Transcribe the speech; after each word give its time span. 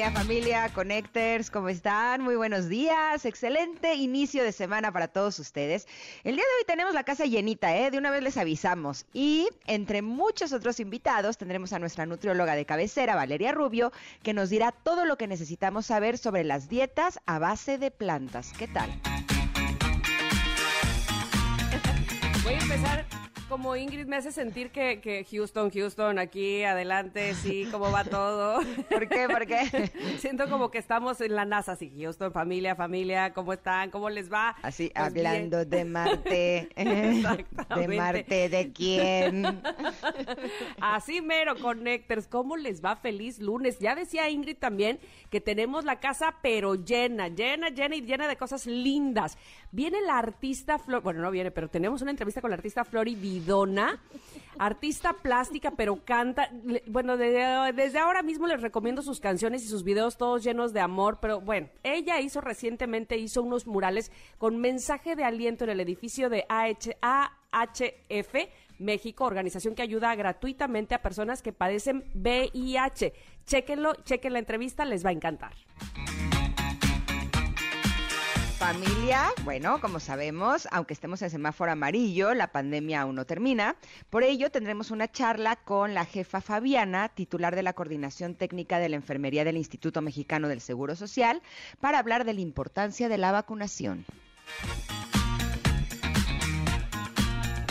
Familia, 0.00 0.18
familia, 0.18 0.68
Connectors, 0.72 1.50
¿cómo 1.50 1.68
están? 1.68 2.22
Muy 2.22 2.34
buenos 2.34 2.70
días, 2.70 3.26
excelente 3.26 3.96
inicio 3.96 4.42
de 4.42 4.50
semana 4.50 4.90
para 4.90 5.08
todos 5.08 5.38
ustedes. 5.38 5.86
El 6.24 6.36
día 6.36 6.42
de 6.42 6.58
hoy 6.58 6.64
tenemos 6.66 6.94
la 6.94 7.04
casa 7.04 7.26
llenita, 7.26 7.76
¿eh? 7.76 7.90
De 7.90 7.98
una 7.98 8.10
vez 8.10 8.22
les 8.22 8.38
avisamos. 8.38 9.04
Y 9.12 9.46
entre 9.66 10.00
muchos 10.00 10.54
otros 10.54 10.80
invitados 10.80 11.36
tendremos 11.36 11.74
a 11.74 11.78
nuestra 11.78 12.06
nutrióloga 12.06 12.54
de 12.54 12.64
cabecera, 12.64 13.14
Valeria 13.14 13.52
Rubio, 13.52 13.92
que 14.22 14.32
nos 14.32 14.48
dirá 14.48 14.72
todo 14.72 15.04
lo 15.04 15.18
que 15.18 15.26
necesitamos 15.26 15.84
saber 15.84 16.16
sobre 16.16 16.44
las 16.44 16.70
dietas 16.70 17.20
a 17.26 17.38
base 17.38 17.76
de 17.76 17.90
plantas. 17.90 18.54
¿Qué 18.58 18.68
tal? 18.68 18.88
Voy 22.42 22.54
a 22.54 22.58
empezar 22.58 23.19
como 23.50 23.74
Ingrid 23.74 24.06
me 24.06 24.16
hace 24.16 24.30
sentir 24.30 24.70
que, 24.70 25.00
que, 25.00 25.26
Houston, 25.28 25.70
Houston, 25.72 26.20
aquí 26.20 26.62
adelante, 26.62 27.34
sí, 27.34 27.66
cómo 27.70 27.90
va 27.90 28.04
todo. 28.04 28.60
¿Por 28.88 29.08
qué? 29.08 29.28
¿Por 29.28 29.44
qué? 29.44 29.90
Siento 30.18 30.48
como 30.48 30.70
que 30.70 30.78
estamos 30.78 31.20
en 31.20 31.34
la 31.34 31.44
NASA, 31.44 31.74
sí, 31.74 31.92
Houston, 31.98 32.32
familia, 32.32 32.76
familia, 32.76 33.32
¿cómo 33.32 33.52
están? 33.52 33.90
¿Cómo 33.90 34.08
les 34.08 34.32
va? 34.32 34.50
Así, 34.62 34.92
pues 34.94 35.04
hablando 35.04 35.64
de 35.64 35.84
Marte. 35.84 36.68
¿De 36.76 37.88
Marte 37.88 38.48
de 38.48 38.72
quién? 38.72 39.60
Así 40.80 41.20
mero, 41.20 41.56
Connectors, 41.56 42.28
¿cómo 42.28 42.56
les 42.56 42.82
va? 42.82 42.94
Feliz 42.94 43.40
lunes. 43.40 43.80
Ya 43.80 43.96
decía 43.96 44.30
Ingrid 44.30 44.58
también 44.58 45.00
que 45.28 45.40
tenemos 45.40 45.84
la 45.84 45.98
casa 45.98 46.36
pero 46.40 46.76
llena, 46.76 47.26
llena, 47.26 47.70
llena 47.70 47.96
y 47.96 48.02
llena 48.02 48.28
de 48.28 48.36
cosas 48.36 48.66
lindas. 48.66 49.36
Viene 49.72 50.00
la 50.02 50.18
artista 50.18 50.78
Flor, 50.78 51.02
bueno, 51.02 51.20
no 51.20 51.32
viene, 51.32 51.50
pero 51.50 51.68
tenemos 51.68 52.00
una 52.00 52.12
entrevista 52.12 52.40
con 52.40 52.50
la 52.50 52.56
artista 52.56 52.84
Flori 52.84 53.16
Vidona, 53.40 53.98
artista 54.58 55.14
plástica, 55.14 55.70
pero 55.72 56.04
canta. 56.04 56.50
Bueno, 56.86 57.16
desde 57.16 57.98
ahora 57.98 58.22
mismo 58.22 58.46
les 58.46 58.60
recomiendo 58.60 59.02
sus 59.02 59.20
canciones 59.20 59.64
y 59.64 59.68
sus 59.68 59.82
videos 59.82 60.18
todos 60.18 60.44
llenos 60.44 60.72
de 60.72 60.80
amor, 60.80 61.18
pero 61.20 61.40
bueno, 61.40 61.68
ella 61.82 62.20
hizo 62.20 62.40
recientemente, 62.40 63.16
hizo 63.16 63.42
unos 63.42 63.66
murales 63.66 64.12
con 64.38 64.58
mensaje 64.58 65.16
de 65.16 65.24
aliento 65.24 65.64
en 65.64 65.70
el 65.70 65.80
edificio 65.80 66.28
de 66.28 66.44
AHF 66.48 68.34
México, 68.78 69.24
organización 69.24 69.74
que 69.74 69.82
ayuda 69.82 70.14
gratuitamente 70.14 70.94
a 70.94 71.02
personas 71.02 71.42
que 71.42 71.52
padecen 71.52 72.04
VIH. 72.14 73.12
Chéquenlo, 73.46 73.94
chequen 74.04 74.32
la 74.32 74.38
entrevista, 74.38 74.84
les 74.84 75.04
va 75.04 75.10
a 75.10 75.12
encantar. 75.12 75.52
Familia, 78.60 79.32
bueno, 79.42 79.80
como 79.80 80.00
sabemos, 80.00 80.68
aunque 80.70 80.92
estemos 80.92 81.22
en 81.22 81.30
semáforo 81.30 81.72
amarillo, 81.72 82.34
la 82.34 82.52
pandemia 82.52 83.00
aún 83.00 83.14
no 83.14 83.24
termina. 83.24 83.74
Por 84.10 84.22
ello, 84.22 84.50
tendremos 84.50 84.90
una 84.90 85.10
charla 85.10 85.56
con 85.56 85.94
la 85.94 86.04
jefa 86.04 86.42
Fabiana, 86.42 87.08
titular 87.08 87.56
de 87.56 87.62
la 87.62 87.72
Coordinación 87.72 88.34
Técnica 88.34 88.78
de 88.78 88.90
la 88.90 88.96
Enfermería 88.96 89.44
del 89.44 89.56
Instituto 89.56 90.02
Mexicano 90.02 90.46
del 90.46 90.60
Seguro 90.60 90.94
Social, 90.94 91.40
para 91.80 91.98
hablar 91.98 92.26
de 92.26 92.34
la 92.34 92.42
importancia 92.42 93.08
de 93.08 93.16
la 93.16 93.32
vacunación. 93.32 94.04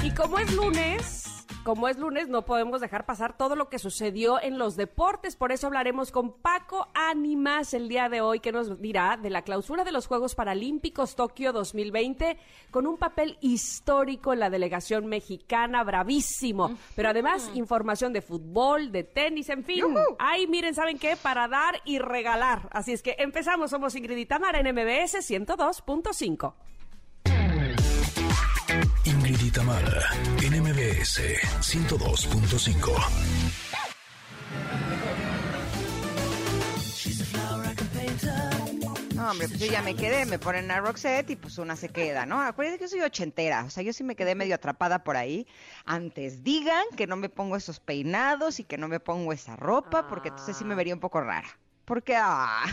Y 0.02 0.10
como 0.16 0.40
es 0.40 0.52
lunes, 0.52 1.29
como 1.70 1.88
es 1.88 2.00
lunes, 2.00 2.30
no 2.30 2.46
podemos 2.46 2.82
dejar 2.82 3.06
pasar 3.06 3.38
todo 3.38 3.56
lo 3.56 3.70
que 3.70 3.78
sucedió 3.78 4.42
en 4.42 4.58
los 4.58 4.76
deportes. 4.76 5.36
Por 5.36 5.52
eso 5.52 5.68
hablaremos 5.68 6.10
con 6.12 6.34
Paco 6.34 6.88
Ánimas 6.96 7.76
el 7.76 7.88
día 7.88 8.10
de 8.10 8.22
hoy, 8.22 8.40
que 8.40 8.52
nos 8.52 8.82
dirá 8.82 9.18
de 9.18 9.30
la 9.30 9.44
clausura 9.44 9.84
de 9.84 9.92
los 9.92 10.08
Juegos 10.08 10.34
Paralímpicos 10.34 11.16
Tokio 11.16 11.54
2020, 11.54 12.40
con 12.72 12.88
un 12.88 12.98
papel 12.98 13.38
histórico 13.42 14.34
en 14.34 14.40
la 14.40 14.50
delegación 14.50 15.06
mexicana, 15.06 15.84
bravísimo. 15.84 16.76
Pero 16.96 17.10
además, 17.10 17.52
información 17.54 18.14
de 18.14 18.24
fútbol, 18.24 18.92
de 18.92 19.04
tenis, 19.04 19.50
en 19.50 19.64
fin. 19.64 19.86
Ahí, 20.18 20.48
miren, 20.48 20.74
¿saben 20.74 20.98
qué? 20.98 21.18
Para 21.18 21.48
dar 21.48 21.80
y 21.86 22.00
regalar. 22.00 22.68
Así 22.72 22.94
es 22.94 23.04
que 23.04 23.16
empezamos. 23.20 23.70
Somos 23.70 23.94
Ingrid 23.94 24.18
y 24.18 24.26
Tamara 24.26 24.60
en 24.60 24.74
MBS 24.74 25.18
102.5. 25.18 26.56
Ingrid 29.30 29.46
y 29.46 29.52
Tamara, 29.52 30.10
en 30.42 30.64
MBS 30.64 31.22
102.5. 31.62 32.90
No, 39.14 39.30
hombre, 39.30 39.48
pues 39.48 39.60
yo 39.60 39.68
ya 39.68 39.84
me 39.84 39.94
quedé, 39.94 40.26
me 40.26 40.40
ponen 40.40 40.72
a 40.72 40.80
Roxette 40.80 41.30
y 41.30 41.36
pues 41.36 41.60
una 41.60 41.76
se 41.76 41.90
queda, 41.90 42.26
¿no? 42.26 42.42
Acuérdense 42.42 42.80
que 42.80 42.86
yo 42.86 42.90
soy 42.90 43.02
ochentera, 43.02 43.66
o 43.66 43.70
sea, 43.70 43.84
yo 43.84 43.94
sí 43.94 44.04
me 44.04 44.16
quedé 44.16 44.34
medio 44.34 44.56
atrapada 44.56 45.04
por 45.04 45.16
ahí. 45.16 45.46
Antes 45.86 46.44
digan 46.44 46.86
que 46.98 47.06
no 47.06 47.16
me 47.16 47.30
pongo 47.30 47.56
esos 47.56 47.80
peinados 47.80 48.60
y 48.60 48.64
que 48.64 48.80
no 48.80 48.88
me 48.88 49.00
pongo 49.00 49.32
esa 49.32 49.56
ropa, 49.56 50.08
porque 50.08 50.30
entonces 50.30 50.58
sí 50.58 50.66
me 50.66 50.74
vería 50.74 50.96
un 50.96 51.02
poco 51.02 51.22
rara. 51.22 51.60
Porque, 51.90 52.16
ah. 52.16 52.66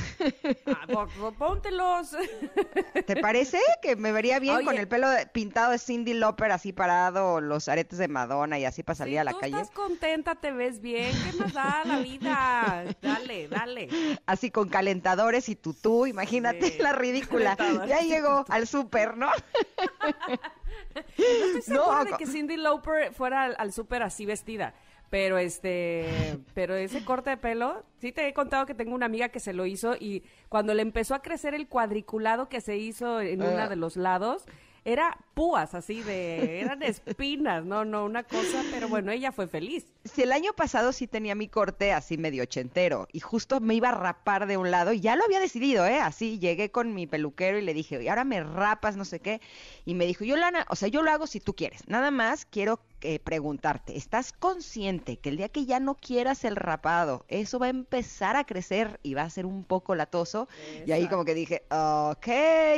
ah 0.67 1.07
póntelos. 1.39 2.11
¿Te 3.07 3.17
parece 3.17 3.59
que 3.81 3.97
me 3.97 4.13
vería 4.13 4.39
bien 4.41 4.63
con 4.63 4.77
el 4.77 4.87
pelo 4.87 5.07
pintado 5.33 5.71
de 5.71 5.79
Cindy 5.79 6.13
Lauper 6.13 6.53
así 6.53 6.75
parado, 6.75 7.41
los 7.41 7.67
aretes 7.69 7.99
de 7.99 8.09
Madonna 8.09 8.59
y 8.59 8.67
así 8.67 8.83
para 8.83 8.97
salir 8.97 9.19
a 9.19 9.25
la 9.25 9.33
calle? 9.33 9.57
estás 9.57 9.71
contenta, 9.71 10.35
te 10.35 10.53
ves 10.53 10.83
bien, 10.83 11.13
¿qué 11.25 11.39
nos 11.39 11.55
da 11.55 11.83
la 11.87 12.01
vida? 12.01 12.85
Dale, 13.01 13.49
dale. 13.49 13.89
Así 14.27 14.51
con 14.51 14.69
calentadores 14.69 15.49
y 15.49 15.57
tutú, 15.57 16.05
imagínate 16.05 16.77
la 16.79 16.93
ridícula. 16.93 17.57
Ya 17.89 18.01
llegó 18.01 18.45
al 18.51 18.67
súper, 18.67 19.17
¿no? 19.17 19.31
no 20.95 21.57
estoy 21.57 21.63
segura 21.63 22.05
de 22.05 22.13
que 22.19 22.27
Cindy 22.27 22.59
Lauper 22.59 23.15
fuera 23.15 23.45
al, 23.45 23.57
al 23.59 23.73
súper 23.73 24.03
así 24.03 24.27
vestida. 24.27 24.75
Pero 25.11 25.39
este, 25.39 26.39
pero 26.55 26.75
ese 26.75 27.05
corte 27.05 27.31
de 27.31 27.37
pelo, 27.37 27.85
sí 28.01 28.13
te 28.13 28.27
he 28.27 28.35
contado 28.35 28.67
que 28.67 28.75
tengo 28.75 28.95
una 28.95 29.07
amiga 29.07 29.29
que 29.29 29.41
se 29.41 29.53
lo 29.53 29.67
hizo 29.67 29.95
y 29.95 30.25
cuando 30.49 30.75
le 30.75 30.83
empezó 30.83 31.15
a 31.15 31.23
crecer 31.23 31.55
el 31.55 31.69
cuadriculado 31.69 32.49
que 32.49 32.61
se 32.61 32.77
hizo 32.77 33.21
en 33.21 33.43
uno 33.43 33.59
ah. 33.59 33.69
de 33.69 33.77
los 33.77 33.97
lados, 33.97 34.47
era 34.87 35.19
púas 35.35 35.75
así 35.75 36.01
de, 36.03 36.61
eran 36.61 36.81
espinas, 36.85 37.65
no, 37.65 37.85
no, 37.85 38.05
una 38.05 38.23
cosa, 38.23 38.63
pero 38.71 38.89
bueno, 38.89 39.11
ella 39.11 39.33
fue 39.33 39.49
feliz. 39.49 39.85
Si 40.05 40.23
el 40.23 40.31
año 40.31 40.53
pasado 40.53 40.93
sí 40.93 41.09
tenía 41.09 41.35
mi 41.35 41.49
corte 41.49 41.93
así 41.93 42.17
medio 42.17 42.45
ochentero 42.45 43.09
y 43.13 43.19
justo 43.19 43.59
me 43.59 43.75
iba 43.75 43.89
a 43.89 43.95
rapar 43.95 44.47
de 44.47 44.57
un 44.57 44.71
lado, 44.71 44.93
y 44.93 45.01
ya 45.01 45.17
lo 45.17 45.25
había 45.25 45.41
decidido, 45.41 45.85
¿eh? 45.87 45.99
Así 45.99 46.39
llegué 46.39 46.71
con 46.71 46.95
mi 46.95 47.09
peluquero 47.09 47.59
y 47.59 47.63
le 47.63 47.75
dije, 47.75 48.01
y 48.01 48.07
ahora 48.07 48.23
me 48.23 48.43
rapas, 48.45 48.97
no 48.97 49.05
sé 49.05 49.19
qué, 49.19 49.41
y 49.85 49.95
me 49.95 50.07
dijo, 50.07 50.25
yo, 50.25 50.37
Lana, 50.37 50.65
o 50.69 50.77
sea, 50.77 50.87
yo 50.87 51.03
lo 51.03 51.11
hago 51.11 51.27
si 51.27 51.41
tú 51.41 51.57
quieres, 51.57 51.89
nada 51.89 52.13
más 52.13 52.47
quiero 52.47 52.79
eh, 53.09 53.21
preguntarte, 53.21 53.97
¿estás 53.97 54.33
consciente 54.33 55.19
que 55.19 55.29
el 55.29 55.37
día 55.37 55.49
que 55.49 55.65
ya 55.65 55.79
no 55.79 55.95
quieras 55.95 56.45
el 56.45 56.57
rapado, 56.57 57.25
eso 57.29 57.61
va 57.61 57.67
a 57.67 57.69
empezar 57.69 58.35
a 58.35 58.43
crecer 58.43 58.99
y 59.05 59.15
va 59.15 59.23
a 59.23 59.31
ser 59.31 59.47
un 59.47 59.63
poco 59.63 59.95
latoso? 59.95 60.49
Y 60.85 60.91
ahí 60.91 61.07
como 61.07 61.25
que 61.25 61.33
dije, 61.35 61.63
ok, 61.71 62.27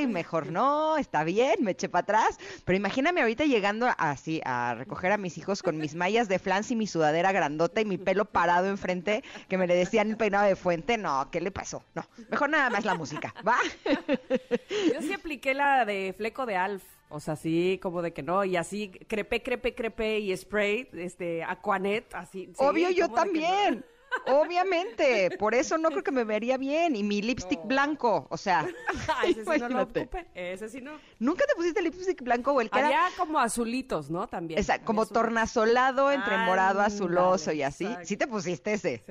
mejor 0.06 0.52
no, 0.52 0.98
está 0.98 1.24
bien, 1.24 1.64
me 1.64 1.70
eché 1.70 1.88
para 1.88 2.02
atrás. 2.02 2.38
Pero 2.66 2.76
imagíname 2.76 3.22
ahorita 3.22 3.46
llegando 3.46 3.88
así 3.96 4.42
a 4.44 4.74
recoger 4.74 5.12
a 5.12 5.16
mis 5.16 5.38
hijos 5.38 5.62
con 5.62 5.78
mis 5.78 5.94
mallas 5.94 6.28
de 6.28 6.38
flans 6.38 6.70
y 6.70 6.76
mi 6.76 6.86
sudadera 6.86 7.32
grandota 7.32 7.80
y 7.80 7.86
mi 7.86 7.96
pelo 7.96 8.26
parado 8.26 8.66
enfrente, 8.66 9.24
que 9.48 9.56
me 9.56 9.66
le 9.66 9.74
decían 9.74 10.16
peinado 10.16 10.46
de 10.46 10.56
fuente. 10.56 10.98
No, 10.98 11.30
¿qué 11.30 11.40
le 11.40 11.50
pasó? 11.50 11.82
No, 11.94 12.04
mejor 12.28 12.50
nada 12.50 12.68
más 12.68 12.84
la 12.84 12.94
música, 12.94 13.34
¿va? 13.46 13.56
Yo 13.86 15.00
sí 15.00 15.14
apliqué 15.14 15.54
la 15.54 15.86
de 15.86 16.14
fleco 16.14 16.44
de 16.44 16.56
Alf. 16.56 16.97
O 17.10 17.20
sea, 17.20 17.36
sí, 17.36 17.78
como 17.82 18.02
de 18.02 18.12
que 18.12 18.22
no, 18.22 18.44
y 18.44 18.56
así 18.56 18.90
crepe, 18.90 19.42
crepe, 19.42 19.74
crepe 19.74 20.18
y 20.18 20.36
spray, 20.36 20.88
este, 20.92 21.42
Aquanet, 21.42 22.14
así. 22.14 22.50
Obvio, 22.58 22.90
yo 22.90 23.08
también. 23.08 23.84
Obviamente, 24.26 25.30
por 25.38 25.54
eso 25.54 25.78
no 25.78 25.90
creo 25.90 26.02
que 26.02 26.12
me 26.12 26.24
vería 26.24 26.56
bien. 26.56 26.96
Y 26.96 27.02
mi 27.02 27.22
lipstick 27.22 27.64
blanco, 27.64 28.26
o 28.30 28.36
sea. 28.36 28.66
ese 29.26 29.44
sí 29.44 29.60
no 29.60 29.68
lo 29.68 29.82
ocupe, 29.82 30.26
ese 30.34 30.68
sí 30.68 30.80
no. 30.80 30.92
¿Nunca 31.18 31.44
te 31.46 31.54
pusiste 31.54 31.82
lipstick 31.82 32.22
blanco 32.22 32.52
o 32.52 32.60
el 32.60 32.70
que 32.70 32.78
Había 32.78 33.08
como 33.16 33.38
azulitos, 33.38 34.10
¿no? 34.10 34.26
También. 34.28 34.58
Exacto, 34.58 34.86
como 34.86 35.06
tornasolado 35.06 36.10
entre 36.10 36.36
morado, 36.38 36.80
azuloso 36.80 37.52
y 37.52 37.62
así. 37.62 37.88
Sí 38.02 38.16
te 38.16 38.26
pusiste 38.26 38.74
ese. 38.74 39.02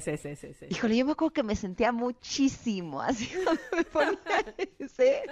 Sí, 0.00 0.16
sí, 0.16 0.36
sí, 0.36 0.52
sí, 0.54 0.66
Híjole, 0.68 0.96
yo 0.96 1.06
me 1.06 1.12
acuerdo 1.12 1.32
que 1.32 1.42
me 1.42 1.56
sentía 1.56 1.92
muchísimo 1.92 3.00
así 3.00 3.30
me 3.76 3.84
ponía 3.84 4.18
ese. 4.78 5.22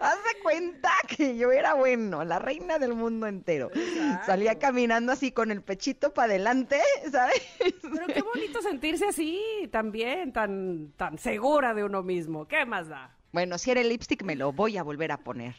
Haz 0.00 0.16
de 0.16 0.42
cuenta 0.42 0.90
que 1.08 1.36
yo 1.36 1.52
era 1.52 1.74
bueno, 1.74 2.24
la 2.24 2.38
reina 2.38 2.78
del 2.78 2.94
mundo 2.94 3.26
entero. 3.26 3.70
Salía 4.26 4.58
caminando 4.58 5.12
así 5.12 5.32
con 5.32 5.50
el 5.50 5.62
pechito 5.62 6.12
para 6.12 6.30
adelante, 6.30 6.80
¿sabes? 7.10 7.42
Pero 7.58 8.06
qué 8.06 8.22
bonito 8.22 8.62
sentirse 8.80 9.06
así 9.06 9.68
también, 9.70 10.32
tan, 10.32 10.92
tan 10.96 11.18
segura 11.18 11.74
de 11.74 11.84
uno 11.84 12.02
mismo. 12.02 12.48
¿Qué 12.48 12.64
más 12.64 12.88
da? 12.88 13.14
Bueno, 13.32 13.58
si 13.58 13.70
era 13.70 13.80
el 13.80 13.88
lipstick, 13.88 14.24
me 14.24 14.34
lo 14.34 14.52
voy 14.52 14.76
a 14.76 14.82
volver 14.82 15.12
a 15.12 15.18
poner. 15.18 15.54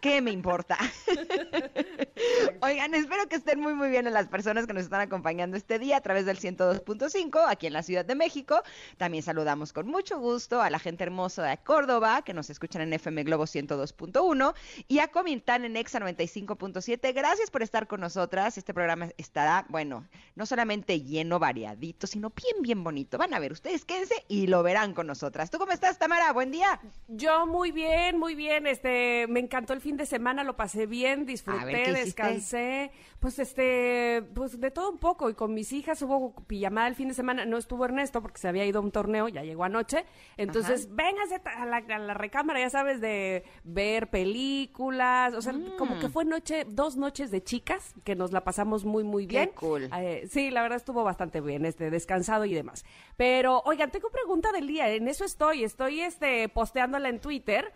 ¿Qué 0.00 0.20
me 0.20 0.32
importa? 0.32 0.76
Oigan, 2.60 2.94
espero 2.94 3.28
que 3.28 3.36
estén 3.36 3.60
muy, 3.60 3.74
muy 3.74 3.90
bien 3.90 4.08
a 4.08 4.10
las 4.10 4.26
personas 4.26 4.66
que 4.66 4.72
nos 4.72 4.82
están 4.82 5.00
acompañando 5.00 5.56
este 5.56 5.78
día 5.78 5.98
a 5.98 6.00
través 6.00 6.26
del 6.26 6.38
102.5 6.38 7.44
aquí 7.48 7.68
en 7.68 7.72
la 7.72 7.84
Ciudad 7.84 8.04
de 8.04 8.16
México. 8.16 8.60
También 8.96 9.22
saludamos 9.22 9.72
con 9.72 9.86
mucho 9.86 10.18
gusto 10.18 10.60
a 10.60 10.70
la 10.70 10.80
gente 10.80 11.04
hermosa 11.04 11.44
de 11.44 11.58
Córdoba 11.58 12.22
que 12.22 12.34
nos 12.34 12.50
escuchan 12.50 12.82
en 12.82 12.92
FM 12.92 13.22
Globo 13.22 13.44
102.1 13.44 14.54
y 14.88 14.98
a 14.98 15.08
Comintán 15.08 15.64
en 15.64 15.76
Exa 15.76 16.00
95.7. 16.00 17.14
Gracias 17.14 17.52
por 17.52 17.62
estar 17.62 17.86
con 17.86 18.00
nosotras. 18.00 18.58
Este 18.58 18.74
programa 18.74 19.10
estará, 19.16 19.64
bueno, 19.68 20.08
no 20.34 20.46
solamente 20.46 21.02
lleno, 21.02 21.38
variadito, 21.38 22.08
sino 22.08 22.30
bien, 22.30 22.62
bien 22.62 22.82
bonito. 22.82 23.18
Van 23.18 23.32
a 23.32 23.38
ver, 23.38 23.52
ustedes 23.52 23.84
quédense 23.84 24.24
y 24.26 24.48
lo 24.48 24.64
verán 24.64 24.94
con 24.94 25.06
nosotras. 25.06 25.50
¿Tú 25.50 25.58
cómo 25.58 25.70
estás, 25.70 25.98
Tamara? 25.98 26.32
Buen 26.32 26.50
día. 26.50 26.80
Yo 27.14 27.46
muy 27.46 27.72
bien, 27.72 28.18
muy 28.18 28.34
bien. 28.34 28.66
Este, 28.66 29.26
me 29.28 29.40
encantó 29.40 29.74
el 29.74 29.82
fin 29.82 29.98
de 29.98 30.06
semana, 30.06 30.44
lo 30.44 30.56
pasé 30.56 30.86
bien, 30.86 31.26
disfruté, 31.26 31.92
descansé. 31.92 32.90
Pues 33.20 33.38
este, 33.38 34.22
pues 34.34 34.58
de 34.58 34.70
todo 34.70 34.90
un 34.90 34.98
poco. 34.98 35.28
Y 35.28 35.34
con 35.34 35.52
mis 35.52 35.72
hijas 35.72 36.00
hubo 36.00 36.34
pijamada 36.46 36.88
el 36.88 36.94
fin 36.94 37.08
de 37.08 37.14
semana. 37.14 37.44
No 37.44 37.58
estuvo 37.58 37.84
Ernesto 37.84 38.22
porque 38.22 38.38
se 38.38 38.48
había 38.48 38.64
ido 38.64 38.80
a 38.80 38.82
un 38.82 38.92
torneo, 38.92 39.28
ya 39.28 39.42
llegó 39.42 39.64
anoche. 39.64 40.06
Entonces, 40.38 40.88
véngase 40.94 41.42
a 41.44 41.66
la, 41.66 41.76
a 41.76 41.98
la, 41.98 42.14
recámara, 42.14 42.60
ya 42.60 42.70
sabes, 42.70 43.02
de 43.02 43.44
ver 43.62 44.08
películas. 44.08 45.34
O 45.34 45.42
sea, 45.42 45.52
como 45.76 45.98
que 45.98 46.08
mm. 46.08 46.12
fue 46.12 46.24
noche, 46.24 46.64
dos 46.66 46.96
noches 46.96 47.30
de 47.30 47.42
chicas 47.42 47.94
que 48.04 48.16
nos 48.16 48.32
la 48.32 48.42
pasamos 48.42 48.86
muy, 48.86 49.04
muy 49.04 49.26
bien. 49.26 49.50
Qué 49.50 49.54
cool. 49.54 49.90
Eh, 49.98 50.26
sí, 50.30 50.50
la 50.50 50.62
verdad 50.62 50.76
estuvo 50.76 51.04
bastante 51.04 51.42
bien, 51.42 51.66
este, 51.66 51.90
descansado 51.90 52.46
y 52.46 52.54
demás. 52.54 52.86
Pero, 53.18 53.60
oigan, 53.66 53.90
tengo 53.90 54.08
pregunta 54.08 54.50
del 54.50 54.66
día. 54.66 54.88
En 54.88 55.08
eso 55.08 55.26
estoy. 55.26 55.62
Estoy 55.62 56.00
este 56.00 56.48
posteando 56.48 57.01
en 57.06 57.20
Twitter 57.20 57.72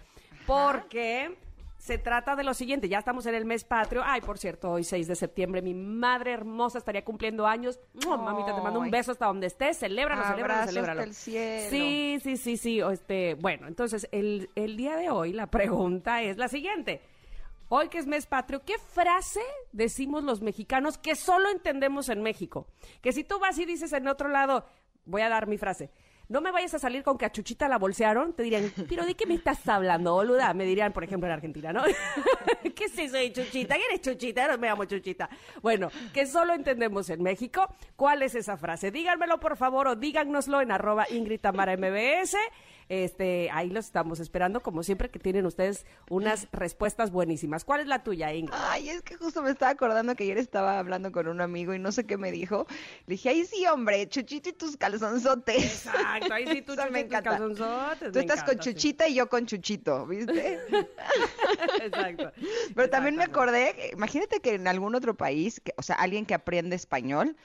porque 0.46 1.36
se 1.78 1.98
trata 1.98 2.34
de 2.34 2.42
lo 2.42 2.52
siguiente, 2.52 2.88
ya 2.88 2.98
estamos 2.98 3.26
en 3.26 3.34
el 3.34 3.44
mes 3.44 3.64
patrio. 3.64 4.02
Ay, 4.04 4.20
por 4.20 4.38
cierto, 4.38 4.72
hoy 4.72 4.82
6 4.82 5.06
de 5.06 5.14
septiembre 5.14 5.62
mi 5.62 5.74
madre 5.74 6.32
hermosa 6.32 6.78
estaría 6.78 7.04
cumpliendo 7.04 7.46
años. 7.46 7.78
mamita, 8.04 8.54
te 8.54 8.60
mando 8.60 8.80
un 8.80 8.90
beso 8.90 9.12
hasta 9.12 9.26
donde 9.26 9.46
estés. 9.46 9.78
Celébralo, 9.78 10.24
celébralo, 10.24 10.66
celébralo. 10.66 11.02
el 11.02 11.14
cielo. 11.14 11.70
Sí, 11.70 12.18
sí, 12.22 12.36
sí, 12.36 12.56
sí. 12.56 12.80
Este, 12.80 13.34
bueno, 13.34 13.68
entonces 13.68 14.08
el, 14.10 14.50
el 14.56 14.76
día 14.76 14.96
de 14.96 15.10
hoy 15.10 15.32
la 15.32 15.46
pregunta 15.50 16.22
es 16.22 16.38
la 16.38 16.48
siguiente. 16.48 17.02
Hoy 17.68 17.88
que 17.88 17.98
es 17.98 18.06
mes 18.06 18.26
patrio, 18.26 18.62
¿qué 18.64 18.78
frase 18.78 19.40
decimos 19.72 20.22
los 20.22 20.40
mexicanos 20.40 20.98
que 20.98 21.16
solo 21.16 21.50
entendemos 21.50 22.08
en 22.08 22.22
México? 22.22 22.66
Que 23.00 23.12
si 23.12 23.24
tú 23.24 23.40
vas 23.40 23.58
y 23.58 23.64
dices 23.64 23.92
en 23.92 24.06
otro 24.06 24.28
lado, 24.28 24.64
voy 25.04 25.22
a 25.22 25.28
dar 25.28 25.48
mi 25.48 25.58
frase, 25.58 25.90
no 26.28 26.40
me 26.40 26.50
vayas 26.50 26.74
a 26.74 26.78
salir 26.78 27.02
con 27.02 27.16
que 27.16 27.24
a 27.24 27.30
Chuchita 27.32 27.68
la 27.68 27.78
bolsearon, 27.78 28.32
te 28.32 28.42
dirían, 28.42 28.72
pero 28.88 29.04
¿de 29.06 29.14
qué 29.14 29.26
me 29.26 29.34
estás 29.34 29.66
hablando, 29.68 30.14
boluda? 30.14 30.52
Me 30.54 30.64
dirían, 30.64 30.92
por 30.92 31.04
ejemplo, 31.04 31.28
en 31.28 31.32
Argentina, 31.32 31.72
¿no? 31.72 31.82
¿Qué 32.74 32.84
es 32.84 32.98
eso 32.98 33.16
de 33.16 33.32
Chuchita? 33.32 33.76
¿Quién 33.76 33.92
es 33.92 34.00
Chuchita? 34.00 34.48
No 34.48 34.58
me 34.58 34.68
llamo 34.68 34.84
Chuchita. 34.84 35.28
Bueno, 35.62 35.90
que 36.12 36.26
solo 36.26 36.54
entendemos 36.54 37.08
en 37.10 37.22
México. 37.22 37.68
¿Cuál 37.94 38.22
es 38.22 38.34
esa 38.34 38.56
frase? 38.56 38.90
Díganmelo, 38.90 39.38
por 39.38 39.56
favor, 39.56 39.88
o 39.88 39.96
díganoslo 39.96 40.60
en 40.60 40.72
arroba 40.72 41.06
Ingrid 41.10 41.40
Tamara 41.40 41.76
MBS. 41.76 42.36
Este, 42.88 43.50
ahí 43.52 43.70
los 43.70 43.86
estamos 43.86 44.20
esperando, 44.20 44.62
como 44.62 44.82
siempre, 44.82 45.10
que 45.10 45.18
tienen 45.18 45.44
ustedes 45.46 45.84
unas 46.08 46.48
respuestas 46.52 47.10
buenísimas. 47.10 47.64
¿Cuál 47.64 47.80
es 47.80 47.86
la 47.86 48.02
tuya, 48.02 48.32
Ingrid? 48.32 48.54
Ay, 48.56 48.90
es 48.90 49.02
que 49.02 49.16
justo 49.16 49.42
me 49.42 49.50
estaba 49.50 49.72
acordando 49.72 50.14
que 50.14 50.24
ayer 50.24 50.38
estaba 50.38 50.78
hablando 50.78 51.10
con 51.10 51.26
un 51.26 51.40
amigo 51.40 51.74
y 51.74 51.78
no 51.78 51.90
sé 51.90 52.06
qué 52.06 52.16
me 52.16 52.30
dijo. 52.30 52.66
Le 53.06 53.14
dije, 53.14 53.30
ay, 53.30 53.44
sí, 53.44 53.66
hombre, 53.66 54.08
Chuchito 54.08 54.50
y 54.50 54.52
tus 54.52 54.76
calzonzotes. 54.76 55.86
Exacto, 55.86 56.32
ahí 56.32 56.46
sí, 56.46 56.62
tú, 56.66 56.74
me 56.90 57.00
encanta. 57.00 57.30
calzonzotes. 57.30 58.12
Tú 58.12 58.18
estás 58.18 58.44
con 58.44 58.58
Chuchita 58.58 59.08
y 59.08 59.14
yo 59.14 59.28
con 59.28 59.46
Chuchito, 59.46 60.06
¿viste? 60.06 60.60
Exacto. 61.82 62.32
Pero 62.74 62.90
también 62.90 63.16
me 63.16 63.24
acordé, 63.24 63.90
imagínate 63.92 64.40
que 64.40 64.54
en 64.54 64.68
algún 64.68 64.94
otro 64.94 65.16
país, 65.16 65.60
que, 65.60 65.74
o 65.76 65.82
sea, 65.82 65.96
alguien 65.96 66.26
que 66.26 66.34
aprende 66.34 66.76
español, 66.76 67.36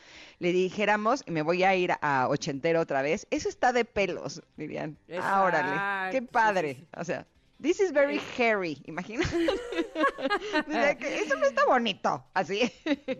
le 0.42 0.52
dijéramos, 0.52 1.24
y 1.28 1.32
me 1.32 1.44
voy 1.44 1.64
a 1.64 1.76
ir 1.76 1.92
a 2.02 2.28
ochentero 2.28 2.82
otra 2.82 3.04
vez, 3.04 3.28
eso 3.30 3.48
está 3.48 3.74
de 3.74 3.86
pelos, 3.86 4.42
dirían. 4.58 4.98
Ah, 5.22 5.44
órale, 5.44 6.12
qué 6.12 6.24
padre. 6.24 6.84
O 6.98 7.04
sea, 7.04 7.28
This 7.62 7.80
is 7.80 7.94
very 7.94 8.20
hairy, 8.38 8.82
imagina. 8.86 9.24
eso 10.68 11.36
no 11.36 11.46
está 11.46 11.64
bonito, 11.68 12.26
así. 12.34 12.72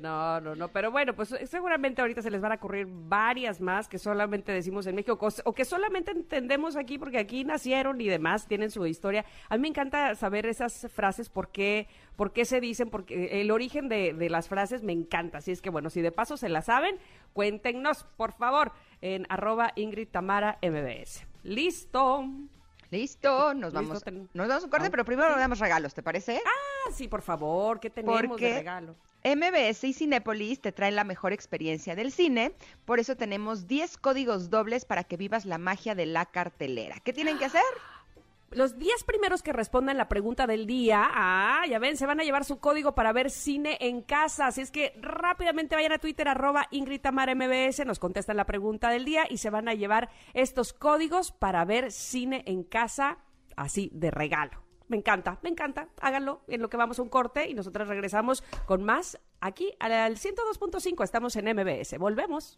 no, 0.02 0.42
no, 0.42 0.56
no, 0.56 0.68
pero 0.70 0.90
bueno, 0.90 1.14
pues 1.14 1.36
seguramente 1.46 2.02
ahorita 2.02 2.24
se 2.24 2.32
les 2.32 2.42
van 2.42 2.54
a 2.54 2.56
ocurrir 2.56 2.88
varias 2.90 3.62
más 3.62 3.88
que 3.88 4.00
solamente 4.00 4.52
decimos 4.52 4.88
en 4.88 4.96
México 4.96 5.20
o 5.46 5.54
que 5.54 5.64
solamente 5.64 6.10
entendemos 6.10 6.76
aquí 6.76 6.98
porque 6.98 7.20
aquí 7.20 7.44
nacieron 7.44 8.02
y 8.02 8.08
demás, 8.08 8.48
tienen 8.48 8.72
su 8.72 8.84
historia. 8.88 9.26
A 9.48 9.58
mí 9.58 9.62
me 9.62 9.68
encanta 9.68 10.16
saber 10.16 10.48
esas 10.48 10.88
frases, 10.92 11.30
por 11.30 11.52
qué, 11.52 11.88
por 12.16 12.34
qué 12.34 12.46
se 12.46 12.60
dicen, 12.60 12.90
porque 12.90 13.42
el 13.42 13.52
origen 13.52 13.90
de, 13.90 14.14
de 14.14 14.30
las 14.32 14.50
frases 14.50 14.82
me 14.82 14.94
encanta. 14.94 15.38
Así 15.38 15.52
es 15.52 15.62
que 15.62 15.70
bueno, 15.70 15.92
si 15.92 16.02
de 16.02 16.12
paso 16.12 16.36
se 16.36 16.50
la 16.50 16.64
saben, 16.64 16.96
cuéntenos, 17.34 18.06
por 18.18 18.34
favor, 18.34 18.72
en 19.02 19.28
arroba 19.30 19.72
Ingrid 19.76 20.08
Tamara 20.08 20.58
MBS. 20.64 21.28
Listo. 21.44 22.26
Listo, 22.92 23.54
nos 23.54 23.72
vamos. 23.72 24.04
Nos 24.34 24.48
vamos 24.48 24.64
a 24.64 24.66
un 24.66 24.70
corte, 24.70 24.88
ah, 24.88 24.92
pero 24.92 25.06
primero 25.06 25.30
nos 25.30 25.40
damos 25.40 25.60
regalos, 25.60 25.94
¿te 25.94 26.04
parece? 26.04 26.42
Ah, 26.46 26.92
sí, 26.94 27.08
por 27.08 27.22
favor, 27.22 27.80
¿qué 27.80 27.90
tenemos 27.90 28.38
de 28.38 28.54
regalo? 28.54 28.96
MBS 29.24 29.86
y 29.86 29.94
Cinépolis 29.94 30.60
te 30.60 30.74
traen 30.74 30.96
la 30.96 31.06
mejor 31.06 31.32
experiencia 31.32 31.96
del 31.96 32.12
cine, 32.12 32.54
por 32.84 33.00
eso 33.00 33.16
tenemos 33.16 33.68
10 33.68 33.98
códigos 33.98 34.50
dobles 34.50 34.84
para 34.84 35.06
que 35.06 35.16
vivas 35.16 35.46
la 35.46 35.58
magia 35.58 35.96
de 35.96 36.06
la 36.06 36.26
cartelera. 36.26 37.00
¿Qué 37.00 37.14
tienen 37.14 37.38
que 37.38 37.46
hacer? 37.46 37.64
Los 38.52 38.78
10 38.78 39.04
primeros 39.06 39.42
que 39.42 39.54
respondan 39.54 39.98
la 39.98 40.10
pregunta 40.10 40.48
del 40.48 40.68
día, 40.68 41.10
ah, 41.14 41.64
ya 41.70 41.80
ven, 41.80 41.98
se 41.98 42.06
van 42.06 42.20
a 42.20 42.24
llevar 42.24 42.46
su 42.46 42.60
código 42.60 42.94
para 42.94 43.14
ver 43.14 43.30
cine 43.30 43.78
en 43.80 44.02
casa. 44.02 44.48
Así 44.48 44.62
es 44.62 44.72
que 44.72 44.94
rápidamente 45.02 45.76
vayan 45.76 45.94
a 45.94 46.00
Twitter, 46.00 46.28
arroba 46.28 46.68
Ingrid 46.72 47.02
MBS, 47.06 47.86
nos 47.86 48.00
contestan 48.00 48.38
la 48.38 48.46
pregunta 48.46 48.90
del 48.90 49.06
día 49.06 49.26
y 49.30 49.38
se 49.38 49.50
van 49.50 49.68
a 49.68 49.74
llevar 49.74 50.10
estos 50.34 50.74
códigos 50.74 51.32
para 51.32 51.64
ver 51.66 51.92
cine 51.92 52.44
en 52.46 52.64
casa, 52.64 53.20
así 53.56 53.90
de 53.94 54.12
regalo. 54.12 54.62
Me 54.88 54.98
encanta, 54.98 55.40
me 55.42 55.50
encanta. 55.50 55.88
Háganlo 56.02 56.42
en 56.48 56.62
lo 56.62 56.70
que 56.70 56.76
vamos 56.76 57.00
a 57.00 57.02
un 57.02 57.08
corte 57.08 57.50
y 57.50 57.54
nosotros 57.54 57.88
regresamos 57.88 58.44
con 58.66 58.84
más 58.84 59.18
aquí 59.40 59.74
al 59.80 60.18
102.5. 60.18 61.04
Estamos 61.06 61.38
en 61.38 61.46
MBS. 61.56 61.98
Volvemos. 61.98 62.58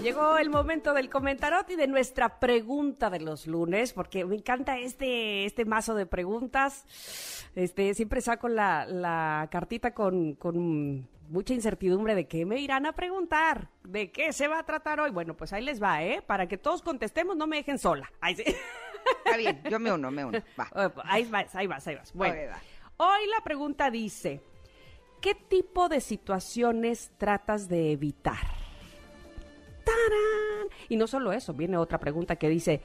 Le 0.00 0.06
llegó 0.06 0.38
el 0.38 0.48
momento 0.48 0.94
del 0.94 1.10
comentarot 1.10 1.68
y 1.68 1.76
de 1.76 1.86
nuestra 1.86 2.40
pregunta 2.40 3.10
de 3.10 3.20
los 3.20 3.46
lunes, 3.46 3.92
porque 3.92 4.24
me 4.24 4.34
encanta 4.34 4.78
este, 4.78 5.44
este 5.44 5.66
mazo 5.66 5.94
de 5.94 6.06
preguntas. 6.06 6.86
Este, 7.54 7.92
siempre 7.92 8.22
saco 8.22 8.48
la, 8.48 8.86
la 8.86 9.46
cartita 9.50 9.92
con, 9.92 10.36
con 10.36 11.06
mucha 11.28 11.52
incertidumbre 11.52 12.14
de 12.14 12.26
qué 12.26 12.46
me 12.46 12.58
irán 12.60 12.86
a 12.86 12.94
preguntar, 12.94 13.68
de 13.84 14.10
qué 14.10 14.32
se 14.32 14.48
va 14.48 14.60
a 14.60 14.62
tratar 14.64 15.00
hoy. 15.00 15.10
Bueno, 15.10 15.36
pues 15.36 15.52
ahí 15.52 15.62
les 15.62 15.82
va, 15.82 16.02
¿eh? 16.02 16.22
Para 16.26 16.48
que 16.48 16.56
todos 16.56 16.80
contestemos, 16.80 17.36
no 17.36 17.46
me 17.46 17.56
dejen 17.56 17.78
sola. 17.78 18.10
Ahí 18.22 18.36
sí. 18.36 18.44
Está 19.22 19.36
bien, 19.36 19.60
yo 19.68 19.78
me 19.78 19.92
uno, 19.92 20.10
me 20.10 20.24
uno. 20.24 20.38
Va. 20.58 20.70
Ahí 21.04 21.26
vas, 21.26 21.54
ahí 21.54 21.66
vas, 21.66 21.86
ahí 21.86 21.96
vas. 21.96 22.14
Bueno, 22.14 22.54
hoy 22.96 23.26
la 23.36 23.44
pregunta 23.44 23.90
dice, 23.90 24.40
¿qué 25.20 25.34
tipo 25.34 25.90
de 25.90 26.00
situaciones 26.00 27.12
tratas 27.18 27.68
de 27.68 27.92
evitar? 27.92 28.59
Y 30.88 30.96
no 30.96 31.06
solo 31.06 31.32
eso, 31.32 31.54
viene 31.54 31.76
otra 31.76 31.98
pregunta 31.98 32.36
que 32.36 32.48
dice, 32.48 32.80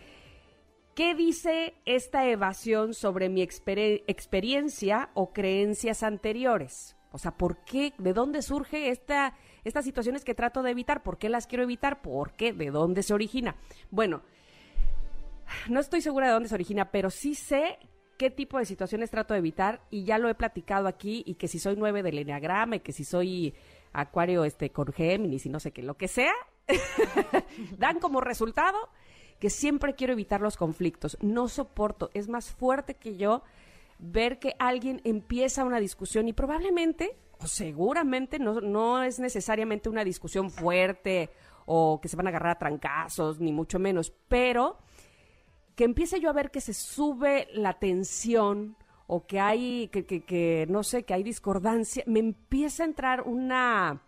¿qué 0.94 1.16
dice 1.16 1.74
esta 1.86 2.28
evasión 2.28 2.94
sobre 2.94 3.30
mi 3.30 3.42
experiencia 3.42 5.10
o 5.14 5.34
creencias 5.34 6.04
anteriores? 6.04 6.96
O 7.12 7.18
sea, 7.18 7.32
¿por 7.38 7.64
qué? 7.64 7.94
¿De 7.98 8.14
dónde 8.14 8.42
surge 8.42 8.90
esta, 8.90 9.36
estas 9.64 9.86
situaciones 9.86 10.26
que 10.26 10.36
trato 10.36 10.64
de 10.64 10.72
evitar? 10.72 11.02
¿Por 11.02 11.18
qué 11.18 11.30
las 11.30 11.48
quiero 11.48 11.64
evitar? 11.64 12.02
¿Por 12.02 12.34
qué? 12.34 12.54
¿De 12.54 12.72
dónde 12.72 13.04
se 13.04 13.14
origina? 13.14 13.56
Bueno, 13.90 14.22
no 15.70 15.80
estoy 15.80 16.02
segura 16.02 16.28
de 16.28 16.34
dónde 16.34 16.50
se 16.50 16.56
origina, 16.56 16.92
pero 16.92 17.10
sí 17.10 17.36
sé 17.36 17.80
qué 18.18 18.30
tipo 18.30 18.58
de 18.58 18.66
situaciones 18.66 19.12
trato 19.12 19.34
de 19.34 19.40
evitar 19.40 19.82
y 19.90 20.04
ya 20.04 20.18
lo 20.18 20.30
he 20.30 20.36
platicado 20.36 20.88
aquí 20.88 21.24
y 21.26 21.36
que 21.36 21.48
si 21.48 21.60
soy 21.60 21.76
nueve 21.76 22.04
del 22.04 22.20
enneagrama 22.20 22.78
y 22.78 22.80
que 22.82 22.92
si 22.92 23.04
soy 23.04 23.54
Acuario 23.94 24.44
este 24.44 24.72
con 24.72 24.92
Géminis 24.92 25.46
y 25.46 25.50
no 25.50 25.60
sé 25.60 25.72
qué, 25.72 25.84
lo 25.84 25.96
que 25.96 26.08
sea, 26.08 26.34
dan 27.78 28.00
como 28.00 28.22
resultado 28.22 28.78
que 29.40 29.50
siempre 29.50 29.96
quiero 29.96 30.14
evitar 30.14 30.42
los 30.42 30.58
conflictos. 30.58 31.18
No 31.22 31.48
soporto, 31.48 32.10
es 32.14 32.28
más 32.28 32.52
fuerte 32.52 32.96
que 32.96 33.18
yo 33.18 33.44
ver 34.00 34.40
que 34.40 34.56
alguien 34.60 35.02
empieza 35.04 35.64
una 35.64 35.80
discusión 35.80 36.28
y 36.28 36.34
probablemente 36.34 37.18
o 37.40 37.48
seguramente 37.48 38.40
no, 38.40 38.62
no 38.62 39.04
es 39.04 39.20
necesariamente 39.20 39.90
una 39.90 40.04
discusión 40.04 40.50
fuerte 40.50 41.30
o 41.66 42.00
que 42.02 42.08
se 42.08 42.16
van 42.16 42.28
a 42.28 42.30
agarrar 42.30 42.54
a 42.54 42.60
trancazos, 42.60 43.40
ni 43.40 43.52
mucho 43.52 43.80
menos, 43.80 44.14
pero 44.28 44.78
que 45.76 45.84
empiece 45.84 46.20
yo 46.20 46.30
a 46.30 46.34
ver 46.34 46.52
que 46.52 46.62
se 46.62 46.74
sube 46.74 47.48
la 47.54 47.74
tensión 47.74 48.78
o 49.08 49.26
que 49.26 49.40
hay, 49.40 49.90
que, 49.90 50.06
que, 50.06 50.24
que 50.24 50.66
no 50.70 50.84
sé, 50.84 51.04
que 51.04 51.14
hay 51.14 51.24
discordancia, 51.24 52.04
me 52.08 52.20
empieza 52.20 52.84
a 52.84 52.88
entrar 52.88 53.22
una 53.22 54.02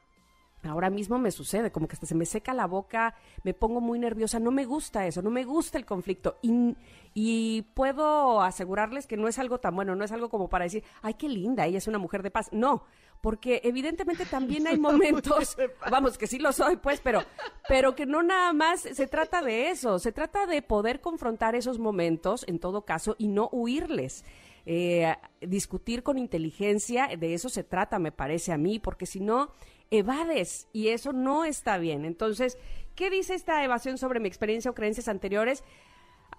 Ahora 0.64 0.90
mismo 0.90 1.20
me 1.20 1.32
sucede, 1.32 1.72
como 1.72 1.88
que 1.88 1.94
hasta 1.94 2.08
se 2.08 2.16
me 2.16 2.26
seca 2.26 2.54
la 2.54 2.66
boca, 2.66 3.16
me 3.44 3.54
pongo 3.54 3.80
muy 3.80 4.00
nerviosa, 4.00 4.40
no 4.40 4.52
me 4.52 4.66
gusta 4.66 5.06
eso, 5.06 5.22
no 5.22 5.30
me 5.30 5.44
gusta 5.44 5.78
el 5.78 5.86
conflicto. 5.86 6.38
Y, 6.42 6.76
y, 7.14 7.62
puedo 7.74 8.42
asegurarles 8.42 9.06
que 9.06 9.18
no 9.18 9.28
es 9.28 9.38
algo 9.38 9.60
tan 9.60 9.76
bueno, 9.76 9.96
no 9.96 10.04
es 10.04 10.12
algo 10.12 10.30
como 10.30 10.50
para 10.50 10.66
decir, 10.66 10.84
ay, 11.02 11.14
qué 11.14 11.30
linda, 11.30 11.66
ella 11.66 11.78
es 11.78 11.88
una 11.88 12.00
mujer 12.00 12.24
de 12.24 12.32
paz. 12.32 12.50
No, 12.52 12.84
porque 13.22 13.62
evidentemente 13.64 14.26
también 14.26 14.68
hay 14.68 14.78
momentos, 14.80 15.58
vamos, 15.90 16.18
que 16.18 16.28
sí 16.28 16.40
lo 16.40 16.52
soy, 16.52 16.78
pues, 16.78 17.02
pero, 17.02 17.24
pero 17.68 17.96
que 17.96 18.06
no 18.06 18.24
nada 18.24 18.52
más 18.52 18.82
se 18.82 19.08
trata 19.08 19.42
de 19.42 19.70
eso, 19.70 20.00
se 20.00 20.12
trata 20.12 20.48
de 20.48 20.62
poder 20.62 21.02
confrontar 21.02 21.56
esos 21.56 21.80
momentos, 21.80 22.46
en 22.48 22.60
todo 22.60 22.84
caso, 22.84 23.16
y 23.20 23.28
no 23.28 23.48
huirles. 23.52 24.26
Eh, 24.70 25.16
discutir 25.40 26.04
con 26.04 26.18
inteligencia, 26.18 27.08
de 27.18 27.34
eso 27.34 27.48
se 27.48 27.64
trata, 27.64 28.00
me 28.00 28.12
parece 28.12 28.52
a 28.52 28.58
mí, 28.58 28.80
porque 28.80 29.06
si 29.06 29.22
no, 29.22 29.52
evades 29.92 30.68
y 30.74 30.90
eso 30.90 31.14
no 31.14 31.46
está 31.46 31.78
bien. 31.78 32.06
Entonces, 32.06 32.58
¿qué 32.96 33.10
dice 33.10 33.34
esta 33.34 33.64
evasión 33.64 33.98
sobre 33.98 34.20
mi 34.20 34.28
experiencia 34.28 34.72
o 34.72 34.76
creencias 34.76 35.08
anteriores? 35.08 35.64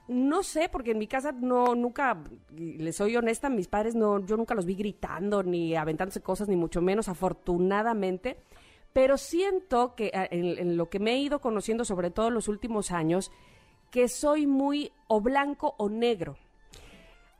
No 0.06 0.42
sé, 0.42 0.68
porque 0.68 0.92
en 0.92 0.98
mi 0.98 1.06
casa 1.06 1.32
no, 1.32 1.74
nunca, 1.74 2.22
les 2.50 2.96
soy 2.96 3.16
honesta, 3.16 3.50
mis 3.50 3.68
padres 3.68 3.94
no, 3.94 4.24
yo 4.24 4.36
nunca 4.36 4.54
los 4.54 4.64
vi 4.64 4.74
gritando 4.74 5.42
ni 5.42 5.74
aventándose 5.76 6.22
cosas, 6.22 6.48
ni 6.48 6.56
mucho 6.56 6.80
menos, 6.80 7.08
afortunadamente. 7.08 8.38
Pero 8.92 9.18
siento 9.18 9.94
que 9.94 10.10
en, 10.12 10.58
en 10.58 10.76
lo 10.76 10.88
que 10.88 10.98
me 10.98 11.12
he 11.12 11.18
ido 11.18 11.40
conociendo, 11.40 11.84
sobre 11.84 12.10
todo 12.10 12.28
en 12.28 12.34
los 12.34 12.48
últimos 12.48 12.90
años, 12.90 13.30
que 13.90 14.08
soy 14.08 14.46
muy 14.46 14.92
o 15.08 15.20
blanco 15.20 15.74
o 15.78 15.88
negro 15.88 16.36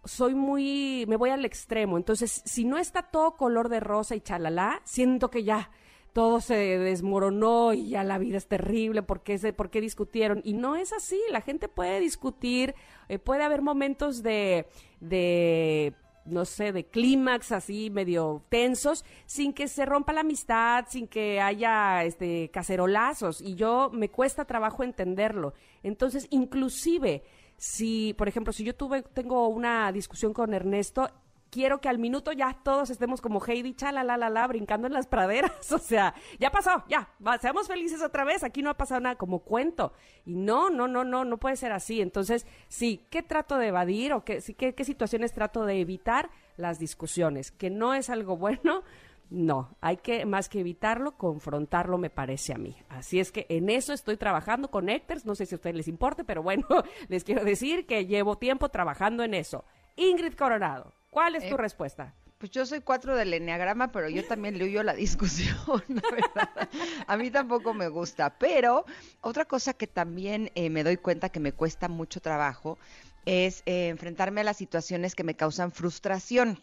soy 0.05 0.35
muy, 0.35 1.05
me 1.07 1.17
voy 1.17 1.31
al 1.31 1.45
extremo. 1.45 1.97
Entonces, 1.97 2.43
si 2.45 2.65
no 2.65 2.79
está 2.79 3.03
todo 3.03 3.37
color 3.37 3.69
de 3.69 3.81
rosa 3.81 4.17
y 4.17 4.21
chalala, 4.21 4.81
siento 4.85 5.31
que 5.31 5.45
ya 5.45 5.71
todo 6.13 6.41
se 6.41 6.55
desmoronó 6.79 7.73
y 7.73 7.91
ya 7.91 8.05
la 8.05 8.19
vida 8.19 8.39
es 8.39 8.47
terrible, 8.47 9.03
¿por 9.03 9.23
qué, 9.23 9.39
se, 9.39 9.53
por 9.53 9.71
qué 9.71 9.81
discutieron? 9.81 10.41
Y 10.45 10.55
no 10.55 10.77
es 10.77 10.93
así, 10.93 11.21
la 11.31 11.41
gente 11.41 11.69
puede 11.69 12.01
discutir, 12.01 12.75
eh, 13.09 13.19
puede 13.19 13.45
haber 13.45 13.63
momentos 13.63 14.23
de, 14.23 14.67
de 15.01 15.95
no 16.25 16.45
sé, 16.45 16.73
de 16.73 16.85
clímax 16.87 17.53
así 17.53 17.91
medio 17.91 18.43
tensos, 18.49 19.05
sin 19.27 19.53
que 19.53 19.69
se 19.69 19.85
rompa 19.85 20.13
la 20.13 20.21
amistad, 20.21 20.87
sin 20.89 21.09
que 21.09 21.41
haya 21.41 22.05
este 22.05 22.51
cacerolazos. 22.51 23.41
Y 23.41 23.55
yo 23.55 23.91
me 23.93 24.11
cuesta 24.11 24.45
trabajo 24.45 24.83
entenderlo. 24.83 25.55
Entonces, 25.83 26.27
inclusive, 26.31 27.23
si, 27.57 28.15
por 28.15 28.29
ejemplo, 28.29 28.53
si 28.53 28.65
yo 28.65 28.75
tuve, 28.75 29.03
tengo 29.03 29.49
una 29.49 29.91
discusión 29.93 30.33
con 30.33 30.55
Ernesto, 30.55 31.09
quiero 31.51 31.81
que 31.81 31.89
al 31.89 31.99
minuto 31.99 32.33
ya 32.33 32.59
todos 32.63 32.91
estemos 32.91 33.21
como 33.21 33.45
Heidi, 33.45 33.75
chala, 33.75 34.05
la, 34.05 34.17
la, 34.17 34.31
la, 34.31 34.47
brincando 34.47 34.87
en 34.87 34.93
las 34.93 35.07
praderas. 35.07 35.53
O 35.79 35.79
sea, 35.79 36.15
ya 36.39 36.51
pasó, 36.51 36.85
ya, 36.89 37.09
seamos 37.41 37.69
felices 37.69 38.03
otra 38.03 38.25
vez. 38.25 38.43
Aquí 38.43 38.63
no 38.63 38.71
ha 38.71 38.77
pasado 38.77 39.01
nada 39.01 39.17
como 39.17 39.41
cuento. 39.41 39.93
Y 40.25 40.35
no, 40.35 40.71
no, 40.71 40.89
no, 40.89 41.05
no, 41.05 41.25
no 41.25 41.39
puede 41.39 41.57
ser 41.57 41.73
así. 41.73 42.01
Entonces, 42.01 42.47
sí, 42.69 43.07
¿qué 43.11 43.23
trato 43.23 43.57
de 43.59 43.69
evadir 43.69 44.13
o 44.13 44.25
qué, 44.25 44.41
sí, 44.41 44.55
qué, 44.55 44.75
qué 44.75 44.85
situaciones 44.85 45.33
trato 45.33 45.65
de 45.65 45.81
evitar? 45.81 46.31
Las 46.57 46.81
discusiones, 46.81 47.53
que 47.53 47.71
no 47.71 47.95
es 47.95 48.11
algo 48.11 48.37
bueno. 48.37 48.83
No, 49.31 49.77
hay 49.83 49.99
que 49.99 50.25
más 50.25 50.49
que 50.49 50.61
evitarlo, 50.61 51.17
confrontarlo, 51.19 51.99
me 51.99 52.09
parece 52.09 52.55
a 52.55 52.59
mí. 52.59 52.77
Así 52.89 53.21
es 53.21 53.31
que 53.31 53.47
en 53.51 53.69
eso 53.69 53.93
estoy 53.93 54.17
trabajando 54.17 54.71
con 54.71 54.89
Héctor, 54.89 55.19
no 55.25 55.35
sé 55.35 55.45
si 55.45 55.55
a 55.55 55.57
ustedes 55.57 55.77
les 55.77 55.89
importe, 55.89 56.25
pero 56.25 56.43
bueno, 56.43 56.65
les 57.09 57.25
quiero 57.25 57.45
decir 57.45 57.87
que 57.87 58.07
llevo 58.07 58.39
tiempo 58.39 58.71
trabajando 58.71 59.23
en 59.23 59.35
eso. 59.35 59.65
Ingrid 59.97 60.35
Coronado, 60.35 60.95
¿Cuál 61.11 61.37
es 61.37 61.49
tu 61.49 61.55
eh, 61.55 61.59
respuesta? 61.59 62.15
Pues 62.39 62.53
yo 62.53 62.65
soy 62.67 62.81
cuatro 62.81 63.17
del 63.17 63.35
enneagrama, 63.35 63.91
pero 63.91 64.09
yo 64.09 64.25
también 64.27 64.59
le 64.59 64.65
huyo 64.65 64.83
la 64.83 64.95
discusión, 64.95 65.57
verdad. 65.89 66.69
A 67.07 67.17
mí 67.17 67.31
tampoco 67.31 67.75
me 67.75 67.89
gusta. 67.89 68.39
Pero 68.39 68.85
otra 69.21 69.45
cosa 69.45 69.75
que 69.75 69.87
también 69.87 70.53
eh, 70.55 70.71
me 70.71 70.85
doy 70.85 70.97
cuenta 70.97 71.31
que 71.31 71.41
me 71.41 71.53
cuesta 71.53 71.89
mucho 71.89 72.21
trabajo 72.21 72.79
es 73.27 73.63
eh, 73.67 73.89
enfrentarme 73.89 74.43
a 74.43 74.45
las 74.45 74.57
situaciones 74.57 75.15
que 75.15 75.25
me 75.25 75.35
causan 75.35 75.73
frustración. 75.73 76.63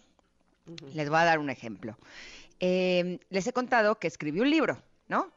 Les 0.94 1.10
voy 1.10 1.20
a 1.20 1.26
dar 1.26 1.40
un 1.40 1.50
ejemplo. 1.50 1.98
les 2.60 3.48
he 3.48 3.54
contado 3.54 4.00
que 4.00 4.08
escribí 4.08 4.40
un 4.40 4.50
libro. 4.50 4.82
¿No? 5.08 5.32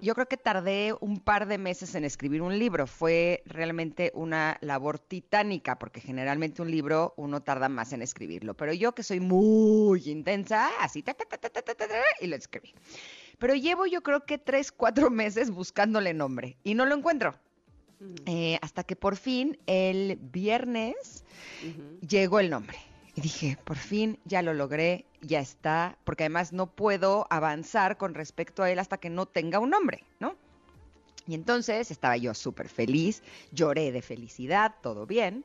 Yo 0.00 0.14
creo 0.14 0.26
que 0.26 0.36
tardé 0.36 0.94
un 1.00 1.18
par 1.18 1.46
de 1.46 1.58
meses 1.58 1.94
en 1.94 2.04
escribir 2.04 2.42
un 2.42 2.58
libro. 2.58 2.86
Fue 2.86 3.42
realmente 3.46 4.12
una 4.14 4.58
labor 4.60 4.98
titánica, 4.98 5.78
porque 5.78 6.00
generalmente 6.00 6.62
un 6.62 6.70
libro 6.70 7.14
uno 7.16 7.42
tarda 7.42 7.68
más 7.68 7.92
en 7.92 8.02
escribirlo. 8.02 8.54
Pero 8.54 8.72
yo 8.72 8.94
que 8.94 9.02
soy 9.02 9.20
muy 9.20 10.08
intensa, 10.08 10.70
así, 10.80 11.04
y 12.20 12.26
lo 12.26 12.36
escribí. 12.36 12.74
Pero 13.38 13.54
llevo 13.54 13.86
yo 13.86 14.02
creo 14.02 14.24
que 14.24 14.38
tres, 14.38 14.70
cuatro 14.70 15.10
meses 15.10 15.50
buscándole 15.50 16.14
nombre 16.14 16.56
y 16.62 16.74
no 16.74 16.86
lo 16.86 16.94
encuentro. 16.94 17.34
Eh, 18.26 18.58
hasta 18.62 18.82
que 18.82 18.96
por 18.96 19.16
fin 19.16 19.58
el 19.66 20.18
viernes 20.20 21.24
llegó 22.06 22.40
el 22.40 22.50
nombre. 22.50 22.78
Y 23.14 23.20
dije, 23.20 23.58
por 23.64 23.76
fin 23.76 24.18
ya 24.24 24.42
lo 24.42 24.54
logré, 24.54 25.04
ya 25.20 25.40
está, 25.40 25.98
porque 26.04 26.24
además 26.24 26.52
no 26.52 26.66
puedo 26.66 27.26
avanzar 27.30 27.98
con 27.98 28.14
respecto 28.14 28.62
a 28.62 28.70
él 28.70 28.78
hasta 28.78 28.96
que 28.96 29.10
no 29.10 29.26
tenga 29.26 29.58
un 29.58 29.70
nombre, 29.70 30.04
¿no? 30.18 30.36
Y 31.26 31.34
entonces 31.34 31.90
estaba 31.90 32.16
yo 32.16 32.34
súper 32.34 32.68
feliz, 32.68 33.22
lloré 33.52 33.92
de 33.92 34.02
felicidad, 34.02 34.74
todo 34.82 35.06
bien, 35.06 35.44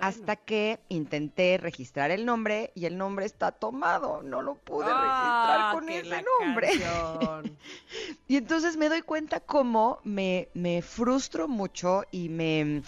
hasta 0.00 0.36
que 0.36 0.80
intenté 0.90 1.56
registrar 1.56 2.10
el 2.10 2.26
nombre 2.26 2.72
y 2.74 2.84
el 2.84 2.98
nombre 2.98 3.24
está 3.24 3.50
tomado, 3.50 4.22
no 4.22 4.42
lo 4.42 4.56
pude 4.56 4.86
ah, 4.90 5.72
registrar 5.72 5.74
con 5.74 5.88
ese 5.88 6.24
nombre. 6.40 6.68
y 8.28 8.36
entonces 8.36 8.76
me 8.76 8.90
doy 8.90 9.00
cuenta 9.00 9.40
cómo 9.40 10.00
me, 10.04 10.48
me 10.52 10.82
frustro 10.82 11.48
mucho 11.48 12.02
y 12.10 12.28
me, 12.28 12.82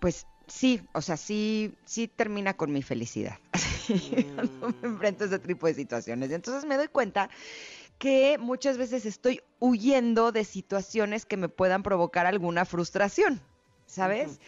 pues 0.00 0.26
sí, 0.48 0.82
o 0.92 1.02
sea, 1.02 1.16
sí, 1.16 1.74
sí 1.84 2.08
termina 2.08 2.54
con 2.54 2.72
mi 2.72 2.82
felicidad. 2.82 3.38
Cuando 4.34 4.52
me 4.82 4.88
enfrento 4.88 5.24
a 5.24 5.26
ese 5.28 5.38
tipo 5.38 5.66
de 5.66 5.74
situaciones. 5.74 6.30
Entonces 6.30 6.64
me 6.64 6.76
doy 6.76 6.88
cuenta 6.88 7.30
que 7.98 8.38
muchas 8.38 8.78
veces 8.78 9.06
estoy 9.06 9.40
huyendo 9.58 10.32
de 10.32 10.44
situaciones 10.44 11.26
que 11.26 11.36
me 11.36 11.48
puedan 11.48 11.82
provocar 11.82 12.26
alguna 12.26 12.64
frustración, 12.64 13.40
¿sabes? 13.86 14.38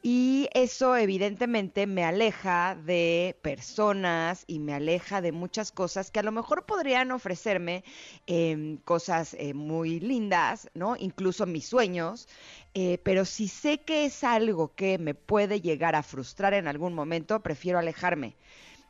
Y 0.00 0.48
eso 0.54 0.96
evidentemente 0.96 1.86
me 1.88 2.04
aleja 2.04 2.76
de 2.76 3.36
personas 3.42 4.44
y 4.46 4.60
me 4.60 4.72
aleja 4.74 5.20
de 5.20 5.32
muchas 5.32 5.72
cosas 5.72 6.12
que 6.12 6.20
a 6.20 6.22
lo 6.22 6.30
mejor 6.30 6.66
podrían 6.66 7.10
ofrecerme 7.10 7.82
em, 8.26 8.76
cosas 8.78 9.34
eh, 9.34 9.54
muy 9.54 9.98
lindas, 9.98 10.70
¿no? 10.74 10.96
Incluso 10.96 11.46
mis 11.46 11.66
sueños, 11.66 12.28
eh, 12.74 12.98
pero 13.02 13.24
si 13.24 13.48
sé 13.48 13.80
que 13.80 14.04
es 14.04 14.22
algo 14.22 14.72
que 14.76 14.98
me 14.98 15.14
puede 15.14 15.60
llegar 15.60 15.96
a 15.96 16.04
frustrar 16.04 16.54
en 16.54 16.68
algún 16.68 16.94
momento, 16.94 17.40
prefiero 17.42 17.78
alejarme. 17.80 18.36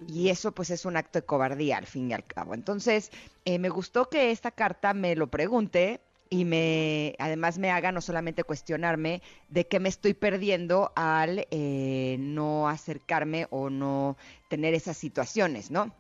Y 0.07 0.29
eso 0.29 0.53
pues 0.53 0.71
es 0.71 0.85
un 0.85 0.97
acto 0.97 1.19
de 1.21 1.27
cobardía 1.27 1.79
al 1.79 1.87
fin 1.87 2.11
y 2.11 2.15
al 2.15 2.25
cabo. 2.27 2.55
Entonces, 2.55 3.11
eh, 3.47 3.59
me 3.59 3.69
gustó 3.71 4.09
que 4.11 4.31
esta 4.31 4.51
carta 4.51 4.95
me 4.95 5.17
lo 5.17 5.29
pregunte 5.29 6.01
y 6.31 6.45
me 6.45 7.15
además 7.19 7.59
me 7.59 7.71
haga 7.71 7.93
no 7.93 8.01
solamente 8.01 8.45
cuestionarme 8.45 9.23
de 9.49 9.67
qué 9.67 9.81
me 9.81 9.89
estoy 9.89 10.15
perdiendo 10.15 10.93
al 10.97 11.47
eh, 11.51 12.17
no 12.19 12.69
acercarme 12.69 13.47
o 13.51 13.71
no 13.71 14.17
tener 14.49 14.75
esas 14.75 14.97
situaciones, 14.97 15.71
¿no? 15.71 15.95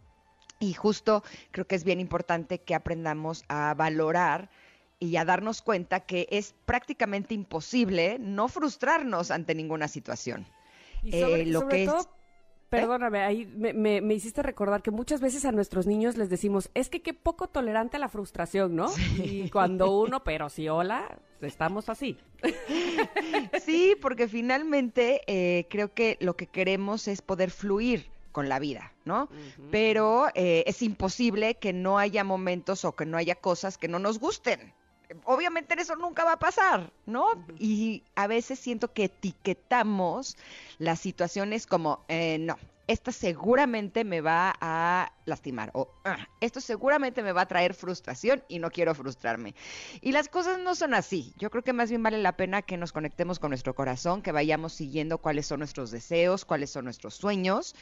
Y 0.61 0.75
justo 0.75 1.23
creo 1.51 1.67
que 1.67 1.77
es 1.77 1.85
bien 1.85 2.01
importante 2.01 2.59
que 2.59 2.75
aprendamos 2.75 3.45
a 3.49 3.75
valorar 3.75 4.51
y 4.99 5.17
a 5.17 5.25
darnos 5.25 5.63
cuenta 5.63 6.01
que 6.01 6.27
es 6.31 6.55
prácticamente 6.67 7.35
imposible 7.35 8.19
no 8.19 8.49
frustrarnos 8.49 9.31
ante 9.31 9.55
ninguna 9.55 9.87
situación. 9.87 10.47
Eh, 11.05 11.45
lo 11.47 11.69
que 11.69 11.85
es 11.85 12.09
Perdóname, 12.69 13.21
ahí 13.21 13.47
me, 13.47 14.15
hiciste 14.15 14.43
recordar 14.43 14.83
que 14.83 14.91
muchas 14.91 15.23
veces 15.23 15.47
a 15.47 15.53
nuestros 15.53 15.87
niños 15.87 16.19
les 16.19 16.29
decimos, 16.29 16.71
es 16.75 16.91
que 16.91 17.01
qué 17.01 17.15
poco 17.15 17.49
tolerante 17.49 17.97
a 17.97 18.01
la 18.01 18.11
frustración, 18.11 18.77
¿no? 18.77 18.89
Y 19.17 19.49
cuando 19.49 19.91
uno, 20.01 20.23
pero 20.23 20.51
si 20.51 20.69
hola, 20.69 21.19
estamos 21.41 21.89
así. 21.89 22.19
Sí, 23.61 23.97
porque 24.01 24.29
finalmente 24.29 25.23
eh, 25.27 25.67
creo 25.69 25.93
que 25.93 26.17
lo 26.21 26.37
que 26.37 26.47
queremos 26.47 27.09
es 27.09 27.21
poder 27.21 27.51
fluir 27.51 28.07
con 28.33 28.49
la 28.49 28.59
vida, 28.59 28.93
¿no? 29.05 29.29
Pero 29.71 30.29
eh, 30.35 30.65
es 30.67 30.83
imposible 30.83 31.57
que 31.57 31.73
no 31.73 31.99
haya 31.99 32.25
momentos 32.25 32.85
o 32.85 32.93
que 32.93 33.05
no 33.05 33.17
haya 33.17 33.35
cosas 33.35 33.79
que 33.79 33.89
no 33.89 33.99
nos 33.99 34.19
gusten. 34.19 34.73
Obviamente 35.25 35.75
eso 35.81 35.97
nunca 35.97 36.25
va 36.25 36.33
a 36.33 36.39
pasar, 36.39 36.91
¿no? 37.07 37.29
Y 37.59 38.03
a 38.15 38.27
veces 38.27 38.59
siento 38.59 38.93
que 38.93 39.05
etiquetamos 39.05 40.37
las 40.79 41.01
situaciones 41.01 41.67
como, 41.67 42.05
eh, 42.09 42.39
no, 42.39 42.59
esta 42.89 43.13
seguramente 43.13 44.03
me 44.03 44.23
va 44.23 44.55
a 44.61 45.13
lastimar 45.27 45.71
o 45.75 45.93
ah, 46.07 46.27
esto 46.41 46.59
seguramente 46.61 47.23
me 47.23 47.33
va 47.33 47.43
a 47.43 47.47
traer 47.47 47.75
frustración 47.75 48.43
y 48.49 48.59
no 48.59 48.71
quiero 48.71 48.95
frustrarme. 48.95 49.55
Y 50.01 50.13
las 50.13 50.29
cosas 50.29 50.59
no 50.59 50.75
son 50.75 50.95
así. 50.95 51.35
Yo 51.39 51.51
creo 51.51 51.63
que 51.63 51.75
más 51.75 51.91
bien 51.91 52.03
vale 52.03 52.17
la 52.17 52.37
pena 52.37 52.63
que 52.63 52.79
nos 52.79 52.93
conectemos 52.93 53.39
con 53.39 53.51
nuestro 53.51 53.75
corazón, 53.75 54.23
que 54.23 54.33
vayamos 54.33 54.73
siguiendo 54.73 55.19
cuáles 55.19 55.47
son 55.47 55.59
nuestros 55.59 55.91
deseos, 55.91 56.47
cuáles 56.47 56.71
son 56.71 56.85
nuestros 56.85 57.15
sueños 57.15 57.75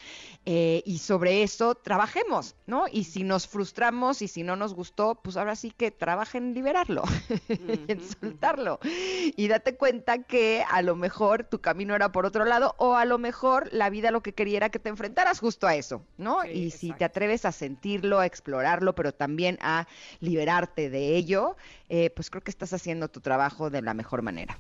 eh, 0.45 0.83
y 0.85 0.99
sobre 0.99 1.45
eso 1.45 1.77
trabajemos, 1.77 2.57
¿no? 2.67 2.87
Y 2.91 3.05
si 3.05 3.23
nos 3.23 3.47
frustramos 3.47 4.23
y 4.23 4.29
si 4.29 4.43
no 4.43 4.57
nos 4.57 4.75
gustó, 4.75 5.15
pues 5.23 5.37
ahora 5.37 5.55
sí 5.55 5.71
que 5.71 5.93
trabajen 5.93 6.49
en 6.49 6.55
liberarlo, 6.55 7.05
en 7.49 8.01
soltarlo. 8.01 8.81
Y 8.83 9.47
date 9.47 9.77
cuenta 9.77 10.25
que 10.25 10.65
a 10.69 10.83
lo 10.83 10.97
mejor 10.97 11.45
tu 11.45 11.61
camino 11.61 11.95
era 11.95 12.11
por 12.11 12.27
otro 12.27 12.45
lado 12.45 12.75
o 12.79 12.97
a 12.97 13.05
lo 13.05 13.19
mejor 13.19 13.73
la 13.73 13.89
vida 13.89 14.11
lo 14.11 14.23
que 14.23 14.33
quería 14.33 14.57
era 14.57 14.71
que 14.71 14.81
te 14.81 14.96
enfrentaras 14.97 15.41
justo 15.41 15.67
a 15.67 15.75
eso, 15.75 16.03
¿no? 16.17 16.45
y 16.45 16.71
si 16.71 16.93
te 16.93 17.05
atreves 17.05 17.45
a 17.45 17.53
sentirlo, 17.53 18.19
a 18.19 18.27
explorarlo, 18.27 18.95
pero 18.95 19.13
también 19.13 19.59
a 19.61 19.87
liberarte 20.21 20.89
de 20.89 21.17
ello, 21.17 21.57
eh, 21.91 22.11
pues 22.11 22.31
creo 22.31 22.43
que 22.43 22.51
estás 22.51 22.73
haciendo 22.73 23.09
tu 23.09 23.21
trabajo 23.21 23.69
de 23.69 23.83
la 23.83 23.93
mejor 23.93 24.23
manera. 24.23 24.57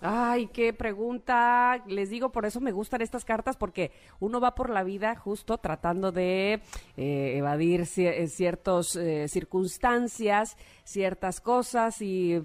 Ay, 0.00 0.48
qué 0.52 0.72
pregunta. 0.72 1.82
Les 1.86 2.10
digo, 2.10 2.30
por 2.30 2.46
eso 2.46 2.60
me 2.60 2.72
gustan 2.72 3.02
estas 3.02 3.24
cartas, 3.24 3.56
porque 3.56 3.92
uno 4.18 4.40
va 4.40 4.54
por 4.54 4.70
la 4.70 4.82
vida 4.82 5.14
justo 5.16 5.58
tratando 5.58 6.10
de 6.12 6.60
eh, 6.96 7.34
evadir 7.36 7.86
eh, 7.96 8.26
ciertas 8.28 8.98
circunstancias, 9.28 10.56
ciertas 10.84 11.40
cosas 11.40 12.00
y 12.00 12.42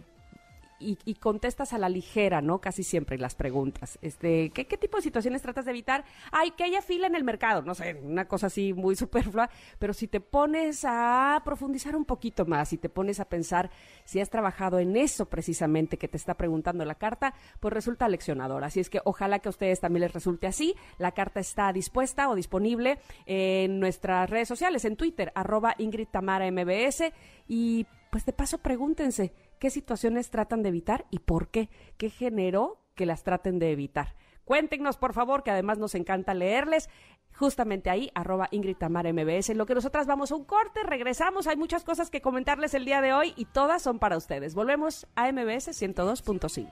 y, 0.79 1.15
contestas 1.15 1.73
a 1.73 1.77
la 1.77 1.89
ligera, 1.89 2.41
¿no? 2.41 2.59
Casi 2.59 2.83
siempre 2.83 3.17
las 3.17 3.35
preguntas. 3.35 3.97
Este, 4.01 4.49
¿qué, 4.51 4.65
tipo 4.65 4.97
de 4.97 5.03
situaciones 5.03 5.41
tratas 5.41 5.65
de 5.65 5.71
evitar? 5.71 6.05
Ay, 6.31 6.51
que 6.51 6.63
haya 6.63 6.81
fila 6.81 7.07
en 7.07 7.15
el 7.15 7.23
mercado, 7.23 7.61
no 7.61 7.75
sé, 7.75 7.95
una 7.95 8.27
cosa 8.27 8.47
así 8.47 8.73
muy 8.73 8.95
superflua, 8.97 9.49
pero 9.79 9.93
si 9.93 10.07
te 10.07 10.19
pones 10.19 10.85
a 10.85 11.41
profundizar 11.43 11.95
un 11.95 12.05
poquito 12.05 12.45
más, 12.45 12.73
y 12.73 12.77
te 12.77 12.89
pones 12.89 13.19
a 13.19 13.25
pensar 13.25 13.69
si 14.05 14.19
has 14.19 14.29
trabajado 14.29 14.79
en 14.79 14.95
eso 14.95 15.25
precisamente 15.25 15.97
que 15.97 16.07
te 16.07 16.17
está 16.17 16.35
preguntando 16.35 16.85
la 16.85 16.95
carta, 16.95 17.33
pues 17.59 17.73
resulta 17.73 18.07
leccionador. 18.07 18.63
Así 18.63 18.79
es 18.79 18.89
que 18.89 19.01
ojalá 19.03 19.39
que 19.39 19.49
a 19.49 19.51
ustedes 19.51 19.79
también 19.79 20.01
les 20.01 20.13
resulte 20.13 20.47
así. 20.47 20.75
La 20.97 21.11
carta 21.11 21.39
está 21.39 21.71
dispuesta 21.73 22.29
o 22.29 22.35
disponible 22.35 22.99
en 23.25 23.79
nuestras 23.79 24.29
redes 24.29 24.47
sociales, 24.47 24.85
en 24.85 24.95
Twitter, 24.95 25.31
arroba 25.35 25.75
Ingrid 25.77 26.07
Tamara 26.07 26.49
MBS, 26.51 27.11
y 27.47 27.85
pues 28.09 28.25
de 28.25 28.33
paso 28.33 28.59
pregúntense, 28.59 29.33
qué 29.59 29.69
situaciones 29.69 30.29
tratan 30.29 30.63
de 30.63 30.69
evitar 30.69 31.05
y 31.09 31.19
por 31.19 31.49
qué, 31.49 31.69
qué 31.97 32.09
generó 32.09 32.81
que 32.95 33.05
las 33.05 33.23
traten 33.23 33.59
de 33.59 33.71
evitar. 33.71 34.15
Cuéntenos, 34.47 34.97
por 34.97 35.13
favor, 35.13 35.43
que 35.43 35.51
además 35.51 35.77
nos 35.77 35.93
encanta 35.93 36.33
leerles. 36.33 36.89
Justamente 37.35 37.89
ahí, 37.89 38.09
arroba 38.15 38.47
Ingrid 38.51 38.77
MBS. 38.81 39.49
En 39.49 39.57
lo 39.57 39.65
que 39.65 39.75
nosotras 39.75 40.07
vamos 40.07 40.31
a 40.31 40.35
un 40.35 40.45
corte, 40.45 40.83
regresamos. 40.83 41.47
Hay 41.47 41.57
muchas 41.57 41.83
cosas 41.83 42.09
que 42.09 42.21
comentarles 42.21 42.73
el 42.73 42.85
día 42.85 43.01
de 43.01 43.13
hoy 43.13 43.33
y 43.35 43.45
todas 43.45 43.81
son 43.81 43.99
para 43.99 44.15
ustedes. 44.15 44.55
Volvemos 44.55 45.05
a 45.15 45.31
MBS 45.31 45.69
102.5. 45.79 46.71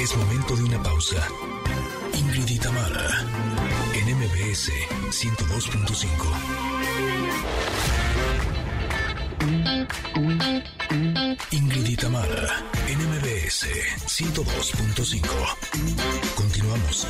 Es 0.00 0.16
momento 0.16 0.56
de 0.56 0.64
una 0.64 0.82
pausa. 0.82 1.26
Ingrid 2.12 2.60
Tamara, 2.60 3.08
en 3.94 4.16
MBS 4.16 4.70
102.5. 5.10 6.71
Ingrid 11.50 11.88
y 11.88 11.96
NMBS 12.88 13.66
102.5. 14.06 15.22
Continuamos. 16.34 17.06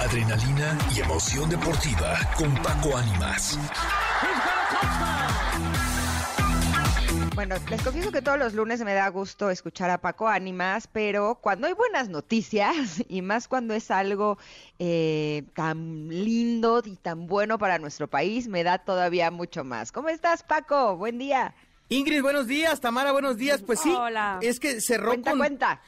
Adrenalina 0.00 0.78
y 0.94 1.00
emoción 1.00 1.48
deportiva 1.50 2.18
con 2.36 2.54
Paco 2.62 2.96
Ánimas. 2.96 3.58
Bueno, 7.36 7.56
les 7.68 7.82
confieso 7.82 8.10
que 8.10 8.22
todos 8.22 8.38
los 8.38 8.54
lunes 8.54 8.82
me 8.82 8.94
da 8.94 9.06
gusto 9.10 9.50
escuchar 9.50 9.90
a 9.90 10.00
Paco 10.00 10.26
Ánimas, 10.26 10.86
pero 10.86 11.34
cuando 11.34 11.66
hay 11.66 11.74
buenas 11.74 12.08
noticias 12.08 13.04
y 13.10 13.20
más 13.20 13.46
cuando 13.46 13.74
es 13.74 13.90
algo 13.90 14.38
eh, 14.78 15.42
tan 15.54 16.08
lindo 16.08 16.80
y 16.82 16.96
tan 16.96 17.26
bueno 17.26 17.58
para 17.58 17.78
nuestro 17.78 18.08
país, 18.08 18.48
me 18.48 18.64
da 18.64 18.78
todavía 18.78 19.30
mucho 19.30 19.64
más. 19.64 19.92
¿Cómo 19.92 20.08
estás, 20.08 20.44
Paco? 20.44 20.96
Buen 20.96 21.18
día. 21.18 21.54
Ingrid, 21.88 22.20
buenos 22.20 22.48
días. 22.48 22.80
Tamara, 22.80 23.12
buenos 23.12 23.36
días. 23.36 23.62
Pues 23.62 23.78
sí, 23.78 23.94
Hola. 23.96 24.40
es 24.42 24.58
que 24.58 24.80
cerró 24.80 25.22
con 25.22 25.40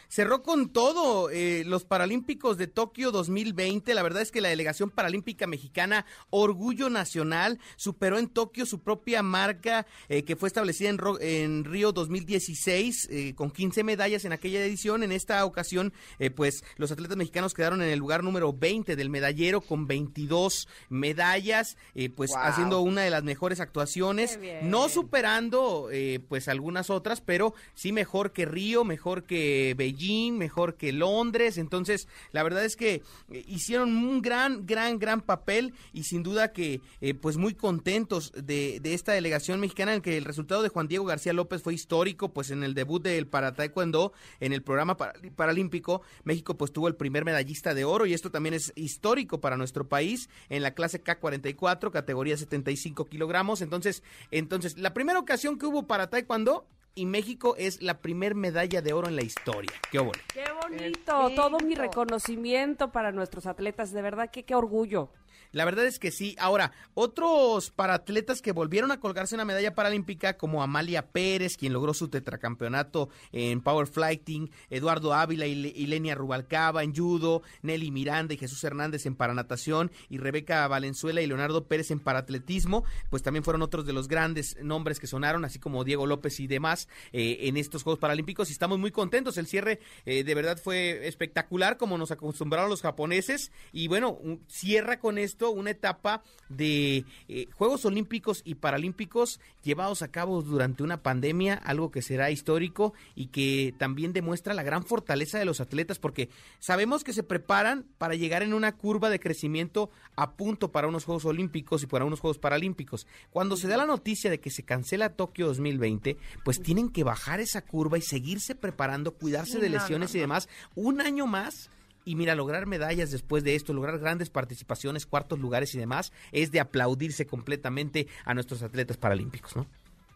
cerró 0.07 0.45
con 0.45 0.69
todo 0.69 1.29
eh, 1.29 1.65
los 1.67 1.85
Paralímpicos 1.85 2.57
de 2.57 2.69
Tokio 2.69 3.11
2020. 3.11 3.93
La 3.95 4.05
verdad 4.05 4.23
es 4.23 4.31
que 4.31 4.41
la 4.41 4.49
delegación 4.49 4.91
paralímpica 4.91 5.49
mexicana, 5.49 6.07
orgullo 6.31 6.89
nacional, 6.89 7.59
superó 7.75 8.21
en 8.21 8.29
Tokio 8.29 8.65
su 8.65 8.79
propia 8.79 9.25
marca 9.25 9.87
eh, 10.09 10.23
que 10.23 10.37
fue 10.37 10.47
establecida 10.47 10.89
en, 10.89 11.01
en 11.21 11.65
Río 11.65 11.91
2016 11.91 13.09
eh, 13.11 13.35
con 13.35 13.51
15 13.51 13.83
medallas 13.83 14.25
en 14.25 14.33
aquella 14.33 14.65
edición. 14.65 15.03
En 15.03 15.11
esta 15.11 15.45
ocasión, 15.45 15.93
pues 16.37 16.63
los 16.77 16.93
atletas 16.93 17.17
mexicanos 17.17 17.55
quedaron 17.55 17.83
en 17.83 17.89
el 17.89 17.99
lugar 17.99 18.23
número 18.23 18.53
20 18.53 18.95
del 18.95 19.11
medallero 19.11 19.61
con 19.61 19.89
22 19.89 20.69
medallas, 20.91 21.77
pues 22.15 22.31
haciendo 22.37 22.83
una 22.83 23.01
de 23.01 23.11
las 23.11 23.25
mejores 23.25 23.59
actuaciones, 23.59 24.39
no 24.63 24.89
superando 24.89 25.88
eh, 25.91 26.21
pues 26.29 26.49
algunas 26.49 26.91
otras, 26.91 27.21
pero 27.21 27.55
sí 27.75 27.93
mejor 27.93 28.33
que 28.33 28.45
Río, 28.47 28.85
mejor 28.85 29.25
que 29.25 29.75
Beijing, 29.77 30.39
mejor 30.39 30.77
que 30.77 30.93
Londres. 30.93 31.59
Entonces, 31.59 32.09
la 32.33 32.43
verdad 32.43 32.65
es 32.65 32.77
que 32.77 33.03
eh, 33.31 33.45
hicieron 33.47 33.97
un 33.97 34.23
gran, 34.23 34.67
gran, 34.67 34.99
gran 34.99 35.21
papel 35.21 35.75
y 35.93 36.05
sin 36.05 36.23
duda 36.23 36.53
que 36.53 36.81
eh, 37.01 37.15
pues 37.15 37.37
muy 37.37 37.55
contentos 37.55 38.33
de, 38.33 38.81
de, 38.81 38.95
esta 38.95 39.13
delegación 39.13 39.61
mexicana 39.61 39.95
en 39.95 40.03
que 40.03 40.17
el 40.17 40.25
resultado 40.25 40.63
de 40.63 40.69
Juan 40.69 40.89
Diego 40.89 41.05
García 41.05 41.33
López 41.33 41.63
fue 41.63 41.75
histórico, 41.75 42.33
pues 42.33 42.51
en 42.51 42.65
el 42.65 42.75
debut 42.75 43.03
del 43.03 43.27
para 43.27 43.53
taekwondo 43.53 44.13
en 44.41 44.53
el 44.53 44.63
programa 44.63 44.97
paralímpico, 44.97 46.03
México 46.25 46.57
pues 46.57 46.73
tuvo 46.73 46.89
el 46.89 46.97
primer 46.97 47.25
medallista 47.25 47.75
de 47.75 47.85
oro 47.85 48.07
y 48.07 48.15
esto 48.15 48.31
también 48.31 48.55
es 48.55 48.73
histórico 48.77 49.41
para 49.41 49.57
nuestro 49.57 49.89
país 49.89 50.29
en 50.49 50.63
la 50.63 50.73
clase 50.73 51.03
K44, 51.03 51.91
categoría 51.91 52.37
75 52.37 53.07
kilogramos. 53.07 53.61
Entonces, 53.63 54.03
entonces 54.31 54.79
la 54.79 54.95
primera 54.95 55.19
ocasión 55.19 55.59
que 55.59 55.67
hubo 55.67 55.78
para 55.87 56.11
Taekwondo 56.11 56.67
y 56.95 57.07
México 57.07 57.55
es 57.57 57.81
la 57.81 58.01
primer 58.01 58.35
medalla 58.35 58.83
de 58.83 58.93
oro 58.93 59.09
en 59.09 59.17
la 59.17 59.23
historia. 59.23 59.73
¡Qué, 59.91 59.99
Qué 60.35 60.45
bonito! 60.63 61.31
Todo 61.37 61.59
mi 61.61 61.75
reconocimiento 61.75 62.91
para 62.91 63.13
nuestros 63.13 63.47
atletas, 63.47 63.93
de 63.93 64.03
verdad 64.03 64.31
que 64.31 64.45
qué 64.45 64.55
orgullo. 64.55 65.13
La 65.53 65.65
verdad 65.65 65.87
es 65.87 65.99
que 65.99 66.11
sí. 66.11 66.37
Ahora, 66.39 66.73
otros 66.95 67.71
paratletas 67.71 68.43
que 68.43 68.53
volvieron 68.53 68.91
a 68.91 69.01
colgarse 69.01 69.35
una 69.35 69.45
medalla 69.45 69.75
paralímpica, 69.75 70.37
como 70.37 70.63
Amalia 70.63 71.07
Pérez, 71.07 71.57
quien 71.57 71.73
logró 71.73 71.95
su 71.95 72.09
tetracampeonato 72.09 73.09
en 73.33 73.63
powerflighting, 73.63 74.51
Eduardo 74.69 75.15
Ávila 75.15 75.47
y, 75.47 75.87
Lenia 75.87 76.15
Rubalcaba 76.15 76.83
en 76.83 76.95
judo, 76.95 77.43
Nelly 77.63 77.91
Miranda 77.91 78.35
y 78.35 78.37
Jesús 78.37 78.63
Hernández 78.63 79.07
en 79.07 79.15
paranatación, 79.15 79.91
y 80.11 80.19
Rebeca 80.19 80.69
Valenzuela 80.69 81.23
y 81.23 81.27
Leonardo 81.27 81.65
Pérez 81.65 81.91
en 81.91 82.01
paratletismo, 82.01 82.85
pues 83.09 83.23
también 83.23 83.45
fueron 83.45 83.63
otros 83.63 83.87
de 83.87 83.95
los 83.95 84.09
grandes 84.09 84.57
nombres 84.63 85.01
que 85.01 85.07
sonaron, 85.07 85.45
así 85.45 85.59
como 85.59 85.85
Diego 85.85 86.07
López 86.07 86.41
y 86.41 86.47
demás, 86.47 86.89
eh, 87.13 87.39
en 87.43 87.57
estos 87.57 87.83
Juegos 87.85 87.99
Paralímpicos. 87.99 88.51
Y 88.51 88.53
estamos 88.53 88.79
muy 88.79 88.91
contentos. 88.91 89.39
El 89.39 89.47
cierre 89.47 89.81
eh, 90.05 90.25
de 90.25 90.35
verdad 90.35 90.59
fue 90.63 91.07
espectacular, 91.09 91.79
como 91.79 91.97
nos 91.97 92.11
acostumbraron 92.11 92.69
los 92.69 92.83
japoneses. 92.83 93.51
Y 93.73 93.89
bueno, 93.89 94.19
cierra 94.49 94.99
con 94.99 95.17
esto 95.19 95.38
una 95.47 95.71
etapa 95.71 96.23
de 96.49 97.05
eh, 97.29 97.47
Juegos 97.53 97.85
Olímpicos 97.85 98.43
y 98.45 98.57
Paralímpicos 98.57 99.41
llevados 99.63 100.03
a 100.03 100.09
cabo 100.09 100.43
durante 100.43 100.83
una 100.83 101.03
pandemia, 101.03 101.55
algo 101.55 101.91
que 101.91 102.03
será 102.03 102.31
histórico 102.31 102.95
y 103.15 103.27
que 103.27 103.75
también 103.79 104.13
demuestra 104.13 104.55
la 104.55 104.63
gran 104.63 104.85
fortaleza 104.85 105.39
de 105.39 105.45
los 105.45 105.61
atletas, 105.61 105.99
porque 105.99 106.31
sabemos 106.59 107.05
que 107.05 107.13
se 107.13 107.23
preparan 107.23 107.85
para 107.99 108.15
llegar 108.15 108.43
en 108.43 108.55
una 108.55 108.73
curva 108.77 109.11
de 109.11 109.21
crecimiento 109.21 109.91
a 110.17 110.33
punto 110.33 110.73
para 110.73 110.89
unos 110.89 111.05
Juegos 111.05 111.25
Olímpicos 111.25 111.83
y 111.83 111.87
para 111.87 112.05
unos 112.05 112.21
Juegos 112.21 112.39
Paralímpicos. 112.39 113.07
Cuando 113.31 113.57
se 113.57 113.69
da 113.69 113.77
la 113.77 113.87
noticia 113.87 114.31
de 114.31 114.41
que 114.41 114.51
se 114.51 114.65
cancela 114.65 115.15
Tokio 115.15 115.47
2020, 115.47 116.17
pues 116.45 116.61
tienen 116.61 116.89
que 116.89 117.05
bajar 117.05 117.41
esa 117.41 117.63
curva 117.63 117.99
y 117.99 118.03
seguirse 118.03 118.55
preparando, 118.55 119.15
cuidarse 119.15 119.59
de 119.59 119.69
lesiones 119.69 120.15
y 120.15 120.19
demás, 120.19 120.49
un 120.75 121.01
año 121.01 121.27
más 121.27 121.71
y 122.09 122.15
mira, 122.15 122.35
lograr 122.35 122.65
medallas 122.65 123.11
después 123.11 123.45
de 123.45 123.55
esto, 123.55 123.75
lograr 123.75 123.99
grandes 123.99 124.31
participaciones, 124.31 125.05
cuartos 125.05 125.39
lugares 125.39 125.75
y 125.75 125.79
demás, 125.79 126.11
es 126.33 126.51
de 126.51 126.59
aplaudirse 126.59 127.27
completamente 127.27 128.07
a 128.25 128.33
nuestros 128.33 128.63
atletas 128.63 128.97
paralímpicos, 128.97 129.55
¿no? 129.57 129.67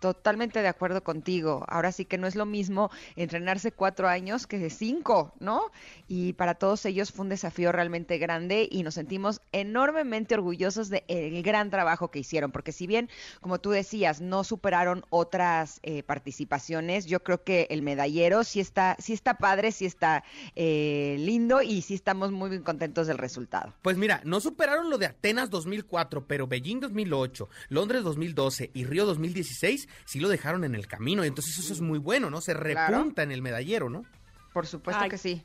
Totalmente 0.03 0.62
de 0.62 0.67
acuerdo 0.67 1.05
contigo. 1.05 1.65
Ahora 1.69 1.93
sí 1.93 2.05
que 2.05 2.19
no 2.19 2.27
es 2.27 2.35
lo 2.35 2.45
mismo 2.45 2.91
entrenarse 3.15 3.71
cuatro 3.71 4.09
años 4.09 4.49
que 4.49 4.59
de 4.59 4.69
cinco, 4.69 5.33
¿no? 5.38 5.71
Y 6.09 6.33
para 6.33 6.57
todos 6.57 6.85
ellos 6.87 7.12
fue 7.12 7.23
un 7.23 7.29
desafío 7.29 7.71
realmente 7.71 8.19
grande 8.19 8.69
y 8.69 8.83
nos 8.83 8.95
sentimos 8.95 9.41
enormemente 9.53 10.35
orgullosos 10.35 10.88
del 10.88 11.41
gran 11.45 11.71
trabajo 11.71 12.11
que 12.11 12.19
hicieron, 12.19 12.51
porque 12.51 12.73
si 12.73 12.88
bien, 12.88 13.11
como 13.41 13.61
tú 13.61 13.71
decías, 13.71 14.21
no 14.21 14.43
superaron 14.43 15.05
otras 15.09 15.79
eh, 15.85 16.03
participaciones, 16.03 17.07
yo 17.07 17.23
creo 17.23 17.45
que 17.45 17.69
el 17.71 17.83
medallero 17.83 18.43
sí 18.43 18.59
está, 18.59 18.97
sí 18.99 19.12
está 19.12 19.35
padre, 19.35 19.71
sí 19.71 19.87
está 19.87 20.25
eh, 20.57 21.15
lindo 21.21 21.62
y 21.62 21.83
sí 21.83 21.95
estamos 21.95 22.33
muy 22.33 22.51
bien 22.51 22.65
contentos 22.65 23.07
del 23.07 23.19
resultado. 23.19 23.73
Pues 23.83 23.97
mira, 23.97 24.21
no 24.25 24.41
superaron 24.41 24.91
lo 24.91 24.99
de 24.99 25.07
Atenas 25.07 25.49
2004, 25.49 26.27
pero 26.27 26.49
Beijing 26.49 26.81
2008, 26.81 27.49
Londres 27.69 28.03
2012 28.03 28.73
y 28.75 28.85
Río 28.85 29.07
2016 29.07 29.91
sí 30.05 30.20
lo 30.20 30.28
dejaron 30.28 30.64
en 30.64 30.74
el 30.74 30.87
camino. 30.87 31.24
Y 31.24 31.28
entonces 31.28 31.59
eso 31.59 31.72
es 31.72 31.81
muy 31.81 31.98
bueno, 31.98 32.31
¿no? 32.31 32.40
Se 32.40 32.55
repunta 32.55 33.22
en 33.22 33.33
el 33.33 33.42
medallero, 33.42 33.88
¿no? 33.88 34.05
Por 34.52 34.66
supuesto 34.66 35.09
que 35.09 35.18
sí. 35.18 35.42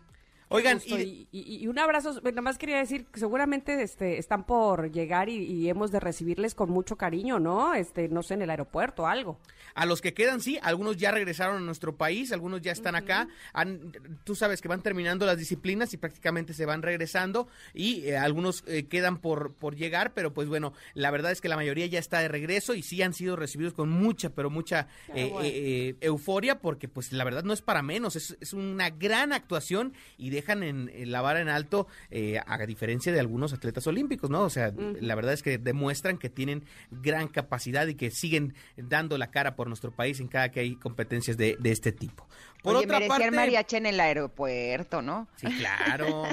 Oigan, 0.49 0.79
y, 0.87 1.67
un 1.67 1.77
abrazo, 1.77 2.21
nada 2.23 2.41
más 2.41 2.57
quería 2.57 2.77
decir 2.77 3.05
que 3.05 3.19
seguramente 3.19 3.81
este, 3.81 4.17
están 4.17 4.45
por 4.45 4.91
llegar 4.91 5.27
y, 5.27 5.67
hemos 5.69 5.91
de 5.91 5.99
recibirles 5.99 6.55
con 6.55 6.69
mucho 6.69 6.95
cariño, 6.95 7.39
¿no? 7.39 7.73
Este, 7.73 8.07
no 8.07 8.23
sé, 8.23 8.35
en 8.35 8.43
el 8.43 8.49
aeropuerto 8.49 9.03
o 9.03 9.07
algo. 9.07 9.39
A 9.75 9.85
los 9.85 10.01
que 10.01 10.13
quedan, 10.13 10.39
sí, 10.39 10.57
algunos 10.61 10.97
ya 10.97 11.11
regresaron 11.11 11.57
a 11.57 11.59
nuestro 11.59 11.97
país, 11.97 12.31
algunos 12.31 12.61
ya 12.61 12.71
están 12.71 12.95
acá. 12.95 13.27
tú 14.23 14.35
sabes 14.35 14.61
que 14.61 14.67
van 14.67 14.81
terminando 14.81 15.25
las 15.25 15.37
disciplinas 15.37 15.93
y 15.93 15.97
prácticamente 15.97 16.53
se 16.53 16.65
van 16.65 16.81
regresando 16.81 17.47
y 17.73 18.05
eh, 18.05 18.17
algunos 18.17 18.63
eh, 18.67 18.87
quedan 18.87 19.17
por, 19.19 19.53
por 19.53 19.75
llegar, 19.75 20.13
pero 20.13 20.33
pues 20.33 20.47
bueno, 20.47 20.73
la 20.93 21.11
verdad 21.11 21.31
es 21.31 21.41
que 21.41 21.49
la 21.49 21.57
mayoría 21.57 21.85
ya 21.87 21.99
está 21.99 22.19
de 22.19 22.27
regreso 22.27 22.73
y 22.73 22.81
sí 22.81 23.01
han 23.01 23.13
sido 23.13 23.35
recibidos 23.35 23.73
con 23.73 23.89
mucha, 23.89 24.29
pero 24.29 24.49
mucha 24.49 24.87
eh, 25.13 25.95
euforia 26.01 26.59
porque 26.59 26.87
pues 26.87 27.11
la 27.11 27.23
verdad 27.23 27.43
no 27.43 27.53
es 27.53 27.61
para 27.61 27.81
menos, 27.81 28.15
es, 28.15 28.37
es 28.39 28.53
una 28.53 28.89
gran 28.89 29.33
actuación 29.33 29.93
y 30.17 30.29
de 30.29 30.36
dejan 30.37 30.63
en, 30.63 31.11
la 31.11 31.21
vara 31.21 31.41
en 31.41 31.49
alto, 31.49 31.87
eh, 32.09 32.39
a 32.45 32.65
diferencia 32.65 33.11
de 33.11 33.19
algunos 33.19 33.53
atletas 33.53 33.85
olímpicos, 33.87 34.29
¿no? 34.29 34.41
O 34.41 34.49
sea, 34.49 34.73
la 34.99 35.15
verdad 35.15 35.33
es 35.33 35.43
que 35.43 35.57
demuestran 35.57 36.17
que 36.17 36.29
tienen 36.29 36.63
gran 36.91 37.27
capacidad 37.27 37.87
y 37.87 37.95
que 37.95 38.11
siguen 38.11 38.53
dando 38.77 39.17
la 39.17 39.31
cara 39.31 39.55
por 39.55 39.67
nuestro 39.67 39.91
país 39.91 40.19
en 40.19 40.27
cada 40.27 40.49
que 40.49 40.59
hay 40.61 40.75
competencias 40.75 41.37
de, 41.37 41.57
este 41.63 41.91
tipo. 41.91 42.27
Por 42.61 42.75
otra 42.75 42.99
parte, 43.07 43.31
mariachi 43.31 43.77
en 43.77 43.85
el 43.85 43.99
aeropuerto, 43.99 45.01
¿no? 45.01 45.27
Sí, 45.37 45.47
claro. 45.47 46.25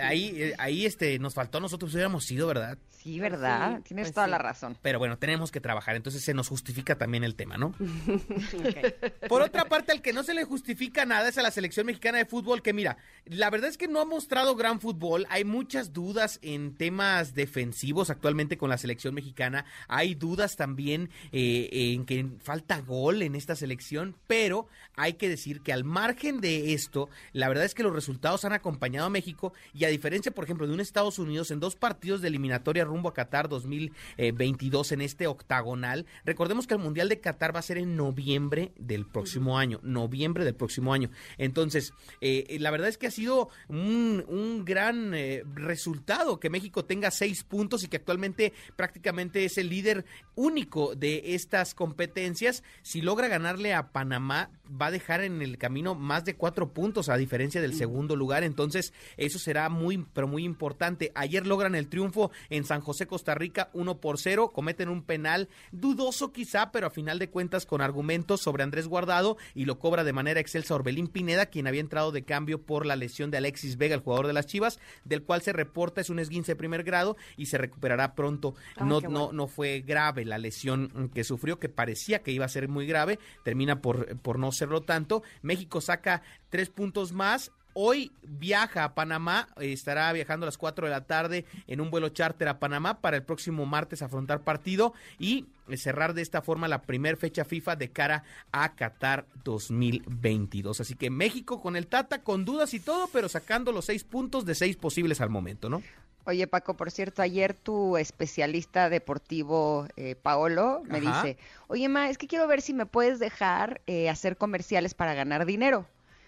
ahí, 0.00 0.32
eh, 0.36 0.54
ahí 0.58 0.86
este, 0.86 1.18
nos 1.18 1.34
faltó, 1.34 1.60
nosotros 1.60 1.92
hubiéramos 1.92 2.24
sido, 2.24 2.46
¿verdad? 2.46 2.78
Sí, 3.02 3.20
¿verdad? 3.20 3.80
Tienes 3.82 4.06
pues 4.06 4.14
toda 4.14 4.26
la 4.26 4.38
razón. 4.38 4.76
Pero 4.82 4.98
bueno, 4.98 5.18
tenemos 5.18 5.52
que 5.52 5.60
trabajar, 5.60 5.94
entonces 5.94 6.22
se 6.22 6.34
nos 6.34 6.48
justifica 6.48 6.96
también 6.96 7.22
el 7.22 7.36
tema, 7.36 7.56
¿no? 7.56 7.72
Por 9.28 9.42
otra 9.42 9.66
parte, 9.66 9.92
al 9.92 10.02
que 10.02 10.12
no 10.12 10.24
se 10.24 10.34
le 10.34 10.44
justifica 10.44 11.06
nada 11.06 11.28
es 11.28 11.38
a 11.38 11.42
la 11.42 11.50
selección 11.50 11.86
mexicana 11.86 12.18
de 12.18 12.26
fútbol, 12.26 12.60
que 12.60 12.72
mira, 12.72 12.96
la 13.24 13.50
verdad 13.50 13.70
es 13.70 13.78
que 13.78 13.86
no 13.86 14.00
ha 14.00 14.04
mostrado 14.04 14.56
gran 14.56 14.80
fútbol. 14.80 15.26
Hay 15.30 15.44
muchas 15.44 15.92
dudas 15.92 16.40
en 16.42 16.74
temas 16.74 17.34
defensivos 17.34 18.10
actualmente 18.10 18.58
con 18.58 18.68
la 18.68 18.78
selección 18.78 19.14
mexicana. 19.14 19.64
Hay 19.86 20.14
dudas 20.14 20.56
también 20.56 21.10
eh, 21.30 21.68
en 21.70 22.04
que 22.04 22.26
falta 22.42 22.80
gol 22.80 23.22
en 23.22 23.36
esta 23.36 23.54
selección, 23.54 24.16
pero 24.26 24.66
hay 24.96 25.14
que 25.14 25.28
decir 25.28 25.57
que 25.60 25.72
al 25.72 25.84
margen 25.84 26.40
de 26.40 26.72
esto, 26.74 27.08
la 27.32 27.48
verdad 27.48 27.64
es 27.64 27.74
que 27.74 27.82
los 27.82 27.92
resultados 27.92 28.44
han 28.44 28.52
acompañado 28.52 29.06
a 29.06 29.10
México 29.10 29.52
y 29.74 29.84
a 29.84 29.88
diferencia, 29.88 30.32
por 30.32 30.44
ejemplo, 30.44 30.66
de 30.66 30.74
un 30.74 30.80
Estados 30.80 31.18
Unidos 31.18 31.50
en 31.50 31.60
dos 31.60 31.76
partidos 31.76 32.20
de 32.20 32.28
eliminatoria 32.28 32.84
rumbo 32.84 33.08
a 33.08 33.14
Qatar 33.14 33.48
2022 33.48 34.92
en 34.92 35.00
este 35.00 35.26
octagonal, 35.26 36.06
recordemos 36.24 36.66
que 36.66 36.74
el 36.74 36.80
Mundial 36.80 37.08
de 37.08 37.20
Qatar 37.20 37.54
va 37.54 37.60
a 37.60 37.62
ser 37.62 37.78
en 37.78 37.96
noviembre 37.96 38.72
del 38.78 39.06
próximo 39.06 39.58
año, 39.58 39.80
noviembre 39.82 40.44
del 40.44 40.54
próximo 40.54 40.92
año. 40.92 41.10
Entonces, 41.36 41.92
eh, 42.20 42.56
la 42.60 42.70
verdad 42.70 42.88
es 42.88 42.98
que 42.98 43.06
ha 43.06 43.10
sido 43.10 43.48
un, 43.68 44.64
gran 44.64 45.14
eh, 45.14 45.44
resultado 45.54 46.40
que 46.40 46.50
México 46.50 46.84
tenga 46.84 47.10
seis 47.10 47.44
puntos 47.44 47.84
y 47.84 47.88
que 47.88 47.96
actualmente 47.96 48.52
prácticamente 48.76 49.44
es 49.44 49.58
el 49.58 49.68
líder 49.68 50.04
único 50.34 50.94
de 50.94 51.34
estas 51.34 51.74
competencias. 51.74 52.62
Si 52.82 53.00
logra 53.00 53.28
ganarle 53.28 53.74
a 53.74 53.92
Panamá, 53.92 54.50
va 54.68 54.86
a 54.86 54.90
dejar 54.90 55.22
en 55.22 55.37
el 55.42 55.58
camino 55.58 55.94
más 55.94 56.24
de 56.24 56.36
cuatro 56.36 56.72
puntos 56.72 57.08
a 57.08 57.16
diferencia 57.16 57.60
del 57.60 57.74
segundo 57.74 58.16
lugar. 58.16 58.44
Entonces, 58.44 58.92
eso 59.16 59.38
será 59.38 59.68
muy, 59.68 60.06
pero 60.12 60.28
muy 60.28 60.44
importante. 60.44 61.12
Ayer 61.14 61.46
logran 61.46 61.74
el 61.74 61.88
triunfo 61.88 62.30
en 62.50 62.64
San 62.64 62.80
José, 62.80 63.06
Costa 63.06 63.34
Rica, 63.34 63.70
uno 63.72 63.98
por 63.98 64.18
cero. 64.18 64.52
Cometen 64.52 64.88
un 64.88 65.02
penal 65.02 65.48
dudoso 65.72 66.32
quizá, 66.32 66.72
pero 66.72 66.86
a 66.86 66.90
final 66.90 67.18
de 67.18 67.30
cuentas 67.30 67.66
con 67.66 67.80
argumentos 67.80 68.40
sobre 68.40 68.62
Andrés 68.62 68.88
Guardado 68.88 69.36
y 69.54 69.64
lo 69.64 69.78
cobra 69.78 70.04
de 70.04 70.12
manera 70.12 70.40
excelsa 70.40 70.74
Orbelín 70.74 71.08
Pineda, 71.08 71.46
quien 71.46 71.66
había 71.66 71.80
entrado 71.80 72.12
de 72.12 72.24
cambio 72.24 72.62
por 72.62 72.86
la 72.86 72.96
lesión 72.96 73.30
de 73.30 73.38
Alexis 73.38 73.76
Vega, 73.76 73.94
el 73.94 74.00
jugador 74.00 74.26
de 74.26 74.32
las 74.32 74.46
Chivas, 74.46 74.78
del 75.04 75.22
cual 75.22 75.42
se 75.42 75.52
reporta 75.52 76.00
es 76.00 76.10
un 76.10 76.18
esguince 76.18 76.52
de 76.52 76.56
primer 76.56 76.82
grado 76.82 77.16
y 77.36 77.46
se 77.46 77.58
recuperará 77.58 78.14
pronto. 78.14 78.54
no, 78.80 79.00
no, 79.00 79.32
no 79.32 79.46
fue 79.46 79.80
grave 79.80 80.24
la 80.24 80.38
lesión 80.38 81.10
que 81.14 81.24
sufrió, 81.24 81.58
que 81.58 81.68
parecía 81.68 82.22
que 82.22 82.32
iba 82.32 82.44
a 82.44 82.48
ser 82.48 82.68
muy 82.68 82.86
grave, 82.86 83.18
termina 83.44 83.80
por, 83.80 84.18
por 84.18 84.38
no 84.38 84.52
serlo 84.52 84.82
tanto. 84.82 85.22
México 85.42 85.80
saca 85.80 86.22
tres 86.50 86.68
puntos 86.68 87.12
más 87.12 87.52
Hoy 87.80 88.10
viaja 88.22 88.82
a 88.82 88.94
Panamá, 88.96 89.46
estará 89.60 90.12
viajando 90.12 90.44
a 90.44 90.48
las 90.48 90.58
4 90.58 90.86
de 90.86 90.90
la 90.90 91.06
tarde 91.06 91.44
en 91.68 91.80
un 91.80 91.92
vuelo 91.92 92.08
charter 92.08 92.48
a 92.48 92.58
Panamá 92.58 93.00
para 93.00 93.16
el 93.16 93.22
próximo 93.22 93.66
martes 93.66 94.02
afrontar 94.02 94.40
partido 94.40 94.94
y 95.16 95.46
cerrar 95.76 96.12
de 96.12 96.22
esta 96.22 96.42
forma 96.42 96.66
la 96.66 96.82
primera 96.82 97.16
fecha 97.16 97.44
FIFA 97.44 97.76
de 97.76 97.90
cara 97.90 98.24
a 98.50 98.74
Qatar 98.74 99.26
2022. 99.44 100.80
Así 100.80 100.96
que 100.96 101.08
México 101.08 101.60
con 101.60 101.76
el 101.76 101.86
Tata, 101.86 102.24
con 102.24 102.44
dudas 102.44 102.74
y 102.74 102.80
todo, 102.80 103.08
pero 103.12 103.28
sacando 103.28 103.70
los 103.70 103.84
seis 103.84 104.02
puntos 104.02 104.44
de 104.44 104.56
seis 104.56 104.74
posibles 104.74 105.20
al 105.20 105.30
momento, 105.30 105.68
¿no? 105.70 105.80
Oye, 106.28 106.46
Paco, 106.46 106.76
por 106.76 106.90
cierto, 106.90 107.22
ayer 107.22 107.54
tu 107.54 107.96
especialista 107.96 108.90
deportivo, 108.90 109.86
eh, 109.96 110.14
Paolo, 110.14 110.82
me 110.84 111.00
dice, 111.00 111.38
oye, 111.68 111.88
Ma, 111.88 112.10
es 112.10 112.18
que 112.18 112.26
quiero 112.26 112.46
ver 112.46 112.60
si 112.60 112.74
me 112.74 112.84
puedes 112.84 113.18
dejar 113.18 113.80
eh, 113.86 114.10
hacer 114.10 114.36
comerciales 114.36 114.92
para 114.92 115.14
ganar 115.14 115.46
dinero. 115.46 115.86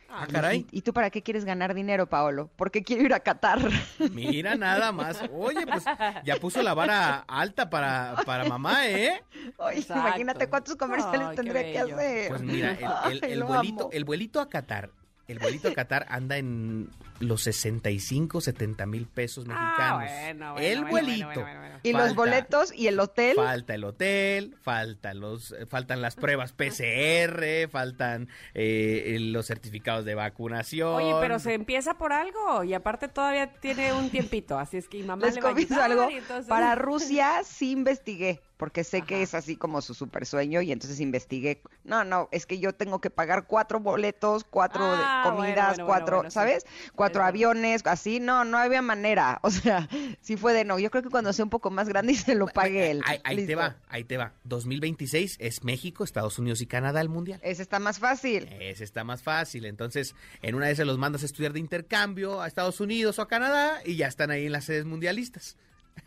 Ah, 0.08 0.26
caray. 0.26 0.66
¿Y, 0.72 0.80
tú 0.80 0.94
para 0.94 1.10
qué 1.10 1.20
quieres 1.22 1.44
ganar 1.44 1.74
dinero, 1.74 2.06
Paolo? 2.06 2.48
Porque 2.56 2.82
quiero 2.82 3.02
ir 3.04 3.12
a 3.12 3.20
Qatar. 3.20 3.60
Mira, 4.12 4.54
nada 4.56 4.90
más. 4.90 5.22
Oye, 5.34 5.66
pues 5.66 5.84
ya 6.24 6.36
puso 6.36 6.62
la 6.62 6.72
vara 6.72 7.22
alta 7.28 7.68
para, 7.68 8.16
para 8.24 8.46
mamá, 8.46 8.88
¿eh? 8.88 9.22
Oye, 9.58 9.84
imagínate 9.86 10.48
cuántos 10.48 10.76
comerciales 10.76 11.36
tendría 11.36 11.62
que 11.62 11.78
hacer. 11.78 12.28
Pues 12.30 12.40
mira, 12.40 13.04
el, 13.10 13.22
el, 13.22 13.44
vuelito, 13.44 13.90
el 13.92 14.04
vuelito 14.06 14.40
a 14.40 14.48
Qatar, 14.48 14.90
el 15.30 15.38
vuelito 15.38 15.68
a 15.68 15.74
Qatar 15.74 16.06
anda 16.08 16.36
en 16.36 16.90
los 17.20 17.42
65, 17.42 18.40
70 18.40 18.86
mil 18.86 19.06
pesos 19.06 19.46
ah, 19.48 20.02
mexicanos. 20.02 20.60
el 20.60 20.84
vuelito. 20.84 21.44
Y 21.82 21.92
los 21.92 22.14
boletos 22.14 22.72
y 22.74 22.86
el 22.86 22.98
hotel. 23.00 23.36
Falta 23.36 23.74
el 23.74 23.84
hotel, 23.84 24.56
falta 24.60 25.14
los, 25.14 25.54
faltan 25.68 26.02
las 26.02 26.16
pruebas 26.16 26.52
PCR, 26.52 27.68
faltan 27.70 28.28
eh, 28.54 29.16
los 29.20 29.46
certificados 29.46 30.04
de 30.04 30.14
vacunación. 30.14 30.94
Oye, 30.94 31.14
pero 31.20 31.38
se 31.38 31.54
empieza 31.54 31.94
por 31.94 32.12
algo 32.12 32.64
y 32.64 32.74
aparte 32.74 33.08
todavía 33.08 33.52
tiene 33.54 33.92
un 33.92 34.10
tiempito, 34.10 34.58
así 34.58 34.76
es 34.76 34.88
que 34.88 34.98
mi 34.98 35.04
mamá 35.04 35.28
le 35.28 35.40
va 35.40 35.50
a 35.50 35.84
algo. 35.84 36.08
Para 36.48 36.74
Rusia 36.74 37.42
sí 37.44 37.72
investigué 37.72 38.40
porque 38.60 38.84
sé 38.84 39.00
que 39.00 39.22
es 39.22 39.32
así 39.32 39.56
como 39.56 39.80
su 39.80 39.94
super 39.94 40.26
sueño 40.26 40.60
y 40.60 40.70
entonces 40.70 41.00
investigué. 41.00 41.62
No, 41.82 42.04
no, 42.04 42.28
es 42.30 42.44
que 42.44 42.58
yo 42.58 42.74
tengo 42.74 43.00
que 43.00 43.08
pagar 43.08 43.46
cuatro 43.46 43.80
boletos, 43.80 44.44
cuatro 44.44 44.82
ah, 44.84 45.22
comidas, 45.24 45.78
cuatro, 45.82 46.30
¿sabes? 46.30 46.66
Cuatro 46.94 47.24
aviones, 47.24 47.80
así. 47.86 48.20
No, 48.20 48.44
no 48.44 48.58
había 48.58 48.82
manera. 48.82 49.40
O 49.50 49.52
sea, 49.52 49.88
sí 50.20 50.36
fue 50.36 50.52
de 50.52 50.64
no. 50.64 50.78
Yo 50.78 50.90
creo 50.90 51.02
que 51.02 51.08
cuando 51.08 51.32
sea 51.32 51.44
un 51.44 51.50
poco 51.50 51.69
más 51.70 51.88
grande 51.88 52.12
y 52.12 52.16
se 52.16 52.34
lo 52.34 52.46
pague 52.46 52.90
él. 52.90 53.02
Ahí, 53.24 53.46
te 53.46 53.54
va, 53.54 53.76
ahí 53.88 54.04
te 54.04 54.16
va. 54.16 54.32
2026 54.44 55.36
es 55.38 55.64
México, 55.64 56.04
Estados 56.04 56.38
Unidos 56.38 56.60
y 56.60 56.66
Canadá 56.66 57.00
el 57.00 57.08
mundial. 57.08 57.40
Ese 57.42 57.62
está 57.62 57.78
más 57.78 57.98
fácil. 57.98 58.48
Ese 58.60 58.84
está 58.84 59.04
más 59.04 59.22
fácil. 59.22 59.64
Entonces, 59.64 60.14
en 60.42 60.54
una 60.54 60.66
de 60.66 60.72
esas 60.72 60.86
los 60.86 60.98
mandas 60.98 61.22
a 61.22 61.26
estudiar 61.26 61.52
de 61.52 61.60
intercambio 61.60 62.40
a 62.42 62.46
Estados 62.46 62.80
Unidos 62.80 63.18
o 63.18 63.22
a 63.22 63.28
Canadá 63.28 63.80
y 63.84 63.96
ya 63.96 64.06
están 64.06 64.30
ahí 64.30 64.46
en 64.46 64.52
las 64.52 64.64
sedes 64.64 64.84
mundialistas. 64.84 65.56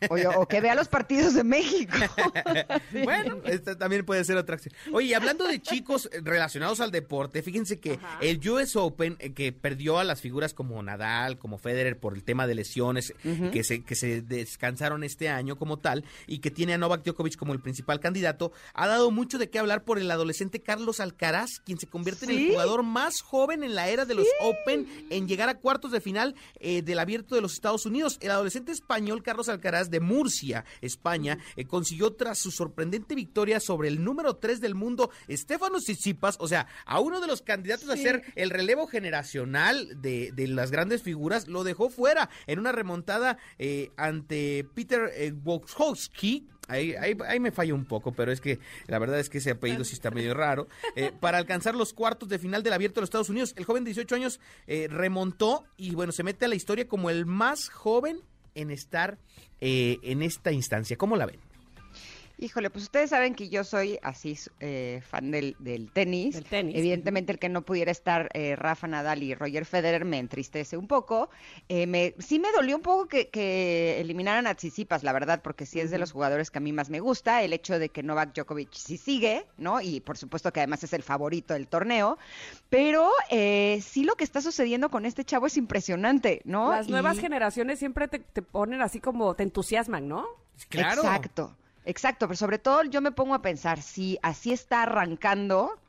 Oye, 0.09 0.27
o 0.27 0.47
que 0.47 0.61
vea 0.61 0.75
los 0.75 0.87
partidos 0.87 1.33
de 1.33 1.43
México. 1.43 1.97
bueno, 3.03 3.41
esta 3.45 3.77
también 3.77 4.05
puede 4.05 4.23
ser 4.23 4.37
otra 4.37 4.55
acción. 4.55 4.73
Oye, 4.91 5.15
hablando 5.15 5.47
de 5.47 5.61
chicos 5.61 6.09
relacionados 6.21 6.79
al 6.79 6.91
deporte, 6.91 7.41
fíjense 7.41 7.79
que 7.79 7.99
el 8.21 8.47
US 8.49 8.75
Open, 8.75 9.17
eh, 9.19 9.33
que 9.33 9.51
perdió 9.51 9.99
a 9.99 10.03
las 10.03 10.21
figuras 10.21 10.53
como 10.53 10.81
Nadal, 10.83 11.37
como 11.37 11.57
Federer 11.57 11.99
por 11.99 12.15
el 12.15 12.23
tema 12.23 12.47
de 12.47 12.55
lesiones, 12.55 13.13
que, 13.51 13.63
se, 13.63 13.83
que 13.83 13.95
se 13.95 14.21
descansaron 14.21 15.03
este 15.03 15.29
año 15.29 15.57
como 15.57 15.79
tal, 15.79 16.03
y 16.27 16.39
que 16.39 16.51
tiene 16.51 16.73
a 16.73 16.77
Novak 16.77 17.03
Djokovic 17.03 17.35
como 17.35 17.53
el 17.53 17.61
principal 17.61 17.99
candidato, 17.99 18.51
ha 18.73 18.87
dado 18.87 19.11
mucho 19.11 19.37
de 19.37 19.49
qué 19.49 19.59
hablar 19.59 19.83
por 19.83 19.99
el 19.99 20.09
adolescente 20.11 20.61
Carlos 20.61 20.99
Alcaraz, 20.99 21.59
quien 21.65 21.79
se 21.79 21.87
convierte 21.87 22.25
en 22.25 22.31
el 22.31 22.49
jugador 22.49 22.83
más 22.83 23.21
joven 23.21 23.63
en 23.63 23.75
la 23.75 23.89
era 23.89 24.05
de 24.05 24.15
los 24.15 24.27
Open 24.41 25.07
en 25.09 25.27
llegar 25.27 25.49
a 25.49 25.55
cuartos 25.55 25.91
de 25.91 26.01
final 26.01 26.35
eh, 26.59 26.81
del 26.81 26.99
abierto 26.99 27.35
de 27.35 27.41
los 27.41 27.53
Estados 27.53 27.85
Unidos. 27.85 28.17
El 28.21 28.31
adolescente 28.31 28.71
español 28.71 29.23
Carlos 29.23 29.49
Alcaraz 29.49 29.72
Alcaraz 29.73 29.89
de 29.89 29.99
Murcia, 29.99 30.65
España, 30.81 31.39
eh, 31.55 31.65
consiguió 31.65 32.13
tras 32.13 32.37
su 32.37 32.51
sorprendente 32.51 33.15
victoria 33.15 33.59
sobre 33.59 33.87
el 33.87 34.03
número 34.03 34.35
3 34.35 34.61
del 34.61 34.75
mundo, 34.75 35.09
Estefano 35.27 35.79
Tsitsipas, 35.79 36.37
o 36.39 36.47
sea, 36.47 36.67
a 36.85 36.99
uno 36.99 37.19
de 37.19 37.27
los 37.27 37.41
candidatos 37.41 37.89
a 37.89 37.97
ser 37.97 38.23
el 38.35 38.51
relevo 38.51 38.85
generacional 38.87 40.01
de, 40.01 40.31
de, 40.31 40.47
las 40.47 40.69
grandes 40.69 41.01
figuras, 41.01 41.47
lo 41.47 41.63
dejó 41.63 41.89
fuera 41.89 42.29
en 42.45 42.59
una 42.59 42.71
remontada 42.71 43.37
eh, 43.57 43.91
ante 43.97 44.67
Peter 44.75 45.11
eh, 45.15 45.33
Ahí, 46.69 46.93
ahí, 47.27 47.39
me 47.39 47.51
falla 47.51 47.73
un 47.73 47.85
poco, 47.85 48.13
pero 48.13 48.31
es 48.31 48.39
que 48.39 48.59
la 48.87 48.97
verdad 48.97 49.19
es 49.19 49.29
que 49.29 49.39
ese 49.39 49.51
apellido 49.51 49.83
sí 49.83 49.93
está 49.95 50.11
medio 50.11 50.33
raro. 50.33 50.67
Eh, 50.95 51.11
para 51.19 51.37
alcanzar 51.37 51.75
los 51.75 51.93
cuartos 51.93 52.29
de 52.29 52.39
final 52.39 52.63
del 52.63 52.73
Abierto 52.73 52.95
de 52.95 53.01
los 53.01 53.07
Estados 53.07 53.29
Unidos, 53.29 53.53
el 53.57 53.65
joven 53.65 53.83
de 53.83 53.89
18 53.89 54.15
años 54.15 54.39
eh, 54.67 54.87
remontó 54.89 55.65
y 55.75 55.93
bueno, 55.93 56.11
se 56.11 56.23
mete 56.23 56.45
a 56.45 56.47
la 56.47 56.55
historia 56.55 56.87
como 56.87 57.09
el 57.09 57.25
más 57.25 57.69
joven 57.69 58.21
en 58.55 58.71
estar 58.71 59.17
eh, 59.61 59.99
en 60.03 60.21
esta 60.21 60.51
instancia. 60.51 60.97
¿Cómo 60.97 61.15
la 61.15 61.25
ven? 61.25 61.39
Híjole, 62.39 62.71
pues 62.71 62.85
ustedes 62.85 63.11
saben 63.11 63.35
que 63.35 63.47
yo 63.49 63.63
soy 63.63 63.99
así 64.01 64.37
eh, 64.59 65.01
fan 65.07 65.29
del, 65.29 65.55
tenis. 65.93 66.41
Evidentemente 66.51 67.31
el 67.31 67.39
que 67.39 67.47
no 67.47 67.61
pudiera 67.61 67.91
estar 67.91 68.29
eh, 68.33 68.55
Rafa 68.55 68.87
Nadal 68.87 69.21
y 69.21 69.35
Roger 69.35 69.65
Federer 69.65 70.03
me 70.03 70.17
entristece 70.17 70.75
un 70.75 70.87
poco. 70.87 71.29
Eh, 71.69 71.85
me, 71.85 72.15
sí 72.17 72.39
me 72.39 72.51
dolió 72.51 72.75
un 72.75 72.81
poco 72.81 73.07
que, 73.07 73.99
eliminaran 73.99 74.47
a 74.47 74.55
Tsitsipas, 74.55 75.03
la 75.03 75.13
verdad, 75.13 75.41
porque 75.43 75.67
sí 75.67 75.79
es 75.79 75.91
de 75.91 75.99
los 75.99 76.11
jugadores 76.11 76.49
que 76.49 76.57
a 76.57 76.61
mí 76.61 76.73
más 76.73 76.89
me 76.89 76.99
gusta. 76.99 77.43
El 77.43 77.53
hecho 77.53 77.77
de 77.77 77.89
que 77.89 78.01
Novak 78.01 78.33
Djokovic 78.33 78.73
sí 78.73 78.97
sigue, 78.97 79.45
¿no? 79.57 79.79
Y 79.79 79.99
por 80.01 80.17
supuesto 80.17 80.51
que 80.51 80.59
además 80.59 80.83
es 80.83 80.93
el 80.93 81.03
favorito 81.03 81.53
del 81.53 81.67
torneo. 81.67 82.17
Pero 82.69 83.11
sí 83.29 84.03
lo 84.03 84.15
que 84.15 84.23
está 84.23 84.41
sucediendo 84.41 84.89
con 84.89 85.05
este 85.05 85.23
chavo 85.23 85.45
es 85.45 85.55
impresionante, 85.55 86.41
¿no? 86.45 86.71
Las 86.71 86.89
nuevas 86.89 87.19
generaciones 87.19 87.77
siempre 87.77 88.07
te, 88.07 88.19
te 88.19 88.41
ponen 88.41 88.81
así 88.81 88.99
como, 88.99 89.35
te 89.35 89.43
entusiasman, 89.43 90.07
¿no? 90.07 90.25
Claro. 90.69 91.03
Exacto. 91.03 91.55
Exacto, 91.85 92.27
pero 92.27 92.37
sobre 92.37 92.59
todo 92.59 92.83
yo 92.83 93.01
me 93.01 93.11
pongo 93.11 93.33
a 93.33 93.41
pensar, 93.41 93.81
si 93.81 94.17
así 94.21 94.51
está 94.51 94.83
arrancando, 94.83 95.79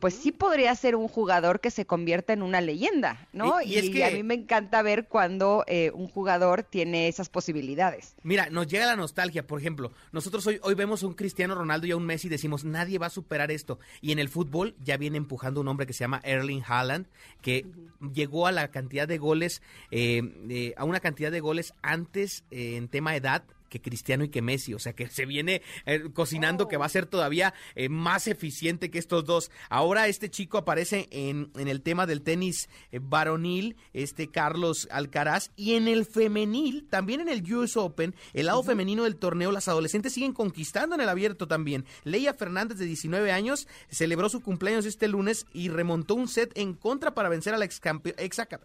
pues 0.00 0.14
sí 0.14 0.32
podría 0.32 0.74
ser 0.74 0.96
un 0.96 1.08
jugador 1.08 1.60
que 1.60 1.70
se 1.70 1.84
convierta 1.84 2.32
en 2.32 2.42
una 2.42 2.60
leyenda, 2.60 3.28
¿no? 3.32 3.60
Y, 3.60 3.76
es 3.76 3.90
que... 3.90 4.04
a 4.04 4.10
mí 4.10 4.22
me 4.22 4.34
encanta 4.34 4.82
ver 4.82 5.08
cuando 5.08 5.64
eh, 5.66 5.90
un 5.94 6.06
jugador 6.08 6.62
tiene 6.62 7.08
esas 7.08 7.28
posibilidades. 7.28 8.14
Mira, 8.22 8.48
nos 8.50 8.66
llega 8.66 8.86
la 8.86 8.96
nostalgia, 8.96 9.46
por 9.46 9.60
ejemplo, 9.60 9.92
nosotros 10.12 10.46
hoy, 10.46 10.60
hoy 10.62 10.74
vemos 10.74 11.02
un 11.02 11.14
Cristiano 11.14 11.54
Ronaldo 11.54 11.86
y 11.86 11.90
a 11.90 11.96
un 11.96 12.06
Messi 12.06 12.28
y 12.28 12.30
decimos, 12.30 12.64
nadie 12.64 12.98
va 12.98 13.06
a 13.06 13.10
superar 13.10 13.50
esto. 13.50 13.78
Y 14.00 14.12
en 14.12 14.18
el 14.18 14.28
fútbol 14.28 14.76
ya 14.82 14.96
viene 14.96 15.18
empujando 15.18 15.60
un 15.60 15.68
hombre 15.68 15.86
que 15.86 15.92
se 15.92 16.00
llama 16.00 16.20
Erling 16.24 16.62
Haaland, 16.66 17.06
que 17.40 17.66
llegó 18.12 18.46
a 18.46 18.52
la 18.52 18.68
cantidad 18.68 19.08
de 19.08 19.18
goles, 19.18 19.62
eh, 19.90 20.22
eh, 20.48 20.74
a 20.76 20.84
una 20.84 21.00
cantidad 21.00 21.32
de 21.32 21.40
goles 21.40 21.74
antes 21.82 22.44
en 22.50 22.88
tema 22.88 23.16
edad 23.16 23.44
que 23.74 23.80
Cristiano 23.80 24.22
y 24.22 24.28
que 24.28 24.40
Messi, 24.40 24.72
o 24.72 24.78
sea 24.78 24.92
que 24.92 25.08
se 25.08 25.26
viene 25.26 25.62
eh, 25.84 26.04
cocinando 26.12 26.68
que 26.68 26.76
va 26.76 26.86
a 26.86 26.88
ser 26.88 27.06
todavía 27.06 27.54
eh, 27.74 27.88
más 27.88 28.28
eficiente 28.28 28.88
que 28.90 29.00
estos 29.00 29.24
dos. 29.24 29.50
Ahora 29.68 30.06
este 30.06 30.30
chico 30.30 30.58
aparece 30.58 31.08
en, 31.10 31.50
en 31.56 31.66
el 31.66 31.82
tema 31.82 32.06
del 32.06 32.22
tenis 32.22 32.68
eh, 32.92 33.00
varonil, 33.02 33.76
este 33.92 34.30
Carlos 34.30 34.86
Alcaraz, 34.92 35.50
y 35.56 35.74
en 35.74 35.88
el 35.88 36.06
femenil, 36.06 36.86
también 36.88 37.20
en 37.20 37.28
el 37.28 37.52
US 37.52 37.76
Open, 37.76 38.14
el 38.32 38.46
lado 38.46 38.62
femenino 38.62 39.02
del 39.02 39.16
torneo, 39.16 39.50
las 39.50 39.66
adolescentes 39.66 40.12
siguen 40.12 40.32
conquistando 40.32 40.94
en 40.94 41.00
el 41.00 41.08
abierto 41.08 41.48
también. 41.48 41.84
Leia 42.04 42.32
Fernández, 42.32 42.78
de 42.78 42.86
19 42.86 43.32
años, 43.32 43.66
celebró 43.88 44.28
su 44.28 44.40
cumpleaños 44.40 44.86
este 44.86 45.08
lunes 45.08 45.46
y 45.52 45.68
remontó 45.68 46.14
un 46.14 46.28
set 46.28 46.52
en 46.54 46.74
contra 46.74 47.12
para 47.14 47.28
vencer 47.28 47.54
a 47.54 47.58
la 47.58 47.64
ex, 47.64 47.80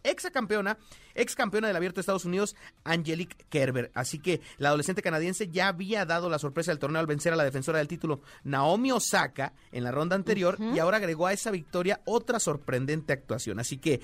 ex 0.03 0.27
campeona, 0.31 0.77
ex 1.15 1.35
campeona 1.35 1.67
del 1.67 1.75
abierto 1.75 1.95
de 1.95 2.01
Estados 2.01 2.25
Unidos, 2.25 2.55
Angelique 2.83 3.37
Kerber. 3.49 3.89
Así 3.95 4.19
que 4.19 4.41
la 4.57 4.69
adolescente 4.69 4.98
canadiense 5.01 5.47
ya 5.47 5.67
había 5.67 6.05
dado 6.05 6.29
la 6.29 6.39
sorpresa 6.39 6.71
del 6.71 6.79
torneo 6.79 6.99
al 6.99 7.07
vencer 7.07 7.33
a 7.33 7.35
la 7.35 7.43
defensora 7.43 7.79
del 7.79 7.87
título 7.87 8.21
Naomi 8.43 8.91
Osaka 8.91 9.53
en 9.71 9.83
la 9.83 9.91
ronda 9.91 10.15
anterior 10.15 10.57
y 10.59 10.79
ahora 10.79 10.97
agregó 10.97 11.27
a 11.27 11.33
esa 11.33 11.51
victoria 11.51 12.01
otra 12.05 12.39
sorprendente 12.39 13.13
actuación. 13.13 13.59
Así 13.59 13.77
que 13.77 14.01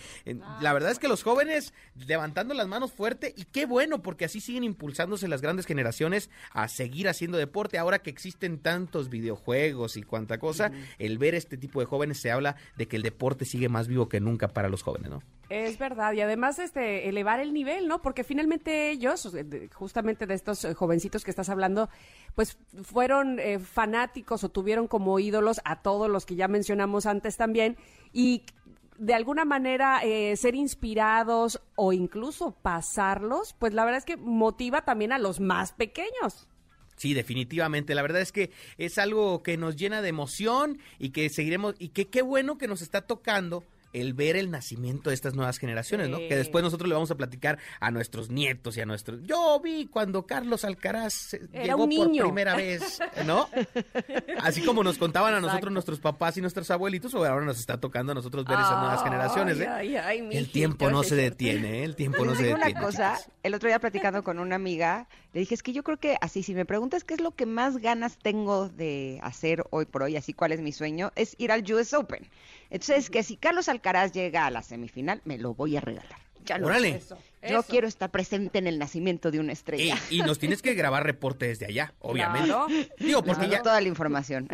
la 0.62 0.74
verdad 0.74 0.92
es 0.92 1.00
que 1.00 1.08
los 1.08 1.24
jóvenes 1.24 1.74
levantando 2.08 2.54
las 2.54 2.68
manos 2.68 2.92
fuerte 2.92 3.34
y 3.36 3.46
qué 3.46 3.66
bueno 3.66 4.02
porque 4.02 4.26
así 4.26 4.40
siguen 4.40 4.64
impulsándose 4.64 5.28
las 5.28 5.42
grandes 5.42 5.66
generaciones 5.66 6.30
a 6.52 6.68
seguir 6.68 7.08
haciendo 7.08 7.38
deporte. 7.38 7.78
Ahora 7.78 8.00
que 8.00 8.10
existen 8.10 8.60
tantos 8.60 9.10
videojuegos 9.10 9.98
y 9.98 10.04
cuanta 10.04 10.38
cosa, 10.38 10.72
el 11.00 11.18
ver 11.18 11.36
este 11.36 11.58
tipo 11.58 11.80
de 11.80 11.86
jóvenes 11.86 12.20
se 12.20 12.32
habla 12.32 12.56
de 12.76 12.88
que 12.88 12.96
el 12.96 13.02
deporte 13.02 13.46
sigue 13.46 13.70
más 13.70 13.88
vivo 13.88 14.10
que 14.10 14.20
nunca 14.20 14.48
para 14.48 14.70
los 14.70 14.84
jóvenes, 14.84 15.10
¿no? 15.10 15.22
Es 15.50 15.78
verdad, 15.78 16.14
y 16.14 16.22
además 16.22 16.58
este 16.58 17.08
elevar 17.08 17.40
el 17.40 17.54
nivel, 17.54 17.88
¿no? 17.88 18.02
Porque 18.02 18.24
finalmente 18.24 18.90
ellos, 18.90 19.32
justamente 19.74 20.26
de 20.26 20.34
estos 20.34 20.66
eh, 20.66 20.74
jovencitos 20.86 21.24
que 21.24 21.32
estás 21.32 21.50
hablando, 21.50 21.90
pues 22.36 22.58
fueron 22.84 23.40
eh, 23.40 23.58
fanáticos 23.58 24.44
o 24.44 24.50
tuvieron 24.50 24.88
como 24.88 25.18
ídolos 25.20 25.60
a 25.66 25.82
todos 25.82 26.10
los 26.10 26.28
que 26.28 26.36
ya 26.36 26.48
mencionamos 26.48 27.08
antes 27.08 27.38
también, 27.38 27.76
y 28.14 28.44
de 29.00 29.16
alguna 29.16 29.46
manera 29.46 30.02
eh, 30.04 30.38
ser 30.38 30.54
inspirados 30.54 31.60
o 31.76 31.92
incluso 31.92 32.52
pasarlos, 32.52 33.54
pues 33.58 33.74
la 33.74 33.84
verdad 33.84 33.98
es 33.98 34.06
que 34.06 34.18
motiva 34.18 34.84
también 34.84 35.12
a 35.12 35.18
los 35.18 35.40
más 35.40 35.74
pequeños. 35.74 36.48
Sí, 36.96 37.14
definitivamente. 37.14 37.94
La 37.94 38.04
verdad 38.04 38.22
es 38.22 38.32
que 38.32 38.52
es 38.78 38.98
algo 38.98 39.44
que 39.44 39.58
nos 39.58 39.76
llena 39.76 40.02
de 40.02 40.10
emoción 40.10 40.80
y 40.98 41.10
que 41.10 41.30
seguiremos 41.30 41.76
y 41.78 41.90
que 41.90 42.08
qué 42.08 42.22
bueno 42.22 42.58
que 42.58 42.68
nos 42.68 42.82
está 42.82 43.02
tocando 43.02 43.66
el 43.96 44.14
ver 44.14 44.36
el 44.36 44.52
nacimiento 44.52 45.10
de 45.10 45.14
estas 45.14 45.36
nuevas 45.36 45.58
generaciones, 45.58 46.10
¿no? 46.10 46.18
Que 46.18 46.36
después 46.36 46.64
nosotros 46.64 46.90
le 46.90 46.96
vamos 46.96 47.12
a 47.12 47.16
platicar 47.16 47.60
a 47.80 47.92
nuestros 47.92 48.30
nietos 48.30 48.76
y 48.76 48.82
a 48.82 48.86
nuestros... 48.86 49.22
Yo 49.24 49.60
vi 49.64 49.88
cuando 49.88 50.26
Carlos 50.26 50.66
Alcaraz 50.66 51.38
llegó 51.54 51.88
por 51.90 52.12
primera 52.12 52.56
vez, 52.56 53.00
¿no? 53.26 53.48
Así 54.42 54.62
como 54.64 54.84
nos 54.84 54.98
contaban 54.98 55.34
a 55.34 55.40
nosotros 55.40 55.72
nuestros 55.72 56.00
papás 56.00 56.36
y 56.38 56.42
nuestros 56.42 56.70
abuelitos, 56.72 57.14
o 57.14 57.24
ahora 57.24 57.46
nos 57.46 57.58
está 57.58 57.80
tocando 57.80 58.12
a 58.12 58.16
nosotros 58.16 58.44
ver 58.46 58.60
esas 58.60 58.80
nuevas 58.80 59.04
generaciones, 59.04 59.60
¿eh? 59.60 60.30
el 60.32 60.52
tiempo 60.52 60.90
no 60.90 61.04
se 61.04 61.16
detiene, 61.16 61.80
¿eh? 61.80 61.84
El 61.86 61.96
tiempo 61.96 62.26
no 62.26 62.36
se 62.36 62.44
detiene. 62.44 62.72
una 62.72 62.82
cosa, 62.82 63.18
el 63.44 63.54
otro 63.54 63.70
día 63.70 63.80
platicando 63.80 64.24
con 64.24 64.40
una 64.40 64.56
amiga, 64.56 65.08
le 65.36 65.42
dije, 65.42 65.54
es 65.54 65.64
que 65.64 65.74
yo 65.74 65.84
creo 65.84 65.98
que 65.98 66.16
así, 66.22 66.44
si 66.44 66.56
me 66.56 66.64
preguntas 66.64 67.04
qué 67.04 67.14
es 67.14 67.20
lo 67.20 67.32
que 67.32 67.46
más 67.46 67.80
ganas 67.80 68.18
tengo 68.18 68.70
de 68.70 69.20
hacer 69.22 69.66
hoy 69.70 69.84
por 69.84 70.04
hoy, 70.04 70.16
así 70.16 70.32
cuál 70.32 70.54
es 70.54 70.62
mi 70.62 70.72
sueño, 70.72 71.12
es 71.18 71.36
ir 71.38 71.52
al 71.52 71.70
US 71.74 71.94
Open. 71.94 72.26
Entonces, 72.70 73.10
que 73.10 73.22
si 73.22 73.36
Carlos 73.36 73.68
Alcaraz 73.68 74.14
llega 74.14 74.46
a 74.46 74.50
la 74.50 74.62
semifinal, 74.62 75.22
me 75.26 75.38
lo 75.38 75.54
voy 75.54 75.76
a 75.76 75.82
regalar. 75.82 76.20
Ya 76.46 76.58
lo 76.58 76.68
Órale. 76.68 77.02
Yo 77.50 77.64
quiero 77.64 77.86
estar 77.86 78.10
presente 78.12 78.60
en 78.60 78.68
el 78.68 78.80
nacimiento 78.80 79.30
de 79.30 79.42
una 79.42 79.52
estrella. 79.52 79.98
Y, 80.10 80.20
nos 80.20 80.40
tienes 80.40 80.62
que 80.62 80.74
grabar 80.74 81.04
reporte 81.04 81.48
desde 81.48 81.66
allá, 81.66 81.94
obviamente. 82.00 82.54
Digo, 82.98 83.22
porque 83.22 83.50
ya 83.50 83.62
toda 83.62 83.82
la 83.82 83.90
información. 83.90 84.48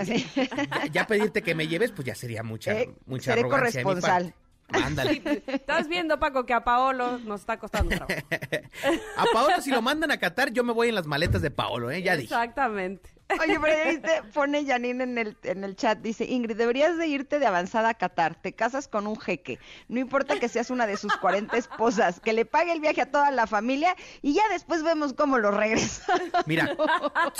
Ya, 0.91 1.05
pedirte 1.05 1.43
que 1.43 1.53
me 1.53 1.67
lleves, 1.67 1.91
pues 1.91 2.07
ya 2.07 2.15
sería 2.15 2.41
mucha, 2.41 2.73
eh, 2.73 2.89
mucha 3.05 3.35
seré 3.35 3.47
corresponsal. 3.47 4.33
Ándale. 4.73 5.43
Estás 5.47 5.87
viendo, 5.87 6.19
Paco, 6.19 6.45
que 6.45 6.53
a 6.53 6.63
Paolo 6.63 7.19
nos 7.19 7.41
está 7.41 7.57
costando 7.57 7.95
trabajo. 7.95 8.19
a 9.17 9.25
Paolo, 9.33 9.61
si 9.61 9.71
lo 9.71 9.81
mandan 9.81 10.11
a 10.11 10.17
Qatar, 10.17 10.51
yo 10.51 10.63
me 10.63 10.73
voy 10.73 10.89
en 10.89 10.95
las 10.95 11.07
maletas 11.07 11.41
de 11.41 11.51
Paolo, 11.51 11.91
¿eh? 11.91 12.01
Ya 12.01 12.15
dije. 12.15 12.33
Exactamente. 12.33 13.09
Oye, 13.39 13.59
pero 13.59 13.89
¿viste? 13.89 14.23
pone 14.33 14.65
Janine 14.65 15.03
en 15.03 15.17
el, 15.17 15.37
en 15.43 15.63
el 15.63 15.75
chat, 15.75 15.99
dice, 15.99 16.25
Ingrid, 16.25 16.57
deberías 16.57 16.97
de 16.97 17.07
irte 17.07 17.39
de 17.39 17.45
avanzada 17.45 17.89
a 17.89 17.93
Qatar, 17.93 18.35
te 18.35 18.53
casas 18.53 18.87
con 18.87 19.07
un 19.07 19.19
jeque, 19.19 19.59
no 19.87 19.99
importa 19.99 20.39
que 20.39 20.49
seas 20.49 20.69
una 20.69 20.87
de 20.87 20.97
sus 20.97 21.15
40 21.17 21.55
esposas, 21.57 22.19
que 22.19 22.33
le 22.33 22.45
pague 22.45 22.71
el 22.71 22.79
viaje 22.79 23.01
a 23.01 23.11
toda 23.11 23.31
la 23.31 23.47
familia 23.47 23.95
y 24.21 24.33
ya 24.33 24.47
después 24.49 24.83
vemos 24.83 25.13
cómo 25.13 25.37
lo 25.37 25.51
regresa. 25.51 26.05
Mira, 26.45 26.75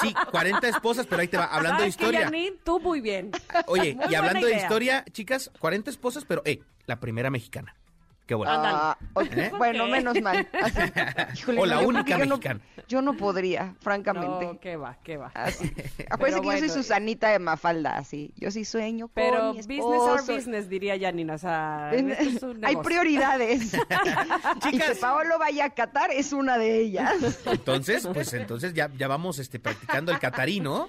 sí, 0.02 0.14
40 0.32 0.68
esposas, 0.68 1.06
pero 1.08 1.22
ahí 1.22 1.28
te 1.28 1.38
va, 1.38 1.46
hablando 1.46 1.84
de 1.84 1.90
historia. 1.90 2.26
Janine, 2.26 2.58
tú 2.64 2.80
muy 2.80 3.02
bien. 3.02 3.32
Oye, 3.68 3.98
y 4.10 4.16
hablando 4.16 4.48
de 4.48 4.56
historia, 4.56 5.04
chicas, 5.12 5.52
40 5.60 5.90
esposas, 5.90 6.26
pero, 6.26 6.42
eh, 6.46 6.62
la 6.86 7.00
primera 7.00 7.30
mexicana. 7.30 7.76
Qué 8.32 8.36
bueno. 8.36 8.54
Ah, 8.56 8.98
¿Eh? 9.30 9.52
Bueno, 9.58 9.88
menos 9.88 10.22
mal. 10.22 10.48
o 11.58 11.66
la 11.66 11.80
única 11.80 12.18
mexicana. 12.18 12.62
Yo 12.88 13.02
no, 13.02 13.18
podría, 13.18 13.76
francamente. 13.82 14.46
No, 14.46 14.58
qué 14.58 14.78
va, 14.78 14.98
qué 15.04 15.18
va. 15.18 15.34
Acuérdense 16.10 16.42
que 16.42 16.48
yo 16.48 16.58
soy 16.60 16.70
Susanita 16.70 17.28
de 17.28 17.40
Mafalda, 17.40 17.98
así. 17.98 18.34
Yo 18.38 18.50
sí 18.50 18.64
sueño 18.64 19.10
con 19.10 19.16
Pero 19.16 19.54
mi 19.54 19.58
business 19.58 19.84
or 19.84 20.26
business, 20.26 20.70
diría 20.70 20.98
Janina. 20.98 21.34
O 21.34 21.38
sea, 21.38 21.90
hay 21.90 22.78
prioridades. 22.82 23.74
y 24.72 24.78
que 24.78 24.96
Paolo 24.96 25.38
vaya 25.38 25.66
a 25.66 25.70
Qatar 25.72 26.12
es 26.12 26.32
una 26.32 26.58
de 26.58 26.80
ellas. 26.80 27.42
Entonces, 27.46 28.08
pues 28.14 28.32
entonces 28.32 28.74
ya, 28.74 28.90
ya 28.98 29.10
vamos 29.10 29.40
este, 29.40 29.60
practicando 29.60 30.14
el 30.14 30.20
catarino. 30.20 30.88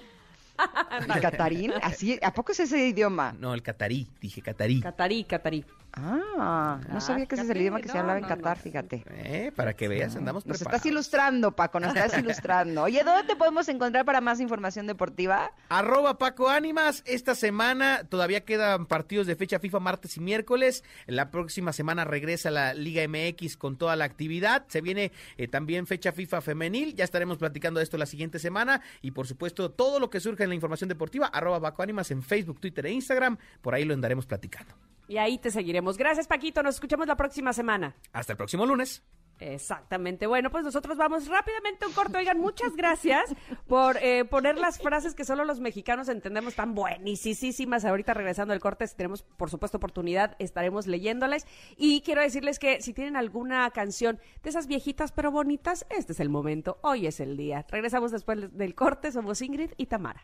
¿El 1.13 1.21
catarín? 1.21 1.73
¿Así? 1.81 2.17
¿A 2.21 2.33
poco 2.33 2.53
es 2.53 2.61
ese 2.61 2.87
idioma? 2.87 3.35
No, 3.37 3.53
el 3.53 3.61
catarí, 3.61 4.07
dije 4.21 4.41
catarí. 4.41 4.79
Catarí, 4.79 5.25
catarí. 5.25 5.65
Ah, 5.95 6.79
no 6.91 6.99
sabía 6.99 7.27
que 7.27 7.35
ese 7.35 7.43
es 7.43 7.49
el 7.51 7.61
idioma 7.61 7.79
que 7.79 7.87
se 7.87 7.97
hablaba 7.97 8.17
en 8.17 8.25
Qatar, 8.25 8.57
fíjate. 8.57 9.03
Eh, 9.09 9.51
para 9.55 9.75
que 9.75 9.87
veas, 9.87 10.15
andamos 10.15 10.45
Nos 10.45 10.59
estás 10.59 10.83
ilustrando, 10.87 11.51
Paco, 11.51 11.79
nos 11.79 11.95
estás 11.95 12.17
ilustrando. 12.19 12.83
Oye, 12.83 13.03
¿dónde 13.03 13.27
te 13.27 13.35
podemos 13.35 13.69
encontrar 13.69 14.03
para 14.03 14.19
más 14.19 14.39
información 14.39 14.87
deportiva? 14.87 15.51
Arroba 15.69 16.17
Paco 16.17 16.49
Ánimas. 16.49 17.03
Esta 17.05 17.35
semana 17.35 18.05
todavía 18.09 18.43
quedan 18.43 18.87
partidos 18.87 19.27
de 19.27 19.35
fecha 19.35 19.59
FIFA 19.59 19.79
martes 19.79 20.17
y 20.17 20.19
miércoles. 20.19 20.83
La 21.05 21.29
próxima 21.29 21.73
semana 21.73 22.05
regresa 22.05 22.49
la 22.49 22.73
Liga 22.73 23.07
MX 23.07 23.55
con 23.57 23.77
toda 23.77 23.95
la 23.95 24.05
actividad. 24.05 24.65
Se 24.69 24.81
viene 24.81 25.11
eh, 25.37 25.47
también 25.47 25.85
fecha 25.85 26.11
FIFA 26.11 26.41
femenil. 26.41 26.95
Ya 26.95 27.03
estaremos 27.03 27.37
platicando 27.37 27.79
de 27.79 27.83
esto 27.83 27.99
la 27.99 28.07
siguiente 28.07 28.39
semana. 28.39 28.81
Y 29.01 29.11
por 29.11 29.27
supuesto, 29.27 29.69
todo 29.69 29.99
lo 29.99 30.09
que 30.09 30.19
surja 30.19 30.43
en 30.43 30.49
la 30.49 30.55
información 30.55 30.87
deportiva, 30.87 31.27
arroba 31.27 31.61
Paco 31.61 31.83
Ánimas 31.83 32.09
en 32.09 32.23
Facebook, 32.23 32.59
Twitter 32.59 32.87
e 32.87 32.91
Instagram. 32.91 33.37
Por 33.61 33.75
ahí 33.75 33.85
lo 33.85 33.93
andaremos 33.93 34.25
platicando. 34.25 34.73
Y 35.07 35.17
ahí 35.17 35.37
te 35.37 35.51
seguiremos. 35.51 35.97
Gracias, 35.97 36.27
Paquito. 36.27 36.63
Nos 36.63 36.75
escuchamos 36.75 37.07
la 37.07 37.15
próxima 37.15 37.53
semana. 37.53 37.95
Hasta 38.11 38.33
el 38.33 38.37
próximo 38.37 38.65
lunes. 38.65 39.03
Exactamente. 39.39 40.27
Bueno, 40.27 40.49
pues 40.51 40.63
nosotros 40.63 40.97
vamos 40.97 41.27
rápidamente 41.27 41.83
a 41.83 41.87
un 41.87 41.93
corto. 41.93 42.17
Oigan, 42.17 42.39
muchas 42.39 42.75
gracias 42.75 43.23
por 43.67 43.97
eh, 43.97 44.25
poner 44.25 44.57
las 44.57 44.79
frases 44.79 45.15
que 45.15 45.25
solo 45.25 45.43
los 45.43 45.59
mexicanos 45.59 46.07
entendemos 46.07 46.55
tan 46.55 46.73
buenísimas. 46.73 47.83
Ahorita 47.83 48.13
regresando 48.13 48.53
al 48.53 48.59
corte, 48.59 48.87
si 48.87 48.95
tenemos, 48.95 49.23
por 49.23 49.49
supuesto, 49.49 49.77
oportunidad, 49.77 50.35
estaremos 50.39 50.87
leyéndoles. 50.87 51.45
Y 51.77 52.01
quiero 52.01 52.21
decirles 52.21 52.59
que 52.59 52.81
si 52.81 52.93
tienen 52.93 53.15
alguna 53.15 53.69
canción 53.71 54.19
de 54.43 54.49
esas 54.49 54.67
viejitas 54.67 55.11
pero 55.11 55.31
bonitas, 55.31 55.85
este 55.89 56.13
es 56.13 56.19
el 56.19 56.29
momento. 56.29 56.77
Hoy 56.81 57.07
es 57.07 57.19
el 57.19 57.35
día. 57.35 57.65
Regresamos 57.69 58.11
después 58.11 58.55
del 58.55 58.75
corte. 58.75 59.11
Somos 59.11 59.41
Ingrid 59.41 59.71
y 59.77 59.87
Tamara. 59.87 60.23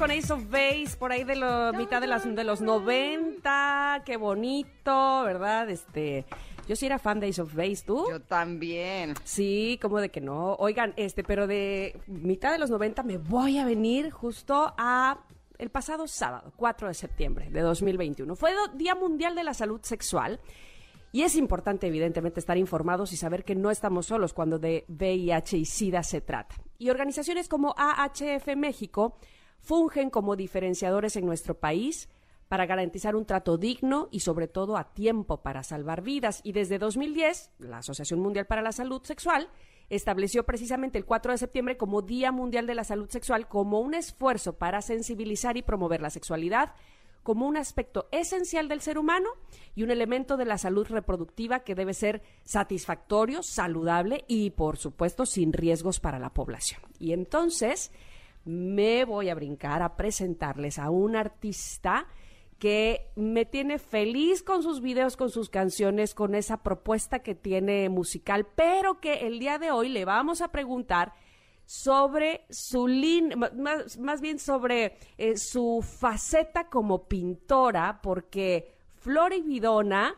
Con 0.00 0.10
Ace 0.10 0.32
of 0.32 0.50
Base 0.50 0.96
por 0.98 1.12
ahí 1.12 1.24
de 1.24 1.36
la 1.36 1.72
mitad 1.76 2.00
de, 2.00 2.06
las, 2.06 2.24
de 2.24 2.42
los 2.42 2.62
90. 2.62 4.02
Qué 4.06 4.16
bonito, 4.16 5.24
¿verdad? 5.24 5.68
Este. 5.68 6.24
Yo 6.66 6.74
sí 6.74 6.86
era 6.86 6.98
fan 6.98 7.20
de 7.20 7.28
Ace 7.28 7.42
of 7.42 7.54
Base, 7.54 7.82
¿tú? 7.84 8.06
Yo 8.08 8.18
también. 8.18 9.12
Sí, 9.24 9.78
como 9.82 10.00
de 10.00 10.08
que 10.08 10.22
no. 10.22 10.54
Oigan, 10.54 10.94
este, 10.96 11.22
pero 11.22 11.46
de 11.46 12.00
mitad 12.06 12.50
de 12.50 12.58
los 12.58 12.70
90 12.70 13.02
me 13.02 13.18
voy 13.18 13.58
a 13.58 13.66
venir 13.66 14.10
justo 14.10 14.72
a 14.78 15.20
el 15.58 15.68
pasado 15.68 16.08
sábado, 16.08 16.50
4 16.56 16.88
de 16.88 16.94
septiembre 16.94 17.50
de 17.50 17.60
2021. 17.60 18.34
Fue 18.36 18.52
Día 18.76 18.94
Mundial 18.94 19.34
de 19.34 19.44
la 19.44 19.52
Salud 19.52 19.80
Sexual. 19.82 20.40
Y 21.12 21.24
es 21.24 21.36
importante, 21.36 21.88
evidentemente, 21.88 22.40
estar 22.40 22.56
informados 22.56 23.12
y 23.12 23.18
saber 23.18 23.44
que 23.44 23.54
no 23.54 23.70
estamos 23.70 24.06
solos 24.06 24.32
cuando 24.32 24.58
de 24.58 24.86
VIH 24.88 25.58
y 25.58 25.66
SIDA 25.66 26.02
se 26.02 26.22
trata. 26.22 26.54
Y 26.78 26.88
organizaciones 26.88 27.48
como 27.48 27.74
AHF 27.76 28.56
México 28.56 29.18
fungen 29.60 30.10
como 30.10 30.36
diferenciadores 30.36 31.16
en 31.16 31.26
nuestro 31.26 31.58
país 31.58 32.08
para 32.48 32.66
garantizar 32.66 33.14
un 33.14 33.26
trato 33.26 33.58
digno 33.58 34.08
y 34.10 34.20
sobre 34.20 34.48
todo 34.48 34.76
a 34.76 34.92
tiempo 34.92 35.40
para 35.40 35.62
salvar 35.62 36.02
vidas. 36.02 36.40
Y 36.42 36.50
desde 36.50 36.78
2010, 36.78 37.52
la 37.60 37.78
Asociación 37.78 38.18
Mundial 38.18 38.46
para 38.46 38.60
la 38.60 38.72
Salud 38.72 39.02
Sexual 39.04 39.48
estableció 39.88 40.44
precisamente 40.44 40.98
el 40.98 41.04
4 41.04 41.32
de 41.32 41.38
septiembre 41.38 41.76
como 41.76 42.02
Día 42.02 42.32
Mundial 42.32 42.66
de 42.66 42.74
la 42.74 42.84
Salud 42.84 43.08
Sexual 43.08 43.46
como 43.46 43.80
un 43.80 43.94
esfuerzo 43.94 44.54
para 44.58 44.82
sensibilizar 44.82 45.56
y 45.56 45.62
promover 45.62 46.00
la 46.00 46.10
sexualidad 46.10 46.72
como 47.22 47.46
un 47.46 47.56
aspecto 47.56 48.08
esencial 48.12 48.68
del 48.68 48.80
ser 48.80 48.98
humano 48.98 49.28
y 49.74 49.82
un 49.82 49.90
elemento 49.90 50.36
de 50.36 50.46
la 50.46 50.58
salud 50.58 50.86
reproductiva 50.88 51.60
que 51.60 51.74
debe 51.74 51.94
ser 51.94 52.22
satisfactorio, 52.44 53.42
saludable 53.42 54.24
y, 54.26 54.50
por 54.50 54.78
supuesto, 54.78 55.26
sin 55.26 55.52
riesgos 55.52 56.00
para 56.00 56.18
la 56.18 56.32
población. 56.32 56.80
Y 56.98 57.12
entonces, 57.12 57.92
me 58.50 59.04
voy 59.04 59.28
a 59.28 59.34
brincar 59.34 59.82
a 59.82 59.96
presentarles 59.96 60.78
a 60.78 60.90
un 60.90 61.16
artista 61.16 62.06
que 62.58 63.10
me 63.16 63.46
tiene 63.46 63.78
feliz 63.78 64.42
con 64.42 64.62
sus 64.62 64.82
videos, 64.82 65.16
con 65.16 65.30
sus 65.30 65.48
canciones, 65.48 66.14
con 66.14 66.34
esa 66.34 66.62
propuesta 66.62 67.20
que 67.20 67.34
tiene 67.34 67.88
musical, 67.88 68.46
pero 68.54 69.00
que 69.00 69.26
el 69.26 69.38
día 69.38 69.58
de 69.58 69.70
hoy 69.70 69.88
le 69.88 70.04
vamos 70.04 70.42
a 70.42 70.48
preguntar 70.48 71.14
sobre 71.64 72.44
su 72.50 72.86
línea, 72.86 73.36
más, 73.36 74.20
bien 74.20 74.38
sobre 74.38 74.98
eh, 75.16 75.36
su 75.38 75.82
faceta 75.82 76.68
como 76.68 77.08
pintora, 77.08 78.00
porque 78.02 78.74
Flori 78.96 79.40
Vidona 79.40 80.16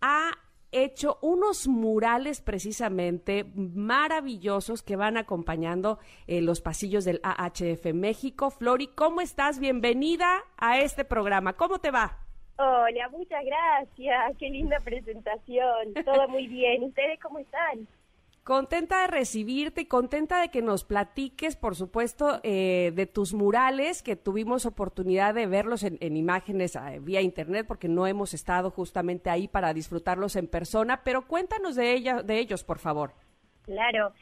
ha 0.00 0.30
hecho 0.74 1.18
unos 1.22 1.68
murales 1.68 2.40
precisamente 2.40 3.44
maravillosos 3.54 4.82
que 4.82 4.96
van 4.96 5.16
acompañando 5.16 5.98
eh, 6.26 6.40
los 6.40 6.60
pasillos 6.60 7.04
del 7.04 7.20
AHF 7.22 7.92
México. 7.94 8.50
Flori, 8.50 8.88
¿cómo 8.88 9.20
estás? 9.20 9.58
Bienvenida 9.58 10.42
a 10.56 10.80
este 10.80 11.04
programa. 11.04 11.54
¿Cómo 11.54 11.78
te 11.78 11.90
va? 11.90 12.18
Hola, 12.56 13.08
muchas 13.10 13.44
gracias. 13.44 14.36
Qué 14.38 14.48
linda 14.48 14.78
presentación. 14.80 15.94
Todo 16.04 16.28
muy 16.28 16.46
bien. 16.46 16.84
¿Ustedes 16.84 17.18
cómo 17.20 17.38
están? 17.38 17.88
Contenta 18.44 19.00
de 19.00 19.06
recibirte 19.06 19.80
y 19.80 19.86
contenta 19.86 20.38
de 20.38 20.50
que 20.50 20.60
nos 20.60 20.84
platiques, 20.84 21.56
por 21.56 21.74
supuesto, 21.74 22.40
eh, 22.42 22.92
de 22.94 23.06
tus 23.06 23.32
murales, 23.32 24.02
que 24.02 24.16
tuvimos 24.16 24.66
oportunidad 24.66 25.32
de 25.32 25.46
verlos 25.46 25.82
en, 25.82 26.14
imágenes 26.14 26.76
eh, 26.76 26.98
vía 27.00 27.22
internet, 27.22 27.64
porque 27.66 27.88
no 27.88 28.06
hemos 28.06 28.34
estado 28.34 28.70
justamente 28.70 29.30
ahí 29.30 29.48
para 29.48 29.72
disfrutarlos 29.72 30.36
en 30.36 30.46
persona, 30.46 31.00
pero 31.04 31.26
cuéntanos 31.26 31.74
de, 31.74 31.94
ella, 31.94 32.22
de 32.22 32.38
ellos, 32.38 32.64
por 32.64 32.78
favor. 32.78 33.12
Claro. 33.62 34.12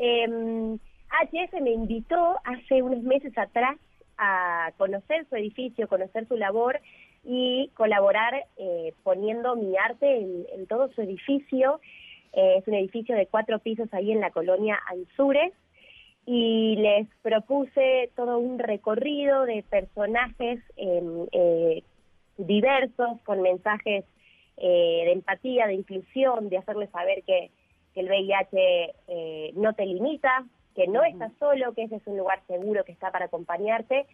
Eh, 0.00 0.24
em, 0.24 0.74
HS 0.74 1.62
me 1.62 1.70
invitó 1.70 2.34
hace 2.42 2.82
unos 2.82 3.04
meses 3.04 3.38
atrás 3.38 3.78
a 4.16 4.72
conocer 4.76 5.24
su 5.28 5.36
edificio, 5.36 5.86
conocer 5.86 6.26
su 6.26 6.36
labor 6.36 6.80
y 7.22 7.70
colaborar 7.76 8.34
eh, 8.56 8.92
poniendo 9.04 9.54
mi 9.54 9.76
arte 9.76 10.18
en 10.52 10.66
todo 10.66 10.92
su 10.94 11.02
edificio 11.02 11.80
eh, 12.32 12.56
es 12.58 12.68
un 12.68 12.74
edificio 12.74 13.16
de 13.16 13.26
cuatro 13.26 13.58
pisos 13.58 13.88
ahí 13.92 14.12
en 14.12 14.20
la 14.20 14.30
colonia 14.30 14.78
Anzures 14.90 15.52
y 16.26 16.76
les 16.76 17.08
propuse 17.22 18.10
todo 18.14 18.38
un 18.38 18.58
recorrido 18.58 19.44
de 19.44 19.62
personajes 19.62 20.60
em, 20.76 21.26
eh, 21.32 21.82
diversos 22.36 23.20
con 23.24 23.40
mensajes 23.40 24.04
eh, 24.56 25.02
de 25.06 25.12
empatía, 25.12 25.66
de 25.66 25.74
inclusión, 25.74 26.48
de 26.48 26.58
hacerles 26.58 26.90
saber 26.90 27.22
que, 27.22 27.50
que 27.94 28.00
el 28.00 28.08
VIH 28.08 29.54
no 29.54 29.72
te 29.72 29.86
limita, 29.86 30.44
que 30.74 30.86
no 30.86 31.02
estás 31.02 31.32
solo, 31.38 31.72
que 31.72 31.84
ese 31.84 31.96
es 31.96 32.06
un 32.06 32.18
lugar 32.18 32.40
seguro 32.46 32.84
que 32.84 32.92
está 32.92 33.10
para 33.10 33.26
acompañarte. 33.26 34.06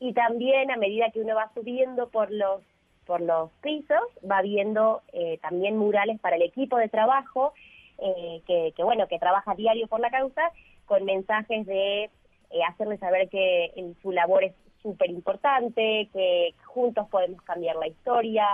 Y 0.00 0.12
también 0.14 0.70
a 0.70 0.76
medida 0.76 1.10
que 1.10 1.20
uno 1.20 1.36
va 1.36 1.52
subiendo 1.54 2.08
por 2.08 2.30
los 2.32 2.62
por 3.06 3.20
los 3.20 3.50
pisos, 3.62 4.00
va 4.28 4.42
viendo 4.42 5.02
eh, 5.12 5.38
también 5.42 5.76
murales 5.76 6.20
para 6.20 6.36
el 6.36 6.42
equipo 6.42 6.76
de 6.76 6.88
trabajo, 6.88 7.52
eh, 7.98 8.42
que, 8.46 8.82
bueno, 8.82 9.06
que 9.08 9.18
trabaja 9.18 9.54
diario 9.54 9.86
por 9.86 10.00
la 10.00 10.10
causa, 10.10 10.50
con 10.86 11.04
mensajes 11.04 11.66
de 11.66 12.04
eh, 12.04 12.62
hacerles 12.68 13.00
saber 13.00 13.28
que 13.28 13.94
su 14.02 14.12
labor 14.12 14.44
es 14.44 14.54
súper 14.82 15.10
importante, 15.10 16.08
que 16.12 16.54
juntos 16.64 17.08
podemos 17.08 17.42
cambiar 17.42 17.76
la 17.76 17.88
historia, 17.88 18.46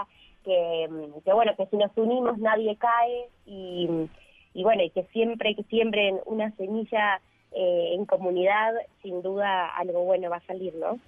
que, 0.44 0.88
que, 1.24 1.32
bueno, 1.32 1.52
que 1.56 1.66
si 1.66 1.76
nos 1.76 1.96
unimos 1.96 2.38
nadie 2.38 2.76
cae 2.76 3.28
y, 3.46 4.08
y 4.54 4.62
bueno, 4.62 4.82
y 4.82 4.90
que 4.90 5.04
siempre, 5.04 5.54
que 5.54 5.62
siempre 5.64 6.14
una 6.26 6.50
semilla 6.52 7.20
en 7.50 8.04
comunidad, 8.04 8.74
sin 9.02 9.22
duda 9.22 9.68
algo 9.68 10.04
bueno 10.04 10.28
va 10.28 10.36
a 10.36 10.46
salir, 10.46 10.74
¿no? 10.74 11.00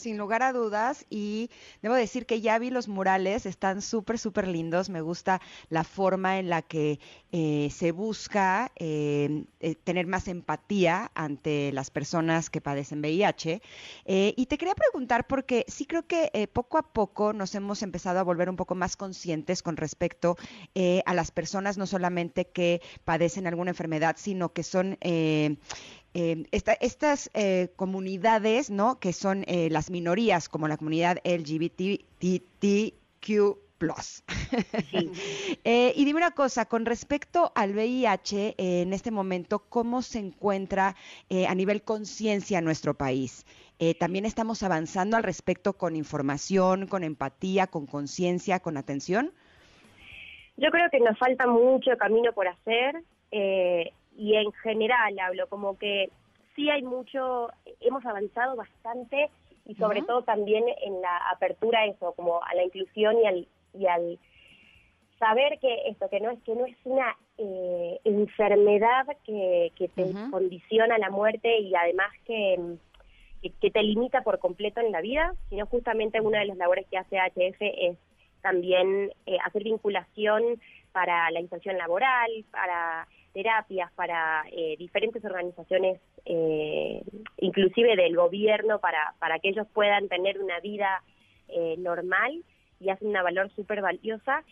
Sin 0.00 0.18
lugar 0.18 0.42
a 0.42 0.52
dudas 0.52 1.06
y 1.10 1.50
debo 1.82 1.94
decir 1.94 2.26
que 2.26 2.40
ya 2.40 2.58
vi 2.58 2.70
los 2.70 2.88
murales, 2.88 3.46
están 3.46 3.82
súper, 3.82 4.18
súper 4.18 4.48
lindos, 4.48 4.88
me 4.88 5.00
gusta 5.00 5.40
la 5.68 5.84
forma 5.84 6.38
en 6.38 6.48
la 6.48 6.62
que 6.62 6.98
eh, 7.32 7.68
se 7.70 7.92
busca 7.92 8.72
eh, 8.76 9.44
eh, 9.60 9.74
tener 9.76 10.06
más 10.06 10.26
empatía 10.28 11.10
ante 11.14 11.70
las 11.72 11.90
personas 11.90 12.50
que 12.50 12.60
padecen 12.60 13.00
VIH. 13.00 13.62
y 14.06 14.46
te 14.46 14.58
quería 14.58 14.74
preguntar 14.74 15.26
porque 15.26 15.64
sí 15.68 15.86
creo 15.86 16.06
que 16.06 16.48
poco 16.52 16.78
a 16.78 16.82
poco 16.92 17.32
nos 17.32 17.54
hemos 17.54 17.82
empezado 17.82 18.18
a 18.18 18.22
volver 18.22 18.48
un 18.48 18.56
poco 18.56 18.74
más 18.74 18.96
conscientes 18.96 19.62
con 19.62 19.76
respecto 19.76 20.36
a 21.04 21.14
las 21.14 21.30
personas 21.30 21.78
no 21.78 21.86
solamente 21.86 22.46
que 22.46 22.80
padecen 23.04 23.46
alguna 23.46 23.70
enfermedad, 23.70 24.16
sino 24.18 24.52
que 24.52 24.62
son 24.62 24.98
eh, 26.12 26.44
estas 26.52 27.30
eh, 27.34 27.68
comunidades, 27.76 28.68
¿no? 28.68 28.98
Que 28.98 29.12
son 29.12 29.44
eh, 29.46 29.68
las 29.70 29.90
minorías, 29.90 30.48
como 30.48 30.66
la 30.66 30.76
comunidad 30.76 31.18
LGBTQ+. 31.24 32.04
y 35.64 36.04
dime 36.04 36.18
una 36.18 36.32
cosa, 36.32 36.66
con 36.66 36.84
respecto 36.84 37.50
al 37.54 37.72
VIH 37.72 38.56
en 38.58 38.92
este 38.92 39.10
momento, 39.10 39.60
¿cómo 39.60 40.02
se 40.02 40.18
encuentra 40.18 40.96
a 41.48 41.54
nivel 41.54 41.82
conciencia 41.82 42.58
en 42.58 42.66
nuestro 42.66 42.92
país? 42.92 43.46
¿También 43.98 44.26
estamos 44.26 44.62
avanzando 44.62 45.16
al 45.16 45.22
respecto 45.22 45.72
con 45.78 45.96
información, 45.96 46.88
con 46.88 47.04
empatía, 47.04 47.68
con 47.68 47.86
conciencia, 47.86 48.60
con 48.60 48.76
atención? 48.76 49.32
Yo 50.58 50.70
creo 50.70 50.90
que 50.90 51.00
nos 51.00 51.18
falta 51.18 51.46
mucho 51.46 51.96
camino 51.96 52.34
por 52.34 52.48
hacer 52.48 53.02
y 54.20 54.34
en 54.34 54.52
general 54.52 55.18
hablo, 55.18 55.48
como 55.48 55.78
que 55.78 56.10
sí 56.54 56.68
hay 56.68 56.82
mucho, 56.82 57.48
hemos 57.80 58.04
avanzado 58.04 58.54
bastante 58.54 59.30
y 59.64 59.74
sobre 59.76 60.02
todo 60.02 60.22
también 60.22 60.62
en 60.82 61.00
la 61.00 61.16
apertura 61.32 61.80
a 61.80 61.86
eso, 61.86 62.12
como 62.12 62.44
a 62.44 62.54
la 62.54 62.62
inclusión 62.62 63.16
y 63.18 63.26
al, 63.26 63.48
y 63.72 63.86
al 63.86 64.18
saber 65.18 65.58
que 65.58 65.88
esto, 65.88 66.10
que 66.10 66.20
no 66.20 66.32
es, 66.32 66.42
que 66.42 66.54
no 66.54 66.66
es 66.66 66.76
una 66.84 67.16
eh, 67.38 67.98
enfermedad 68.04 69.06
que, 69.24 69.72
que 69.74 69.88
te 69.88 70.12
condiciona 70.30 70.98
la 70.98 71.08
muerte 71.08 71.58
y 71.58 71.74
además 71.74 72.10
que, 72.26 72.76
que, 73.58 73.70
te 73.70 73.82
limita 73.82 74.20
por 74.20 74.38
completo 74.38 74.82
en 74.82 74.92
la 74.92 75.00
vida, 75.00 75.32
sino 75.48 75.64
justamente 75.64 76.20
una 76.20 76.40
de 76.40 76.46
las 76.46 76.58
labores 76.58 76.86
que 76.90 76.98
hace 76.98 77.16
HF 77.16 77.56
es 77.60 77.96
también 78.42 79.12
eh, 79.24 79.38
hacer 79.46 79.64
vinculación 79.64 80.60
para 80.92 81.30
la 81.30 81.40
inserción 81.40 81.78
laboral, 81.78 82.30
para 82.50 83.08
terapias 83.32 83.90
para 83.92 84.44
eh, 84.50 84.76
diferentes 84.78 85.24
organizaciones, 85.24 86.00
eh, 86.24 87.02
inclusive 87.38 87.96
del 87.96 88.16
gobierno, 88.16 88.78
para, 88.80 89.14
para 89.18 89.38
que 89.38 89.50
ellos 89.50 89.66
puedan 89.72 90.08
tener 90.08 90.40
una 90.40 90.60
vida 90.60 91.02
eh, 91.48 91.76
normal 91.78 92.42
y 92.80 92.90
hacen 92.90 93.08
una 93.08 93.22
valor 93.22 93.50
súper 93.54 93.82
valiosa. 93.82 94.42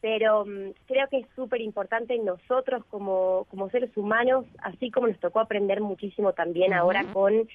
Pero 0.00 0.44
mm, 0.44 0.70
creo 0.86 1.08
que 1.08 1.18
es 1.18 1.26
súper 1.34 1.60
importante 1.60 2.16
nosotros 2.18 2.84
como, 2.86 3.46
como 3.50 3.70
seres 3.70 3.96
humanos, 3.96 4.44
así 4.62 4.90
como 4.90 5.08
nos 5.08 5.18
tocó 5.20 5.40
aprender 5.40 5.80
muchísimo 5.80 6.32
también 6.32 6.72
ahora 6.72 7.04
con, 7.12 7.48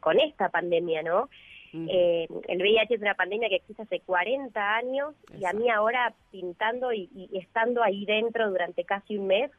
con 0.00 0.20
esta 0.20 0.48
pandemia, 0.50 1.02
¿no? 1.02 1.28
el 1.72 2.62
VIH 2.62 2.94
es 2.94 3.00
una 3.00 3.14
pandemia 3.14 3.48
que 3.48 3.56
existe 3.56 3.82
hace 3.82 4.00
40 4.00 4.76
años 4.76 5.14
y 5.38 5.44
a 5.44 5.52
mí 5.52 5.68
ahora 5.68 6.14
pintando 6.30 6.92
y, 6.92 7.28
estando 7.32 7.82
ahí 7.82 8.04
dentro 8.06 8.48
durante 8.48 8.84
casi 8.84 9.18
un 9.18 9.26
mes, 9.26 9.50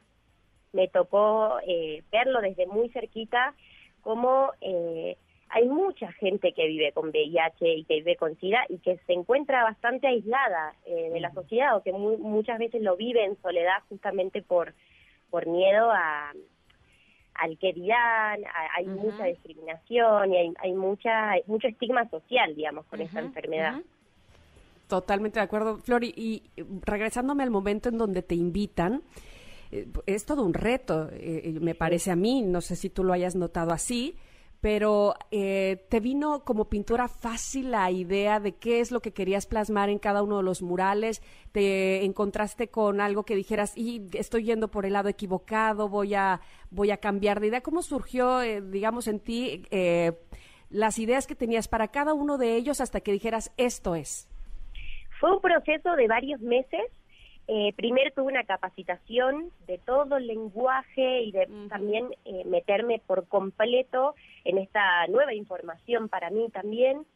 me 0.72 0.88
tocó 0.88 1.58
eh, 1.66 2.02
verlo 2.10 2.40
desde 2.40 2.66
muy 2.66 2.88
cerquita, 2.90 3.54
como 4.02 4.52
eh, 4.60 5.16
hay 5.50 5.66
mucha 5.68 6.12
gente 6.12 6.52
que 6.52 6.66
vive 6.66 6.92
con 6.92 7.08
VIH 7.08 7.74
y 7.74 7.84
que 7.84 7.94
vive 7.94 8.16
con 8.16 8.38
SIDA 8.38 8.64
y 8.68 8.78
que 8.78 8.98
se 9.06 9.12
encuentra 9.12 9.64
bastante 9.64 10.06
aislada 10.06 10.74
eh, 10.86 11.10
de 11.10 11.20
la 11.20 11.32
sociedad 11.32 11.76
o 11.76 11.82
que 11.82 11.92
muchas 11.92 12.58
veces 12.58 12.82
lo 12.82 12.96
vive 12.96 13.24
en 13.24 13.40
soledad 13.40 13.82
justamente 13.88 14.42
por, 14.42 14.74
por 15.30 15.46
miedo 15.46 15.90
a 15.90 16.32
al 17.34 17.56
que 17.56 17.72
dirán, 17.72 18.40
hay 18.76 18.84
mucha 18.86 19.26
discriminación 19.26 20.34
y 20.34 20.36
hay, 20.36 20.52
hay 20.58 20.74
mucha 20.74 21.34
mucho 21.46 21.68
estigma 21.68 22.08
social, 22.10 22.56
digamos, 22.56 22.84
con 22.86 23.00
esta 23.00 23.20
enfermedad. 23.20 23.80
Totalmente 24.88 25.38
de 25.38 25.44
acuerdo, 25.44 25.78
Flori. 25.78 26.12
Y 26.16 26.42
regresándome 26.82 27.42
al 27.42 27.50
momento 27.50 27.90
en 27.90 27.98
donde 27.98 28.22
te 28.22 28.34
invitan, 28.34 29.02
eh, 29.70 29.86
es 30.06 30.24
todo 30.24 30.42
un 30.42 30.54
reto, 30.54 31.08
eh, 31.12 31.42
eh, 31.44 31.58
me 31.60 31.74
parece 31.74 32.10
a 32.10 32.16
mí, 32.16 32.42
no 32.42 32.60
sé 32.60 32.76
si 32.76 32.90
tú 32.90 33.04
lo 33.04 33.12
hayas 33.12 33.36
notado 33.36 33.72
así, 33.72 34.16
pero 34.60 35.14
¿te 35.30 36.00
vino 36.00 36.42
como 36.44 36.68
pintura 36.68 37.06
fácil 37.06 37.70
la 37.70 37.92
idea 37.92 38.40
de 38.40 38.56
qué 38.56 38.80
es 38.80 38.90
lo 38.90 38.98
que 38.98 39.12
querías 39.12 39.46
plasmar 39.46 39.88
en 39.88 40.00
cada 40.00 40.20
uno 40.20 40.38
de 40.38 40.42
los 40.42 40.62
murales? 40.62 41.22
¿Te 41.52 42.04
encontraste 42.04 42.66
con 42.66 43.00
algo 43.00 43.22
que 43.22 43.36
dijeras, 43.36 43.78
y 43.78 44.08
estoy 44.14 44.42
yendo 44.42 44.66
por 44.66 44.84
el 44.84 44.94
lado 44.94 45.08
equivocado, 45.08 45.88
voy 45.88 46.14
a, 46.14 46.40
voy 46.72 46.90
a 46.90 46.96
cambiar 46.96 47.38
de 47.38 47.46
idea? 47.46 47.60
¿Cómo 47.60 47.82
surgió, 47.82 48.40
digamos, 48.40 49.06
en 49.06 49.20
ti 49.20 49.62
las 50.70 50.98
ideas 50.98 51.28
que 51.28 51.36
tenías 51.36 51.68
para 51.68 51.86
cada 51.86 52.12
uno 52.12 52.36
de 52.36 52.56
ellos 52.56 52.80
hasta 52.80 53.00
que 53.00 53.12
dijeras, 53.12 53.52
esto 53.58 53.94
es? 53.94 54.28
Fue 55.20 55.32
un 55.32 55.40
proceso 55.40 55.94
de 55.94 56.08
varios 56.08 56.40
meses 56.40 56.82
eh, 57.50 57.72
primero 57.72 58.10
tuve 58.14 58.30
una 58.30 58.44
capacitación 58.44 59.50
de 59.66 59.78
todo 59.78 60.18
el 60.18 60.26
lenguaje 60.26 61.22
y 61.22 61.32
de 61.32 61.48
también 61.70 62.10
eh, 62.26 62.44
meterme 62.44 63.00
por 63.06 63.26
completo 63.26 64.14
en 64.44 64.58
esta 64.58 65.06
nueva 65.06 65.32
información 65.32 66.10
para 66.10 66.28
mí 66.28 66.50
también. 66.50 67.06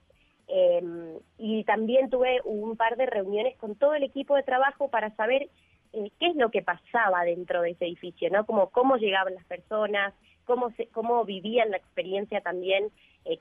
Em, 0.48 1.18
y 1.36 1.64
también 1.64 2.08
tuve 2.08 2.40
un 2.44 2.78
par 2.78 2.96
de 2.96 3.04
reuniones 3.04 3.58
con 3.58 3.74
todo 3.76 3.94
el 3.94 4.04
equipo 4.04 4.34
de 4.34 4.42
trabajo 4.42 4.88
para 4.88 5.14
saber 5.16 5.50
eh, 5.92 6.10
qué 6.18 6.28
es 6.28 6.36
lo 6.36 6.50
que 6.50 6.62
pasaba 6.62 7.24
dentro 7.24 7.60
de 7.60 7.72
ese 7.72 7.84
edificio, 7.84 8.30
¿no? 8.30 8.46
Como 8.46 8.70
cómo 8.70 8.96
llegaban 8.96 9.34
las 9.34 9.44
personas, 9.44 10.14
cómo, 10.46 10.70
se, 10.70 10.86
cómo 10.86 11.26
vivían 11.26 11.70
la 11.70 11.76
experiencia 11.76 12.40
también 12.40 12.90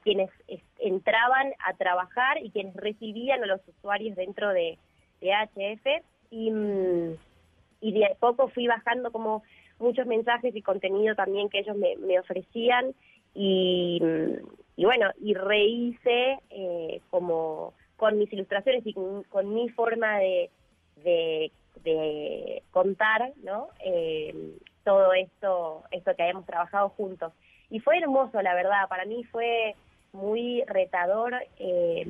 quienes 0.03 0.29
entraban 0.77 1.53
a 1.65 1.73
trabajar 1.73 2.37
y 2.43 2.51
quienes 2.51 2.75
recibían 2.75 3.43
a 3.43 3.47
los 3.47 3.61
usuarios 3.67 4.15
dentro 4.15 4.49
de, 4.49 4.77
de 5.21 5.31
HF 5.33 6.05
y, 6.32 6.49
mm, 6.49 7.17
y 7.82 7.91
de 7.91 8.05
a 8.05 8.15
poco 8.15 8.47
fui 8.47 8.65
bajando 8.65 9.11
como 9.11 9.43
muchos 9.77 10.07
mensajes 10.07 10.55
y 10.55 10.61
contenido 10.61 11.15
también 11.15 11.49
que 11.49 11.59
ellos 11.59 11.75
me, 11.75 11.95
me 11.97 12.19
ofrecían 12.19 12.95
y, 13.36 13.99
mm, 14.01 14.47
y, 14.77 14.86
bueno, 14.86 15.11
y 15.19 15.34
rehice 15.34 16.39
eh, 16.49 17.01
como 17.09 17.73
con 17.97 18.17
mis 18.17 18.34
ilustraciones 18.34 18.84
y 18.86 18.93
con, 18.93 19.53
mi 19.53 19.69
forma 19.69 20.17
de, 20.17 20.49
de, 21.03 22.63
contar, 22.71 23.32
¿no? 23.43 23.67
Eh, 23.86 24.55
todo 24.84 25.13
esto, 25.13 25.84
esto 25.91 26.15
que 26.15 26.23
habíamos 26.23 26.45
trabajado 26.47 26.89
juntos. 26.89 27.32
Y 27.69 27.79
fue 27.79 27.97
hermoso, 27.97 28.41
la 28.41 28.55
verdad, 28.55 28.89
para 28.89 29.05
mí 29.05 29.23
fue 29.25 29.75
muy 30.13 30.63
retador 30.65 31.36
eh, 31.59 32.07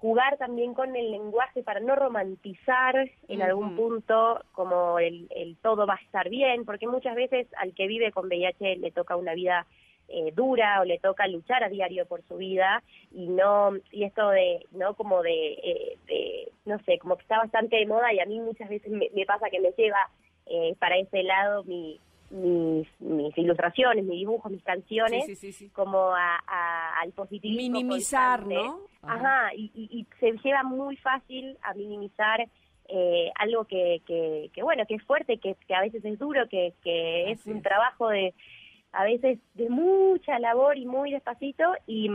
jugar 0.00 0.36
también 0.36 0.74
con 0.74 0.94
el 0.94 1.10
lenguaje 1.10 1.62
para 1.62 1.80
no 1.80 1.96
romantizar 1.96 3.10
en 3.28 3.42
algún 3.42 3.76
punto 3.76 4.42
como 4.52 4.98
el, 4.98 5.28
todo 5.62 5.86
va 5.86 5.94
a 5.94 6.04
estar 6.04 6.28
bien, 6.28 6.64
porque 6.64 6.86
muchas 6.86 7.14
veces 7.14 7.46
al 7.56 7.74
que 7.74 7.86
vive 7.86 8.12
con 8.12 8.26
VIH 8.26 8.76
le 8.76 8.90
toca 8.90 9.16
una 9.16 9.34
vida 9.34 9.66
eh, 10.08 10.32
dura 10.34 10.80
o 10.80 10.84
le 10.84 10.98
toca 10.98 11.26
luchar 11.26 11.64
a 11.64 11.68
diario 11.68 12.06
por 12.06 12.22
su 12.28 12.36
vida 12.36 12.82
y 13.10 13.26
no 13.26 13.72
y 13.90 14.04
esto 14.04 14.28
de 14.28 14.64
no 14.70 14.94
como 14.94 15.22
de, 15.22 15.52
eh, 15.54 15.98
de 16.06 16.52
no 16.64 16.78
sé 16.84 16.98
como 16.98 17.16
que 17.16 17.22
está 17.22 17.38
bastante 17.38 17.76
de 17.76 17.86
moda 17.86 18.12
y 18.12 18.20
a 18.20 18.26
mí 18.26 18.38
muchas 18.38 18.68
veces 18.68 18.92
me, 18.92 19.26
pasa 19.26 19.50
que 19.50 19.58
me 19.58 19.72
lleva 19.72 20.08
eh, 20.46 20.76
para 20.78 20.96
ese 20.98 21.24
lado 21.24 21.64
mi 21.64 21.98
mis, 22.30 22.88
mis 23.00 23.38
ilustraciones, 23.38 24.04
mis 24.04 24.18
dibujos, 24.18 24.50
mis 24.50 24.62
canciones, 24.62 25.24
como 25.72 26.14
a, 26.14 26.38
al 27.00 27.12
positivismo. 27.12 27.78
Minimizar, 27.78 28.46
¿no? 28.46 28.80
Ajá, 29.02 29.54
y, 29.54 29.70
y, 29.74 30.06
se 30.18 30.32
lleva 30.42 30.62
muy 30.62 30.96
fácil 30.96 31.56
a 31.62 31.74
minimizar 31.74 32.48
eh, 32.88 33.30
algo 33.36 33.64
que, 33.64 34.02
que, 34.06 34.50
que, 34.52 34.62
bueno, 34.62 34.84
que 34.86 34.94
es 34.94 35.02
fuerte, 35.04 35.38
que, 35.38 35.56
que 35.66 35.74
a 35.74 35.80
veces 35.80 36.04
es 36.04 36.18
duro, 36.18 36.48
que, 36.48 36.74
que 36.82 37.30
es 37.30 37.46
un 37.46 37.62
trabajo 37.62 38.08
de, 38.08 38.34
a 38.92 39.04
veces 39.04 39.38
de 39.54 39.68
mucha 39.68 40.38
labor 40.38 40.76
y 40.76 40.86
muy 40.86 41.12
despacito, 41.12 41.74
y, 41.86 42.10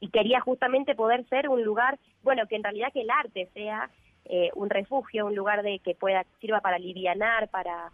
y 0.00 0.08
quería 0.08 0.40
justamente 0.40 0.94
poder 0.94 1.24
ser 1.28 1.48
un 1.48 1.62
lugar, 1.62 1.98
bueno, 2.22 2.46
que 2.48 2.56
en 2.56 2.64
realidad 2.64 2.92
que 2.92 3.02
el 3.02 3.10
arte 3.10 3.48
sea 3.54 3.90
eh, 4.26 4.50
un 4.54 4.70
refugio, 4.70 5.26
un 5.26 5.34
lugar 5.34 5.62
de 5.62 5.78
que 5.80 5.94
pueda 5.94 6.24
sirva 6.40 6.60
para 6.60 6.76
alivianar, 6.76 7.48
para 7.48 7.92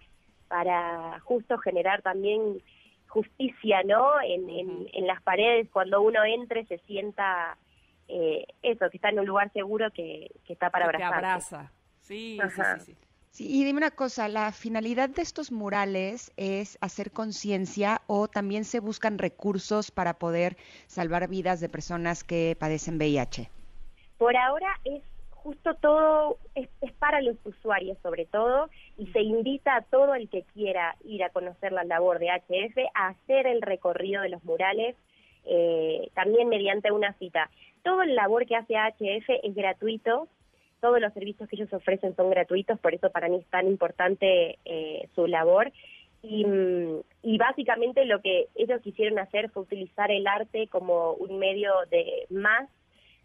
para 0.50 1.20
justo 1.20 1.58
generar 1.58 2.02
también 2.02 2.60
justicia, 3.06 3.82
¿no? 3.84 4.20
En, 4.20 4.88
en, 4.92 5.06
las 5.06 5.22
paredes, 5.22 5.68
cuando 5.72 6.02
uno 6.02 6.24
entre 6.24 6.66
se 6.66 6.78
sienta 6.78 7.56
eh, 8.08 8.46
eso, 8.60 8.90
que 8.90 8.96
está 8.96 9.10
en 9.10 9.20
un 9.20 9.26
lugar 9.26 9.52
seguro 9.52 9.92
que, 9.92 10.32
que 10.44 10.52
está 10.52 10.70
para 10.70 10.86
abrazar. 10.86 11.08
Que 11.08 11.14
abraza, 11.16 11.72
sí, 12.00 12.40
sí, 12.42 12.62
sí, 12.84 12.96
sí. 13.30 13.46
y 13.60 13.64
dime 13.64 13.78
una 13.78 13.92
cosa, 13.92 14.26
¿la 14.26 14.50
finalidad 14.50 15.08
de 15.08 15.22
estos 15.22 15.52
murales 15.52 16.32
es 16.36 16.78
hacer 16.80 17.12
conciencia 17.12 18.02
o 18.08 18.26
también 18.26 18.64
se 18.64 18.80
buscan 18.80 19.18
recursos 19.18 19.92
para 19.92 20.14
poder 20.14 20.56
salvar 20.88 21.28
vidas 21.28 21.60
de 21.60 21.68
personas 21.68 22.24
que 22.24 22.56
padecen 22.58 22.96
VIH? 22.96 23.50
Por 24.18 24.36
ahora 24.36 24.80
es 24.84 25.02
justo 25.42 25.74
todo 25.74 26.38
es, 26.54 26.68
para 26.98 27.20
los 27.20 27.36
usuarios 27.44 27.98
sobre 28.02 28.26
todo 28.26 28.68
y 28.98 29.06
se 29.08 29.20
invita 29.20 29.76
a 29.76 29.82
todo 29.82 30.14
el 30.14 30.28
que 30.28 30.42
quiera 30.54 30.96
ir 31.04 31.24
a 31.24 31.30
conocer 31.30 31.72
la 31.72 31.84
labor 31.84 32.18
de 32.18 32.28
HF 32.28 32.78
a 32.94 33.08
hacer 33.08 33.46
el 33.46 33.62
recorrido 33.62 34.22
de 34.22 34.28
los 34.28 34.44
murales 34.44 34.96
eh, 35.46 36.10
también 36.14 36.48
mediante 36.48 36.92
una 36.92 37.14
cita. 37.14 37.50
Todo 37.82 38.02
el 38.02 38.14
labor 38.14 38.46
que 38.46 38.56
hace 38.56 38.74
HF 38.74 39.30
es 39.42 39.54
gratuito, 39.54 40.28
todos 40.80 41.00
los 41.00 41.12
servicios 41.14 41.48
que 41.48 41.56
ellos 41.56 41.72
ofrecen 41.72 42.14
son 42.14 42.30
gratuitos, 42.30 42.78
por 42.78 42.94
eso 42.94 43.10
para 43.10 43.28
mí 43.28 43.36
es 43.36 43.46
tan 43.46 43.66
importante 43.66 44.58
eh, 44.64 45.08
su 45.14 45.26
labor 45.26 45.72
y, 46.22 46.44
y, 47.22 47.38
básicamente 47.38 48.04
lo 48.04 48.20
que 48.20 48.48
ellos 48.54 48.82
quisieron 48.82 49.18
hacer 49.18 49.50
fue 49.50 49.62
utilizar 49.62 50.10
el 50.10 50.26
arte 50.26 50.68
como 50.68 51.14
un 51.14 51.38
medio 51.38 51.72
de 51.90 52.26
más 52.28 52.68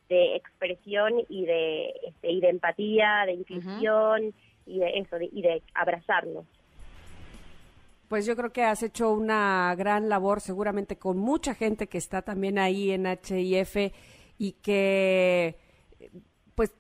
de 0.10 0.36
expresión 0.36 1.14
y 1.30 1.46
de, 1.46 1.90
este, 2.08 2.32
y 2.32 2.40
de 2.42 2.50
empatía, 2.50 3.24
de 3.26 3.34
inclusión 3.34 4.34
y 4.66 4.80
de 4.80 5.00
eso, 5.00 5.18
y 5.20 5.42
de 5.42 5.62
abrazarnos. 5.74 6.46
Pues 8.08 8.26
yo 8.26 8.36
creo 8.36 8.52
que 8.52 8.64
has 8.64 8.84
hecho 8.84 9.12
una 9.12 9.74
gran 9.76 10.10
labor, 10.10 10.40
seguramente 10.40 10.98
con 10.98 11.18
mucha 11.18 11.56
gente 11.56 11.88
que 11.88 11.98
está 11.98 12.22
también 12.22 12.60
ahí 12.60 12.92
en 12.92 13.06
HIF 13.08 13.92
y 14.38 14.54
que 14.54 15.56
pues 16.54 16.74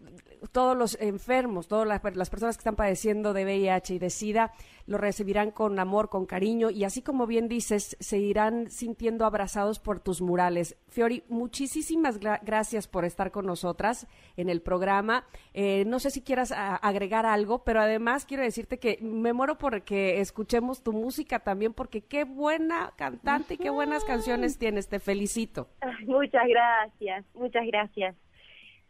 todos 0.55 0.77
los 0.77 0.97
enfermos, 1.01 1.67
todas 1.67 1.85
las, 1.85 2.29
personas 2.29 2.55
que 2.55 2.61
están 2.61 2.77
padeciendo 2.77 3.33
de 3.33 3.43
VIH 3.43 3.95
y 3.95 3.99
de 3.99 4.09
SIDA 4.09 4.53
lo 4.87 4.97
recibirán 4.97 5.51
con 5.51 5.77
amor, 5.79 6.07
con 6.07 6.25
cariño 6.25 6.69
y 6.69 6.85
así 6.85 7.01
como 7.01 7.27
bien 7.27 7.49
dices, 7.49 7.97
se 7.99 8.19
irán 8.19 8.69
sintiendo 8.69 9.25
abrazados 9.25 9.79
por 9.79 9.99
tus 9.99 10.21
murales. 10.21 10.77
Fiori, 10.87 11.23
muchísimas 11.27 12.19
gracias 12.19 12.87
por 12.87 13.03
estar 13.03 13.31
con 13.31 13.45
nosotras 13.45 14.07
en 14.37 14.47
el 14.47 14.61
programa. 14.61 15.25
Eh, 15.53 15.83
no 15.87 15.99
sé 15.99 16.09
si 16.09 16.21
quieras 16.21 16.53
agregar 16.53 17.25
algo, 17.25 17.65
pero 17.65 17.81
además 17.81 18.25
quiero 18.25 18.43
decirte 18.43 18.79
que 18.79 18.97
me 19.01 19.33
muero 19.33 19.57
porque 19.57 20.21
escuchemos 20.21 20.83
tu 20.83 20.93
música 20.93 21.39
también, 21.39 21.73
porque 21.73 21.99
qué 21.99 22.23
buena 22.23 22.93
cantante 22.95 23.55
y 23.55 23.57
qué 23.57 23.71
buenas 23.71 24.05
canciones 24.05 24.57
tienes. 24.57 24.87
Te 24.87 25.01
felicito. 25.01 25.67
Muchas 26.05 26.47
gracias, 26.47 27.25
muchas 27.33 27.65
gracias 27.67 28.15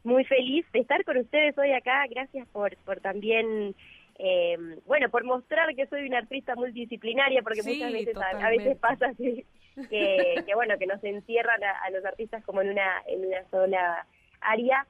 muy 0.05 0.23
feliz 0.25 0.65
de 0.71 0.79
estar 0.79 1.03
con 1.03 1.17
ustedes 1.17 1.57
hoy 1.57 1.71
acá. 1.73 2.05
Gracias 2.09 2.47
por, 2.49 2.75
por 2.77 2.99
también, 3.01 3.75
eh, 4.19 4.57
bueno, 4.85 5.09
por 5.09 5.23
mostrar 5.23 5.73
que 5.75 5.87
soy 5.87 6.07
una 6.07 6.19
artista 6.19 6.55
multidisciplinaria, 6.55 7.41
porque 7.41 7.63
muchas 7.63 7.91
veces 7.91 8.15
a, 8.17 8.49
veces 8.49 8.77
pasa 8.77 9.07
así, 9.07 9.45
que, 9.89 10.35
que, 10.45 10.55
bueno, 10.55 10.77
que 10.77 10.87
nos 10.87 11.03
encierran 11.03 11.61
a, 11.63 11.89
los 11.89 12.05
artistas 12.05 12.43
como 12.43 12.61
en 12.61 12.69
una, 12.69 13.03
en 13.07 13.25
una 13.25 13.43
sola 13.49 14.07
área. 14.41 14.85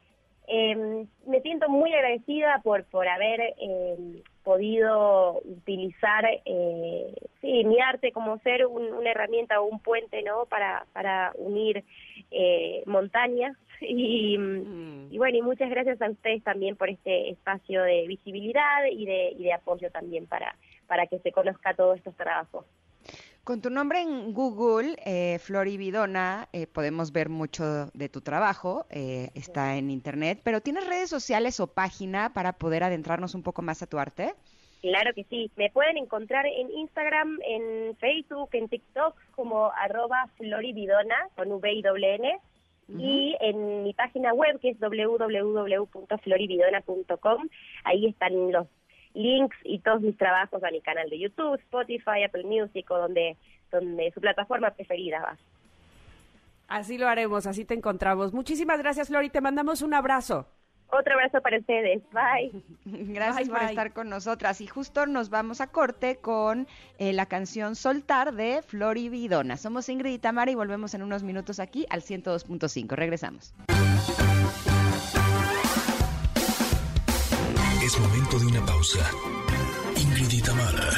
Eh, 0.47 1.05
me 1.25 1.41
siento 1.41 1.69
muy 1.69 1.91
agradecida 1.93 2.61
por, 2.63 2.83
por 2.85 3.07
haber 3.07 3.41
eh, 3.41 4.21
podido 4.45 5.41
utilizar 5.43 6.23
eh, 6.45 7.13
sí, 7.41 7.65
mi 7.65 7.81
arte 7.81 8.11
como 8.11 8.37
ser 8.39 8.67
una 8.67 9.09
herramienta 9.09 9.59
o 9.59 9.65
un 9.65 9.79
puente 9.79 10.21
no 10.21 10.45
para, 10.45 10.85
para 10.93 11.33
unir 11.35 11.83
eh, 12.31 12.83
montañas 12.85 13.57
y, 13.81 14.37
mm. 14.37 15.07
y, 15.11 15.17
bueno 15.17 15.37
y 15.39 15.41
muchas 15.41 15.69
gracias 15.69 16.01
a 16.01 16.09
ustedes 16.09 16.43
también 16.43 16.75
por 16.75 16.89
este 16.89 17.31
espacio 17.31 17.81
de 17.83 18.05
visibilidad 18.07 18.85
y 18.89 19.05
de, 19.05 19.31
y 19.31 19.43
de 19.43 19.53
apoyo 19.53 19.89
también 19.89 20.27
para, 20.27 20.55
para 20.87 21.07
que 21.07 21.19
se 21.19 21.31
conozca 21.31 21.73
todos 21.73 21.97
estos 21.97 22.15
trabajos. 22.15 22.65
Con 23.45 23.61
tu 23.61 23.69
nombre 23.69 24.01
en 24.01 24.33
Google, 24.33 24.97
eh, 25.05 25.37
Florividona, 25.37 26.49
eh, 26.51 26.65
podemos 26.65 27.11
ver 27.11 27.29
mucho 27.29 27.91
de 27.93 28.09
tu 28.09 28.21
trabajo, 28.21 28.87
eh, 28.89 29.29
está 29.35 29.77
en 29.77 29.91
internet, 29.91 30.39
pero 30.43 30.61
¿tienes 30.61 30.87
redes 30.87 31.11
sociales 31.11 31.59
o 31.59 31.67
página 31.67 32.33
para 32.33 32.53
poder 32.53 32.83
adentrarnos 32.83 33.35
un 33.35 33.43
poco 33.43 33.61
más 33.61 33.83
a 33.83 33.85
tu 33.85 33.99
arte? 33.99 34.33
Claro 34.81 35.13
que 35.13 35.25
sí, 35.25 35.51
me 35.57 35.69
pueden 35.69 35.97
encontrar 35.97 36.47
en 36.47 36.71
Instagram, 36.71 37.37
en 37.45 37.95
Facebook, 37.97 38.49
en 38.53 38.67
TikTok 38.67 39.15
como 39.35 39.71
arroba 39.73 40.27
florividona 40.37 41.29
con 41.35 41.51
V 41.51 41.71
y 41.71 41.83
N. 42.03 42.39
Y 42.97 43.35
en 43.41 43.83
mi 43.83 43.93
página 43.93 44.33
web 44.33 44.59
que 44.59 44.69
es 44.69 44.79
www.florividona.com, 44.79 47.47
ahí 47.83 48.07
están 48.07 48.51
los 48.51 48.65
links 49.15 49.57
y 49.63 49.79
todos 49.79 50.01
mis 50.01 50.17
trabajos 50.17 50.63
a 50.63 50.71
mi 50.71 50.81
canal 50.81 51.09
de 51.09 51.19
YouTube, 51.19 51.55
Spotify, 51.55 52.23
Apple 52.25 52.43
Music 52.43 52.89
o 52.91 52.97
donde, 52.97 53.37
donde 53.71 54.11
su 54.11 54.21
plataforma 54.21 54.71
preferida 54.71 55.21
va. 55.21 55.37
Así 56.67 56.97
lo 56.97 57.07
haremos, 57.07 57.47
así 57.47 57.65
te 57.65 57.73
encontramos. 57.73 58.33
Muchísimas 58.33 58.79
gracias, 58.79 59.07
Flori, 59.07 59.29
te 59.29 59.41
mandamos 59.41 59.81
un 59.81 59.93
abrazo. 59.93 60.47
Otro 60.87 61.13
abrazo 61.13 61.41
para 61.41 61.57
ustedes. 61.57 62.01
Bye. 62.11 62.51
Gracias 62.85 63.49
por 63.49 63.61
estar 63.63 63.91
con 63.91 64.09
nosotras. 64.09 64.61
Y 64.61 64.67
justo 64.67 65.05
nos 65.07 65.29
vamos 65.29 65.59
a 65.59 65.67
corte 65.67 66.17
con 66.17 66.67
eh, 66.99 67.11
la 67.11 67.25
canción 67.25 67.75
Soltar 67.75 68.33
de 68.33 68.61
Flori 68.61 69.09
Vidona. 69.09 69.57
Somos 69.57 69.89
Ingrid 69.89 70.13
y 70.13 70.19
Tamara 70.19 70.51
y 70.51 70.55
volvemos 70.55 70.93
en 70.93 71.01
unos 71.01 71.23
minutos 71.23 71.59
aquí 71.59 71.85
al 71.89 72.01
102.5. 72.01 72.95
Regresamos. 72.95 73.53
Momento 77.99 78.39
de 78.39 78.47
una 78.47 78.65
pausa. 78.65 79.11
Ingrid 79.95 80.31
y 80.31 80.41
Tamara, 80.41 80.89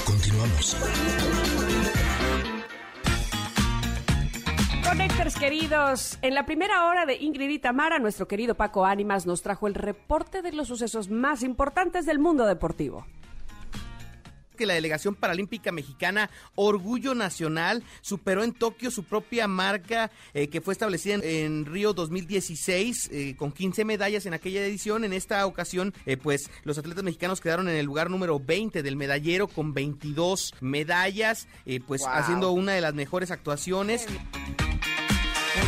Continuamos. 0.05 0.77
Conectores 4.87 5.35
queridos, 5.35 6.17
en 6.21 6.35
la 6.35 6.45
primera 6.45 6.85
hora 6.85 7.05
de 7.05 7.17
Ingrid 7.17 7.49
y 7.49 7.59
Tamara, 7.59 7.99
nuestro 7.99 8.29
querido 8.29 8.55
Paco 8.55 8.85
Ánimas 8.85 9.25
nos 9.25 9.41
trajo 9.41 9.67
el 9.67 9.75
reporte 9.75 10.41
de 10.41 10.53
los 10.53 10.69
sucesos 10.69 11.09
más 11.09 11.43
importantes 11.43 12.05
del 12.05 12.19
mundo 12.19 12.45
deportivo 12.45 13.05
que 14.59 14.65
la 14.65 14.73
delegación 14.73 15.15
paralímpica 15.15 15.71
mexicana 15.71 16.29
Orgullo 16.55 17.15
Nacional 17.15 17.81
superó 18.01 18.43
en 18.43 18.51
Tokio 18.51 18.91
su 18.91 19.05
propia 19.05 19.47
marca 19.47 20.11
eh, 20.33 20.49
que 20.49 20.59
fue 20.59 20.73
establecida 20.73 21.15
en, 21.23 21.65
Río 21.65 21.93
2016 21.93 23.09
eh, 23.11 23.35
con 23.37 23.53
15 23.53 23.85
medallas 23.85 24.25
en 24.25 24.33
aquella 24.33 24.65
edición. 24.65 25.05
En 25.05 25.13
esta 25.13 25.45
ocasión, 25.45 25.93
eh, 26.05 26.17
pues 26.17 26.51
los 26.65 26.77
atletas 26.77 27.05
mexicanos 27.05 27.39
quedaron 27.39 27.69
en 27.69 27.77
el 27.77 27.85
lugar 27.85 28.09
número 28.09 28.37
20 28.37 28.83
del 28.83 28.97
medallero 28.97 29.47
con 29.47 29.73
22 29.73 30.53
medallas, 30.59 31.47
pues 31.87 32.05
haciendo 32.05 32.51
una 32.51 32.73
de 32.73 32.81
las 32.81 32.93
mejores 32.93 33.31
actuaciones. 33.31 34.05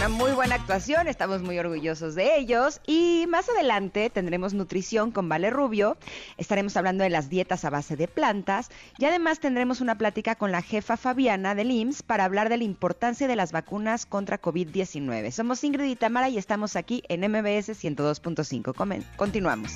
Una 0.02 0.10
muy 0.10 0.32
buena 0.32 0.56
actuación, 0.56 1.08
estamos 1.08 1.44
muy 1.44 1.60
orgullosos 1.60 2.16
de 2.16 2.36
ellos. 2.36 2.82
Y 2.88 3.28
más 3.30 3.48
adelante 3.50 4.10
tendremos 4.10 4.56
nutrición 4.56 5.12
con 5.12 5.30
Vale 5.30 5.52
Rubio, 5.52 5.96
estaremos 6.38 6.76
hablando 6.76 7.04
de 7.04 7.12
las 7.12 7.30
dietas 7.30 7.66
a 7.66 7.70
base 7.70 7.96
de 7.96 8.08
plantas 8.08 8.72
y 8.98 9.06
además 9.06 9.40
tendremos 9.40 9.80
una 9.80 10.00
plática 10.00 10.34
con 10.34 10.52
la 10.52 10.64
jefa 10.64 10.98
Fabiana 10.98 11.54
del 11.54 11.70
IMSS 11.70 12.02
para 12.02 12.26
hablar 12.26 12.50
de 12.50 12.58
la 12.58 12.64
importancia 12.64 13.28
de 13.28 13.36
las 13.36 13.52
vacunas 13.52 14.08
contra 14.08 14.42
COVID-19. 14.42 15.30
Somos 15.30 15.64
Ingrid 15.64 15.92
y 15.92 15.96
Tamara 15.96 16.30
y 16.30 16.40
estamos 16.40 16.76
aquí 16.76 17.04
en 17.08 17.22
MBS 17.22 17.70
102.5. 17.70 19.06
Continuamos. 19.18 19.76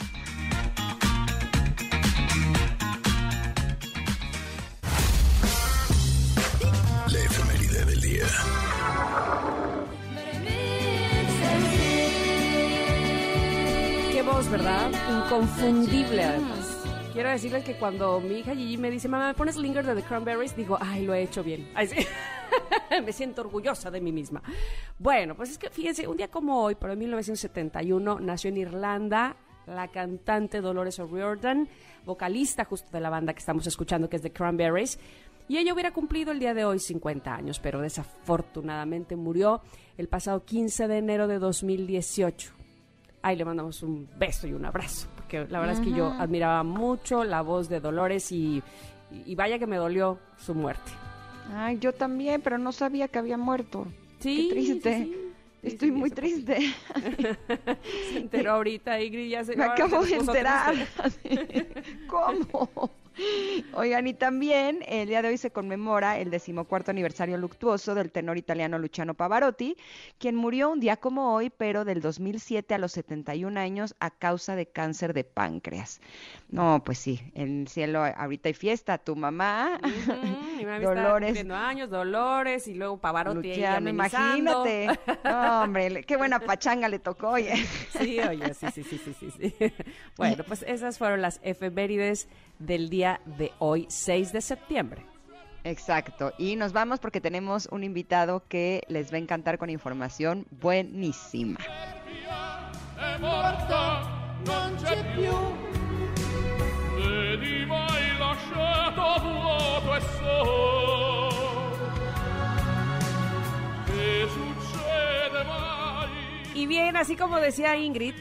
Voz, 14.36 14.52
¿verdad? 14.52 14.92
Inconfundible 15.10 16.22
además. 16.22 16.84
Quiero 17.14 17.30
decirles 17.30 17.64
que 17.64 17.78
cuando 17.78 18.20
mi 18.20 18.40
hija 18.40 18.54
Gigi 18.54 18.76
me 18.76 18.92
dice, 18.92 19.08
mamá, 19.08 19.28
¿me 19.28 19.34
pones 19.34 19.56
Linger 19.56 19.86
de 19.86 19.96
The 19.96 20.02
Cranberries? 20.02 20.54
Digo, 20.58 20.78
ay, 20.82 21.06
lo 21.06 21.14
he 21.14 21.24
hecho 21.24 21.42
bien. 21.42 21.70
me 23.06 23.14
siento 23.14 23.44
orgullosa 23.44 23.90
de 23.90 24.02
mí 24.02 24.12
misma. 24.12 24.44
Bueno, 25.00 25.36
pues 25.36 25.52
es 25.52 25.58
que 25.58 25.70
fíjense, 25.70 26.06
un 26.06 26.18
día 26.18 26.28
como 26.28 26.62
hoy, 26.62 26.76
pero 26.76 26.92
en 26.92 27.00
1971, 27.00 28.20
nació 28.20 28.50
en 28.50 28.58
Irlanda 28.58 29.38
la 29.68 29.88
cantante 29.88 30.60
Dolores 30.60 31.00
O'Riordan, 31.00 31.70
vocalista 32.06 32.66
justo 32.66 32.90
de 32.92 33.00
la 33.00 33.10
banda 33.10 33.32
que 33.32 33.40
estamos 33.40 33.66
escuchando, 33.68 34.10
que 34.10 34.18
es 34.18 34.22
The 34.22 34.34
Cranberries. 34.34 35.00
Y 35.48 35.60
ella 35.60 35.74
hubiera 35.74 35.94
cumplido 35.94 36.34
el 36.34 36.40
día 36.40 36.54
de 36.54 36.66
hoy 36.66 36.80
50 36.80 37.34
años, 37.34 37.62
pero 37.62 37.80
desafortunadamente 37.80 39.16
murió 39.16 39.62
el 39.98 40.10
pasado 40.10 40.44
15 40.44 40.90
de 40.90 40.98
enero 40.98 41.30
de 41.30 41.40
2018 41.40 42.65
ahí 43.26 43.36
le 43.36 43.44
mandamos 43.44 43.82
un 43.82 44.08
beso 44.20 44.46
y 44.46 44.54
un 44.54 44.66
abrazo, 44.66 45.08
porque 45.16 45.48
la 45.50 45.60
verdad 45.60 45.74
es 45.74 45.82
que 45.82 45.92
yo 45.92 46.12
admiraba 46.12 46.62
mucho 46.62 47.24
la 47.24 47.42
voz 47.42 47.68
de 47.70 47.80
Dolores 47.80 48.32
y, 48.32 48.62
vaya 49.36 49.58
que 49.58 49.66
me 49.66 49.78
dolió 49.78 50.20
su 50.38 50.54
muerte. 50.54 50.92
Ay, 51.52 51.80
yo 51.80 51.92
también, 51.92 52.42
pero 52.44 52.60
no 52.60 52.72
sabía 52.72 53.08
que 53.08 53.18
había 53.18 53.38
muerto. 53.38 53.88
Sí. 54.20 54.48
Qué 54.48 54.54
triste. 54.54 55.12
Estoy 55.64 55.90
muy 55.90 56.12
triste. 56.12 56.72
se 58.12 58.18
enteró 58.18 58.54
ahorita, 58.54 59.02
Ingrid, 59.02 59.30
ya 59.32 59.44
se... 59.44 59.56
Me 59.56 59.64
acabo 59.64 60.06
de 60.06 60.18
enterar. 60.18 60.76
¿Cómo? 62.08 62.92
Oigan, 63.74 64.08
y 64.08 64.14
también 64.14 64.80
el 64.88 65.08
día 65.08 65.22
de 65.22 65.30
hoy 65.30 65.38
se 65.38 65.52
conmemora 65.52 66.20
el 66.20 66.30
decimocuarto 66.30 66.92
aniversario 66.92 67.38
luctuoso 67.38 67.96
del 67.96 68.12
tenor 68.12 68.38
italiano 68.38 68.78
Luciano 68.78 69.14
Pavarotti, 69.14 69.78
quien 70.18 70.36
murió 70.36 70.70
un 70.70 70.80
día 70.80 70.98
como 70.98 71.34
hoy, 71.34 71.50
pero 71.50 71.86
del 71.86 72.02
2007 72.02 72.74
a 72.74 72.78
los 72.78 72.92
71 72.92 73.60
años 73.60 73.96
a 74.00 74.12
causa 74.12 74.56
de 74.56 74.66
cáncer 74.66 75.14
de 75.14 75.24
páncreas. 75.24 76.02
No, 76.50 76.84
pues 76.84 77.00
sí, 77.00 77.20
en 77.34 77.62
el 77.62 77.68
cielo 77.68 78.04
ahorita 78.04 78.50
hay 78.50 78.54
fiesta, 78.54 78.98
tu 78.98 79.16
mamá, 79.16 79.80
Dolores. 80.82 81.46
años, 81.52 81.90
Dolores, 81.90 82.68
y 82.68 82.76
luego 82.76 82.98
Pavarotti 82.98 83.50
Luciano, 83.50 83.90
imagínate. 83.90 84.88
No, 85.24 85.64
hombre, 85.64 86.04
qué 86.04 86.18
buena 86.18 86.40
pachanga 86.46 86.88
le 86.88 87.00
tocó, 87.00 87.32
oye. 87.32 87.56
Sí, 87.98 88.20
oye, 88.20 88.54
sí, 88.54 88.68
sí, 88.74 88.84
sí, 88.84 89.02
sí, 89.20 89.32
sí. 89.32 89.56
Bueno, 90.18 90.44
pues 90.48 90.64
esas 90.68 90.98
fueron 90.98 91.22
las 91.22 91.40
efemérides 91.44 92.28
del 92.60 92.90
día 92.90 93.22
de 93.26 93.52
hoy, 93.60 93.88
6 93.90 94.32
de 94.32 94.42
septiembre. 94.42 95.06
Exacto. 95.64 96.32
Y 96.38 96.56
nos 96.56 96.74
vamos 96.74 97.00
porque 97.00 97.20
tenemos 97.20 97.68
un 97.72 97.84
invitado 97.84 98.44
que 98.48 98.84
les 98.88 99.12
va 99.12 99.16
a 99.16 99.20
encantar 99.20 99.58
con 99.58 99.72
información 99.72 100.46
buenísima. 100.52 101.58
Y 116.54 116.68
bien, 116.68 116.96
así 116.96 117.16
como 117.16 117.40
decía 117.40 117.76
Ingrid, 117.76 118.16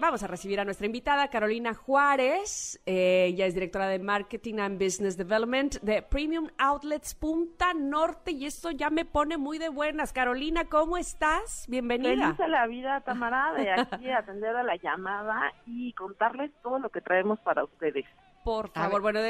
vamos 0.00 0.22
a 0.22 0.26
recibir 0.26 0.60
a 0.60 0.64
nuestra 0.64 0.86
invitada, 0.86 1.28
Carolina 1.28 1.74
Juárez. 1.74 2.80
Eh, 2.86 3.26
ella 3.28 3.46
es 3.46 3.54
directora 3.54 3.88
de 3.88 3.98
Marketing 3.98 4.58
and 4.58 4.82
Business 4.82 5.16
Development 5.16 5.74
de 5.80 6.02
Premium 6.02 6.48
Outlets 6.58 7.14
Punta 7.14 7.74
Norte 7.74 8.32
y 8.32 8.46
esto 8.46 8.70
ya 8.70 8.90
me 8.90 9.04
pone 9.04 9.36
muy 9.36 9.58
de 9.58 9.68
buenas. 9.68 10.12
Carolina, 10.12 10.66
¿cómo 10.66 10.96
estás? 10.96 11.66
Bienvenida. 11.68 12.34
Feliz 12.34 12.40
a 12.40 12.48
la 12.48 12.66
vida, 12.66 13.00
Tamara, 13.00 13.52
de 13.54 13.70
aquí 13.70 14.10
atender 14.10 14.56
a 14.56 14.62
la 14.62 14.76
llamada 14.76 15.52
y 15.66 15.92
contarles 15.94 16.50
todo 16.62 16.78
lo 16.78 16.90
que 16.90 17.00
traemos 17.00 17.40
para 17.40 17.64
ustedes. 17.64 18.04
Por 18.44 18.70
favor, 18.70 19.02
bueno, 19.02 19.20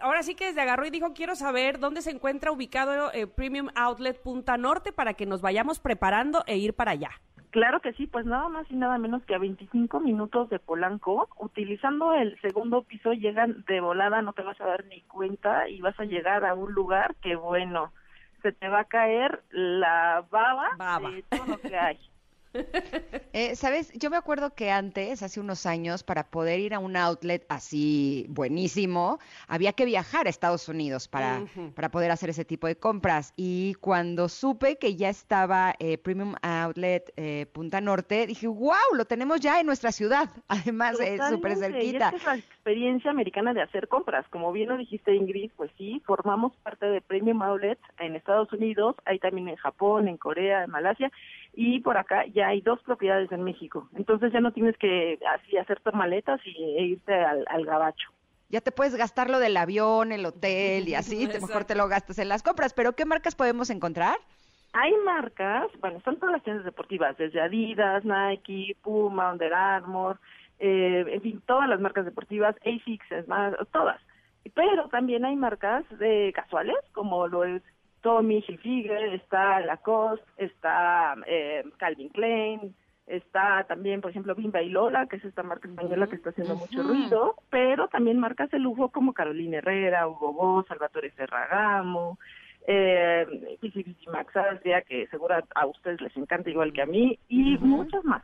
ahora 0.00 0.22
sí 0.22 0.34
que 0.34 0.46
desde 0.46 0.60
agarró 0.60 0.86
y 0.86 0.90
dijo, 0.90 1.12
quiero 1.12 1.34
saber 1.34 1.80
dónde 1.80 2.02
se 2.02 2.10
encuentra 2.10 2.52
ubicado 2.52 3.12
eh, 3.12 3.26
Premium 3.26 3.70
Outlet 3.74 4.22
Punta 4.22 4.56
Norte 4.56 4.92
para 4.92 5.14
que 5.14 5.26
nos 5.26 5.40
vayamos 5.40 5.80
preparando 5.80 6.44
e 6.46 6.58
ir 6.58 6.74
para 6.74 6.92
allá. 6.92 7.10
Claro 7.50 7.80
que 7.80 7.94
sí, 7.94 8.06
pues 8.06 8.26
nada 8.26 8.48
más 8.48 8.70
y 8.70 8.76
nada 8.76 8.98
menos 8.98 9.22
que 9.24 9.34
a 9.34 9.38
25 9.38 10.00
minutos 10.00 10.50
de 10.50 10.58
Polanco, 10.58 11.28
utilizando 11.38 12.12
el 12.12 12.38
segundo 12.40 12.82
piso 12.82 13.12
llegan 13.12 13.64
de 13.66 13.80
volada, 13.80 14.20
no 14.20 14.34
te 14.34 14.42
vas 14.42 14.60
a 14.60 14.66
dar 14.66 14.84
ni 14.84 15.00
cuenta 15.02 15.68
y 15.68 15.80
vas 15.80 15.98
a 15.98 16.04
llegar 16.04 16.44
a 16.44 16.54
un 16.54 16.72
lugar 16.72 17.14
que 17.22 17.36
bueno, 17.36 17.92
se 18.42 18.52
te 18.52 18.68
va 18.68 18.80
a 18.80 18.84
caer 18.84 19.42
la 19.50 20.24
baba, 20.30 20.70
baba. 20.76 21.10
de 21.10 21.22
todo 21.22 21.46
lo 21.46 21.58
que 21.58 21.76
hay. 21.76 21.98
Eh, 23.32 23.54
Sabes, 23.56 23.92
yo 23.92 24.10
me 24.10 24.16
acuerdo 24.16 24.54
que 24.54 24.70
antes, 24.70 25.22
hace 25.22 25.38
unos 25.38 25.66
años, 25.66 26.02
para 26.02 26.30
poder 26.30 26.60
ir 26.60 26.74
a 26.74 26.78
un 26.78 26.96
outlet 26.96 27.44
así 27.48 28.26
buenísimo, 28.30 29.18
había 29.46 29.72
que 29.74 29.84
viajar 29.84 30.26
a 30.26 30.30
Estados 30.30 30.68
Unidos 30.68 31.08
para, 31.08 31.44
para 31.74 31.90
poder 31.90 32.10
hacer 32.10 32.30
ese 32.30 32.44
tipo 32.44 32.66
de 32.66 32.76
compras. 32.76 33.34
Y 33.36 33.74
cuando 33.80 34.28
supe 34.28 34.76
que 34.78 34.96
ya 34.96 35.08
estaba 35.10 35.74
eh, 35.78 35.98
Premium 35.98 36.34
Outlet 36.42 37.12
eh, 37.16 37.46
Punta 37.52 37.80
Norte, 37.80 38.26
dije, 38.26 38.46
wow, 38.46 38.94
lo 38.94 39.04
tenemos 39.04 39.40
ya 39.40 39.60
en 39.60 39.66
nuestra 39.66 39.92
ciudad. 39.92 40.28
Además, 40.48 40.98
es 41.00 41.20
súper 41.28 41.56
cerquita. 41.56 42.12
es 42.16 42.42
experiencia 42.68 43.10
americana 43.10 43.54
de 43.54 43.62
hacer 43.62 43.88
compras. 43.88 44.26
Como 44.28 44.52
bien 44.52 44.68
lo 44.68 44.76
dijiste, 44.76 45.14
Ingrid, 45.14 45.50
pues 45.56 45.70
sí, 45.78 46.02
formamos 46.04 46.52
parte 46.56 46.84
de 46.84 47.00
Premium 47.00 47.40
Outlet 47.40 47.78
en 47.98 48.14
Estados 48.14 48.52
Unidos, 48.52 48.94
hay 49.06 49.18
también 49.18 49.48
en 49.48 49.56
Japón, 49.56 50.06
en 50.06 50.18
Corea, 50.18 50.64
en 50.64 50.70
Malasia 50.70 51.10
y 51.54 51.80
por 51.80 51.96
acá 51.96 52.26
ya 52.26 52.48
hay 52.48 52.60
dos 52.60 52.78
propiedades 52.82 53.32
en 53.32 53.42
México. 53.42 53.88
Entonces 53.96 54.34
ya 54.34 54.40
no 54.40 54.52
tienes 54.52 54.76
que 54.76 55.18
así 55.34 55.56
hacer 55.56 55.80
tus 55.80 55.94
maletas 55.94 56.40
y, 56.44 56.50
e 56.50 56.82
irte 56.82 57.14
al, 57.14 57.64
gabacho. 57.64 58.10
Ya 58.50 58.60
te 58.60 58.70
puedes 58.70 58.94
gastar 58.96 59.30
lo 59.30 59.38
del 59.38 59.56
avión, 59.56 60.12
el 60.12 60.26
hotel 60.26 60.88
y 60.88 60.94
así, 60.94 61.26
te, 61.26 61.40
mejor 61.40 61.64
te 61.64 61.74
lo 61.74 61.88
gastas 61.88 62.18
en 62.18 62.28
las 62.28 62.42
compras. 62.42 62.74
Pero 62.74 62.92
¿qué 62.92 63.06
marcas 63.06 63.34
podemos 63.34 63.70
encontrar? 63.70 64.18
Hay 64.74 64.92
marcas, 65.06 65.68
bueno, 65.80 66.02
son 66.04 66.18
todas 66.18 66.34
las 66.34 66.42
tiendas 66.42 66.66
deportivas, 66.66 67.16
desde 67.16 67.40
Adidas, 67.40 68.04
Nike, 68.04 68.76
Puma, 68.82 69.32
Under 69.32 69.54
Armour, 69.54 70.18
eh, 70.58 71.04
en 71.08 71.20
fin, 71.22 71.42
todas 71.46 71.68
las 71.68 71.80
marcas 71.80 72.04
deportivas, 72.04 72.56
ASICS, 72.64 73.12
es 73.12 73.28
más, 73.28 73.54
todas. 73.72 74.00
Pero 74.54 74.88
también 74.88 75.24
hay 75.24 75.36
marcas 75.36 75.84
de 75.98 76.32
casuales, 76.34 76.76
como 76.92 77.28
lo 77.28 77.44
es 77.44 77.62
Tommy 78.00 78.44
Hilfiger, 78.46 79.14
está 79.14 79.60
Lacoste, 79.60 80.24
está 80.36 81.14
eh, 81.26 81.64
Calvin 81.76 82.08
Klein, 82.10 82.74
está 83.06 83.64
también, 83.64 84.00
por 84.00 84.10
ejemplo, 84.10 84.34
Bimba 84.34 84.62
y 84.62 84.70
Lola, 84.70 85.06
que 85.06 85.16
es 85.16 85.24
esta 85.24 85.42
marca 85.42 85.68
española 85.68 86.06
que 86.06 86.16
está 86.16 86.30
haciendo 86.30 86.56
mucho 86.56 86.82
ruido, 86.82 87.36
pero 87.50 87.88
también 87.88 88.18
marcas 88.18 88.50
de 88.50 88.58
lujo 88.58 88.90
como 88.90 89.12
Carolina 89.12 89.58
Herrera, 89.58 90.08
Hugo 90.08 90.32
Boss, 90.32 90.66
Salvatore 90.66 91.10
Ferragamo, 91.10 92.18
eh, 92.66 93.58
Max 94.12 94.36
Asia, 94.36 94.82
que 94.82 95.06
seguro 95.08 95.36
a 95.54 95.66
ustedes 95.66 96.00
les 96.00 96.16
encanta 96.16 96.50
igual 96.50 96.72
que 96.72 96.82
a 96.82 96.86
mí, 96.86 97.18
y 97.28 97.56
muchas 97.58 98.04
más. 98.04 98.22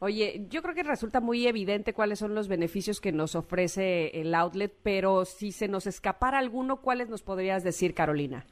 Oye, 0.00 0.46
yo 0.48 0.62
creo 0.62 0.74
que 0.74 0.82
resulta 0.82 1.20
muy 1.20 1.46
evidente 1.46 1.94
cuáles 1.94 2.18
son 2.18 2.34
los 2.34 2.48
beneficios 2.48 3.00
que 3.00 3.12
nos 3.12 3.34
ofrece 3.34 4.20
el 4.20 4.34
outlet, 4.34 4.72
pero 4.82 5.24
si 5.24 5.52
se 5.52 5.68
nos 5.68 5.86
escapara 5.86 6.38
alguno, 6.38 6.80
¿cuáles 6.80 7.08
nos 7.08 7.22
podrías 7.22 7.64
decir, 7.64 7.94
Carolina? 7.94 8.44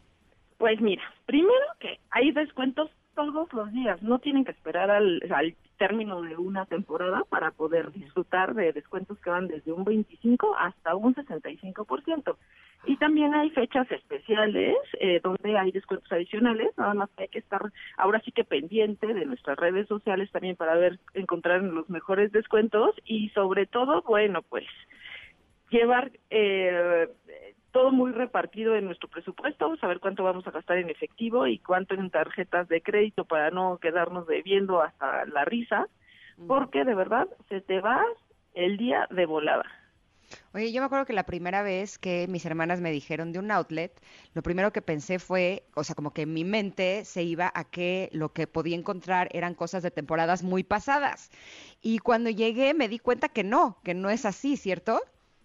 Pues 0.59 0.81
mira, 0.81 1.03
primero 1.27 1.67
que 1.81 1.99
hay 2.11 2.31
descuentos 2.31 2.91
todos 3.15 3.53
los 3.53 3.73
días, 3.73 4.03
no 4.03 4.19
tienen 4.19 4.45
que 4.45 4.53
esperar 4.53 4.91
al, 4.91 5.21
término 5.79 6.23
de 6.23 6.37
una 6.37 6.65
temporada 6.67 7.25
para 7.29 7.51
poder 7.51 7.91
disfrutar 7.91 8.55
de 8.55 8.73
descuentos 8.73 9.19
que 9.19 9.31
van 9.31 9.49
desde 9.49 9.73
un 9.73 9.83
25 9.83 10.55
hasta 10.57 10.95
un 10.95 11.13
65%. 11.15 12.37
Y 12.87 12.97
también 12.99 13.35
hay 13.35 13.51
fechas 13.51 13.91
especiales 13.91 14.77
eh, 15.01 15.21
donde 15.25 15.59
hay 15.59 15.73
descuentos 15.73 16.11
adicionales, 16.13 16.69
nada 16.77 16.95
más 16.95 17.11
hay 17.17 17.27
que 17.29 17.41
estar 17.41 17.63
ahora 17.97 18.21
sí 18.25 18.31
que 18.31 18.45
pendiente 18.45 19.13
de 19.13 19.25
nuestras 19.25 19.59
redes 19.59 19.89
sociales 19.89 20.31
también 20.31 20.55
para 20.55 20.77
ver, 20.77 21.01
encontrar 21.15 21.63
los 21.63 21.91
mejores 21.91 22.31
descuentos 22.31 22.95
y 23.05 23.31
sobre 23.31 23.67
todo, 23.67 24.03
bueno, 24.03 24.43
pues 24.43 24.67
llevar 25.71 26.13
eh, 26.31 27.09
todo 27.73 27.91
muy 27.91 28.13
repartido 28.13 28.77
en 28.77 28.85
nuestro 28.85 29.09
presupuesto, 29.09 29.77
saber 29.79 29.99
cuánto 29.99 30.23
vamos 30.23 30.47
a 30.47 30.51
gastar 30.51 30.79
en 30.79 30.91
efectivo 30.91 31.47
y 31.47 31.59
cuánto 31.59 31.95
en 31.95 32.11
tarjetas 32.11 32.69
de 32.69 32.83
crédito 32.83 33.25
para 33.25 33.51
no 33.51 33.79
quedarnos 33.79 34.27
debiendo 34.27 34.83
hasta 34.83 35.25
la 35.27 35.45
risa, 35.45 35.89
porque 36.47 36.85
de 36.85 36.95
verdad 36.95 37.27
se 37.49 37.61
te 37.61 37.81
va 37.81 38.05
el 38.55 38.77
día 38.77 39.09
de 39.11 39.27
volada. 39.27 39.65
Oye, 40.55 40.73
yo 40.73 40.81
me 40.81 40.87
acuerdo 40.87 41.07
que 41.07 41.13
la 41.13 41.25
primera 41.25 41.63
vez 41.63 41.99
que 41.99 42.27
mis 42.29 42.45
hermanas 42.47 42.81
me 42.81 42.91
dijeron 42.91 43.33
de 43.33 43.39
un 43.39 43.51
outlet, 43.51 43.93
lo 44.35 44.43
primero 44.43 44.73
que 44.73 44.83
pensé 44.83 45.19
fue, 45.19 45.65
o 45.75 45.85
sea, 45.85 45.95
como 45.95 46.13
que 46.13 46.23
en 46.23 46.33
mi 46.33 46.45
mente 46.45 47.05
se 47.05 47.23
iba 47.23 47.51
a 47.55 47.65
que 47.65 48.09
lo 48.13 48.33
que 48.33 48.47
podía 48.47 48.77
encontrar 48.77 49.29
eran 49.33 49.55
cosas 49.55 49.83
de 49.83 49.91
temporadas 49.91 50.43
muy 50.43 50.63
pasadas. 50.63 51.31
Y 51.83 51.99
cuando 51.99 52.31
llegué 52.31 52.75
me 52.75 52.89
di 52.89 52.99
cuenta 52.99 53.29
que 53.29 53.45
no, 53.45 53.79
que 53.83 53.95
no 53.95 54.11
es 54.11 54.25
así, 54.25 54.57
¿cierto? 54.57 55.01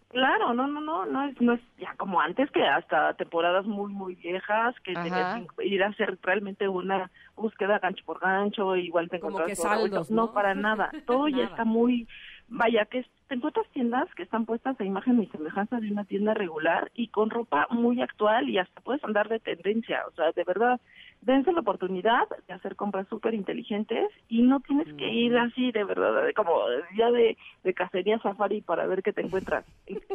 Claro, 0.10 0.53
no, 0.53 0.68
no, 0.68 0.80
no, 0.80 1.05
no 1.05 1.26
es, 1.26 1.41
no 1.41 1.53
es 1.53 1.62
ya 1.78 1.93
como 1.97 2.22
antes 2.22 2.49
que 2.51 2.66
hasta 2.66 3.14
temporadas 3.16 3.66
muy, 3.66 3.91
muy 3.91 4.16
viejas 4.16 4.74
que 4.80 4.93
tenías 4.93 5.45
que 5.58 5.68
ir 5.68 5.84
a 5.84 5.88
hacer 5.88 6.18
realmente 6.22 6.68
una 6.70 7.12
búsqueda 7.36 7.80
gancho 7.80 8.05
por 8.05 8.20
gancho, 8.20 8.78
igual 8.78 9.10
te 9.10 9.20
como 9.20 9.39
encuentras 9.39 9.60
saldos, 9.60 10.10
¿no? 10.10 10.28
¿no? 10.28 10.34
para 10.34 10.55
nada, 10.55 10.91
todo 11.05 11.28
ya 11.28 11.43
está 11.43 11.66
muy, 11.66 12.08
vaya, 12.47 12.86
que 12.86 13.05
te 13.28 13.36
encuentras 13.36 13.68
tiendas 13.74 14.08
que 14.16 14.24
están 14.24 14.45
puestas 14.45 14.80
a 14.80 14.86
imagen 14.86 15.22
y 15.22 15.28
semejanza 15.28 15.82
de 15.82 15.91
una 15.91 16.05
tienda 16.05 16.34
regular 16.34 16.89
y 16.95 17.10
con 17.10 17.30
ropa 17.30 17.68
muy 17.70 18.01
actual 18.01 18.49
y 18.49 18.60
hasta 18.60 18.80
puedes 18.80 19.03
andar 19.03 19.28
de 19.28 19.39
tendencia, 19.39 20.05
o 20.08 20.12
sea, 20.12 20.32
de 20.32 20.43
verdad, 20.45 20.80
dense 21.22 21.51
la 21.51 21.61
oportunidad 21.61 22.28
de 22.47 22.53
hacer 22.53 22.76
compras 22.76 23.07
súper 23.09 23.34
inteligentes 23.34 24.09
y 24.30 24.41
no 24.41 24.59
tienes 24.61 24.91
que 24.93 25.09
ir 25.09 25.38
así 25.38 25.72
de 25.72 25.84
verdad, 25.84 26.24
como 26.36 26.53
ya 26.97 27.11
de, 27.11 27.38
de 27.63 27.74
cacería 27.74 28.20
safari 28.20 28.61
para 28.61 28.88
ver 28.88 29.03
qué 29.03 29.13
te 29.13 29.22
encuentras. 29.22 29.65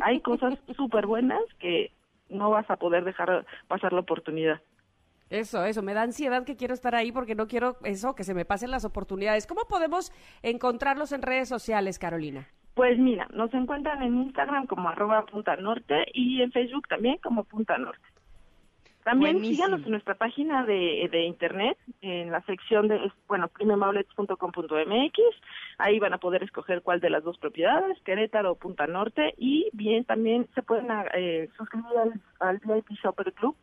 Hay 0.02 0.20
cosas 0.20 0.58
súper 0.76 1.06
buenas 1.06 1.42
que 1.58 1.90
no 2.28 2.50
vas 2.50 2.68
a 2.70 2.76
poder 2.76 3.04
dejar 3.04 3.44
pasar 3.68 3.92
la 3.92 4.00
oportunidad. 4.00 4.60
Eso, 5.30 5.64
eso, 5.64 5.82
me 5.82 5.94
da 5.94 6.02
ansiedad 6.02 6.44
que 6.44 6.56
quiero 6.56 6.74
estar 6.74 6.94
ahí 6.94 7.10
porque 7.10 7.34
no 7.34 7.46
quiero 7.46 7.76
eso, 7.84 8.14
que 8.14 8.22
se 8.22 8.34
me 8.34 8.44
pasen 8.44 8.70
las 8.70 8.84
oportunidades. 8.84 9.46
¿Cómo 9.46 9.62
podemos 9.66 10.12
encontrarlos 10.42 11.12
en 11.12 11.22
redes 11.22 11.48
sociales, 11.48 11.98
Carolina? 11.98 12.48
Pues 12.74 12.98
mira, 12.98 13.26
nos 13.32 13.52
encuentran 13.54 14.02
en 14.02 14.14
Instagram 14.24 14.66
como 14.66 14.90
arroba 14.90 15.24
Punta 15.24 15.56
Norte 15.56 16.04
y 16.12 16.42
en 16.42 16.52
Facebook 16.52 16.86
también 16.88 17.16
como 17.22 17.44
Punta 17.44 17.78
Norte. 17.78 18.11
También 19.04 19.44
síganos 19.44 19.82
en 19.84 19.90
nuestra 19.90 20.14
página 20.14 20.64
de, 20.64 21.08
de, 21.10 21.24
internet, 21.24 21.76
en 22.02 22.30
la 22.30 22.40
sección 22.42 22.86
de, 22.86 23.10
bueno, 23.26 23.48
premiumoutlets.com.mx. 23.48 25.18
Ahí 25.78 25.98
van 25.98 26.12
a 26.12 26.18
poder 26.18 26.44
escoger 26.44 26.82
cuál 26.82 27.00
de 27.00 27.10
las 27.10 27.24
dos 27.24 27.36
propiedades, 27.38 28.00
Querétaro 28.02 28.52
o 28.52 28.54
Punta 28.56 28.86
Norte. 28.86 29.34
Y 29.36 29.70
bien, 29.72 30.04
también 30.04 30.46
se 30.54 30.62
pueden 30.62 30.86
eh, 31.14 31.48
suscribir 31.56 31.98
al, 31.98 32.20
al 32.38 32.58
VIP 32.58 32.90
Shopper 33.02 33.32
Club, 33.32 33.56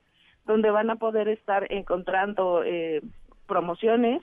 donde 0.45 0.71
van 0.71 0.89
a 0.89 0.97
poder 0.97 1.29
estar 1.29 1.71
encontrando 1.71 2.63
eh, 2.65 3.01
promociones. 3.47 4.21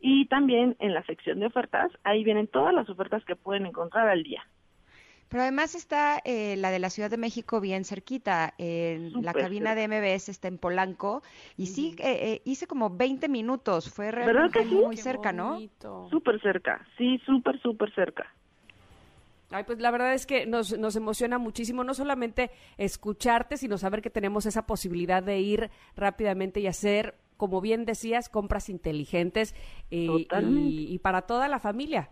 Y 0.00 0.26
también 0.26 0.76
en 0.80 0.94
la 0.94 1.04
sección 1.04 1.38
de 1.38 1.46
ofertas, 1.46 1.92
ahí 2.02 2.24
vienen 2.24 2.48
todas 2.48 2.74
las 2.74 2.88
ofertas 2.88 3.24
que 3.24 3.36
pueden 3.36 3.66
encontrar 3.66 4.08
al 4.08 4.24
día. 4.24 4.42
Pero 5.28 5.42
además 5.42 5.74
está 5.74 6.20
eh, 6.24 6.56
la 6.56 6.70
de 6.70 6.78
la 6.78 6.90
Ciudad 6.90 7.10
de 7.10 7.16
México 7.16 7.60
bien 7.60 7.84
cerquita. 7.84 8.54
la 8.58 9.32
cabina 9.32 9.74
de 9.74 9.88
MBS 9.88 10.28
está 10.28 10.48
en 10.48 10.58
Polanco. 10.58 11.22
Y 11.56 11.66
sí, 11.66 11.96
eh, 11.98 12.18
eh, 12.22 12.42
hice 12.44 12.66
como 12.66 12.90
20 12.90 13.28
minutos. 13.28 13.90
Fue 13.90 14.10
realmente 14.10 14.64
muy 14.64 14.96
cerca, 14.96 15.32
¿no? 15.32 15.58
Súper 16.10 16.40
cerca. 16.40 16.86
Sí, 16.96 17.20
súper, 17.26 17.60
súper 17.60 17.92
cerca. 17.94 18.32
Ay, 19.50 19.64
pues 19.64 19.78
la 19.78 19.90
verdad 19.92 20.12
es 20.12 20.26
que 20.26 20.44
nos, 20.44 20.76
nos 20.76 20.96
emociona 20.96 21.38
muchísimo, 21.38 21.84
no 21.84 21.94
solamente 21.94 22.50
escucharte, 22.78 23.56
sino 23.56 23.78
saber 23.78 24.02
que 24.02 24.10
tenemos 24.10 24.44
esa 24.44 24.66
posibilidad 24.66 25.22
de 25.22 25.38
ir 25.38 25.70
rápidamente 25.94 26.58
y 26.58 26.66
hacer, 26.66 27.14
como 27.36 27.60
bien 27.60 27.84
decías, 27.84 28.28
compras 28.28 28.68
inteligentes 28.68 29.54
y, 29.88 30.26
y 30.88 30.98
para 30.98 31.22
toda 31.22 31.46
la 31.46 31.60
familia. 31.60 32.10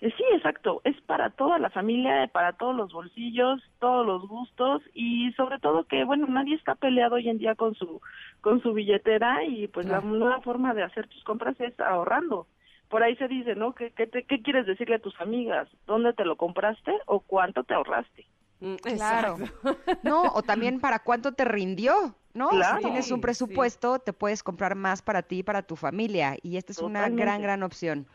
Sí, 0.00 0.24
exacto. 0.32 0.80
Es 0.84 0.98
para 1.02 1.28
toda 1.30 1.58
la 1.58 1.68
familia, 1.68 2.26
para 2.32 2.54
todos 2.54 2.74
los 2.74 2.90
bolsillos, 2.90 3.60
todos 3.80 4.06
los 4.06 4.26
gustos 4.26 4.82
y 4.94 5.30
sobre 5.32 5.58
todo 5.58 5.84
que, 5.84 6.04
bueno, 6.04 6.26
nadie 6.26 6.54
está 6.54 6.74
peleado 6.74 7.16
hoy 7.16 7.28
en 7.28 7.36
día 7.36 7.54
con 7.54 7.74
su 7.74 8.00
con 8.40 8.62
su 8.62 8.72
billetera 8.72 9.44
y 9.44 9.68
pues 9.68 9.86
la 9.86 10.00
nueva 10.00 10.40
forma 10.40 10.72
de 10.72 10.84
hacer 10.84 11.06
tus 11.08 11.22
compras 11.24 11.60
es 11.60 11.78
ahorrando. 11.80 12.46
Por 12.88 13.02
ahí 13.02 13.14
se 13.16 13.28
dice, 13.28 13.54
¿no? 13.54 13.74
¿Qué, 13.74 13.92
qué, 13.92 14.08
qué 14.08 14.42
quieres 14.42 14.66
decirle 14.66 14.96
a 14.96 15.00
tus 15.00 15.20
amigas? 15.20 15.68
¿Dónde 15.86 16.14
te 16.14 16.24
lo 16.24 16.36
compraste 16.36 16.92
o 17.06 17.20
cuánto 17.20 17.62
te 17.62 17.74
ahorraste? 17.74 18.26
Mm, 18.60 18.74
claro. 18.76 19.36
No, 20.02 20.22
o 20.22 20.42
también 20.42 20.80
para 20.80 21.00
cuánto 21.00 21.32
te 21.32 21.44
rindió, 21.44 22.14
¿no? 22.32 22.50
Si 22.50 22.82
tienes 22.82 23.10
un 23.10 23.20
presupuesto, 23.20 23.98
te 23.98 24.12
puedes 24.12 24.42
comprar 24.42 24.74
más 24.74 25.02
para 25.02 25.22
ti 25.22 25.38
y 25.38 25.42
para 25.42 25.62
tu 25.62 25.76
familia. 25.76 26.36
Y 26.42 26.56
esta 26.56 26.72
es 26.72 26.78
una 26.78 27.08
gran, 27.10 27.42
gran 27.42 27.62
opción. 27.62 28.06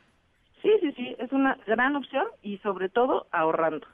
Sí, 0.65 0.71
sí, 0.81 0.91
sí, 0.93 1.15
es 1.19 1.31
una 1.31 1.59
gran 1.67 1.95
opción 1.95 2.25
y 2.41 2.57
sobre 2.57 2.89
todo 2.89 3.27
ahorrando. 3.31 3.85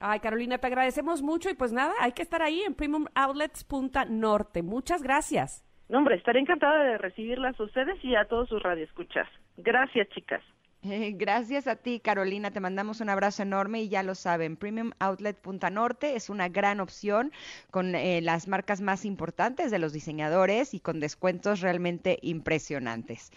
Ay, 0.00 0.18
Carolina, 0.18 0.58
te 0.58 0.66
agradecemos 0.66 1.22
mucho 1.22 1.50
y 1.50 1.54
pues 1.54 1.72
nada, 1.72 1.94
hay 2.00 2.10
que 2.10 2.22
estar 2.22 2.42
ahí 2.42 2.62
en 2.62 2.74
Premium 2.74 3.06
Outlets 3.14 3.62
Punta 3.62 4.04
Norte. 4.04 4.64
Muchas 4.64 5.04
gracias. 5.04 5.64
No, 5.88 5.98
hombre, 5.98 6.16
estaré 6.16 6.40
encantada 6.40 6.82
de 6.82 6.98
recibirlas 6.98 7.58
a 7.60 7.62
ustedes 7.62 8.04
y 8.04 8.16
a 8.16 8.24
todos 8.24 8.48
sus 8.48 8.60
radioescuchas. 8.60 9.28
Gracias, 9.56 10.08
chicas. 10.08 10.42
gracias 10.82 11.68
a 11.68 11.76
ti, 11.76 12.00
Carolina. 12.00 12.50
Te 12.50 12.58
mandamos 12.58 13.00
un 13.00 13.10
abrazo 13.10 13.44
enorme 13.44 13.82
y 13.82 13.88
ya 13.88 14.02
lo 14.02 14.16
saben, 14.16 14.56
Premium 14.56 14.90
Outlet 14.98 15.40
Punta 15.40 15.70
Norte 15.70 16.16
es 16.16 16.28
una 16.28 16.48
gran 16.48 16.80
opción 16.80 17.30
con 17.70 17.94
eh, 17.94 18.20
las 18.20 18.48
marcas 18.48 18.80
más 18.80 19.04
importantes 19.04 19.70
de 19.70 19.78
los 19.78 19.92
diseñadores 19.92 20.74
y 20.74 20.80
con 20.80 20.98
descuentos 20.98 21.60
realmente 21.60 22.18
impresionantes. 22.22 23.30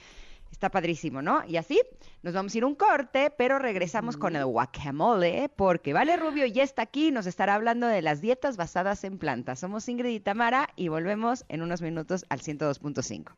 Está 0.51 0.69
padrísimo, 0.69 1.21
¿no? 1.21 1.43
Y 1.47 1.57
así 1.57 1.81
nos 2.21 2.33
vamos 2.33 2.53
a 2.53 2.57
ir 2.57 2.65
un 2.65 2.75
corte, 2.75 3.33
pero 3.35 3.57
regresamos 3.57 4.17
con 4.17 4.35
el 4.35 4.45
guacamole, 4.45 5.49
porque 5.55 5.93
Vale 5.93 6.17
Rubio 6.17 6.45
ya 6.45 6.63
está 6.63 6.83
aquí, 6.83 7.11
nos 7.11 7.25
estará 7.25 7.55
hablando 7.55 7.87
de 7.87 8.01
las 8.01 8.21
dietas 8.21 8.57
basadas 8.57 9.03
en 9.03 9.17
plantas. 9.17 9.59
Somos 9.59 9.87
Ingrid 9.89 10.15
y 10.15 10.19
Tamara 10.19 10.69
y 10.75 10.89
volvemos 10.89 11.45
en 11.49 11.61
unos 11.61 11.81
minutos 11.81 12.25
al 12.29 12.41
102.5. 12.41 13.31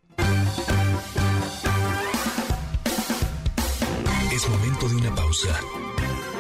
Es 4.34 4.50
momento 4.50 4.90
de 4.90 4.96
una 4.96 5.16
pausa. 5.16 5.60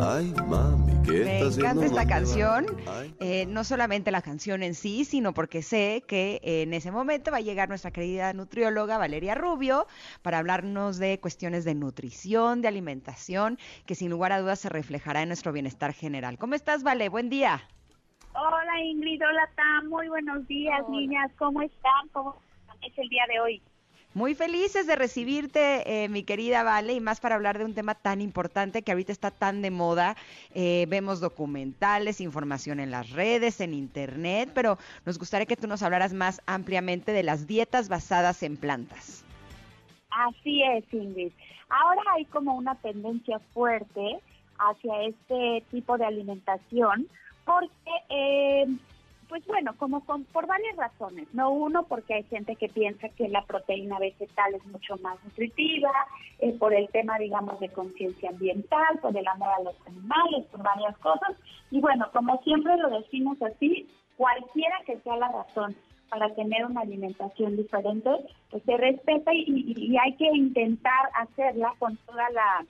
Ay, 0.03 0.33
mami, 0.49 0.93
¿qué 1.05 1.25
Me 1.25 1.41
encanta 1.41 1.85
esta 1.85 2.07
canción, 2.07 2.65
eh, 3.21 3.45
no 3.47 3.65
solamente 3.65 4.11
la 4.11 4.23
canción 4.23 4.63
en 4.63 4.75
sí, 4.75 5.05
sino 5.05 5.35
porque 5.35 5.61
sé 5.61 6.05
que 6.07 6.41
en 6.43 6.73
ese 6.73 6.91
momento 6.91 7.31
va 7.31 7.37
a 7.37 7.43
llegar 7.43 7.69
nuestra 7.69 7.91
querida 7.91 8.33
nutrióloga 8.33 8.97
Valeria 8.97 9.35
Rubio 9.35 9.87
para 10.23 10.39
hablarnos 10.39 10.99
de 10.99 11.21
cuestiones 11.21 11.65
de 11.65 11.75
nutrición, 11.75 12.63
de 12.63 12.69
alimentación, 12.69 13.59
que 13.85 13.95
sin 13.95 14.11
lugar 14.11 14.33
a 14.33 14.41
dudas 14.41 14.61
se 14.61 14.71
reflejará 14.71 15.21
en 15.21 15.29
nuestro 15.29 15.53
bienestar 15.53 15.93
general. 15.93 16.39
¿Cómo 16.39 16.55
estás, 16.55 16.83
Vale? 16.83 17.11
Buen 17.11 17.29
día. 17.29 17.61
Hola, 18.33 18.81
Ingrid, 18.83 19.21
hola, 19.23 19.51
Tam, 19.55 19.89
muy 19.89 20.09
buenos 20.09 20.47
días, 20.49 20.89
niñas, 20.89 21.31
¿cómo 21.37 21.61
están? 21.61 22.09
¿Cómo 22.13 22.37
es 22.81 22.97
el 22.97 23.09
día 23.09 23.25
de 23.29 23.41
hoy? 23.41 23.63
Muy 24.13 24.35
felices 24.35 24.89
de 24.89 24.97
recibirte, 24.97 26.05
eh, 26.05 26.09
mi 26.09 26.25
querida 26.25 26.65
Vale, 26.65 26.95
y 26.95 27.01
más 27.01 27.21
para 27.21 27.37
hablar 27.37 27.59
de 27.59 27.65
un 27.65 27.75
tema 27.75 27.95
tan 27.95 28.21
importante 28.21 28.83
que 28.83 28.91
ahorita 28.91 29.13
está 29.13 29.31
tan 29.31 29.63
de 29.63 29.71
moda. 29.71 30.17
Eh, 30.53 30.87
vemos 30.89 31.21
documentales, 31.21 32.21
información 32.21 32.81
en 32.81 32.91
las 32.91 33.11
redes, 33.11 33.61
en 33.61 33.73
internet, 33.73 34.51
pero 34.53 34.79
nos 35.07 35.17
gustaría 35.17 35.47
que 35.47 35.55
tú 35.55 35.69
nos 35.69 35.85
hablaras 35.85 36.13
más 36.13 36.43
ampliamente 36.47 37.13
de 37.13 37.23
las 37.23 37.47
dietas 37.47 37.89
basadas 37.89 38.43
en 38.43 38.57
plantas. 38.57 39.25
Así 40.11 40.61
es, 40.61 40.85
Ingrid. 40.93 41.31
Ahora 41.69 42.03
hay 42.17 42.25
como 42.25 42.57
una 42.57 42.75
tendencia 42.75 43.39
fuerte 43.55 44.19
hacia 44.59 45.03
este 45.03 45.65
tipo 45.71 45.97
de 45.97 46.07
alimentación 46.07 47.07
porque 47.45 47.71
eh, 48.09 48.67
pues 49.31 49.47
bueno, 49.47 49.74
como 49.78 50.01
por 50.01 50.47
varias 50.49 50.76
razones. 50.76 51.33
No 51.33 51.51
uno, 51.51 51.85
porque 51.85 52.14
hay 52.14 52.24
gente 52.24 52.57
que 52.57 52.68
piensa 52.68 53.09
que 53.11 53.28
la 53.28 53.45
proteína 53.45 54.01
vegetal 54.01 54.55
es 54.55 54.66
mucho 54.66 54.97
más 54.99 55.22
nutritiva, 55.24 55.93
eh, 56.41 56.53
por 56.59 56.74
el 56.74 56.89
tema, 56.89 57.16
digamos, 57.16 57.61
de 57.61 57.68
conciencia 57.68 58.31
ambiental, 58.31 58.99
por 59.01 59.16
el 59.16 59.26
amor 59.28 59.49
a 59.57 59.62
los 59.62 59.76
animales, 59.87 60.47
por 60.51 60.64
varias 60.64 60.99
cosas. 60.99 61.37
Y 61.70 61.81
bueno, 61.81 62.11
como 62.12 62.43
siempre 62.43 62.76
lo 62.76 62.91
decimos 62.91 63.41
así, 63.41 63.89
cualquiera 64.16 64.76
que 64.85 64.99
sea 64.99 65.16
la 65.16 65.28
razón 65.28 65.76
para 66.09 66.35
tener 66.35 66.66
una 66.66 66.81
alimentación 66.81 67.57
diferente, 67.57 68.11
pues 68.51 68.64
se 68.64 68.76
respeta 68.76 69.33
y, 69.33 69.74
y 69.76 69.97
hay 69.97 70.16
que 70.16 70.26
intentar 70.26 71.09
hacerla 71.14 71.72
con 71.78 71.97
toda 71.99 72.28
la, 72.31 72.66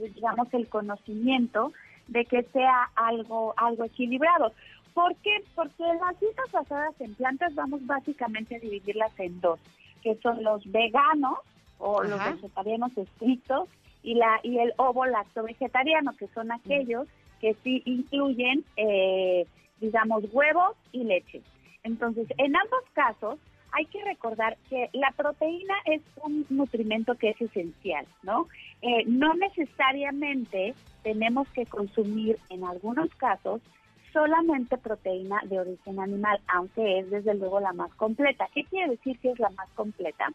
digamos, 0.00 0.52
el 0.52 0.68
conocimiento 0.68 1.72
de 2.08 2.24
que 2.24 2.42
sea 2.52 2.90
algo, 2.94 3.54
algo 3.56 3.84
equilibrado. 3.84 4.52
¿Por 4.96 5.14
qué? 5.16 5.44
Porque 5.54 5.84
las 6.00 6.18
dietas 6.20 6.50
basadas 6.50 6.98
en 7.02 7.14
plantas 7.16 7.54
vamos 7.54 7.84
básicamente 7.84 8.56
a 8.56 8.60
dividirlas 8.60 9.12
en 9.20 9.38
dos, 9.42 9.60
que 10.02 10.14
son 10.22 10.42
los 10.42 10.64
veganos 10.72 11.36
o 11.76 12.02
los 12.02 12.18
vegetarianos 12.18 12.96
estrictos 12.96 13.68
y 14.02 14.14
la 14.14 14.40
y 14.42 14.56
el 14.56 14.72
ovo 14.78 15.04
lacto 15.04 15.42
vegetariano, 15.42 16.16
que 16.16 16.28
son 16.28 16.50
aquellos 16.50 17.06
que 17.42 17.52
sí 17.62 17.82
incluyen, 17.84 18.64
eh, 18.78 19.46
digamos, 19.82 20.24
huevos 20.32 20.74
y 20.92 21.04
leche. 21.04 21.42
Entonces, 21.82 22.26
en 22.38 22.56
ambos 22.56 22.82
casos 22.94 23.38
hay 23.72 23.84
que 23.84 24.02
recordar 24.02 24.56
que 24.70 24.88
la 24.94 25.10
proteína 25.14 25.74
es 25.84 26.00
un 26.24 26.46
nutrimento 26.48 27.16
que 27.16 27.28
es 27.28 27.40
esencial, 27.42 28.06
¿no? 28.22 28.48
Eh, 28.80 29.04
no 29.06 29.34
necesariamente 29.34 30.74
tenemos 31.02 31.46
que 31.50 31.66
consumir 31.66 32.38
en 32.48 32.64
algunos 32.64 33.14
casos 33.16 33.60
solamente 34.16 34.78
proteína 34.78 35.42
de 35.44 35.60
origen 35.60 36.00
animal, 36.00 36.40
aunque 36.48 37.00
es 37.00 37.10
desde 37.10 37.34
luego 37.34 37.60
la 37.60 37.74
más 37.74 37.92
completa. 37.96 38.48
¿Qué 38.54 38.64
quiere 38.64 38.92
decir 38.92 39.18
que 39.18 39.30
es 39.30 39.38
la 39.38 39.50
más 39.50 39.68
completa? 39.74 40.32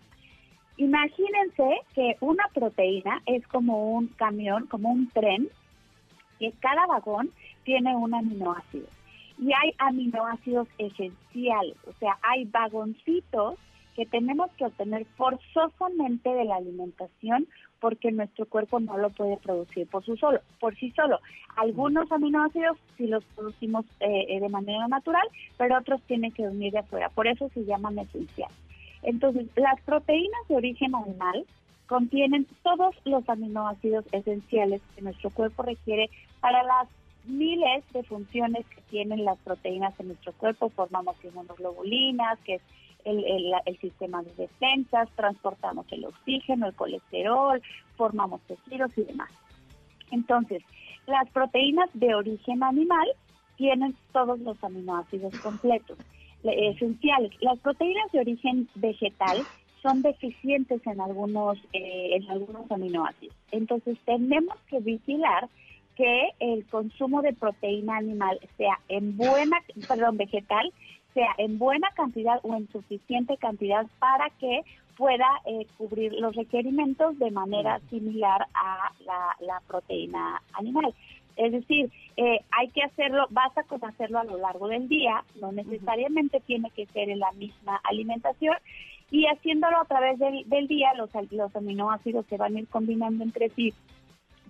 Imagínense 0.78 1.82
que 1.96 2.16
una 2.20 2.48
proteína 2.54 3.24
es 3.26 3.46
como 3.48 3.94
un 3.94 4.06
camión, 4.10 4.68
como 4.68 4.92
un 4.92 5.10
tren, 5.10 5.50
que 6.38 6.52
cada 6.60 6.86
vagón 6.86 7.32
tiene 7.64 7.96
un 7.96 8.14
aminoácido. 8.14 8.86
Y 9.40 9.52
hay 9.52 9.74
aminoácidos 9.80 10.68
esenciales, 10.78 11.78
o 11.88 11.94
sea, 11.94 12.20
hay 12.22 12.46
vagoncitos 12.46 13.56
que 13.96 14.06
tenemos 14.06 14.52
que 14.58 14.66
obtener 14.66 15.08
forzosamente 15.18 16.30
de 16.30 16.46
la 16.46 16.58
alimentación 16.58 17.48
porque 17.82 18.12
nuestro 18.12 18.46
cuerpo 18.46 18.80
no 18.80 18.98
lo 18.98 19.10
puede 19.10 19.38
producir 19.38 19.88
por, 19.88 20.06
su 20.06 20.16
solo, 20.16 20.40
por 20.60 20.76
sí 20.78 20.92
solo. 20.92 21.20
Algunos 21.58 22.10
aminoácidos 22.12 22.78
sí 22.96 23.08
los 23.08 23.26
producimos 23.36 23.86
eh, 24.00 24.28
eh, 24.30 24.40
de 24.40 24.50
manera 24.50 24.88
natural, 24.88 25.28
pero 25.58 25.78
otros 25.80 26.00
tienen 26.04 26.32
que 26.32 26.46
venir 26.46 26.72
de 26.72 26.80
afuera. 26.80 27.10
Por 27.10 27.28
eso 27.28 27.50
se 27.50 27.66
llaman 27.66 27.98
esenciales. 27.98 28.56
Entonces, 29.02 29.48
las 29.56 29.82
proteínas 29.82 30.48
de 30.48 30.56
origen 30.56 30.94
animal 30.96 31.44
contienen 31.88 32.46
todos 32.64 32.96
los 33.04 33.28
aminoácidos 33.28 34.06
esenciales 34.12 34.82
que 34.96 35.02
nuestro 35.02 35.32
cuerpo 35.32 35.64
requiere 35.64 36.12
para 36.40 36.64
las 36.64 36.88
miles 37.26 37.84
de 37.94 38.04
funciones 38.04 38.66
que 38.68 38.82
tienen 38.92 39.26
las 39.26 39.40
proteínas 39.40 40.00
en 40.00 40.08
nuestro 40.08 40.34
cuerpo. 40.34 40.70
Formamos 40.70 41.16
inmunoglobulinas, 41.24 42.40
que 42.46 42.56
es 42.56 42.62
el, 43.06 43.78
sistema 43.80 44.22
de 44.24 44.34
defensas, 44.36 45.10
transportamos 45.16 45.86
el 45.91 46.06
oxígeno, 46.06 46.68
el 46.68 46.74
colesterol, 46.76 47.62
formamos 47.95 48.41
tejidos 48.41 48.97
y 48.97 49.04
demás. 49.04 49.30
Entonces, 50.12 50.64
las 51.08 51.30
proteínas 51.30 51.89
de 51.93 52.14
origen 52.16 52.64
animal 52.64 53.08
tienen 53.58 53.95
todos 54.12 54.39
los 54.39 54.64
aminoácidos 54.64 55.38
completos, 55.39 55.97
esenciales. 56.43 57.32
Las 57.41 57.60
proteínas 57.60 58.12
de 58.12 58.20
origen 58.20 58.68
vegetal 58.76 59.43
son 59.82 60.02
deficientes 60.02 60.86
en 60.86 61.02
algunos, 61.02 61.58
eh, 61.74 62.16
en 62.16 62.30
algunos 62.30 62.70
aminoácidos. 62.72 63.36
Entonces, 63.52 63.97
tenemos 64.06 64.56
que 64.70 64.80
vigilar 64.80 65.49
que 65.95 66.30
el 66.39 66.66
consumo 66.68 67.22
de 67.22 67.34
proteína 67.34 67.97
animal 67.97 68.39
sea 68.58 68.80
en 68.88 69.18
buena, 69.18 69.58
perdón, 69.88 70.18
vegetal, 70.18 70.72
sea 71.14 71.34
en 71.38 71.57
buena 71.57 71.89
cantidad 71.95 72.39
o 72.43 72.55
en 72.55 72.68
suficiente 72.70 73.38
cantidad 73.38 73.86
para 73.99 74.30
que 74.39 74.62
pueda 74.95 75.28
eh, 75.45 75.66
cubrir 75.78 76.14
los 76.14 76.36
requerimientos 76.36 77.18
de 77.18 77.32
manera 77.32 77.80
similar 77.89 78.45
a 78.53 78.91
la, 79.39 79.62
proteína 79.68 80.41
animal. 80.53 80.93
Es 81.38 81.53
decir, 81.53 81.89
eh, 82.18 82.41
hay 82.51 82.68
que 82.70 82.84
hacerlo, 82.84 83.26
basta 83.30 83.64
con 83.64 83.84
hacerlo 83.86 84.20
a 84.20 84.26
lo 84.26 84.38
largo 84.38 84.68
del 84.68 84.88
día, 84.89 85.24
no 85.39 85.51
necesariamente 85.51 86.41
tiene 86.41 86.70
que 86.72 86.86
ser 86.88 87.09
en 87.09 87.20
la 87.20 87.32
misma 87.32 87.80
alimentación 87.84 88.55
y 89.09 89.26
haciéndolo 89.26 89.78
a 89.78 89.86
través 89.86 90.20
del, 90.20 90.47
del 90.47 90.68
día, 90.68 90.93
los, 90.93 91.09
los 91.32 91.55
aminoácidos 91.55 92.26
se 92.28 92.38
van 92.38 92.55
a 92.55 92.59
ir 92.59 92.68
combinando 92.68 93.24
entre 93.24 93.49
sí 93.49 93.74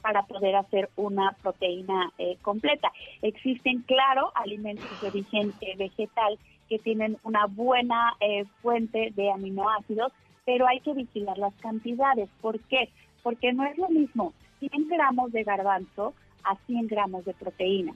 para 0.02 0.24
poder 0.24 0.56
hacer 0.56 0.90
una 0.96 1.36
proteína 1.42 2.12
eh, 2.18 2.38
completa. 2.42 2.92
Existen, 3.22 3.84
claro, 3.84 4.32
alimentos 4.36 5.02
de 5.02 5.08
origen 5.08 5.54
eh, 5.62 5.76
vegetal 5.78 6.38
que 6.72 6.80
tienen 6.80 7.18
una 7.26 7.48
buena 7.48 8.14
eh, 8.22 8.46
fuente 8.62 9.12
de 9.14 9.30
aminoácidos, 9.30 10.14
pero 10.46 10.66
hay 10.70 10.80
que 10.80 10.94
vigilar 10.94 11.38
las 11.38 11.54
cantidades. 11.56 12.30
¿Por 12.40 12.62
qué? 12.62 12.88
Porque 13.24 13.52
no 13.52 13.66
es 13.66 13.78
lo 13.78 13.90
mismo 13.90 14.32
100 14.60 14.88
gramos 14.88 15.34
de 15.34 15.44
garbanzo 15.44 16.14
a 16.46 16.56
100 16.68 16.88
gramos 16.88 17.26
de 17.26 17.34
proteína. 17.34 17.94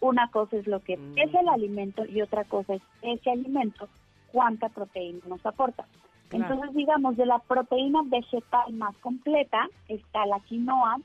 Una 0.00 0.28
cosa 0.32 0.56
es 0.56 0.66
lo 0.66 0.80
que 0.80 0.96
mm. 0.96 1.18
es 1.18 1.32
el 1.34 1.48
alimento 1.48 2.04
y 2.04 2.20
otra 2.20 2.42
cosa 2.42 2.74
es 2.74 2.82
ese 3.00 3.30
alimento, 3.30 3.88
cuánta 4.32 4.70
proteína 4.70 5.20
nos 5.28 5.46
aporta. 5.46 5.86
Entonces, 6.32 6.74
digamos, 6.74 7.16
de 7.16 7.26
la 7.26 7.38
proteína 7.38 8.00
vegetal 8.06 8.72
más 8.72 8.96
completa 8.96 9.68
está 9.86 10.26
la 10.26 10.40
quinoa, 10.40 10.96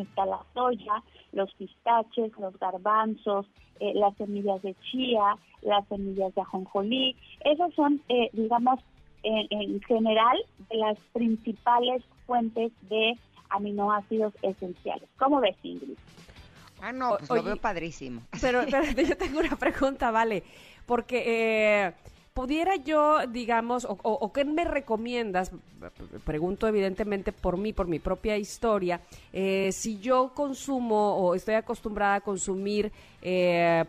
está 0.00 0.26
la 0.26 0.40
soya, 0.54 1.02
los 1.32 1.52
pistaches, 1.54 2.32
los 2.38 2.58
garbanzos, 2.58 3.46
eh, 3.80 3.92
las 3.94 4.16
semillas 4.16 4.62
de 4.62 4.74
chía, 4.90 5.36
las 5.62 5.86
semillas 5.88 6.34
de 6.34 6.40
ajonjolí. 6.40 7.16
Esas 7.44 7.72
son, 7.74 8.02
eh, 8.08 8.30
digamos, 8.32 8.80
en 9.22 9.82
general, 9.82 10.38
de 10.70 10.76
las 10.78 10.96
principales 11.12 12.02
fuentes 12.26 12.72
de 12.88 13.18
aminoácidos 13.50 14.32
esenciales. 14.42 15.08
¿Cómo 15.18 15.40
ves, 15.40 15.56
Ingrid? 15.62 15.96
Ah, 16.82 16.92
no, 16.92 17.16
pues 17.18 17.30
lo 17.30 17.42
veo 17.42 17.56
padrísimo. 17.56 18.22
Pero, 18.40 18.62
pero, 18.70 18.84
yo 19.02 19.16
tengo 19.16 19.40
una 19.40 19.56
pregunta, 19.56 20.10
vale, 20.10 20.42
porque 20.86 21.86
eh, 21.86 21.92
pudiera 22.34 22.76
yo, 22.76 23.26
digamos, 23.28 23.86
o, 23.88 24.32
qué 24.32 24.44
me 24.44 24.64
recomiendas, 24.64 25.50
pregunto 26.24 26.68
evidentemente 26.68 27.32
por 27.32 27.56
mí, 27.56 27.72
por 27.72 27.86
mi 27.88 27.98
propia 27.98 28.36
historia, 28.36 29.00
eh, 29.32 29.70
si 29.72 29.98
yo 29.98 30.32
consumo 30.34 31.16
o 31.16 31.34
estoy 31.34 31.54
acostumbrada 31.54 32.16
a 32.16 32.20
consumir 32.20 32.92
eh, 33.22 33.84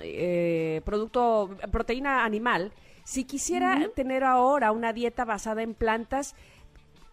eh, 0.00 0.80
producto, 0.84 1.56
proteína 1.70 2.24
animal, 2.24 2.72
si 3.04 3.24
quisiera 3.24 3.88
tener 3.94 4.22
ahora 4.22 4.70
una 4.72 4.92
dieta 4.92 5.24
basada 5.24 5.62
en 5.62 5.74
plantas, 5.74 6.34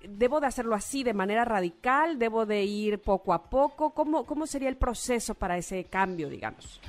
¿Debo 0.08 0.40
de 0.40 0.46
hacerlo 0.46 0.76
así 0.76 1.04
de 1.04 1.14
manera 1.14 1.44
radical? 1.44 2.20
¿Debo 2.20 2.46
de 2.46 2.64
ir 2.64 3.00
poco 3.00 3.34
a 3.34 3.50
poco? 3.50 3.96
¿Cómo, 3.96 4.26
cómo 4.26 4.46
sería 4.46 4.70
el 4.70 4.78
proceso 4.78 5.34
para 5.34 5.58
ese 5.58 5.86
cambio, 5.86 6.30
digamos? 6.30 6.80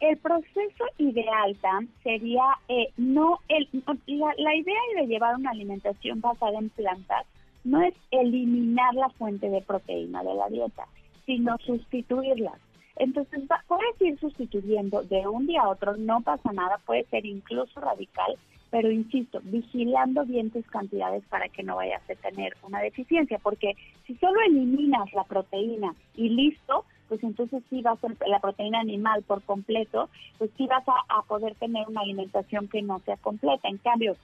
El 0.00 0.16
proceso 0.18 0.84
ideal, 0.98 1.56
Tam, 1.60 1.88
sería 2.02 2.44
eh, 2.68 2.88
no 2.96 3.40
el, 3.48 3.68
la, 4.06 4.34
la 4.36 4.54
idea 4.54 4.80
de 4.96 5.06
llevar 5.06 5.34
una 5.34 5.50
alimentación 5.50 6.20
basada 6.20 6.58
en 6.58 6.70
plantas 6.70 7.26
no 7.64 7.82
es 7.82 7.94
eliminar 8.10 8.94
la 8.94 9.08
fuente 9.10 9.50
de 9.50 9.60
proteína 9.60 10.22
de 10.22 10.34
la 10.34 10.48
dieta, 10.48 10.86
sino 11.26 11.56
sustituirlas. 11.58 12.58
Entonces, 12.96 13.42
puedes 13.66 14.00
ir 14.00 14.18
sustituyendo 14.18 15.02
de 15.02 15.26
un 15.26 15.46
día 15.46 15.62
a 15.62 15.68
otro, 15.68 15.96
no 15.96 16.20
pasa 16.20 16.52
nada, 16.52 16.78
puede 16.84 17.04
ser 17.04 17.26
incluso 17.26 17.80
radical, 17.80 18.36
pero 18.70 18.90
insisto, 18.90 19.40
vigilando 19.44 20.24
bien 20.24 20.50
tus 20.50 20.66
cantidades 20.66 21.24
para 21.26 21.48
que 21.48 21.62
no 21.62 21.76
vayas 21.76 22.02
a 22.10 22.14
tener 22.16 22.56
una 22.62 22.80
deficiencia, 22.80 23.38
porque 23.38 23.76
si 24.06 24.14
solo 24.16 24.40
eliminas 24.46 25.12
la 25.12 25.24
proteína 25.24 25.94
y 26.16 26.28
listo, 26.28 26.84
pues 27.08 27.22
entonces 27.22 27.62
sí 27.70 27.82
vas 27.82 27.98
a 28.04 28.28
la 28.28 28.40
proteína 28.40 28.80
animal 28.80 29.22
por 29.22 29.42
completo, 29.42 30.08
pues 30.38 30.50
sí 30.56 30.66
vas 30.66 30.84
a, 30.86 31.22
poder 31.22 31.54
tener 31.56 31.86
una 31.88 32.02
alimentación 32.02 32.68
que 32.68 32.82
no 32.82 32.98
sea 33.00 33.16
completa. 33.16 33.68
En 33.68 33.78
cambio, 33.78 34.16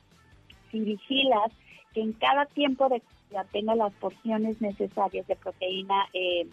si 0.71 0.81
vigilas 0.81 1.53
que 1.93 2.01
en 2.01 2.13
cada 2.13 2.47
tiempo 2.47 2.89
de 2.89 3.03
tenga 3.51 3.75
las 3.75 3.93
porciones 3.95 4.61
necesarias 4.61 5.27
de 5.27 5.37
proteína 5.37 6.07
eh, 6.13 6.47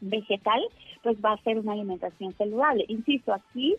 vegetal, 0.00 0.62
pues 1.02 1.16
va 1.24 1.32
a 1.32 1.42
ser 1.42 1.58
una 1.58 1.72
alimentación 1.72 2.32
saludable. 2.34 2.84
Insisto, 2.88 3.32
aquí 3.32 3.74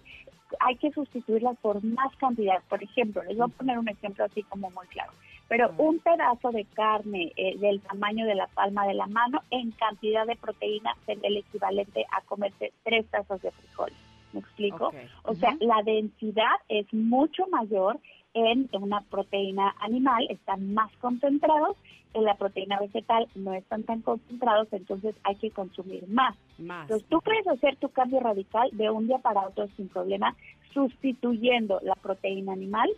hay 0.59 0.75
que 0.75 0.91
sustituirlas 0.91 1.57
por 1.59 1.83
más 1.83 2.15
cantidad. 2.17 2.61
Por 2.69 2.83
ejemplo, 2.83 3.23
les 3.23 3.37
voy 3.37 3.45
a 3.45 3.57
poner 3.57 3.79
un 3.79 3.87
ejemplo 3.87 4.25
así 4.25 4.43
como 4.43 4.69
muy 4.71 4.85
claro. 4.87 5.11
Pero 5.47 5.71
un 5.77 5.99
pedazo 5.99 6.51
de 6.51 6.65
carne 6.65 7.31
eh, 7.35 7.57
del 7.59 7.79
tamaño 7.81 8.25
de 8.25 8.35
la 8.35 8.47
palma 8.47 8.87
de 8.87 8.95
la 8.95 9.05
mano 9.07 9.41
en 9.51 9.71
cantidad 9.71 10.25
de 10.25 10.35
proteína 10.35 10.95
es 11.07 11.19
el 11.21 11.37
equivalente 11.37 12.05
a 12.11 12.21
comerse 12.21 12.73
tres 12.83 13.05
tazas 13.07 13.41
de 13.41 13.51
frijol. 13.51 13.91
¿Me 14.33 14.39
explico? 14.39 14.91
O 15.23 15.35
sea, 15.35 15.55
la 15.59 15.81
densidad 15.83 16.55
es 16.67 16.91
mucho 16.93 17.47
mayor 17.47 17.99
en 18.33 18.67
una 18.73 18.99
proteína 19.01 19.73
animal, 19.79 20.27
están 20.29 20.73
más 20.73 20.91
concentrados, 20.97 21.77
en 22.15 22.23
la 22.23 22.35
proteína 22.35 22.79
vegetal 22.79 23.27
no 23.35 23.53
están 23.53 23.83
tan 23.83 24.01
concentrados, 24.01 24.67
entonces 24.71 25.15
hay 25.23 25.35
que 25.35 25.51
consumir 25.51 26.07
más. 26.07 26.35
más. 26.57 26.83
Entonces 26.83 27.07
tú 27.09 27.21
puedes 27.21 27.45
hacer 27.47 27.75
tu 27.75 27.89
cambio 27.89 28.21
radical 28.21 28.69
de 28.71 28.89
un 28.89 29.07
día 29.07 29.19
para 29.19 29.47
otro 29.47 29.67
sin 29.75 29.89
problema, 29.89 30.35
sustituyendo 30.73 31.79
la 31.83 31.95
proteína 31.95 32.53
animal 32.53 32.89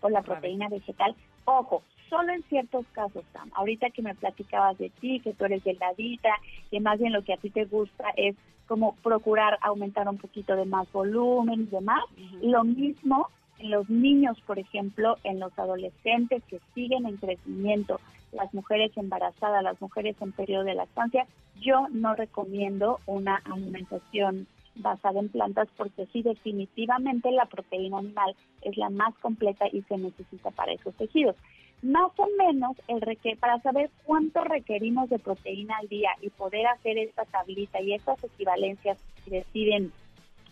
por 0.00 0.10
la 0.10 0.22
proteína 0.22 0.68
vegetal. 0.68 1.14
Ojo, 1.44 1.82
solo 2.08 2.32
en 2.32 2.42
ciertos 2.44 2.86
casos, 2.92 3.24
Sam. 3.32 3.50
Ahorita 3.54 3.90
que 3.90 4.02
me 4.02 4.14
platicabas 4.14 4.78
de 4.78 4.90
ti, 4.90 5.20
que 5.20 5.32
tú 5.32 5.44
eres 5.44 5.64
delgadita, 5.64 6.30
que 6.70 6.80
más 6.80 6.98
bien 6.98 7.12
lo 7.12 7.22
que 7.22 7.32
a 7.32 7.38
ti 7.38 7.50
te 7.50 7.64
gusta 7.64 8.04
es 8.16 8.36
como 8.66 8.94
procurar 9.02 9.58
aumentar 9.60 10.08
un 10.08 10.18
poquito 10.18 10.56
de 10.56 10.64
más 10.64 10.90
volumen 10.92 11.62
y 11.62 11.66
demás. 11.66 12.04
Lo 12.40 12.64
mismo 12.64 13.28
en 13.58 13.70
los 13.70 13.88
niños, 13.88 14.40
por 14.46 14.58
ejemplo, 14.58 15.16
en 15.24 15.40
los 15.40 15.56
adolescentes 15.58 16.42
que 16.44 16.60
siguen 16.74 17.06
en 17.06 17.16
crecimiento, 17.16 18.00
las 18.32 18.52
mujeres 18.54 18.90
embarazadas, 18.96 19.62
las 19.62 19.80
mujeres 19.80 20.16
en 20.20 20.32
periodo 20.32 20.64
de 20.64 20.74
lactancia, 20.74 21.26
yo 21.60 21.86
no 21.90 22.14
recomiendo 22.14 23.00
una 23.06 23.36
alimentación 23.44 24.46
basada 24.74 25.20
en 25.20 25.28
plantas 25.28 25.68
porque 25.76 26.06
sí 26.06 26.22
definitivamente 26.22 27.30
la 27.30 27.46
proteína 27.46 27.98
animal 27.98 28.34
es 28.62 28.76
la 28.76 28.90
más 28.90 29.14
completa 29.18 29.66
y 29.72 29.82
se 29.82 29.98
necesita 29.98 30.50
para 30.50 30.72
esos 30.72 30.94
tejidos. 30.94 31.36
Más 31.82 32.12
o 32.16 32.28
menos 32.38 32.76
el 32.88 33.00
reque 33.00 33.36
para 33.36 33.60
saber 33.60 33.90
cuánto 34.04 34.44
requerimos 34.44 35.10
de 35.10 35.18
proteína 35.18 35.76
al 35.78 35.88
día 35.88 36.10
y 36.20 36.30
poder 36.30 36.66
hacer 36.66 36.96
esta 36.98 37.24
tablita 37.24 37.80
y 37.80 37.94
estas 37.94 38.22
equivalencias 38.22 38.98
si 39.24 39.30
deciden 39.30 39.92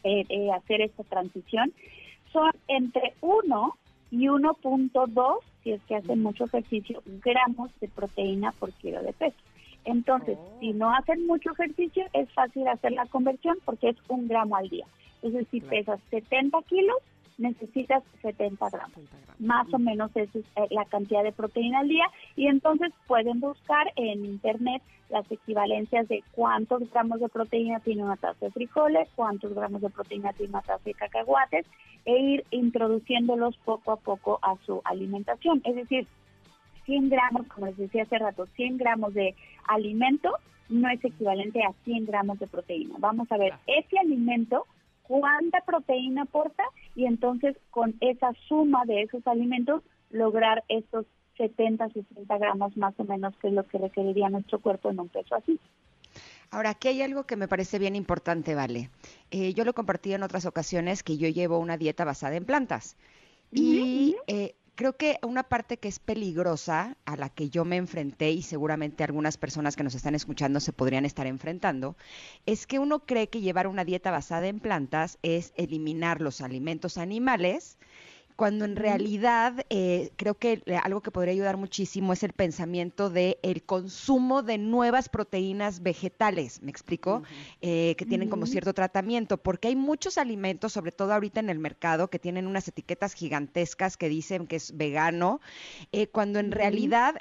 eh, 0.03 0.25
eh, 0.29 0.51
hacer 0.51 0.81
esta 0.81 1.05
transición, 1.05 1.73
son 2.33 2.51
entre 2.68 3.14
1 3.21 3.77
y 4.11 4.27
1.2 4.27 5.39
si 5.62 5.73
es 5.73 5.83
que 5.83 5.97
hacen 5.97 6.23
mucho 6.23 6.45
ejercicio, 6.45 7.03
gramos 7.05 7.71
de 7.81 7.89
proteína 7.89 8.53
por 8.53 8.73
kilo 8.73 9.03
de 9.03 9.12
peso. 9.12 9.37
Entonces, 9.85 10.39
si 10.61 10.72
no 10.72 10.95
hacen 10.95 11.26
mucho 11.26 11.53
ejercicio, 11.53 12.05
es 12.12 12.31
fácil 12.33 12.66
hacer 12.68 12.93
la 12.93 13.07
conversión 13.07 13.59
porque 13.64 13.91
es 13.91 13.97
un 14.09 14.28
gramo 14.28 14.57
al 14.57 14.68
día. 14.68 14.87
Entonces, 15.22 15.49
si 15.51 15.61
pesas 15.61 16.01
70 16.11 16.59
kilos, 16.62 16.97
necesitas 17.41 18.05
70 18.22 18.68
gramos. 18.70 18.99
Más 19.39 19.72
o 19.72 19.78
menos 19.78 20.11
esa 20.14 20.39
es 20.39 20.45
eh, 20.57 20.66
la 20.70 20.85
cantidad 20.85 21.24
de 21.24 21.33
proteína 21.33 21.81
al 21.81 21.89
día. 21.89 22.05
Y 22.37 22.47
entonces 22.47 22.93
pueden 23.07 23.41
buscar 23.41 23.91
en 23.97 24.24
internet 24.24 24.83
las 25.09 25.31
equivalencias 25.33 26.07
de 26.09 26.22
cuántos 26.33 26.89
gramos 26.93 27.20
de 27.20 27.28
proteína 27.28 27.81
tiene 27.81 28.05
una 28.05 28.16
taza 28.16 28.47
de 28.47 28.53
frijoles, 28.53 29.09
cuántos 29.16 29.55
gramos 29.55 29.81
de 29.81 29.91
proteína 29.91 30.33
tiene 30.35 30.53
una 30.53 30.62
taza 30.62 30.85
de 30.85 30.95
cacahuates, 30.95 31.66
e 32.05 32.18
ir 32.18 32.45
introduciéndolos 32.51 33.57
poco 33.64 33.93
a 33.93 33.97
poco 33.97 34.39
a 34.43 34.57
su 34.64 34.81
alimentación. 34.85 35.61
Es 35.64 35.74
decir, 35.74 36.07
100 36.91 37.09
gramos, 37.09 37.47
como 37.47 37.66
les 37.66 37.76
decía 37.76 38.03
hace 38.03 38.18
rato, 38.18 38.47
100 38.57 38.76
gramos 38.76 39.14
de 39.14 39.36
alimento 39.68 40.34
no 40.68 40.88
es 40.88 41.05
equivalente 41.05 41.62
a 41.62 41.72
100 41.84 42.07
gramos 42.07 42.41
de 42.41 42.49
proteína. 42.49 42.97
Vamos 42.99 43.30
a 43.30 43.38
ver, 43.38 43.53
ese 43.68 43.97
alimento, 43.97 44.66
cuánta 45.05 45.61
proteína 45.61 46.22
aporta 46.22 46.64
y 46.97 47.07
entonces 47.07 47.57
con 47.70 47.95
esa 48.01 48.32
suma 48.49 48.84
de 48.86 49.03
esos 49.03 49.24
alimentos 49.28 49.84
lograr 50.11 50.64
estos 50.68 51.07
70, 51.36 51.91
60 51.91 52.38
gramos 52.38 52.76
más 52.76 52.95
o 52.99 53.05
menos, 53.05 53.36
que 53.36 53.49
es 53.49 53.55
lo 53.55 53.64
que 53.68 53.78
requeriría 53.78 54.28
nuestro 54.28 54.59
cuerpo 54.59 54.91
en 54.91 54.99
un 54.99 55.09
peso 55.09 55.36
así. 55.36 55.61
Ahora, 56.51 56.70
aquí 56.70 56.88
hay 56.88 57.03
algo 57.03 57.22
que 57.24 57.36
me 57.36 57.47
parece 57.47 57.78
bien 57.78 57.95
importante, 57.95 58.57
Vale. 58.57 58.91
Eh, 59.30 59.55
yo 59.55 59.64
lo 59.64 59.74
compartí 59.74 60.12
en 60.12 60.24
otras 60.24 60.45
ocasiones 60.45 61.05
que 61.05 61.16
yo 61.16 61.28
llevo 61.28 61.61
una 61.61 61.76
dieta 61.76 62.05
basada 62.05 62.34
en 62.34 62.45
plantas. 62.45 62.97
Y 63.53 64.16
eh, 64.26 64.55
creo 64.81 64.97
que 64.97 65.18
una 65.20 65.43
parte 65.43 65.76
que 65.76 65.89
es 65.89 65.99
peligrosa, 65.99 66.97
a 67.05 67.14
la 67.14 67.28
que 67.28 67.51
yo 67.51 67.66
me 67.66 67.76
enfrenté 67.76 68.31
y 68.31 68.41
seguramente 68.41 69.05
algunas 69.05 69.37
personas 69.37 69.76
que 69.76 69.83
nos 69.85 69.95
están 69.95 70.14
escuchando 70.14 70.59
se 70.59 70.72
podrían 70.72 71.05
estar 71.05 71.26
enfrentando, 71.26 71.99
es 72.47 72.66
que 72.66 72.78
uno 72.78 73.01
cree 73.01 73.28
que 73.28 73.43
llevar 73.43 73.66
una 73.66 73.85
dieta 73.85 74.11
basada 74.11 74.47
en 74.47 74.59
plantas 74.59 75.18
es 75.20 75.53
eliminar 75.57 76.22
los 76.22 76.41
alimentos 76.41 76.97
animales 76.97 77.76
cuando 78.41 78.64
en 78.64 78.74
realidad 78.74 79.66
eh, 79.68 80.12
creo 80.16 80.32
que 80.38 80.62
algo 80.82 81.03
que 81.03 81.11
podría 81.11 81.34
ayudar 81.34 81.59
muchísimo 81.59 82.14
es 82.14 82.22
el 82.22 82.32
pensamiento 82.32 83.11
de 83.11 83.38
el 83.43 83.62
consumo 83.64 84.43
de 84.43 84.57
nuevas 84.57 85.11
proteínas 85.11 85.82
vegetales, 85.82 86.62
¿me 86.62 86.70
explico? 86.70 87.22
Eh, 87.61 87.95
que 87.99 88.07
tienen 88.07 88.30
como 88.30 88.47
cierto 88.47 88.72
tratamiento, 88.72 89.36
porque 89.36 89.68
hay 89.68 89.76
muchos 89.76 90.16
alimentos, 90.16 90.72
sobre 90.72 90.91
todo 90.91 91.12
ahorita 91.12 91.38
en 91.41 91.51
el 91.51 91.59
mercado, 91.59 92.09
que 92.09 92.18
tienen 92.18 92.47
unas 92.47 92.66
etiquetas 92.66 93.12
gigantescas 93.12 93.99
que 93.99 94.09
dicen 94.09 94.47
que 94.47 94.57
es 94.57 94.74
vegano, 94.74 95.43
eh, 95.93 96.07
cuando 96.07 96.38
en 96.38 96.51
realidad, 96.51 97.16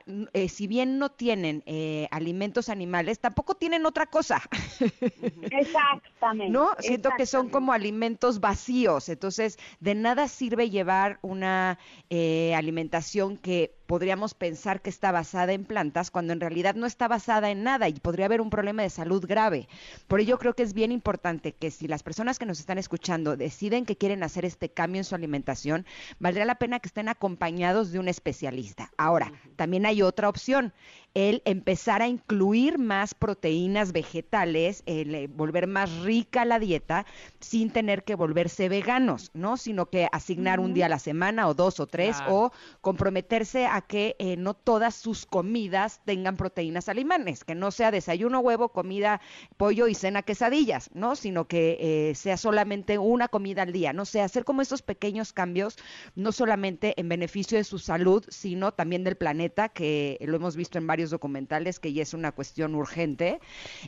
si 0.48 0.68
bien 0.68 1.00
no 1.00 1.10
tienen 1.10 1.66
alimentos 2.12 2.70
animales, 2.70 3.20
tampoco 3.20 3.56
tienen 3.56 3.86
otra 3.86 4.06
cosa. 4.06 4.42
Exactamente. 5.52 6.50
¿No? 6.50 6.70
Siento 6.80 7.10
que 7.18 7.26
son 7.26 7.50
como 7.50 7.74
alimentos 7.74 8.40
vacíos, 8.40 9.10
entonces 9.10 9.60
de 9.82 9.96
nada 9.96 10.30
sirve 10.30 10.70
llevar 10.70 11.09
una 11.22 11.80
eh, 12.10 12.54
alimentación 12.56 13.38
que 13.38 13.79
podríamos 13.90 14.36
pensar 14.36 14.84
que 14.84 14.92
está 14.92 15.12
basada 15.12 15.52
en 15.52 15.66
plantas 15.66 16.12
cuando 16.12 16.32
en 16.32 16.40
realidad 16.40 16.76
no 16.76 16.86
está 16.86 17.08
basada 17.08 17.50
en 17.50 17.64
nada 17.64 17.90
y 17.90 17.94
podría 17.94 18.28
haber 18.28 18.40
un 18.40 18.52
problema 18.52 18.84
de 18.84 18.92
salud 18.92 19.26
grave. 19.26 19.68
Por 20.08 20.20
ello 20.20 20.38
creo 20.38 20.54
que 20.54 20.62
es 20.62 20.76
bien 20.76 20.92
importante 20.92 21.54
que 21.54 21.72
si 21.72 21.88
las 21.88 22.04
personas 22.04 22.38
que 22.38 22.46
nos 22.46 22.60
están 22.60 22.78
escuchando 22.78 23.36
deciden 23.36 23.88
que 23.88 23.98
quieren 23.98 24.22
hacer 24.22 24.46
este 24.46 24.70
cambio 24.70 25.00
en 25.00 25.06
su 25.06 25.16
alimentación, 25.16 25.88
valdría 26.20 26.46
la 26.46 26.60
pena 26.60 26.80
que 26.80 26.88
estén 26.88 27.10
acompañados 27.10 27.92
de 27.92 27.98
un 27.98 28.08
especialista. 28.08 28.92
Ahora, 28.96 29.34
también 29.56 29.88
hay 29.88 30.04
otra 30.04 30.30
opción, 30.30 30.72
el 31.16 31.42
empezar 31.46 32.04
a 32.04 32.08
incluir 32.08 32.78
más 32.78 33.16
proteínas 33.16 33.92
vegetales, 33.92 34.84
el 34.86 35.16
eh, 35.16 35.28
volver 35.28 35.66
más 35.66 35.92
rica 36.02 36.46
la 36.46 36.60
dieta 36.60 37.08
sin 37.40 37.72
tener 37.72 38.04
que 38.04 38.14
volverse 38.14 38.70
veganos, 38.70 39.32
¿no? 39.34 39.58
Sino 39.58 39.88
que 39.88 40.08
asignar 40.12 40.60
un 40.60 40.76
día 40.76 40.86
a 40.86 40.90
la 40.90 41.00
semana 41.00 41.48
o 41.48 41.56
dos 41.56 41.80
o 41.80 41.88
tres 41.88 42.18
o 42.28 42.52
comprometerse 42.82 43.66
a 43.66 43.79
que 43.82 44.16
eh, 44.20 44.36
no 44.38 44.54
todas 44.54 44.96
sus 44.96 45.26
comidas 45.26 46.02
tengan 46.06 46.38
proteínas 46.38 46.90
alemanes, 46.90 47.44
que 47.44 47.56
no 47.56 47.72
sea 47.72 47.92
desayuno, 47.92 48.40
huevo, 48.40 48.70
comida, 48.70 49.22
pollo 49.58 49.88
y 49.88 49.96
cena 49.96 50.22
quesadillas, 50.22 50.90
¿no? 50.94 51.16
Sino 51.16 51.48
que 51.48 51.78
eh, 51.80 52.16
sea 52.16 52.38
solamente 52.38 52.98
una 52.98 53.28
comida 53.28 53.64
al 53.64 53.72
día, 53.72 53.94
no 53.94 54.06
sé, 54.06 54.22
hacer 54.22 54.46
como 54.46 54.62
estos 54.62 54.82
pequeños 54.82 55.34
cambios, 55.34 55.78
no 56.16 56.32
solamente 56.32 57.00
en 57.00 57.10
beneficio 57.10 57.58
de 57.58 57.64
su 57.64 57.80
salud, 57.80 58.26
sino 58.30 58.74
también 58.74 59.04
del 59.04 59.16
planeta, 59.16 59.70
que 59.70 60.18
lo 60.22 60.36
hemos 60.36 60.56
visto 60.56 60.78
en 60.78 60.88
varios 60.88 61.10
documentales, 61.10 61.80
que 61.80 61.94
ya 61.94 62.04
es 62.04 62.14
una 62.14 62.32
cuestión 62.32 62.76
urgente, 62.76 63.40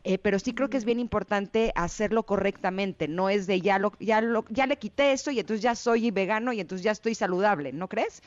eh, 0.04 0.18
pero 0.18 0.40
sí 0.40 0.54
creo 0.54 0.70
que 0.70 0.78
es 0.78 0.86
bien 0.86 1.00
importante 1.00 1.72
hacerlo 1.76 2.24
correctamente, 2.24 3.08
no 3.08 3.30
es 3.30 3.48
de 3.48 3.62
ya 3.62 3.80
lo, 3.80 3.94
ya 4.00 4.22
lo, 4.22 4.46
ya 4.50 4.68
le 4.68 4.78
quité 4.78 5.12
eso 5.12 5.32
y 5.32 5.40
entonces 5.40 5.62
ya 5.62 5.76
soy 5.76 6.12
vegano 6.12 6.54
y 6.54 6.60
entonces 6.60 6.84
ya 6.84 6.92
estoy 6.92 7.16
saludable, 7.16 7.74
¿no 7.74 7.88
crees? 7.88 8.22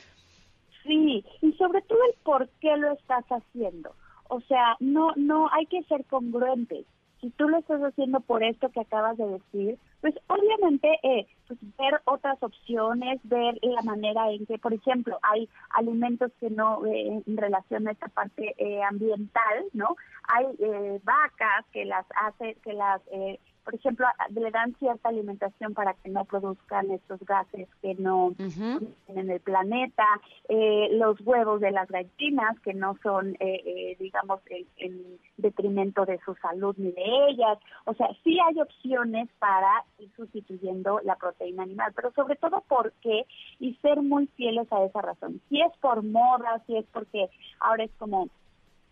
Sí, 0.85 1.25
y 1.41 1.53
sobre 1.55 1.83
todo 1.83 1.99
el 2.09 2.15
por 2.23 2.49
qué 2.61 2.77
lo 2.77 2.93
estás 2.93 3.25
haciendo. 3.27 3.95
O 4.29 4.41
sea, 4.43 4.77
no, 4.81 5.13
no 5.17 5.49
hay 5.53 5.67
que 5.67 5.83
ser 5.85 6.05
congruentes. 6.07 6.87
Si 7.21 7.31
tú 7.31 7.49
lo 7.49 7.59
estás 7.59 7.81
haciendo 7.81 8.21
por 8.21 8.43
esto 8.43 8.69
que 8.69 8.81
acabas 8.81 9.17
de 9.17 9.27
decir, 9.27 9.79
pues 10.03 10.15
obviamente 10.27 10.99
eh, 11.03 11.27
pues 11.49 11.59
ver 11.79 12.03
otras 12.05 12.43
opciones, 12.43 13.19
ver 13.25 13.55
la 13.63 13.81
manera 13.81 14.31
en 14.31 14.45
que, 14.45 14.59
por 14.59 14.75
ejemplo, 14.75 15.19
hay 15.23 15.49
alimentos 15.71 16.33
que 16.39 16.51
no, 16.51 16.85
eh, 16.85 17.23
en 17.27 17.37
relación 17.39 17.89
a 17.89 17.93
esta 17.93 18.09
parte 18.09 18.55
eh, 18.59 18.83
ambiental, 18.83 19.65
¿no? 19.73 19.97
Hay 20.29 20.47
eh, 20.59 21.01
vacas 21.03 21.65
que 21.73 21.87
las 21.87 22.05
hace, 22.15 22.57
que 22.63 22.75
las 22.75 23.01
eh, 23.11 23.41
por 23.65 23.75
ejemplo, 23.75 24.07
le 24.31 24.51
dan 24.51 24.75
cierta 24.79 25.09
alimentación 25.09 25.75
para 25.75 25.95
que 25.95 26.11
no 26.11 26.25
produzcan 26.25 26.91
estos 26.91 27.21
gases 27.21 27.69
que 27.81 27.95
no 27.95 28.35
en 28.39 29.31
el 29.31 29.41
planeta, 29.41 30.05
eh, 30.49 30.89
los 30.93 31.21
huevos 31.23 31.61
de 31.61 31.71
las 31.71 31.89
gallinas 31.89 32.61
que 32.61 32.75
no 32.75 32.97
son, 33.03 33.35
eh, 33.41 33.63
eh, 33.65 33.97
digamos, 33.99 34.41
en, 34.77 35.19
detrimento 35.37 36.07
de 36.07 36.21
su 36.25 36.35
salud 36.37 36.75
ni 36.79 36.93
de 36.93 37.05
ellas. 37.31 37.59
O 37.87 37.95
sea, 37.95 38.09
sí 38.23 38.39
hay 38.41 38.61
opciones 38.61 39.29
para 39.39 39.85
ir 39.99 40.11
sustituyendo 40.15 41.01
la 41.03 41.17
proteína 41.17 41.65
animal, 41.65 41.93
pero 41.95 42.13
sobre 42.13 42.37
todo 42.37 42.63
porque 42.69 43.27
y 43.59 43.75
ser 43.77 44.01
muy 44.03 44.27
fieles 44.37 44.71
a 44.73 44.85
esa 44.85 45.01
razón. 45.01 45.41
Si 45.49 45.61
es 45.61 45.73
por 45.81 46.03
moda, 46.03 46.63
si 46.67 46.77
es 46.77 46.87
porque 46.93 47.29
ahora 47.61 47.85
es 47.85 47.91
como 47.99 48.29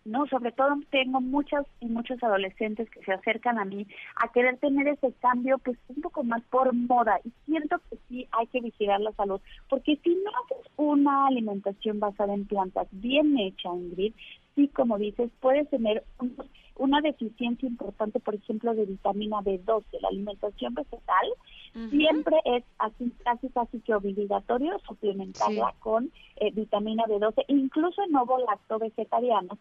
¿no? 0.05 0.25
Sobre 0.27 0.51
todo 0.51 0.75
tengo 0.91 1.21
muchas 1.21 1.65
y 1.79 1.85
muchos 1.85 2.21
adolescentes 2.23 2.89
que 2.89 3.03
se 3.03 3.13
acercan 3.13 3.57
a 3.57 3.65
mí 3.65 3.87
a 4.15 4.31
querer 4.31 4.57
tener 4.57 4.87
ese 4.87 5.13
cambio 5.21 5.57
pues 5.59 5.77
un 5.87 6.01
poco 6.01 6.23
más 6.23 6.41
por 6.49 6.73
moda 6.73 7.19
y 7.23 7.31
siento 7.45 7.77
que 7.89 7.97
sí 8.07 8.27
hay 8.31 8.47
que 8.47 8.61
vigilar 8.61 8.99
la 9.01 9.13
salud 9.13 9.39
porque 9.69 9.97
si 10.03 10.15
no 10.15 10.31
haces 10.43 10.71
una 10.77 11.27
alimentación 11.27 11.99
basada 11.99 12.33
en 12.33 12.45
plantas 12.45 12.87
bien 12.91 13.37
hecha, 13.37 13.69
Ingrid, 13.69 14.13
sí 14.55 14.67
como 14.69 14.97
dices, 14.97 15.31
puedes 15.39 15.69
tener 15.69 16.03
una 16.75 17.01
deficiencia 17.01 17.67
importante, 17.67 18.19
por 18.19 18.35
ejemplo, 18.35 18.73
de 18.73 18.85
vitamina 18.85 19.37
B12. 19.41 19.83
La 20.01 20.07
alimentación 20.07 20.73
vegetal 20.73 21.27
siempre 21.89 22.37
es 22.45 22.63
así, 22.77 23.11
casi 23.23 23.49
casi 23.49 23.79
que 23.79 23.95
obligatorio 23.95 24.79
suplementarla 24.87 25.73
con 25.79 26.11
eh, 26.37 26.51
vitamina 26.51 27.03
B12, 27.05 27.45
incluso 27.47 28.03
en 28.03 28.15
ovo 28.15 28.37
lacto 28.39 28.79
vegetarianos 28.79 29.57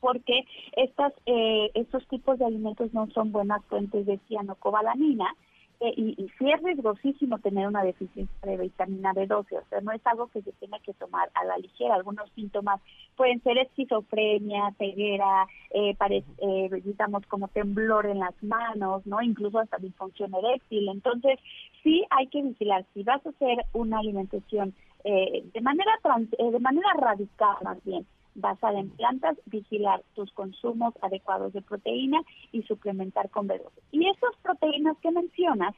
porque 0.00 0.44
estas, 0.72 1.12
eh, 1.26 1.70
estos 1.74 2.06
tipos 2.08 2.38
de 2.38 2.44
alimentos 2.44 2.92
no 2.92 3.08
son 3.10 3.32
buenas 3.32 3.64
fuentes 3.66 4.06
de 4.06 4.18
cianocobalamina 4.28 5.34
eh, 5.80 5.92
y, 5.94 6.14
y 6.16 6.28
sí 6.38 6.50
es 6.50 6.62
riesgosísimo 6.62 7.38
tener 7.38 7.68
una 7.68 7.84
deficiencia 7.84 8.34
de 8.42 8.56
vitamina 8.56 9.12
B12, 9.12 9.58
o 9.58 9.68
sea, 9.68 9.80
no 9.82 9.92
es 9.92 10.00
algo 10.06 10.28
que 10.28 10.40
se 10.40 10.52
tenga 10.52 10.78
que 10.78 10.94
tomar 10.94 11.30
a 11.34 11.44
la 11.44 11.58
ligera. 11.58 11.94
Algunos 11.94 12.30
síntomas 12.30 12.80
pueden 13.14 13.42
ser 13.42 13.58
esquizofrenia, 13.58 14.72
ceguera, 14.78 15.46
eh, 15.70 15.94
eh, 16.00 16.70
digamos 16.82 17.26
como 17.26 17.48
temblor 17.48 18.06
en 18.06 18.20
las 18.20 18.42
manos, 18.42 19.06
no, 19.06 19.20
incluso 19.20 19.58
hasta 19.58 19.76
disfunción 19.76 20.34
eréctil. 20.34 20.88
Entonces, 20.88 21.38
sí 21.82 22.04
hay 22.08 22.26
que 22.28 22.42
vigilar. 22.42 22.86
Si 22.94 23.02
vas 23.02 23.24
a 23.26 23.30
hacer 23.30 23.58
una 23.74 23.98
alimentación 23.98 24.74
eh, 25.08 25.44
de 25.54 25.60
manera 25.60 25.92
eh, 26.38 26.50
de 26.50 26.58
manera 26.58 26.88
radical, 26.98 27.56
más 27.62 27.78
bien, 27.84 28.04
basada 28.36 28.78
en 28.78 28.90
plantas, 28.90 29.36
vigilar 29.46 30.02
tus 30.14 30.30
consumos 30.32 30.94
adecuados 31.02 31.52
de 31.52 31.62
proteína 31.62 32.20
y 32.52 32.62
suplementar 32.62 33.30
con 33.30 33.48
B12. 33.48 33.70
Y 33.92 34.08
esas 34.08 34.36
proteínas 34.42 34.96
que 34.98 35.10
mencionas, 35.10 35.74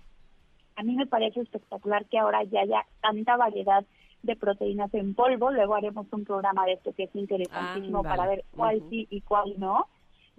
a 0.77 0.83
mí 0.83 0.95
me 0.95 1.07
parece 1.07 1.41
espectacular 1.41 2.07
que 2.07 2.19
ahora 2.19 2.45
ya 2.45 2.61
haya 2.61 2.87
tanta 3.01 3.37
variedad 3.37 3.85
de 4.23 4.37
proteínas 4.37 4.93
en 4.95 5.15
polvo. 5.15 5.51
Luego 5.51 5.75
haremos 5.75 6.07
un 6.13 6.25
programa 6.25 6.67
de 6.67 6.75
esto 6.75 6.93
que 6.93 7.05
es 7.05 7.15
interesantísimo 7.15 8.03
para 8.03 8.27
ver 8.27 8.45
cuál 8.55 8.83
sí 8.91 9.07
y 9.11 9.21
cuál 9.23 9.55
no. 9.59 9.87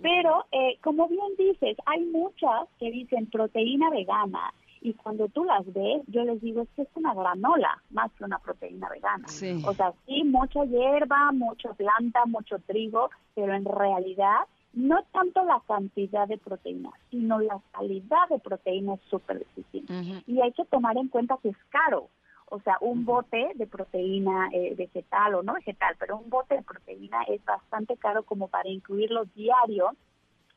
Pero, 0.02 0.46
eh, 0.52 0.78
como 0.82 1.08
bien 1.08 1.36
dices, 1.38 1.76
hay 1.86 2.06
muchas 2.06 2.70
que 2.80 2.90
dicen 2.90 3.30
proteína 3.30 3.90
vegana 3.90 4.54
y 4.82 4.94
cuando 4.94 5.28
tú 5.28 5.44
las 5.44 5.66
ves, 5.74 6.04
yo 6.08 6.24
les 6.24 6.42
digo, 6.42 6.62
es 6.62 6.70
que 6.76 6.84
es 6.84 6.88
una 6.96 7.14
granola 7.14 7.82
más 7.92 8.12
que 8.14 8.24
una 8.24 8.40
proteína 8.40 8.90
vegana. 8.90 9.26
O 9.66 9.74
sea, 9.74 9.94
sí, 10.06 10.24
mucha 10.24 10.64
hierba, 10.66 11.32
mucha 11.32 11.74
planta, 11.74 12.26
mucho 12.26 12.60
trigo, 12.60 13.10
pero 13.36 13.54
en 13.54 13.66
realidad 13.66 14.48
no 14.74 15.04
tanto 15.12 15.44
la 15.44 15.62
cantidad 15.68 16.28
de 16.28 16.38
proteína, 16.38 16.92
sino 17.10 17.40
la 17.40 17.60
calidad 17.72 18.30
de 18.30 18.40
proteína 18.40 18.96
es 18.96 19.02
súper 19.10 19.40
difícil. 19.40 19.86
Y 20.28 20.42
hay 20.42 20.52
que 20.54 20.66
tomar 20.66 20.98
en 20.98 21.08
cuenta 21.08 21.38
que 21.42 21.50
es 21.50 21.58
caro. 21.70 22.10
O 22.52 22.60
sea, 22.62 22.78
un 22.82 23.06
bote 23.06 23.52
de 23.56 23.68
proteína 23.68 24.50
eh, 24.52 24.74
vegetal 24.76 25.36
o 25.36 25.44
no 25.44 25.54
vegetal, 25.54 25.96
pero 26.00 26.18
un 26.18 26.30
bote 26.30 26.56
de 26.56 26.64
proteína 26.64 27.22
es 27.24 27.44
bastante 27.46 27.96
caro 27.98 28.24
como 28.24 28.48
para 28.48 28.70
incluirlo 28.70 29.26
diario 29.36 29.92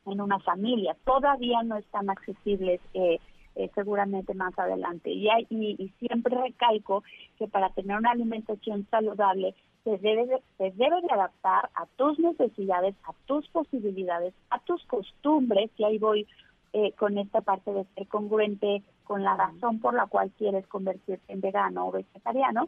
en 0.06 0.20
una 0.20 0.38
familia. 0.38 0.96
Todavía 1.04 1.62
no 1.62 1.76
están 1.76 2.08
accesibles 2.08 2.80
eh, 2.94 3.20
eh, 3.54 3.70
seguramente 3.74 4.34
más 4.34 4.58
adelante. 4.58 5.10
Y, 5.10 5.28
y, 5.50 5.88
siempre 5.98 6.36
recalco 6.36 7.02
que 7.38 7.48
para 7.48 7.70
tener 7.70 7.96
una 7.96 8.10
alimentación 8.10 8.86
saludable 8.90 9.54
se 9.84 9.98
debe, 9.98 10.26
de, 10.26 10.42
se 10.58 10.70
debe 10.72 11.00
de 11.00 11.12
adaptar 11.12 11.70
a 11.74 11.86
tus 11.96 12.18
necesidades, 12.18 12.94
a 13.04 13.12
tus 13.26 13.48
posibilidades, 13.48 14.34
a 14.50 14.58
tus 14.60 14.84
costumbres, 14.86 15.70
y 15.76 15.84
ahí 15.84 15.98
voy 15.98 16.26
eh, 16.72 16.92
con 16.92 17.18
esta 17.18 17.40
parte 17.40 17.72
de 17.72 17.84
ser 17.94 18.06
congruente 18.08 18.82
con 19.04 19.22
la 19.22 19.36
razón 19.36 19.80
por 19.80 19.94
la 19.94 20.06
cual 20.06 20.30
quieres 20.38 20.66
convertirte 20.68 21.32
en 21.32 21.40
vegano 21.40 21.88
o 21.88 21.92
vegetariano, 21.92 22.66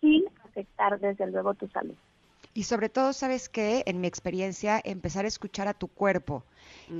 sin 0.00 0.24
afectar 0.44 0.98
desde 0.98 1.30
luego 1.30 1.54
tu 1.54 1.68
salud. 1.68 1.96
Y 2.54 2.64
sobre 2.64 2.90
todo, 2.90 3.14
¿sabes 3.14 3.48
qué? 3.48 3.82
En 3.86 4.00
mi 4.00 4.06
experiencia, 4.06 4.80
empezar 4.84 5.24
a 5.24 5.28
escuchar 5.28 5.68
a 5.68 5.74
tu 5.74 5.88
cuerpo. 5.88 6.44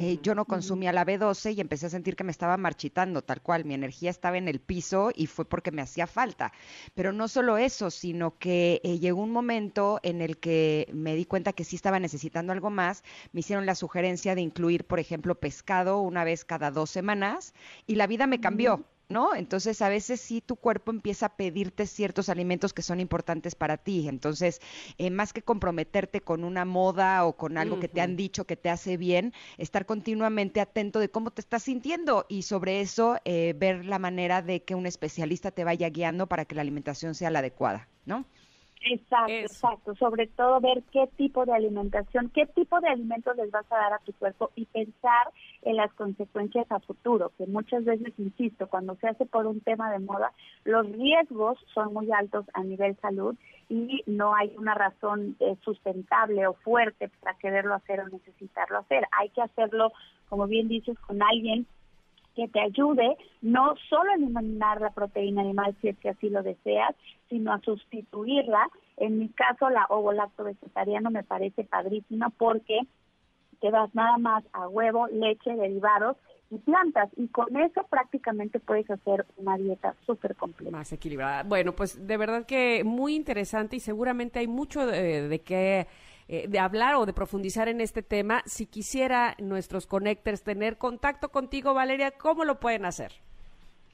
Eh, 0.01 0.19
yo 0.23 0.35
no 0.35 0.47
consumía 0.47 0.93
la 0.93 1.05
B12 1.05 1.55
y 1.55 1.61
empecé 1.61 1.87
a 1.87 1.91
sentir 1.91 2.17
que 2.17 2.25
me 2.25 2.31
estaba 2.31 2.57
marchitando, 2.57 3.23
tal 3.23 3.43
cual. 3.43 3.67
Mi 3.67 3.75
energía 3.75 4.09
estaba 4.11 4.39
en 4.39 4.49
el 4.49 4.61
piso 4.61 5.11
y 5.15 5.27
fue 5.27 5.45
porque 5.45 5.71
me 5.71 5.83
hacía 5.83 6.07
falta. 6.07 6.53
Pero 6.95 7.13
no 7.13 7.29
solo 7.29 7.59
eso, 7.59 7.91
sino 7.91 8.39
que 8.39 8.81
eh, 8.83 8.99
llegó 8.99 9.21
un 9.21 9.31
momento 9.31 10.01
en 10.03 10.23
el 10.23 10.39
que 10.39 10.89
me 10.93 11.15
di 11.15 11.27
cuenta 11.27 11.53
que 11.53 11.65
sí 11.65 11.77
estaba 11.77 12.01
necesitando 12.01 12.53
algo 12.53 12.71
más. 12.71 13.05
Me 13.33 13.41
hicieron 13.41 13.67
la 13.67 13.75
sugerencia 13.75 14.35
de 14.35 14.41
incluir, 14.41 14.87
por 14.87 15.01
ejemplo, 15.01 15.35
pescado 15.35 16.01
una 16.01 16.25
vez 16.25 16.47
cada 16.47 16.71
dos 16.71 16.91
semanas 16.91 17.53
y 17.87 17.97
la 17.97 18.07
vida 18.07 18.27
me 18.27 18.41
cambió. 18.41 18.87
¿No? 19.13 19.35
Entonces 19.35 19.83
a 19.83 19.89
veces 19.89 20.21
sí 20.21 20.41
tu 20.41 20.57
cuerpo 20.57 20.91
empieza 20.91 21.27
a 21.27 21.37
pedirte 21.37 21.87
ciertos 21.87 22.29
alimentos 22.29 22.73
que 22.73 22.83
son 22.83 22.99
importantes 22.99 23.55
para 23.55 23.77
ti. 23.77 24.09
Entonces, 24.09 24.61
eh, 24.99 25.11
más 25.11 25.33
que 25.33 25.43
comprometerte 25.43 26.21
con 26.21 26.43
una 26.43 26.65
moda 26.65 27.25
o 27.25 27.37
con 27.37 27.59
algo 27.59 27.79
que 27.79 27.89
te 27.89 28.01
han 28.01 28.17
dicho 28.17 28.45
que 28.45 28.57
te 28.57 28.71
hace 28.71 28.97
bien, 28.97 29.33
estar 29.59 29.87
continuamente 29.87 30.61
atento 30.61 30.99
de 30.99 31.11
cómo 31.11 31.31
te 31.31 31.41
estás 31.43 31.65
sintiendo 31.65 32.27
y 32.29 32.43
sobre 32.43 32.81
eso 32.81 33.19
eh, 33.25 33.55
ver 33.57 33.85
la 33.85 33.99
manera 33.99 34.43
de 34.43 34.63
que 34.65 34.75
un 34.75 34.87
especialista 34.87 35.51
te 35.51 35.65
vaya 35.65 35.89
guiando 35.91 36.27
para 36.27 36.45
que 36.45 36.55
la 36.55 36.63
alimentación 36.63 37.15
sea 37.15 37.31
la 37.31 37.41
adecuada, 37.41 37.89
¿no? 38.07 38.25
Exacto, 38.85 39.33
exacto. 39.33 39.95
Sobre 39.97 40.26
todo 40.26 40.61
ver 40.61 40.83
qué 40.93 41.09
tipo 41.16 41.45
de 41.45 41.53
alimentación, 41.53 42.30
qué 42.30 42.47
tipo 42.47 42.80
de 42.80 42.89
alimentos 42.89 43.37
les 43.37 43.51
vas 43.51 43.70
a 43.70 43.76
dar 43.76 43.93
a 43.93 43.99
tu 43.99 44.12
cuerpo 44.12 44.51
y 44.57 44.66
pensar 44.66 45.30
en 45.62 45.76
las 45.76 45.93
consecuencias 45.95 46.66
a 46.70 46.80
futuro, 46.80 47.33
que 47.39 47.47
muchas 47.47 47.85
veces, 47.85 48.12
insisto, 48.18 48.66
cuando 48.68 48.97
se 48.97 49.09
hace 49.09 49.26
por 49.26 49.47
un 49.47 49.61
tema 49.61 49.91
de 49.93 50.01
moda, 50.01 50.33
los 50.64 50.91
riesgos 50.91 51.59
son 51.72 51.93
muy 51.93 52.11
altos 52.12 52.47
a 52.55 52.62
nivel 52.62 52.97
salud 53.01 53.37
y 53.68 54.03
no 54.07 54.35
hay 54.35 54.53
una 54.59 54.74
razón 54.74 55.37
eh, 55.41 55.57
sustentable 55.64 56.47
o 56.47 56.55
fuerte 56.55 57.09
para 57.20 57.37
quererlo 57.39 57.74
hacer 57.74 58.01
o 58.01 58.09
necesitarlo 58.09 58.78
hacer. 58.78 59.05
Hay 59.12 59.30
que 59.30 59.43
hacerlo, 59.43 59.93
como 60.28 60.47
bien 60.47 60.68
dices, 60.68 60.99
con 60.99 61.22
alguien 61.22 61.66
que 62.35 62.49
te 62.49 62.61
ayude 62.61 63.16
no 63.41 63.74
solo 63.89 64.11
a 64.11 64.14
eliminar 64.14 64.80
la 64.80 64.91
proteína 64.91 65.43
animal 65.43 65.76
si 65.80 65.89
es 65.89 65.99
que 65.99 66.11
así 66.11 66.28
lo 66.28 66.43
deseas, 66.43 66.95
sino 67.28 67.53
a 67.53 67.61
sustituirla. 67.61 68.68
En 68.97 69.18
mi 69.18 69.28
caso, 69.30 69.70
la 69.70 69.87
ovo 69.89 70.12
lacto 70.12 70.45
vegetariano 70.45 71.11
me 71.11 71.22
parece 71.22 71.64
padrísima 71.64 72.30
porque 72.30 72.80
te 73.61 73.70
vas 73.70 73.95
nada 73.95 74.18
más 74.18 74.45
a 74.53 74.68
huevo, 74.68 75.07
leche, 75.09 75.55
derivados 75.55 76.16
y 76.51 76.59
plantas. 76.59 77.11
Y 77.16 77.28
con 77.28 77.57
eso 77.57 77.87
prácticamente 77.89 78.59
puedes 78.61 78.91
hacer 78.91 79.24
una 79.37 79.57
dieta 79.57 79.95
súper 80.05 80.37
completa. 80.37 80.76
Más 80.76 80.93
equilibrada. 80.93 81.43
Bueno, 81.45 81.72
pues 81.72 82.07
de 82.07 82.16
verdad 82.16 82.45
que 82.45 82.83
muy 82.85 83.14
interesante 83.14 83.76
y 83.76 83.80
seguramente 83.80 84.41
hay 84.41 84.49
mucho 84.49 84.87
de, 84.87 85.28
de 85.28 85.41
qué 85.41 85.87
eh, 86.33 86.47
de 86.49 86.59
hablar 86.59 86.95
o 86.95 87.05
de 87.05 87.12
profundizar 87.12 87.68
en 87.68 87.83
este 87.83 88.03
tema. 88.03 88.41
Si 88.47 88.64
quisiera 88.64 89.37
nuestros 89.39 89.87
connectors 89.87 90.43
tener 90.43 90.78
contacto 90.78 91.28
contigo, 91.28 91.74
Valeria, 91.74 92.12
¿cómo 92.12 92.47
lo 92.47 92.59
pueden 92.59 92.87
hacer? 92.87 93.12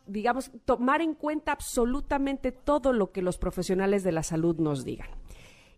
digamos, 0.07 0.51
tomar 0.65 1.01
en 1.01 1.15
cuenta 1.15 1.53
absolutamente 1.53 2.53
todo 2.53 2.93
lo 2.93 3.13
que 3.13 3.23
los 3.23 3.39
profesionales 3.39 4.03
de 4.05 4.13
la 4.13 4.23
salud 4.23 4.57
nos 4.59 4.85
digan. 4.85 5.09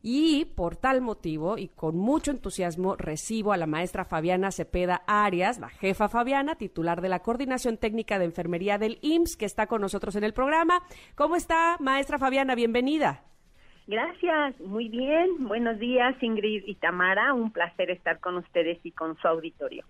Y 0.07 0.45
por 0.45 0.76
tal 0.76 1.01
motivo, 1.01 1.57
y 1.57 1.68
con 1.68 1.97
mucho 1.97 2.30
entusiasmo, 2.30 2.95
recibo 2.95 3.55
a 3.55 3.57
la 3.57 3.66
maestra 3.66 4.05
Fabiana 4.05 4.53
Cepeda 4.53 5.03
Arias, 5.07 5.59
la 5.59 5.70
jefa 5.70 6.11
Fabiana, 6.11 6.57
titular 6.57 7.01
de 7.01 7.09
la 7.09 7.20
Coordinación 7.20 7.78
Técnica 7.78 8.18
de 8.18 8.26
Enfermería 8.26 8.76
del 8.76 8.99
IMSS, 9.01 9.37
que 9.37 9.47
está 9.47 9.66
con 9.66 9.80
nosotros 9.80 10.14
en 10.16 10.24
el 10.24 10.35
programa. 10.35 10.82
¿Cómo 11.14 11.37
está, 11.37 11.78
maestra 11.80 12.18
Fabiana? 12.18 12.55
Bienvenida. 12.55 13.24
Gracias, 13.87 14.59
muy 14.61 14.89
bien. 14.89 15.47
Buenos 15.47 15.78
días, 15.78 16.14
Ingrid 16.22 16.64
y 16.66 16.74
Tamara. 16.76 17.35
Un 17.35 17.51
placer 17.51 17.91
estar 17.91 18.18
con 18.18 18.37
ustedes 18.37 18.78
y 18.85 18.91
con 18.93 19.16
su 19.18 19.28
auditorio. 19.28 19.85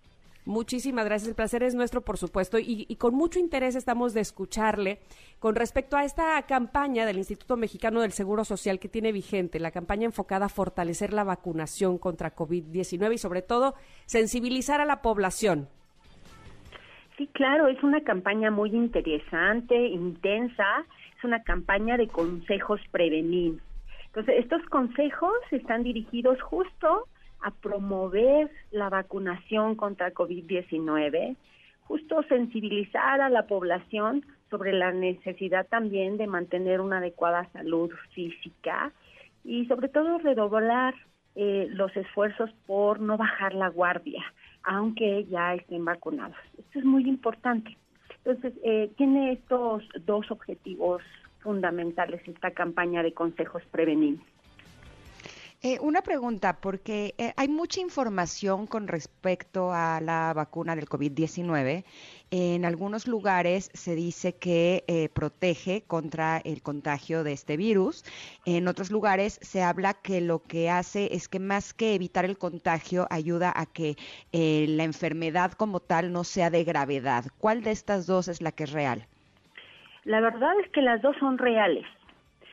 Muchísimas 0.47 1.07
gracias, 1.07 1.29
el 1.29 1.35
placer 1.35 1.63
es 1.63 1.75
nuestro, 1.75 2.03
por 2.03 2.19
supuesto, 2.19 2.59
y, 2.59 2.85
y, 2.87 2.97
con 2.97 3.15
mucho 3.15 3.39
interés 3.39 3.77
estamos 3.77 4.13
de 4.13 4.21
escucharle 4.21 4.99
con 5.39 5.55
respecto 5.55 5.97
a 5.97 6.05
esta 6.05 6.43
campaña 6.43 7.07
del 7.07 7.17
Instituto 7.17 7.57
Mexicano 7.57 8.03
del 8.03 8.13
Seguro 8.13 8.45
Social 8.45 8.79
que 8.79 8.91
tiene 8.91 9.11
vigente, 9.11 9.59
la 9.59 9.71
campaña 9.71 10.05
enfocada 10.05 10.47
a 10.47 10.51
fortalecer 10.51 11.15
la 11.15 11.25
vacunación 11.25 11.97
contra 11.97 12.37
COVID-19 12.37 13.15
y 13.15 13.19
sobre 13.19 13.41
todo 13.41 13.75
sensibilizar 14.05 14.83
a 14.83 14.85
la 14.85 15.01
población. 15.01 15.67
Sí, 17.17 17.27
claro, 17.29 17.69
es 17.69 17.83
una 17.83 18.03
campaña 18.03 18.51
muy 18.51 18.69
interesante, 18.69 19.87
intensa, 19.87 20.85
es 21.17 21.25
una 21.25 21.43
campaña 21.43 21.97
de 21.97 22.09
consejos 22.09 22.83
prevenir. 22.91 23.61
Entonces, 24.15 24.45
estos 24.45 24.63
consejos 24.67 25.35
están 25.51 25.83
dirigidos 25.83 26.41
justo 26.41 27.09
a 27.41 27.51
promover 27.51 28.49
la 28.71 28.89
vacunación 28.89 29.75
contra 29.75 30.15
COVID-19, 30.15 31.35
justo 31.81 32.23
sensibilizar 32.29 33.21
a 33.21 33.29
la 33.29 33.49
población 33.49 34.25
sobre 34.51 34.73
la 34.73 34.93
necesidad 34.93 35.67
también 35.67 36.17
de 36.17 36.29
mantener 36.29 36.81
una 36.81 36.99
adecuada 36.99 37.49
salud 37.53 37.91
física 38.15 38.93
y 39.43 39.67
sobre 39.67 39.89
todo 39.89 40.19
redoblar 40.19 40.95
eh, 41.35 41.67
los 41.71 41.95
esfuerzos 41.97 42.53
por 42.69 43.01
no 43.01 43.17
bajar 43.17 43.53
la 43.53 43.67
guardia, 43.67 44.23
aunque 44.63 45.25
ya 45.25 45.55
estén 45.55 45.85
vacunados. 45.85 46.37
Esto 46.57 46.79
es 46.79 46.85
muy 46.85 47.09
importante. 47.09 47.77
Entonces, 48.25 48.55
eh, 48.63 48.93
tiene 48.97 49.33
estos 49.33 49.83
dos 50.07 50.31
objetivos 50.31 51.03
fundamentales 51.45 52.27
esta 52.27 52.51
campaña 52.51 53.05
de 53.05 53.15
consejos 53.15 53.63
preventivos. 53.71 54.27
Eh, 55.67 55.79
una 55.81 56.03
pregunta, 56.03 56.61
porque 56.61 57.15
eh, 57.17 57.33
hay 57.39 57.49
mucha 57.49 57.81
información 57.81 58.67
con 58.67 58.87
respecto 58.87 59.73
a 59.73 59.99
la 60.03 60.35
vacuna 60.35 60.77
del 60.77 60.87
COVID-19. 60.87 61.85
En 62.31 62.67
algunos 62.67 63.07
lugares 63.07 63.71
se 63.73 63.95
dice 63.95 64.35
que 64.35 64.85
eh, 64.89 65.09
protege 65.09 65.81
contra 65.87 66.37
el 66.37 66.61
contagio 66.61 67.25
de 67.25 67.33
este 67.33 67.57
virus. 67.57 68.05
En 68.45 68.69
otros 68.69 68.91
lugares 68.91 69.39
se 69.41 69.63
habla 69.63 69.95
que 69.95 70.21
lo 70.21 70.43
que 70.43 70.69
hace 70.69 71.09
es 71.15 71.29
que 71.29 71.39
más 71.39 71.73
que 71.73 71.95
evitar 71.95 72.27
el 72.27 72.37
contagio, 72.37 73.07
ayuda 73.09 73.51
a 73.57 73.65
que 73.65 73.97
la 74.33 74.85
enfermedad 74.85 75.53
como 75.53 75.81
tal 75.81 76.13
no 76.13 76.25
sea 76.25 76.51
de 76.51 76.63
gravedad. 76.65 77.25
¿Cuál 77.39 77.63
de 77.63 77.71
estas 77.71 78.05
dos 78.05 78.29
es 78.29 78.43
la 78.43 78.53
que 78.53 78.65
es 78.65 78.73
real? 78.73 79.09
La 80.05 80.21
verdad 80.21 80.53
es 80.63 80.71
que 80.71 80.83
las 80.83 81.01
dos 81.01 81.17
son 81.19 81.39
reales. 81.39 81.87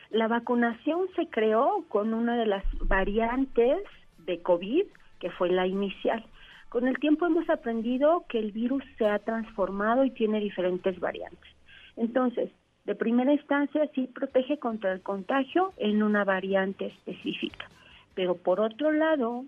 La 0.09 0.27
vacunación 0.27 1.07
se 1.15 1.27
creó 1.27 1.85
con 1.89 2.13
una 2.13 2.37
de 2.37 2.45
las 2.45 2.63
variantes 2.79 3.79
de 4.19 4.41
COVID, 4.41 4.85
que 5.19 5.31
fue 5.31 5.49
la 5.49 5.67
inicial. 5.67 6.23
Con 6.69 6.87
el 6.87 6.97
tiempo 6.99 7.25
hemos 7.25 7.49
aprendido 7.49 8.25
que 8.29 8.39
el 8.39 8.51
virus 8.53 8.83
se 8.97 9.05
ha 9.05 9.19
transformado 9.19 10.05
y 10.05 10.11
tiene 10.11 10.39
diferentes 10.39 10.99
variantes. 10.99 11.49
Entonces, 11.97 12.49
de 12.85 12.95
primera 12.95 13.33
instancia 13.33 13.89
sí 13.93 14.07
protege 14.07 14.57
contra 14.57 14.93
el 14.93 15.01
contagio 15.01 15.73
en 15.77 16.01
una 16.01 16.23
variante 16.23 16.87
específica. 16.87 17.69
Pero 18.15 18.35
por 18.35 18.59
otro 18.59 18.91
lado, 18.91 19.45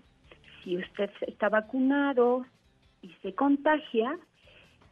si 0.62 0.76
usted 0.76 1.10
está 1.26 1.48
vacunado 1.48 2.44
y 3.02 3.08
se 3.22 3.34
contagia, 3.34 4.18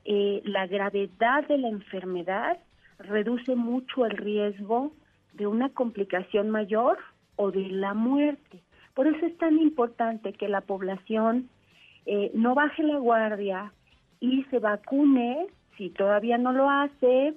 eh, 0.04 0.40
la 0.44 0.66
gravedad 0.66 1.46
de 1.46 1.58
la 1.58 1.68
enfermedad 1.68 2.58
reduce 3.02 3.54
mucho 3.54 4.06
el 4.06 4.16
riesgo 4.16 4.92
de 5.34 5.46
una 5.46 5.68
complicación 5.70 6.50
mayor 6.50 6.98
o 7.36 7.50
de 7.50 7.68
la 7.68 7.94
muerte. 7.94 8.62
Por 8.94 9.06
eso 9.06 9.26
es 9.26 9.36
tan 9.38 9.58
importante 9.58 10.32
que 10.32 10.48
la 10.48 10.60
población 10.60 11.48
eh, 12.06 12.30
no 12.34 12.54
baje 12.54 12.82
la 12.82 12.98
guardia 12.98 13.72
y 14.20 14.44
se 14.44 14.58
vacune 14.58 15.46
si 15.76 15.90
todavía 15.90 16.38
no 16.38 16.52
lo 16.52 16.68
hace 16.68 17.34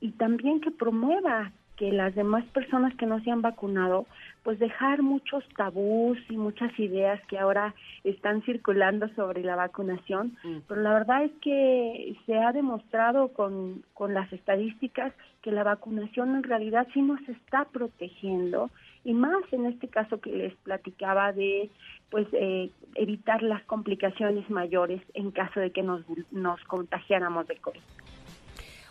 y 0.00 0.10
también 0.12 0.60
que 0.60 0.70
promueva 0.70 1.52
que 1.78 1.92
las 1.92 2.14
demás 2.14 2.44
personas 2.46 2.92
que 2.96 3.06
no 3.06 3.22
se 3.22 3.30
han 3.30 3.40
vacunado, 3.40 4.06
pues 4.42 4.58
dejar 4.58 5.02
muchos 5.02 5.44
tabús 5.56 6.18
y 6.28 6.36
muchas 6.36 6.76
ideas 6.78 7.20
que 7.28 7.38
ahora 7.38 7.74
están 8.02 8.42
circulando 8.42 9.08
sobre 9.14 9.44
la 9.44 9.54
vacunación, 9.54 10.36
mm. 10.42 10.58
pero 10.66 10.82
la 10.82 10.92
verdad 10.92 11.24
es 11.24 11.32
que 11.40 12.16
se 12.26 12.36
ha 12.36 12.52
demostrado 12.52 13.28
con, 13.28 13.84
con 13.94 14.12
las 14.12 14.32
estadísticas 14.32 15.12
que 15.42 15.52
la 15.52 15.62
vacunación 15.62 16.34
en 16.34 16.42
realidad 16.42 16.88
sí 16.92 17.00
nos 17.00 17.20
está 17.28 17.64
protegiendo 17.66 18.70
y 19.04 19.14
más 19.14 19.42
en 19.52 19.66
este 19.66 19.86
caso 19.88 20.20
que 20.20 20.30
les 20.30 20.54
platicaba 20.56 21.32
de 21.32 21.70
pues 22.10 22.26
eh, 22.32 22.70
evitar 22.96 23.42
las 23.42 23.62
complicaciones 23.64 24.50
mayores 24.50 25.00
en 25.14 25.30
caso 25.30 25.60
de 25.60 25.70
que 25.70 25.82
nos, 25.82 26.02
nos 26.32 26.62
contagiáramos 26.64 27.46
de 27.46 27.56
COVID. 27.56 27.80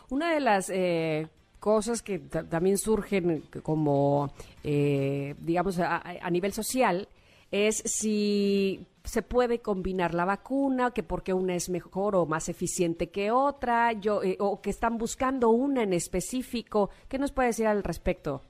Una 0.10 0.34
de 0.34 0.40
las 0.40 0.70
eh, 0.70 1.28
cosas 1.60 2.02
que 2.02 2.20
también 2.20 2.78
surgen 2.78 3.44
como, 3.64 4.34
eh, 4.64 5.36
digamos, 5.40 5.80
a, 5.80 6.30
nivel 6.30 6.54
social, 6.54 7.08
es 7.52 7.78
si 7.86 8.86
se 9.04 9.22
puede 9.22 9.60
combinar 9.60 10.14
la 10.14 10.26
vacuna, 10.26 10.92
que 10.92 11.04
porque 11.04 11.34
una 11.34 11.56
es 11.56 11.70
mejor 11.70 12.16
o 12.16 12.26
más 12.26 12.50
eficiente 12.50 13.10
que 13.10 13.32
otra, 13.32 13.94
yo, 13.94 14.22
eh, 14.22 14.36
o 14.40 14.62
que 14.62 14.70
están 14.70 14.98
buscando 14.98 15.50
una 15.50 15.84
en 15.84 15.94
específico. 15.94 16.90
¿Qué 17.08 17.18
nos 17.18 17.32
puede 17.32 17.50
decir 17.50 17.68
al 17.68 17.84
respecto, 17.84 18.42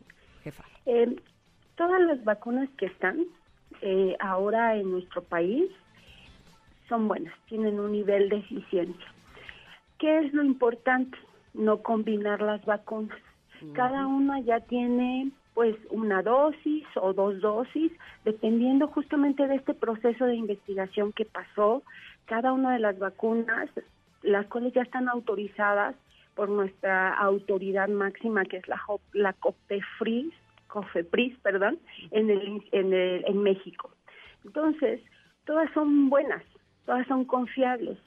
jefa? 0.44 0.64
Eh, 0.86 1.16
todas 1.76 2.02
las 2.02 2.24
vacunas 2.24 2.70
que 2.78 2.88
están 2.88 3.26
ahora 4.20 4.76
en 4.76 4.92
nuestro 4.92 5.24
país 5.24 5.70
son 6.90 7.08
buenas, 7.08 7.34
tienen 7.48 7.80
un 7.80 7.92
nivel 7.92 8.28
de 8.30 8.38
eficiencia. 8.38 9.14
¿Qué 10.00 10.20
es 10.20 10.34
lo 10.34 10.44
importante? 10.44 11.18
No 11.58 11.82
combinar 11.82 12.42
las 12.42 12.64
vacunas. 12.66 13.18
Cada 13.74 14.06
una 14.06 14.40
ya 14.42 14.60
tiene 14.62 15.32
pues 15.56 15.76
una 15.90 16.22
dosis 16.22 16.86
o 17.02 17.14
dos 17.14 17.42
dosis, 17.42 17.92
dependiendo 18.24 18.88
justamente 18.88 19.48
de 19.48 19.56
este 19.56 19.74
proceso 19.74 20.26
de 20.26 20.36
investigación 20.36 21.12
que 21.14 21.26
pasó. 21.26 21.82
Cada 22.26 22.54
una 22.54 22.74
de 22.74 22.80
las 22.80 23.00
vacunas, 23.00 23.68
las 24.22 24.46
cuales 24.46 24.74
ya 24.74 24.84
están 24.84 25.10
autorizadas 25.10 25.96
por 26.36 26.50
nuestra 26.50 27.16
autoridad 27.16 27.88
máxima, 27.90 28.46
que 28.46 28.58
es 28.58 28.68
la, 28.68 28.80
la 29.14 29.34
COPEFRIS, 29.34 30.32
COFEPRIS, 30.68 31.40
perdón, 31.40 31.80
en, 32.12 32.30
el, 32.30 32.64
en, 32.72 32.94
el, 32.94 33.26
en 33.26 33.42
México. 33.42 33.90
Entonces, 34.46 35.02
todas 35.46 35.72
son 35.74 36.10
buenas, 36.12 36.44
todas 36.86 37.08
son 37.08 37.26
confiables. 37.26 37.98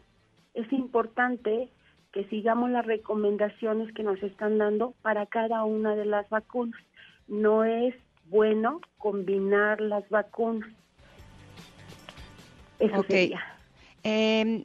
Es 0.54 0.72
importante 0.72 1.68
que 2.12 2.24
sigamos 2.24 2.70
las 2.70 2.86
recomendaciones 2.86 3.92
que 3.94 4.02
nos 4.02 4.22
están 4.22 4.58
dando 4.58 4.94
para 5.02 5.26
cada 5.26 5.64
una 5.64 5.94
de 5.94 6.04
las 6.04 6.28
vacunas. 6.28 6.80
No 7.28 7.64
es 7.64 7.94
bueno 8.26 8.80
combinar 8.98 9.80
las 9.80 10.08
vacunas. 10.08 10.68
Eso 12.78 13.02
sería. 13.04 13.40
Em, 14.02 14.64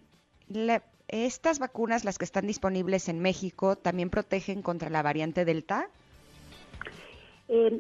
¿Estas 1.07 1.59
vacunas, 1.59 2.03
las 2.03 2.17
que 2.17 2.26
están 2.26 2.47
disponibles 2.47 3.09
en 3.09 3.19
México, 3.19 3.76
también 3.76 4.09
protegen 4.09 4.61
contra 4.61 4.89
la 4.89 5.03
variante 5.03 5.45
Delta? 5.45 5.88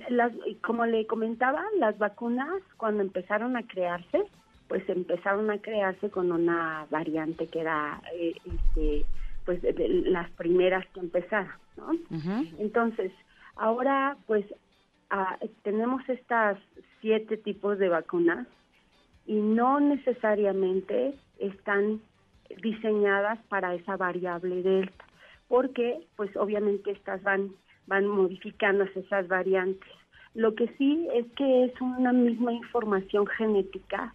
las, 0.09 0.31
como 0.61 0.85
le 0.85 1.07
comentaba, 1.07 1.63
las 1.79 1.97
vacunas 1.97 2.61
cuando 2.77 3.01
empezaron 3.01 3.57
a 3.57 3.65
crearse, 3.65 4.23
pues 4.67 4.87
empezaron 4.89 5.49
a 5.49 5.57
crearse 5.59 6.09
con 6.09 6.31
una 6.31 6.85
variante 6.91 7.47
que 7.47 7.61
era 7.61 7.99
eh, 8.13 8.35
este, 8.45 9.05
pues 9.45 9.59
las 9.79 10.29
primeras 10.31 10.85
que 10.87 10.99
empezaron, 10.99 11.53
¿no? 11.77 11.91
Entonces, 12.57 13.11
ahora 13.55 14.17
pues 14.25 14.45
ah, 15.09 15.37
tenemos 15.63 16.07
estas 16.09 16.57
siete 17.01 17.37
tipos 17.37 17.77
de 17.77 17.89
vacunas 17.89 18.47
y 19.27 19.35
no 19.35 19.79
necesariamente 19.79 21.13
están 21.39 22.01
diseñadas 22.61 23.39
para 23.47 23.75
esa 23.75 23.97
variable 23.97 24.61
delta, 24.61 25.05
porque 25.47 25.99
pues 26.15 26.35
obviamente 26.35 26.91
estas 26.91 27.21
van 27.23 27.51
van 27.87 28.07
modificándose 28.07 28.99
esas 28.99 29.27
variantes. 29.27 29.91
Lo 30.33 30.55
que 30.55 30.67
sí 30.77 31.07
es 31.13 31.25
que 31.33 31.65
es 31.65 31.81
una 31.81 32.11
misma 32.11 32.51
información 32.51 33.25
genética 33.27 34.13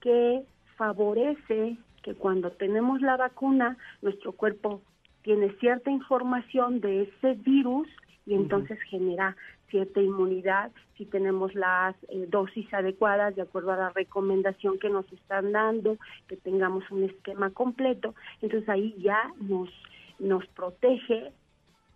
que 0.00 0.42
favorece 0.76 1.76
que 2.02 2.14
cuando 2.14 2.50
tenemos 2.52 3.00
la 3.00 3.16
vacuna, 3.16 3.76
nuestro 4.02 4.32
cuerpo 4.32 4.82
tiene 5.22 5.50
cierta 5.60 5.90
información 5.90 6.80
de 6.80 7.02
ese 7.02 7.34
virus 7.34 7.88
y 8.26 8.34
entonces 8.34 8.78
genera 8.82 9.36
cierta 9.68 10.00
inmunidad 10.00 10.70
si 10.96 11.06
tenemos 11.06 11.54
las 11.54 11.94
eh, 12.08 12.26
dosis 12.28 12.72
adecuadas 12.74 13.34
de 13.36 13.42
acuerdo 13.42 13.72
a 13.72 13.76
la 13.76 13.90
recomendación 13.90 14.78
que 14.78 14.90
nos 14.90 15.10
están 15.12 15.52
dando, 15.52 15.96
que 16.28 16.36
tengamos 16.36 16.88
un 16.90 17.04
esquema 17.04 17.50
completo, 17.50 18.14
entonces 18.42 18.68
ahí 18.68 18.94
ya 18.98 19.32
nos, 19.40 19.70
nos 20.18 20.46
protege 20.48 21.32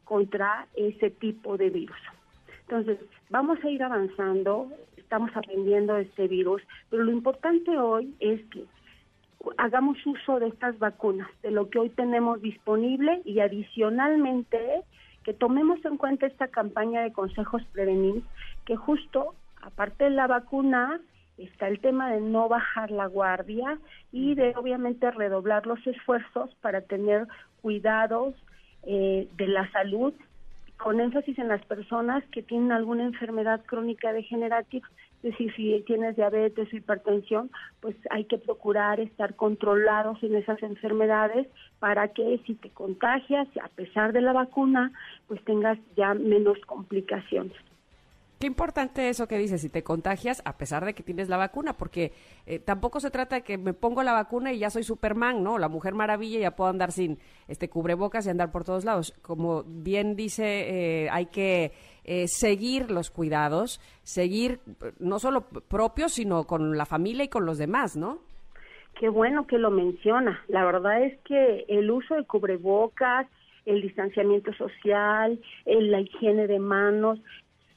contra 0.05 0.66
ese 0.74 1.10
tipo 1.10 1.56
de 1.56 1.70
virus. 1.70 1.97
Entonces, 2.62 2.98
vamos 3.28 3.62
a 3.62 3.68
ir 3.68 3.82
avanzando, 3.82 4.70
estamos 4.97 5.31
aprendiendo 5.35 5.94
de 5.94 6.02
este 6.02 6.28
virus, 6.28 6.62
pero 6.89 7.05
lo 7.05 7.10
importante 7.10 7.76
hoy 7.76 8.14
es 8.20 8.43
que 8.47 8.64
hagamos 9.59 9.99
uso 10.07 10.41
de 10.41 10.49
estas 10.49 10.79
vacunas, 10.79 11.29
de 11.43 11.51
lo 11.51 11.71
que 11.71 11.79
hoy 11.79 11.91
tenemos 11.91 12.41
disponible 12.41 13.23
y 13.25 13.41
adicionalmente 13.41 14.83
que 15.25 15.33
tomemos 15.33 15.83
en 15.85 15.97
cuenta 15.97 16.27
esta 16.27 16.49
campaña 16.49 17.03
de 17.03 17.12
consejos 17.12 17.62
prevenir, 17.73 18.23
que 18.66 18.77
justo 18.77 19.35
aparte 19.62 20.05
de 20.05 20.11
la 20.11 20.27
vacuna 20.27 21.01
está 21.39 21.69
el 21.69 21.81
tema 21.81 22.12
de 22.12 22.21
no 22.21 22.49
bajar 22.49 22.91
la 22.91 23.07
guardia 23.07 23.79
y 24.12 24.35
de 24.35 24.55
obviamente 24.57 25.11
redoblar 25.11 25.66
los 25.66 25.85
esfuerzos 25.87 26.55
para 26.61 26.83
tener 26.83 27.27
cuidados 27.62 28.35
eh, 28.85 29.29
de 29.37 29.49
la 29.49 29.71
salud 29.73 30.12
con 30.77 31.01
énfasis 31.01 31.39
en 31.39 31.49
las 31.49 31.65
personas 31.65 32.23
que 32.31 32.43
tienen 32.43 32.73
alguna 32.73 33.05
enfermedad 33.05 33.62
crónica 33.65 34.12
degenerativa, 34.12 34.87
es 35.25 35.31
decir, 35.31 35.55
si 35.57 35.83
tienes 35.87 36.17
diabetes 36.17 36.71
o 36.71 36.77
hipertensión, 36.77 37.51
pues 37.81 37.97
hay 38.11 38.27
que 38.27 38.37
procurar 38.37 39.01
estar 39.01 39.37
controlados 39.37 40.23
en 40.23 40.35
esas 40.35 40.63
enfermedades 40.63 41.49
para 41.79 42.09
que 42.09 42.43
si 42.47 42.55
te 42.55 42.69
contagias, 42.69 43.49
a 43.63 43.69
pesar 43.69 44.13
de 44.13 44.21
la 44.21 44.35
vacuna, 44.35 44.93
pues 45.27 45.43
tengas 45.45 45.79
ya 45.97 46.13
menos 46.13 46.59
complicaciones. 46.67 47.57
Qué 48.39 48.47
importante 48.47 49.09
eso 49.09 49.27
que 49.27 49.39
dices, 49.39 49.63
si 49.63 49.71
te 49.71 49.83
contagias 49.83 50.43
a 50.45 50.59
pesar 50.59 50.85
de 50.85 50.93
que 50.93 51.03
tienes 51.03 51.31
la 51.31 51.39
vacuna, 51.39 51.79
porque 51.79 52.13
eh, 52.45 52.59
tampoco 52.59 53.01
se 53.01 53.11
trata 53.11 53.37
de 53.37 53.43
que 53.43 53.57
me 53.57 53.73
pongo 53.73 54.03
la 54.03 54.13
vacuna 54.13 54.53
y 54.53 54.59
ya 54.59 54.69
soy 54.69 54.83
Superman, 54.85 55.43
¿no? 55.43 55.57
La 55.57 55.69
Mujer 55.69 55.95
Maravilla 55.95 56.39
ya 56.39 56.55
puedo 56.55 56.69
andar 56.69 56.93
sin 56.93 57.19
este 57.49 57.71
cubrebocas 57.71 58.27
y 58.27 58.29
andar 58.29 58.53
por 58.53 58.65
todos 58.65 58.85
lados. 58.85 59.15
Como 59.23 59.63
bien 59.65 60.17
dice, 60.17 61.05
eh, 61.05 61.09
hay 61.11 61.27
que 61.27 61.73
eh, 62.05 62.28
seguir 62.28 62.90
los 62.90 63.10
cuidados, 63.10 63.81
seguir 64.02 64.60
no 64.98 65.18
solo 65.18 65.43
propios, 65.43 66.12
sino 66.12 66.44
con 66.44 66.76
la 66.76 66.86
familia 66.86 67.24
y 67.24 67.28
con 67.28 67.47
los 67.47 67.59
demás, 67.59 67.97
¿no? 67.97 68.18
Qué 68.98 69.09
bueno 69.09 69.47
que 69.47 69.59
lo 69.59 69.70
menciona. 69.70 70.43
La 70.48 70.64
verdad 70.64 71.02
es 71.02 71.18
que 71.22 71.64
el 71.68 71.90
uso 71.90 72.14
de 72.14 72.24
cubrebocas, 72.24 73.26
el 73.66 73.82
distanciamiento 73.82 74.52
social, 74.52 75.40
la 75.64 76.01
higiene 76.01 76.47
de 76.47 76.59
manos, 76.59 77.18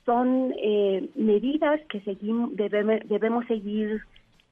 son 0.08 0.54
eh, 0.58 1.10
medidas 1.16 1.82
que 1.90 2.00
seguimos, 2.02 2.56
debemos, 2.56 3.46
seguir 3.48 4.02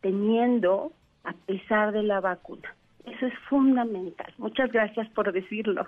teniendo 0.02 0.92
a 1.24 1.34
pesar 1.34 1.94
de 1.94 2.04
la 2.04 2.20
vacuna. 2.20 2.76
Eso 3.06 3.28
es 3.28 3.34
fundamental. 3.50 4.34
Muchas 4.38 4.72
gracias 4.72 5.08
por 5.12 5.32
decirlo. 5.32 5.88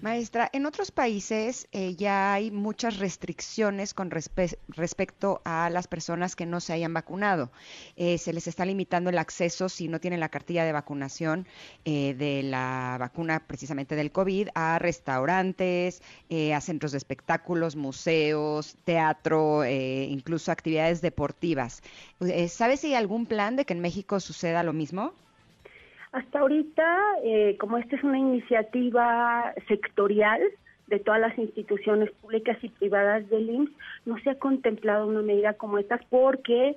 Maestra, 0.00 0.48
en 0.52 0.66
otros 0.66 0.90
países 0.90 1.66
eh, 1.72 1.94
ya 1.96 2.34
hay 2.34 2.50
muchas 2.50 2.98
restricciones 2.98 3.94
con 3.94 4.10
respecto 4.10 5.42
a 5.44 5.70
las 5.70 5.88
personas 5.88 6.36
que 6.36 6.46
no 6.46 6.60
se 6.60 6.72
hayan 6.72 6.94
vacunado. 6.94 7.50
Eh, 7.96 8.18
se 8.18 8.32
les 8.32 8.46
está 8.46 8.64
limitando 8.64 9.10
el 9.10 9.18
acceso 9.18 9.68
si 9.68 9.88
no 9.88 10.00
tienen 10.00 10.20
la 10.20 10.28
cartilla 10.28 10.64
de 10.64 10.72
vacunación 10.72 11.46
eh, 11.84 12.14
de 12.14 12.42
la 12.42 12.96
vacuna 12.98 13.46
precisamente 13.46 13.96
del 13.96 14.12
COVID 14.12 14.48
a 14.54 14.78
restaurantes, 14.78 16.02
a 16.54 16.60
centros 16.60 16.92
de 16.92 16.98
espectáculos, 16.98 17.76
museos, 17.76 18.76
teatro, 18.84 19.64
incluso 19.66 20.50
actividades 20.50 21.00
deportivas. 21.00 21.82
¿Sabe 22.48 22.76
si 22.76 22.88
hay 22.88 22.94
algún 22.94 23.26
plan 23.26 23.56
de 23.56 23.64
que 23.64 23.72
en 23.74 23.80
México 23.80 24.20
suceda 24.20 24.62
lo 24.62 24.72
mismo? 24.72 25.12
Hasta 26.12 26.40
ahorita, 26.40 26.98
eh, 27.24 27.56
como 27.58 27.78
esta 27.78 27.96
es 27.96 28.04
una 28.04 28.18
iniciativa 28.18 29.54
sectorial 29.66 30.42
de 30.86 30.98
todas 30.98 31.20
las 31.20 31.36
instituciones 31.38 32.10
públicas 32.20 32.58
y 32.62 32.68
privadas 32.68 33.28
del 33.30 33.48
IMSS, 33.48 33.72
no 34.04 34.18
se 34.18 34.30
ha 34.30 34.38
contemplado 34.38 35.06
una 35.06 35.22
medida 35.22 35.54
como 35.54 35.78
esta 35.78 35.98
porque 36.10 36.76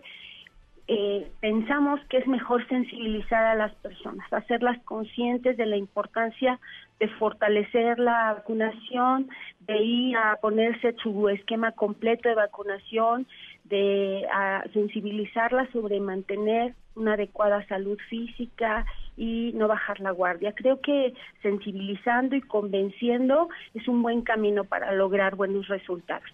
eh, 0.87 1.31
pensamos 1.41 1.99
que 2.09 2.17
es 2.17 2.27
mejor 2.27 2.65
sensibilizar 2.69 3.43
a 3.43 3.55
las 3.55 3.73
personas, 3.75 4.31
hacerlas 4.31 4.81
conscientes 4.83 5.57
de 5.57 5.65
la 5.65 5.77
importancia 5.77 6.59
de 6.99 7.09
fortalecer 7.09 7.99
la 7.99 8.35
vacunación, 8.35 9.27
de 9.61 9.83
ir 9.83 10.15
a 10.15 10.37
ponerse 10.37 10.93
su 11.03 11.27
esquema 11.27 11.71
completo 11.71 12.29
de 12.29 12.35
vacunación, 12.35 13.27
de 13.65 14.25
sensibilizarlas 14.73 15.69
sobre 15.71 15.99
mantener 15.99 16.75
una 16.95 17.13
adecuada 17.13 17.65
salud 17.67 17.97
física 18.09 18.85
y 19.17 19.51
no 19.55 19.67
bajar 19.67 19.99
la 19.99 20.11
guardia. 20.11 20.53
Creo 20.53 20.81
que 20.81 21.13
sensibilizando 21.41 22.35
y 22.35 22.41
convenciendo 22.41 23.49
es 23.73 23.87
un 23.87 24.01
buen 24.01 24.21
camino 24.21 24.63
para 24.63 24.93
lograr 24.93 25.35
buenos 25.35 25.67
resultados. 25.67 26.29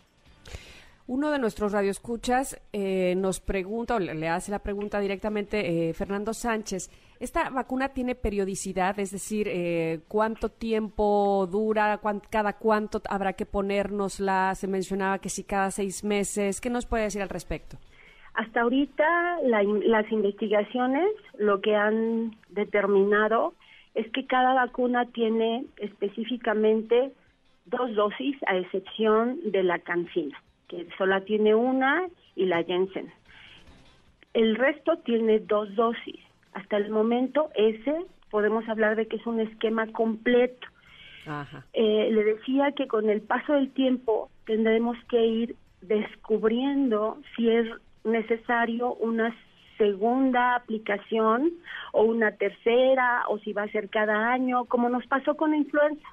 Uno 1.08 1.32
de 1.32 1.40
nuestros 1.40 1.72
radioescuchas 1.72 2.62
eh, 2.74 3.16
nos 3.18 3.40
pregunta, 3.40 3.96
o 3.96 4.00
le 4.00 4.28
hace 4.28 4.52
la 4.52 4.60
pregunta 4.60 5.00
directamente 5.00 5.90
eh, 5.90 5.94
Fernando 5.94 6.34
Sánchez, 6.34 6.90
¿esta 7.20 7.50
vacuna 7.50 7.90
tiene 7.90 8.16
periodicidad? 8.16 9.00
Es 9.00 9.12
decir, 9.12 9.48
eh, 9.50 10.02
¿cuánto 10.08 10.50
tiempo 10.50 11.48
dura? 11.52 12.00
¿Cada 12.30 12.54
cuánto 12.54 13.02
habrá 13.10 13.34
que 13.34 13.46
ponérnosla? 13.46 14.56
Se 14.56 14.68
mencionaba 14.68 15.20
que 15.20 15.30
si 15.30 15.44
cada 15.44 15.72
seis 15.72 16.04
meses. 16.04 16.62
¿Qué 16.62 16.70
nos 16.70 16.86
puede 16.86 17.04
decir 17.04 17.22
al 17.22 17.30
respecto? 17.30 17.78
Hasta 18.34 18.62
ahorita 18.62 19.40
las 19.44 20.12
investigaciones 20.12 21.10
lo 21.38 21.60
que 21.60 21.76
han 21.76 22.38
determinado 22.50 23.54
es 23.94 24.10
que 24.12 24.26
cada 24.26 24.54
vacuna 24.54 25.06
tiene 25.08 25.66
específicamente 25.78 27.12
dos 27.66 27.94
dosis 27.94 28.38
a 28.48 28.56
excepción 28.56 29.40
de 29.52 29.64
la 29.64 29.80
cancina, 29.80 30.42
que 30.72 30.88
solo 30.98 31.22
tiene 31.24 31.54
una 31.54 32.08
y 32.36 32.46
la 32.46 32.64
Jensen. 32.64 33.12
El 34.34 34.56
resto 34.56 34.98
tiene 35.00 35.40
dos 35.40 35.76
dosis. 35.76 36.20
Hasta 36.54 36.78
el 36.78 36.90
momento 36.90 37.50
ese 37.56 38.06
podemos 38.30 38.68
hablar 38.70 38.96
de 38.96 39.08
que 39.08 39.18
es 39.18 39.28
un 39.28 39.42
esquema 39.42 39.86
completo. 39.88 40.68
Eh, 41.74 42.10
le 42.12 42.24
decía 42.24 42.72
que 42.72 42.88
con 42.88 43.10
el 43.10 43.22
paso 43.22 43.54
del 43.54 43.72
tiempo 43.74 44.32
tendremos 44.46 44.98
que 45.10 45.24
ir 45.24 45.56
descubriendo 45.82 47.18
si 47.36 47.50
es 47.50 47.68
necesario 48.06 48.94
una 48.96 49.36
segunda 49.78 50.56
aplicación 50.56 51.52
o 51.92 52.04
una 52.04 52.32
tercera 52.32 53.26
o 53.28 53.38
si 53.40 53.52
va 53.52 53.64
a 53.64 53.72
ser 53.72 53.90
cada 53.90 54.32
año, 54.32 54.66
como 54.66 54.90
nos 54.90 55.06
pasó 55.08 55.36
con 55.36 55.52
la 55.52 55.58
influenza. 55.58 56.08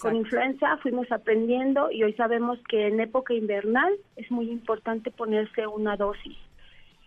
Con 0.00 0.16
influenza 0.16 0.76
fuimos 0.78 1.10
aprendiendo 1.12 1.92
y 1.92 2.02
hoy 2.02 2.12
sabemos 2.14 2.58
que 2.68 2.88
en 2.88 2.98
época 2.98 3.34
invernal 3.34 3.94
es 4.16 4.28
muy 4.32 4.50
importante 4.50 5.12
ponerse 5.12 5.64
una 5.68 5.96
dosis. 5.96 6.36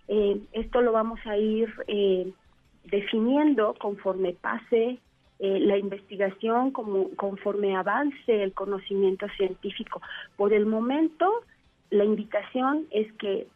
Eh, 0.07 0.39
esto 0.53 0.81
lo 0.81 0.93
vamos 0.93 1.19
a 1.25 1.35
ir 1.35 1.69
eh, 1.87 2.31
definiendo 2.85 3.75
conforme 3.79 4.31
pase 4.33 4.97
eh, 5.39 5.59
la 5.59 5.77
investigación, 5.77 6.71
como, 6.71 7.09
conforme 7.17 7.75
avance 7.75 8.43
el 8.43 8.53
conocimiento 8.53 9.27
científico. 9.35 10.01
Por 10.37 10.53
el 10.53 10.65
momento, 10.65 11.29
la 11.89 12.05
indicación 12.05 12.87
es 12.91 13.11
que 13.13 13.47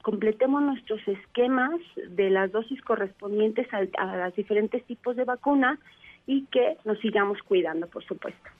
completemos 0.00 0.62
nuestros 0.62 1.06
esquemas 1.06 1.78
de 2.08 2.30
las 2.30 2.50
dosis 2.50 2.80
correspondientes 2.80 3.68
a, 3.74 4.16
los 4.16 4.34
diferentes 4.34 4.82
tipos 4.84 5.16
de 5.16 5.24
vacuna 5.24 5.78
y 6.26 6.46
que 6.46 6.78
nos 6.86 6.98
sigamos 7.00 7.42
cuidando, 7.42 7.86
por 7.86 8.02
supuesto. 8.04 8.50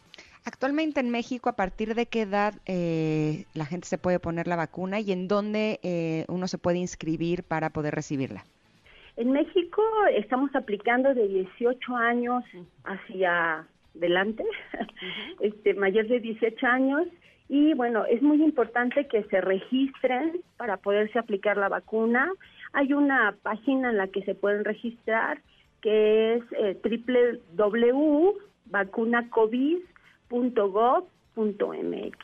Actualmente 0.44 1.00
en 1.00 1.10
México, 1.10 1.50
¿a 1.50 1.56
partir 1.56 1.94
de 1.94 2.06
qué 2.06 2.22
edad 2.22 2.54
eh, 2.66 3.44
la 3.54 3.66
gente 3.66 3.86
se 3.86 3.98
puede 3.98 4.18
poner 4.18 4.46
la 4.46 4.56
vacuna 4.56 5.00
y 5.00 5.12
en 5.12 5.28
dónde 5.28 5.80
eh, 5.82 6.24
uno 6.28 6.48
se 6.48 6.58
puede 6.58 6.78
inscribir 6.78 7.42
para 7.42 7.70
poder 7.70 7.94
recibirla? 7.94 8.44
En 9.16 9.32
México 9.32 9.82
estamos 10.14 10.54
aplicando 10.54 11.12
de 11.12 11.28
18 11.28 11.94
años 11.94 12.42
hacia 12.84 13.66
adelante, 13.94 14.44
este, 15.40 15.74
mayor 15.74 16.08
de 16.08 16.20
18 16.20 16.66
años, 16.66 17.06
y 17.48 17.74
bueno, 17.74 18.04
es 18.06 18.22
muy 18.22 18.42
importante 18.42 19.08
que 19.08 19.24
se 19.24 19.40
registren 19.40 20.40
para 20.56 20.76
poderse 20.76 21.18
aplicar 21.18 21.56
la 21.56 21.68
vacuna. 21.68 22.30
Hay 22.72 22.92
una 22.92 23.34
página 23.42 23.90
en 23.90 23.96
la 23.96 24.06
que 24.06 24.22
se 24.22 24.36
pueden 24.36 24.64
registrar 24.64 25.42
que 25.82 26.34
es 26.34 26.44
eh, 26.52 26.78
www.vacunacovid.gov.mx. 30.30 32.18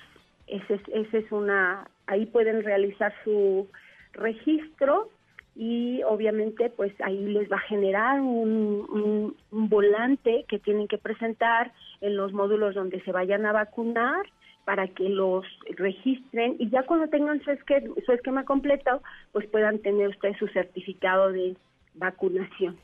Ese 0.46 0.74
es, 0.74 0.80
ese 0.92 1.18
es 1.18 1.32
una, 1.32 1.88
ahí 2.06 2.26
pueden 2.26 2.62
realizar 2.62 3.12
su 3.24 3.68
registro 4.12 5.10
y 5.56 6.02
obviamente 6.04 6.70
pues 6.70 6.92
ahí 7.00 7.18
les 7.26 7.50
va 7.50 7.56
a 7.56 7.68
generar 7.68 8.20
un, 8.20 9.34
un 9.50 9.68
volante 9.68 10.44
que 10.48 10.58
tienen 10.58 10.86
que 10.86 10.98
presentar 10.98 11.72
en 12.00 12.16
los 12.16 12.32
módulos 12.32 12.74
donde 12.74 13.00
se 13.02 13.12
vayan 13.12 13.44
a 13.46 13.52
vacunar 13.52 14.24
para 14.66 14.88
que 14.88 15.08
los 15.08 15.46
registren 15.76 16.56
y 16.58 16.68
ya 16.68 16.82
cuando 16.82 17.08
tengan 17.08 17.40
su, 17.42 17.52
esquema, 17.52 17.94
su 18.04 18.12
esquema 18.12 18.44
completo, 18.44 19.00
pues 19.32 19.46
puedan 19.46 19.78
tener 19.78 20.08
ustedes 20.08 20.36
su 20.38 20.48
certificado 20.48 21.32
de 21.32 21.56
vacunación. 21.94 22.76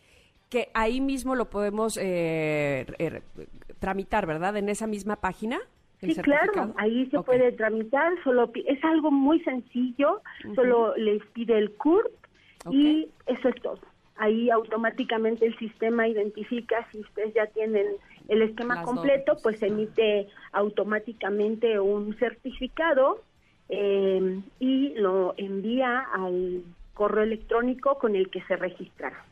Que 0.52 0.68
ahí 0.74 1.00
mismo 1.00 1.34
lo 1.34 1.48
podemos 1.48 1.96
eh, 1.96 2.84
er, 2.98 3.22
tramitar, 3.78 4.26
¿verdad? 4.26 4.54
En 4.58 4.68
esa 4.68 4.86
misma 4.86 5.16
página. 5.16 5.58
Sí, 6.02 6.14
claro, 6.16 6.74
ahí 6.76 7.06
se 7.06 7.22
puede 7.22 7.52
tramitar, 7.52 8.12
solo 8.22 8.52
es 8.54 8.84
algo 8.84 9.10
muy 9.10 9.40
sencillo, 9.44 10.20
solo 10.54 10.94
les 10.96 11.24
pide 11.28 11.56
el 11.56 11.70
CURP 11.72 12.12
y 12.70 13.08
eso 13.24 13.48
es 13.48 13.62
todo. 13.62 13.78
Ahí 14.16 14.50
automáticamente 14.50 15.46
el 15.46 15.56
sistema 15.58 16.06
identifica 16.06 16.86
si 16.92 17.00
ustedes 17.00 17.32
ya 17.32 17.46
tienen 17.46 17.86
el 18.28 18.42
esquema 18.42 18.82
completo, 18.82 19.38
pues 19.42 19.62
emite 19.62 20.28
automáticamente 20.52 21.80
un 21.80 22.14
certificado 22.18 23.22
eh, 23.70 24.38
y 24.60 24.90
lo 24.96 25.32
envía 25.38 26.00
al 26.12 26.62
correo 26.92 27.24
electrónico 27.24 27.98
con 27.98 28.16
el 28.16 28.28
que 28.28 28.42
se 28.42 28.56
registra. 28.56 29.24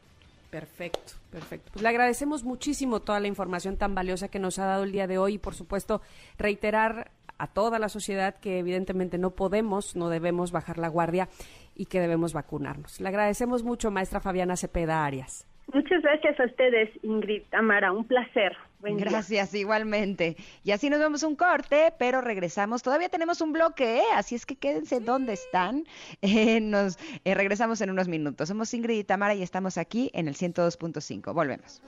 Perfecto, 0.51 1.12
perfecto. 1.31 1.70
Pues 1.72 1.82
le 1.82 1.89
agradecemos 1.89 2.43
muchísimo 2.43 3.01
toda 3.01 3.20
la 3.20 3.28
información 3.28 3.77
tan 3.77 3.94
valiosa 3.94 4.28
que 4.28 4.40
nos 4.40 4.59
ha 4.59 4.66
dado 4.66 4.82
el 4.82 4.93
día 4.93 5.06
de 5.06 5.18
hoy 5.18 5.35
y 5.35 5.39
por 5.39 5.55
supuesto 5.55 6.02
reiterar 6.39 7.12
a 7.39 7.47
toda 7.47 7.78
la 7.78 7.89
sociedad 7.89 8.35
que 8.35 8.59
evidentemente 8.59 9.16
no 9.16 9.31
podemos, 9.31 9.97
no 9.97 10.09
debemos 10.09 10.52
bajar 10.52 10.78
la 10.78 10.89
guardia 10.89 11.28
y 11.74 11.86
que 11.86 12.01
debemos 12.01 12.32
vacunarnos. 12.32 13.01
Le 13.01 13.09
agradecemos 13.09 13.62
mucho, 13.62 13.90
maestra 13.90 14.20
Fabiana 14.20 14.56
Cepeda 14.56 15.05
Arias. 15.06 15.47
Muchas 15.72 16.02
gracias 16.02 16.40
a 16.40 16.47
ustedes, 16.47 16.90
Ingrid, 17.02 17.42
Tamara, 17.51 17.92
un 17.92 18.05
placer. 18.05 18.56
gracias, 18.80 19.55
igualmente. 19.55 20.36
Y 20.64 20.72
así 20.72 20.90
nos 20.90 20.98
vemos 20.98 21.22
un 21.22 21.36
corte, 21.36 21.92
pero 21.98 22.20
regresamos. 22.20 22.82
Todavía 22.82 23.09
tenemos 23.09 23.40
un 23.40 23.52
bloque, 23.52 23.98
¿eh? 23.98 24.02
así 24.14 24.34
es 24.34 24.47
que 24.47 24.56
quédense 24.56 24.98
donde 25.01 25.34
están. 25.34 25.84
Eh, 26.22 26.60
nos 26.60 26.98
eh, 27.24 27.34
regresamos 27.34 27.80
en 27.80 27.90
unos 27.90 28.09
minutos. 28.09 28.48
Somos 28.48 28.74
Ingrid 28.74 28.98
y 28.98 29.05
Tamara 29.05 29.34
y 29.34 29.42
estamos 29.42 29.78
aquí 29.78 30.10
en 30.12 30.28
el 30.28 30.34
102.5. 30.34 31.32
Volvemos. 31.32 31.80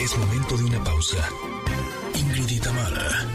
Es 0.00 0.16
momento 0.18 0.56
de 0.56 0.64
una 0.64 0.82
pausa. 0.84 1.28
Ingrid 2.14 2.48
y 2.50 2.60
Tamara 2.60 3.26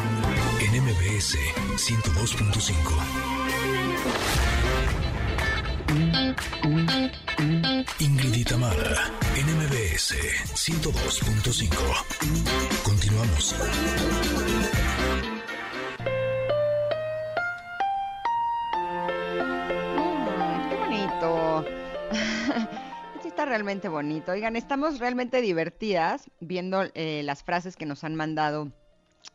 en 0.61 0.83
MBS 0.83 1.37
102.5. 1.75 4.60
Ingrid 7.99 8.47
Tamara, 8.47 9.11
NMBS 9.35 10.15
102.5. 10.55 11.68
Continuamos. 12.81 13.53
qué 20.69 20.76
bonito. 20.77 21.65
Esto 23.15 23.27
está 23.27 23.45
realmente 23.45 23.89
bonito. 23.89 24.31
Oigan, 24.31 24.55
estamos 24.55 24.99
realmente 24.99 25.41
divertidas 25.41 26.31
viendo 26.39 26.84
eh, 26.93 27.23
las 27.26 27.43
frases 27.43 27.76
que 27.76 27.85
nos 27.85 28.05
han 28.05 28.15
mandado 28.15 28.72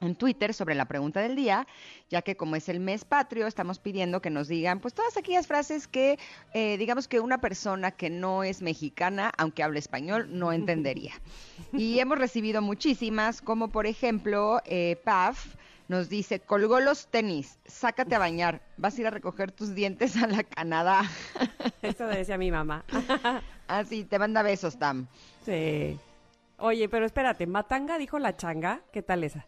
en 0.00 0.14
Twitter 0.14 0.52
sobre 0.52 0.74
la 0.74 0.84
pregunta 0.84 1.20
del 1.20 1.36
día, 1.36 1.66
ya 2.10 2.22
que 2.22 2.36
como 2.36 2.56
es 2.56 2.68
el 2.68 2.80
mes 2.80 3.04
patrio, 3.04 3.46
estamos 3.46 3.78
pidiendo 3.78 4.20
que 4.20 4.30
nos 4.30 4.48
digan 4.48 4.80
pues 4.80 4.94
todas 4.94 5.16
aquellas 5.16 5.46
frases 5.46 5.88
que 5.88 6.18
eh, 6.52 6.76
digamos 6.78 7.08
que 7.08 7.20
una 7.20 7.40
persona 7.40 7.90
que 7.90 8.10
no 8.10 8.44
es 8.44 8.62
mexicana, 8.62 9.32
aunque 9.38 9.62
hable 9.62 9.78
español, 9.78 10.28
no 10.30 10.52
entendería. 10.52 11.12
Y 11.72 11.98
hemos 11.98 12.18
recibido 12.18 12.62
muchísimas, 12.62 13.40
como 13.42 13.68
por 13.68 13.86
ejemplo, 13.86 14.60
eh, 14.64 15.00
Paf 15.04 15.56
nos 15.88 16.08
dice, 16.08 16.40
colgó 16.40 16.80
los 16.80 17.06
tenis, 17.06 17.58
sácate 17.64 18.14
a 18.14 18.18
bañar, 18.18 18.60
vas 18.76 18.96
a 18.96 19.00
ir 19.00 19.06
a 19.06 19.10
recoger 19.10 19.52
tus 19.52 19.74
dientes 19.74 20.16
a 20.16 20.26
la 20.26 20.42
Canadá. 20.42 21.02
Eso 21.82 22.06
decía 22.06 22.36
mi 22.38 22.50
mamá. 22.50 22.84
Así, 23.68 24.04
te 24.04 24.18
manda 24.18 24.42
besos, 24.42 24.78
Tam. 24.78 25.06
Sí. 25.44 25.98
Oye, 26.58 26.88
pero 26.88 27.04
espérate, 27.04 27.46
Matanga 27.46 27.98
dijo 27.98 28.18
la 28.18 28.36
changa, 28.36 28.82
¿qué 28.90 29.02
tal 29.02 29.24
esa? 29.24 29.46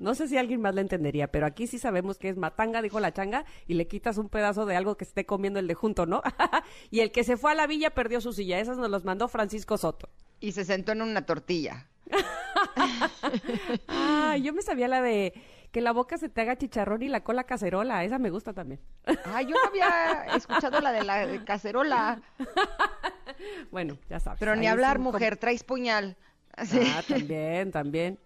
No 0.00 0.14
sé 0.16 0.26
si 0.26 0.36
alguien 0.36 0.60
más 0.60 0.74
la 0.74 0.80
entendería, 0.80 1.28
pero 1.28 1.46
aquí 1.46 1.68
sí 1.68 1.78
sabemos 1.78 2.18
que 2.18 2.28
es 2.28 2.36
Matanga 2.36 2.82
dijo 2.82 2.98
la 2.98 3.12
changa 3.12 3.44
y 3.68 3.74
le 3.74 3.86
quitas 3.86 4.18
un 4.18 4.28
pedazo 4.28 4.66
de 4.66 4.74
algo 4.74 4.96
que 4.96 5.04
esté 5.04 5.24
comiendo 5.24 5.60
el 5.60 5.68
de 5.68 5.74
junto, 5.74 6.04
¿no? 6.04 6.20
y 6.90 7.00
el 7.00 7.12
que 7.12 7.22
se 7.22 7.36
fue 7.36 7.52
a 7.52 7.54
la 7.54 7.68
villa 7.68 7.90
perdió 7.90 8.20
su 8.20 8.32
silla, 8.32 8.58
esas 8.58 8.76
nos 8.76 8.90
los 8.90 9.04
mandó 9.04 9.28
Francisco 9.28 9.78
Soto. 9.78 10.08
Y 10.40 10.52
se 10.52 10.64
sentó 10.64 10.92
en 10.92 11.02
una 11.02 11.24
tortilla. 11.24 11.86
ah, 13.88 14.36
yo 14.36 14.52
me 14.52 14.62
sabía 14.62 14.88
la 14.88 15.00
de 15.00 15.32
que 15.70 15.80
la 15.80 15.92
boca 15.92 16.18
se 16.18 16.28
te 16.28 16.40
haga 16.40 16.56
chicharrón 16.56 17.02
y 17.02 17.08
la 17.08 17.24
cola 17.24 17.44
cacerola, 17.44 18.04
esa 18.04 18.18
me 18.18 18.30
gusta 18.30 18.52
también. 18.52 18.80
Ah, 19.24 19.42
yo 19.42 19.50
no 19.50 19.68
había 19.68 20.36
escuchado 20.36 20.80
la 20.80 20.92
de 20.92 21.02
la 21.02 21.44
cacerola. 21.44 22.20
bueno, 23.70 23.96
ya 24.08 24.20
sabes. 24.20 24.38
Pero 24.38 24.54
ni 24.54 24.66
hablar, 24.66 24.98
mujer, 24.98 25.38
traes 25.38 25.64
puñal. 25.64 26.16
Ah, 26.56 27.02
también, 27.08 27.70
también. 27.70 28.18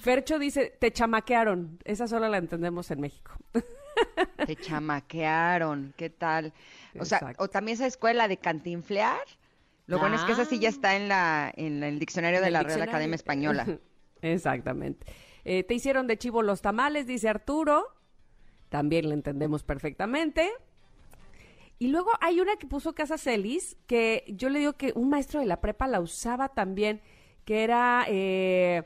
Fercho 0.00 0.38
dice, 0.38 0.76
te 0.78 0.92
chamaquearon. 0.92 1.78
Esa 1.84 2.06
solo 2.06 2.28
la 2.28 2.38
entendemos 2.38 2.90
en 2.90 3.00
México. 3.00 3.32
te 4.46 4.56
chamaquearon, 4.60 5.94
¿qué 5.96 6.10
tal? 6.10 6.52
O 6.98 7.04
sea, 7.04 7.34
o 7.38 7.48
también 7.48 7.74
esa 7.74 7.86
escuela 7.86 8.28
de 8.28 8.36
cantinflear. 8.36 9.18
Lo 9.86 9.98
bueno 9.98 10.16
es 10.16 10.22
que 10.22 10.32
esa 10.32 10.44
sí 10.44 10.58
ya 10.58 10.68
ah. 10.68 10.72
está 10.72 10.96
en, 10.96 11.08
la, 11.08 11.52
en 11.54 11.82
el 11.82 11.98
diccionario 11.98 12.40
de 12.40 12.50
la 12.50 12.62
Real 12.62 12.82
Academia 12.82 13.16
Española. 13.16 13.66
Exactamente. 14.22 15.06
Eh, 15.44 15.62
te 15.64 15.74
hicieron 15.74 16.06
de 16.06 16.16
chivo 16.16 16.42
los 16.42 16.62
tamales, 16.62 17.06
dice 17.06 17.28
Arturo. 17.28 17.86
También 18.70 19.08
la 19.08 19.14
entendemos 19.14 19.62
perfectamente. 19.62 20.50
Y 21.78 21.88
luego 21.88 22.10
hay 22.20 22.40
una 22.40 22.56
que 22.56 22.66
puso 22.66 22.94
Casa 22.94 23.18
Celis, 23.18 23.76
que 23.86 24.24
yo 24.28 24.48
le 24.48 24.60
digo 24.60 24.72
que 24.74 24.92
un 24.94 25.10
maestro 25.10 25.40
de 25.40 25.46
la 25.46 25.60
prepa 25.60 25.86
la 25.86 26.00
usaba 26.00 26.48
también 26.48 27.02
que 27.44 27.64
era... 27.64 28.04
Eh, 28.08 28.84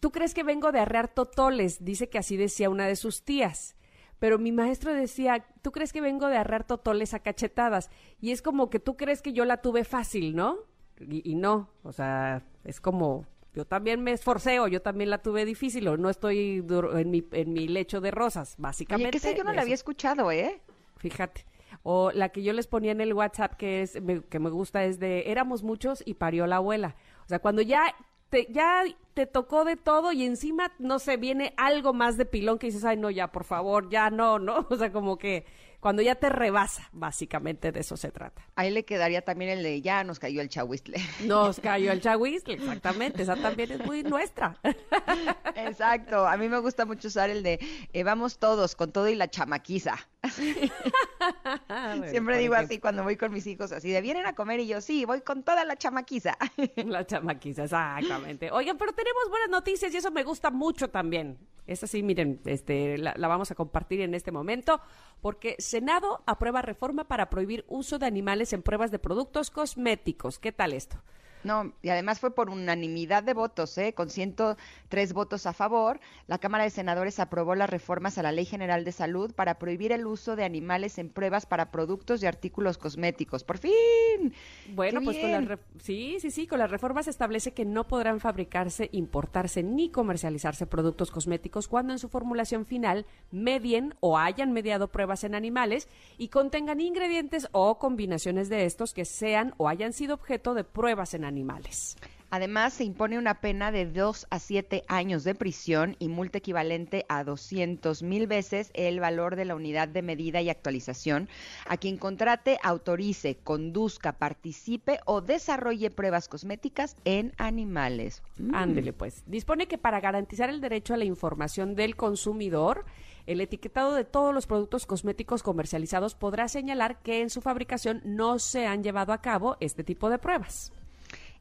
¿Tú 0.00 0.10
crees 0.10 0.34
que 0.34 0.42
vengo 0.42 0.70
de 0.70 0.80
arrear 0.80 1.08
totoles? 1.08 1.84
Dice 1.84 2.08
que 2.10 2.18
así 2.18 2.36
decía 2.36 2.68
una 2.68 2.86
de 2.86 2.96
sus 2.96 3.24
tías. 3.24 3.74
Pero 4.18 4.38
mi 4.38 4.52
maestro 4.52 4.92
decía, 4.92 5.46
¿tú 5.62 5.72
crees 5.72 5.92
que 5.92 6.00
vengo 6.00 6.28
de 6.28 6.36
arrear 6.36 6.64
totoles 6.64 7.14
a 7.14 7.20
cachetadas? 7.20 7.90
Y 8.20 8.32
es 8.32 8.42
como 8.42 8.70
que 8.70 8.80
tú 8.80 8.96
crees 8.96 9.22
que 9.22 9.32
yo 9.32 9.44
la 9.44 9.58
tuve 9.58 9.84
fácil, 9.84 10.34
¿no? 10.34 10.58
Y, 11.00 11.34
no, 11.34 11.68
o 11.82 11.92
sea, 11.92 12.42
es 12.64 12.80
como, 12.80 13.26
yo 13.52 13.66
también 13.66 14.02
me 14.02 14.12
esforcé 14.12 14.60
o 14.60 14.68
yo 14.68 14.80
también 14.80 15.10
la 15.10 15.22
tuve 15.22 15.44
difícil 15.44 15.88
o 15.88 15.96
no 15.96 16.08
estoy 16.08 16.64
en 16.94 17.10
mi, 17.10 17.26
en 17.32 17.52
mi 17.52 17.66
lecho 17.66 18.00
de 18.00 18.12
rosas, 18.12 18.54
básicamente. 18.58 19.10
¿Qué 19.10 19.18
sé? 19.18 19.34
Yo 19.36 19.42
no 19.42 19.52
la 19.52 19.62
había 19.62 19.74
escuchado, 19.74 20.30
¿eh? 20.30 20.62
Fíjate. 20.96 21.44
O 21.82 22.12
la 22.12 22.28
que 22.30 22.42
yo 22.42 22.52
les 22.52 22.66
ponía 22.66 22.92
en 22.92 23.00
el 23.00 23.12
WhatsApp 23.12 23.54
que 23.54 23.82
es 23.82 23.98
que 24.30 24.38
me 24.38 24.50
gusta 24.50 24.84
es 24.84 24.98
de 25.00 25.30
éramos 25.30 25.62
muchos 25.62 26.02
y 26.06 26.14
parió 26.14 26.46
la 26.46 26.56
abuela. 26.56 26.96
O 27.24 27.28
sea, 27.28 27.38
cuando 27.38 27.62
ya 27.62 27.94
te, 28.30 28.46
ya 28.50 28.84
te 29.14 29.26
tocó 29.26 29.64
de 29.64 29.76
todo 29.76 30.12
y 30.12 30.24
encima, 30.24 30.72
no 30.78 30.98
sé, 30.98 31.16
viene 31.16 31.54
algo 31.56 31.92
más 31.92 32.16
de 32.16 32.26
pilón 32.26 32.58
que 32.58 32.66
dices, 32.66 32.84
ay, 32.84 32.96
no, 32.96 33.10
ya, 33.10 33.28
por 33.32 33.44
favor, 33.44 33.88
ya 33.90 34.10
no, 34.10 34.38
¿no? 34.38 34.66
O 34.70 34.76
sea, 34.76 34.92
como 34.92 35.18
que 35.18 35.46
cuando 35.84 36.00
ya 36.00 36.14
te 36.14 36.30
rebasa, 36.30 36.88
básicamente 36.92 37.70
de 37.70 37.80
eso 37.80 37.98
se 37.98 38.10
trata. 38.10 38.40
Ahí 38.54 38.70
le 38.70 38.86
quedaría 38.86 39.20
también 39.20 39.50
el 39.50 39.62
de 39.62 39.82
ya 39.82 40.02
nos 40.02 40.18
cayó 40.18 40.40
el 40.40 40.48
chahuistle. 40.48 40.96
Nos 41.26 41.60
cayó 41.60 41.92
el 41.92 42.00
chahuistle, 42.00 42.54
exactamente, 42.54 43.22
esa 43.22 43.36
también 43.36 43.70
es 43.70 43.84
muy 43.84 44.02
nuestra. 44.02 44.58
Exacto, 45.54 46.26
a 46.26 46.38
mí 46.38 46.48
me 46.48 46.58
gusta 46.60 46.86
mucho 46.86 47.08
usar 47.08 47.28
el 47.28 47.42
de 47.42 47.60
eh, 47.92 48.02
vamos 48.02 48.38
todos 48.38 48.74
con 48.76 48.92
todo 48.92 49.10
y 49.10 49.14
la 49.14 49.28
chamaquiza. 49.28 49.96
Siempre 52.08 52.38
digo 52.38 52.54
así 52.54 52.78
cuando 52.78 53.02
voy 53.02 53.18
con 53.18 53.30
mis 53.30 53.46
hijos, 53.46 53.70
así 53.70 53.90
de 53.90 54.00
vienen 54.00 54.24
a 54.24 54.34
comer 54.34 54.60
y 54.60 54.66
yo 54.66 54.80
sí, 54.80 55.04
voy 55.04 55.20
con 55.20 55.42
toda 55.42 55.66
la 55.66 55.76
chamaquiza. 55.76 56.38
la 56.76 57.06
chamaquiza, 57.06 57.64
exactamente. 57.64 58.50
Oigan, 58.50 58.78
pero 58.78 58.94
tenemos 58.94 59.28
buenas 59.28 59.50
noticias 59.50 59.92
y 59.92 59.98
eso 59.98 60.10
me 60.10 60.22
gusta 60.22 60.50
mucho 60.50 60.88
también. 60.88 61.36
Es 61.66 61.82
así, 61.82 62.02
miren, 62.02 62.40
este, 62.44 62.98
la, 62.98 63.14
la 63.16 63.28
vamos 63.28 63.50
a 63.50 63.54
compartir 63.54 64.00
en 64.00 64.14
este 64.14 64.32
momento 64.32 64.80
porque 65.20 65.56
Senado 65.58 66.22
aprueba 66.26 66.62
reforma 66.62 67.04
para 67.04 67.30
prohibir 67.30 67.64
uso 67.68 67.98
de 67.98 68.06
animales 68.06 68.52
en 68.52 68.62
pruebas 68.62 68.90
de 68.90 68.98
productos 68.98 69.50
cosméticos. 69.50 70.38
¿Qué 70.38 70.52
tal 70.52 70.72
esto? 70.74 71.02
No, 71.44 71.74
y 71.82 71.90
además 71.90 72.20
fue 72.20 72.34
por 72.34 72.48
unanimidad 72.48 73.22
de 73.22 73.34
votos, 73.34 73.76
¿eh? 73.76 73.92
con 73.92 74.08
103 74.08 75.12
votos 75.12 75.44
a 75.44 75.52
favor. 75.52 76.00
La 76.26 76.38
Cámara 76.38 76.64
de 76.64 76.70
Senadores 76.70 77.20
aprobó 77.20 77.54
las 77.54 77.68
reformas 77.68 78.16
a 78.16 78.22
la 78.22 78.32
Ley 78.32 78.46
General 78.46 78.82
de 78.82 78.92
Salud 78.92 79.32
para 79.34 79.58
prohibir 79.58 79.92
el 79.92 80.06
uso 80.06 80.36
de 80.36 80.44
animales 80.44 80.96
en 80.96 81.10
pruebas 81.10 81.44
para 81.44 81.70
productos 81.70 82.22
y 82.22 82.26
artículos 82.26 82.78
cosméticos. 82.78 83.44
¡Por 83.44 83.58
fin! 83.58 84.32
Bueno, 84.74 85.02
pues 85.04 85.18
con 85.18 85.30
las 85.30 85.58
sí, 85.82 86.16
sí, 86.18 86.30
sí, 86.30 86.46
con 86.46 86.58
las 86.58 86.70
reformas 86.70 87.04
se 87.04 87.10
establece 87.10 87.52
que 87.52 87.66
no 87.66 87.86
podrán 87.86 88.20
fabricarse, 88.20 88.88
importarse 88.92 89.62
ni 89.62 89.90
comercializarse 89.90 90.66
productos 90.66 91.10
cosméticos 91.10 91.68
cuando 91.68 91.92
en 91.92 91.98
su 91.98 92.08
formulación 92.08 92.64
final 92.64 93.04
medien 93.30 93.94
o 94.00 94.16
hayan 94.16 94.52
mediado 94.52 94.88
pruebas 94.88 95.24
en 95.24 95.34
animales 95.34 95.88
y 96.16 96.28
contengan 96.28 96.80
ingredientes 96.80 97.48
o 97.52 97.78
combinaciones 97.78 98.48
de 98.48 98.64
estos 98.64 98.94
que 98.94 99.04
sean 99.04 99.52
o 99.58 99.68
hayan 99.68 99.92
sido 99.92 100.14
objeto 100.14 100.54
de 100.54 100.64
pruebas 100.64 101.12
en 101.12 101.24
animales 101.24 101.33
animales. 101.34 101.96
Además, 102.30 102.74
se 102.74 102.82
impone 102.82 103.16
una 103.16 103.40
pena 103.40 103.70
de 103.70 103.86
2 103.86 104.26
a 104.28 104.40
7 104.40 104.82
años 104.88 105.22
de 105.22 105.36
prisión 105.36 105.94
y 106.00 106.08
multa 106.08 106.38
equivalente 106.38 107.06
a 107.08 107.22
200 107.22 108.02
mil 108.02 108.26
veces 108.26 108.72
el 108.74 108.98
valor 108.98 109.36
de 109.36 109.44
la 109.44 109.54
unidad 109.54 109.86
de 109.86 110.02
medida 110.02 110.42
y 110.42 110.50
actualización 110.50 111.28
a 111.68 111.76
quien 111.76 111.96
contrate, 111.96 112.58
autorice, 112.64 113.36
conduzca, 113.36 114.14
participe 114.14 114.98
o 115.04 115.20
desarrolle 115.20 115.92
pruebas 115.92 116.26
cosméticas 116.26 116.96
en 117.04 117.32
animales. 117.36 118.24
Mm. 118.38 118.52
Ándele, 118.52 118.92
pues. 118.92 119.22
Dispone 119.26 119.68
que 119.68 119.78
para 119.78 120.00
garantizar 120.00 120.50
el 120.50 120.60
derecho 120.60 120.94
a 120.94 120.96
la 120.96 121.04
información 121.04 121.76
del 121.76 121.94
consumidor, 121.94 122.84
el 123.26 123.40
etiquetado 123.40 123.94
de 123.94 124.04
todos 124.04 124.34
los 124.34 124.48
productos 124.48 124.86
cosméticos 124.86 125.44
comercializados 125.44 126.16
podrá 126.16 126.48
señalar 126.48 126.98
que 127.00 127.22
en 127.22 127.30
su 127.30 127.40
fabricación 127.40 128.02
no 128.04 128.40
se 128.40 128.66
han 128.66 128.82
llevado 128.82 129.12
a 129.12 129.22
cabo 129.22 129.56
este 129.60 129.84
tipo 129.84 130.10
de 130.10 130.18
pruebas. 130.18 130.72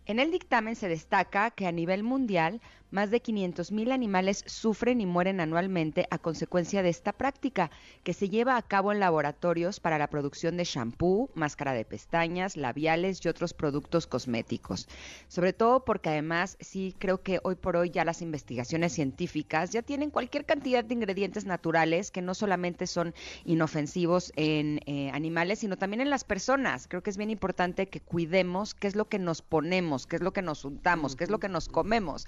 En 0.06 0.20
el 0.20 0.32
dictamen 0.32 0.76
se 0.76 0.90
destaca 0.90 1.52
que 1.52 1.66
a 1.66 1.72
nivel 1.72 2.04
mundial 2.04 2.62
Más 2.94 3.10
de 3.10 3.22
500 3.22 3.72
mil 3.72 3.92
animales 3.92 4.44
sufren 4.46 5.02
y 5.02 5.08
mueren 5.08 5.40
anualmente 5.40 6.06
a 6.12 6.20
consecuencia 6.20 6.84
de 6.84 6.90
esta 6.90 7.12
práctica, 7.12 7.72
que 8.04 8.14
se 8.14 8.30
lleva 8.30 8.56
a 8.56 8.62
cabo 8.62 8.92
en 8.92 9.00
laboratorios 9.00 9.80
para 9.80 9.98
la 9.98 10.12
producción 10.12 10.58
de 10.58 10.64
shampoo, 10.64 11.32
máscara 11.34 11.74
de 11.74 11.86
pestañas, 11.86 12.56
labiales 12.56 13.26
y 13.26 13.30
otros 13.30 13.56
productos 13.56 14.06
cosméticos. 14.06 14.88
Sobre 15.28 15.54
todo 15.54 15.84
porque 15.84 16.10
además 16.10 16.56
sí 16.60 16.96
creo 17.00 17.24
que 17.24 17.40
hoy 17.42 17.56
por 17.56 17.78
hoy 17.78 17.90
ya 17.90 18.06
las 18.06 18.22
investigaciones 18.22 18.94
científicas 18.94 19.72
ya 19.72 19.82
tienen 19.82 20.12
cualquier 20.12 20.46
cantidad 20.46 20.84
de 20.84 20.94
ingredientes 20.94 21.46
naturales 21.46 22.12
que 22.12 22.22
no 22.22 22.36
solamente 22.36 22.86
son 22.86 23.16
inofensivos 23.44 24.32
en 24.36 24.82
eh, 24.86 25.10
animales, 25.16 25.58
sino 25.58 25.78
también 25.78 26.02
en 26.02 26.12
las 26.12 26.26
personas. 26.26 26.88
Creo 26.88 27.02
que 27.02 27.10
es 27.10 27.18
bien 27.18 27.32
importante 27.32 27.88
que 27.88 28.02
cuidemos 28.02 28.76
qué 28.76 28.86
es 28.86 28.96
lo 28.96 29.06
que 29.06 29.18
nos 29.18 29.42
ponemos, 29.42 30.06
qué 30.06 30.18
es 30.18 30.22
lo 30.22 30.32
que 30.32 30.44
nos 30.44 30.64
untamos, 30.64 31.16
qué 31.16 31.24
es 31.24 31.32
lo 31.32 31.40
que 31.40 31.50
nos 31.50 31.70
comemos. 31.70 32.28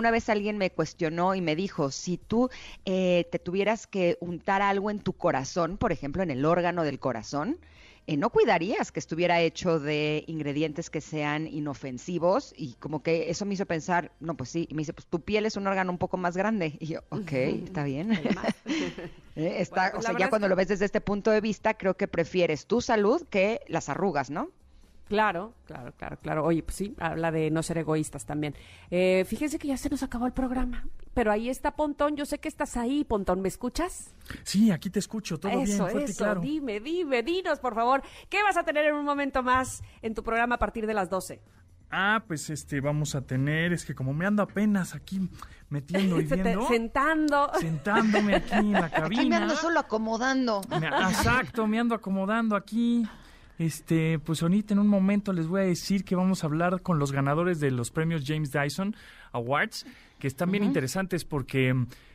Alguna 0.00 0.12
vez 0.12 0.30
alguien 0.30 0.56
me 0.56 0.70
cuestionó 0.70 1.34
y 1.34 1.42
me 1.42 1.54
dijo, 1.54 1.90
si 1.90 2.16
tú 2.16 2.48
eh, 2.86 3.28
te 3.30 3.38
tuvieras 3.38 3.86
que 3.86 4.16
untar 4.20 4.62
algo 4.62 4.90
en 4.90 4.98
tu 4.98 5.12
corazón, 5.12 5.76
por 5.76 5.92
ejemplo, 5.92 6.22
en 6.22 6.30
el 6.30 6.46
órgano 6.46 6.84
del 6.84 6.98
corazón, 6.98 7.58
eh, 8.06 8.16
no 8.16 8.30
cuidarías 8.30 8.92
que 8.92 8.98
estuviera 8.98 9.42
hecho 9.42 9.78
de 9.78 10.24
ingredientes 10.26 10.88
que 10.88 11.02
sean 11.02 11.46
inofensivos 11.46 12.54
y 12.56 12.76
como 12.76 13.02
que 13.02 13.28
eso 13.28 13.44
me 13.44 13.52
hizo 13.52 13.66
pensar, 13.66 14.10
no, 14.20 14.38
pues 14.38 14.48
sí, 14.48 14.66
y 14.70 14.74
me 14.74 14.80
dice, 14.80 14.94
pues 14.94 15.06
tu 15.06 15.20
piel 15.20 15.44
es 15.44 15.58
un 15.58 15.66
órgano 15.66 15.92
un 15.92 15.98
poco 15.98 16.16
más 16.16 16.34
grande. 16.34 16.78
Y 16.80 16.86
yo, 16.86 17.00
ok, 17.10 17.32
está 17.32 17.84
bien. 17.84 18.10
Eh, 19.36 19.60
está, 19.60 19.92
pues 19.92 20.04
o 20.04 20.08
sea, 20.08 20.18
ya 20.18 20.28
cuando 20.28 20.48
lo 20.48 20.56
ves 20.56 20.68
desde 20.68 20.84
este 20.84 21.00
punto 21.00 21.30
de 21.30 21.40
vista, 21.40 21.74
creo 21.74 21.96
que 21.96 22.08
prefieres 22.08 22.66
tu 22.66 22.80
salud 22.80 23.22
que 23.30 23.60
las 23.68 23.88
arrugas, 23.88 24.28
¿no? 24.28 24.50
Claro, 25.10 25.54
claro, 25.66 25.92
claro, 25.98 26.16
claro. 26.22 26.44
Oye, 26.44 26.62
pues 26.62 26.76
sí, 26.76 26.94
habla 27.00 27.32
de 27.32 27.50
no 27.50 27.64
ser 27.64 27.78
egoístas 27.78 28.24
también. 28.24 28.54
Eh, 28.92 29.24
fíjense 29.26 29.58
que 29.58 29.66
ya 29.66 29.76
se 29.76 29.90
nos 29.90 30.04
acabó 30.04 30.24
el 30.26 30.32
programa, 30.32 30.86
pero 31.14 31.32
ahí 31.32 31.48
está 31.48 31.72
Pontón. 31.72 32.14
Yo 32.16 32.24
sé 32.26 32.38
que 32.38 32.46
estás 32.46 32.76
ahí, 32.76 33.02
Pontón. 33.02 33.42
¿Me 33.42 33.48
escuchas? 33.48 34.14
Sí, 34.44 34.70
aquí 34.70 34.88
te 34.88 35.00
escucho. 35.00 35.40
Todo 35.40 35.50
bien, 35.64 35.76
fuerte 35.78 36.04
eso. 36.04 36.18
claro. 36.24 36.40
Dime, 36.40 36.78
dime, 36.78 37.24
dinos, 37.24 37.58
por 37.58 37.74
favor. 37.74 38.04
¿Qué 38.28 38.40
vas 38.44 38.56
a 38.56 38.62
tener 38.62 38.84
en 38.84 38.94
un 38.94 39.04
momento 39.04 39.42
más 39.42 39.82
en 40.00 40.14
tu 40.14 40.22
programa 40.22 40.54
a 40.54 40.58
partir 40.58 40.86
de 40.86 40.94
las 40.94 41.10
12? 41.10 41.42
Ah, 41.90 42.22
pues 42.24 42.48
este, 42.50 42.80
vamos 42.80 43.16
a 43.16 43.22
tener, 43.22 43.72
es 43.72 43.84
que 43.84 43.96
como 43.96 44.14
me 44.14 44.24
ando 44.26 44.44
apenas 44.44 44.94
aquí 44.94 45.28
metiendo 45.70 46.20
y 46.20 46.24
viendo. 46.26 46.68
Sentando. 46.68 47.50
Sentándome 47.58 48.36
aquí 48.36 48.54
en 48.54 48.72
la 48.74 48.88
cabina. 48.90 49.20
Aquí 49.22 49.28
me 49.28 49.34
ando 49.34 49.56
solo 49.56 49.80
acomodando. 49.80 50.60
exacto, 50.70 51.66
me 51.66 51.80
ando 51.80 51.96
acomodando 51.96 52.54
aquí. 52.54 53.04
Este, 53.60 54.18
pues 54.18 54.42
ahorita 54.42 54.72
en 54.72 54.80
un 54.80 54.88
momento 54.88 55.34
les 55.34 55.46
voy 55.46 55.60
a 55.60 55.64
decir 55.64 56.02
que 56.02 56.16
vamos 56.16 56.42
a 56.42 56.46
hablar 56.46 56.80
con 56.80 56.98
los 56.98 57.12
ganadores 57.12 57.60
de 57.60 57.70
los 57.70 57.90
premios 57.90 58.22
James 58.26 58.52
Dyson 58.52 58.96
Awards, 59.32 59.84
que 60.18 60.28
están 60.28 60.50
bien 60.50 60.64
interesantes 60.64 61.26
porque 61.26 61.74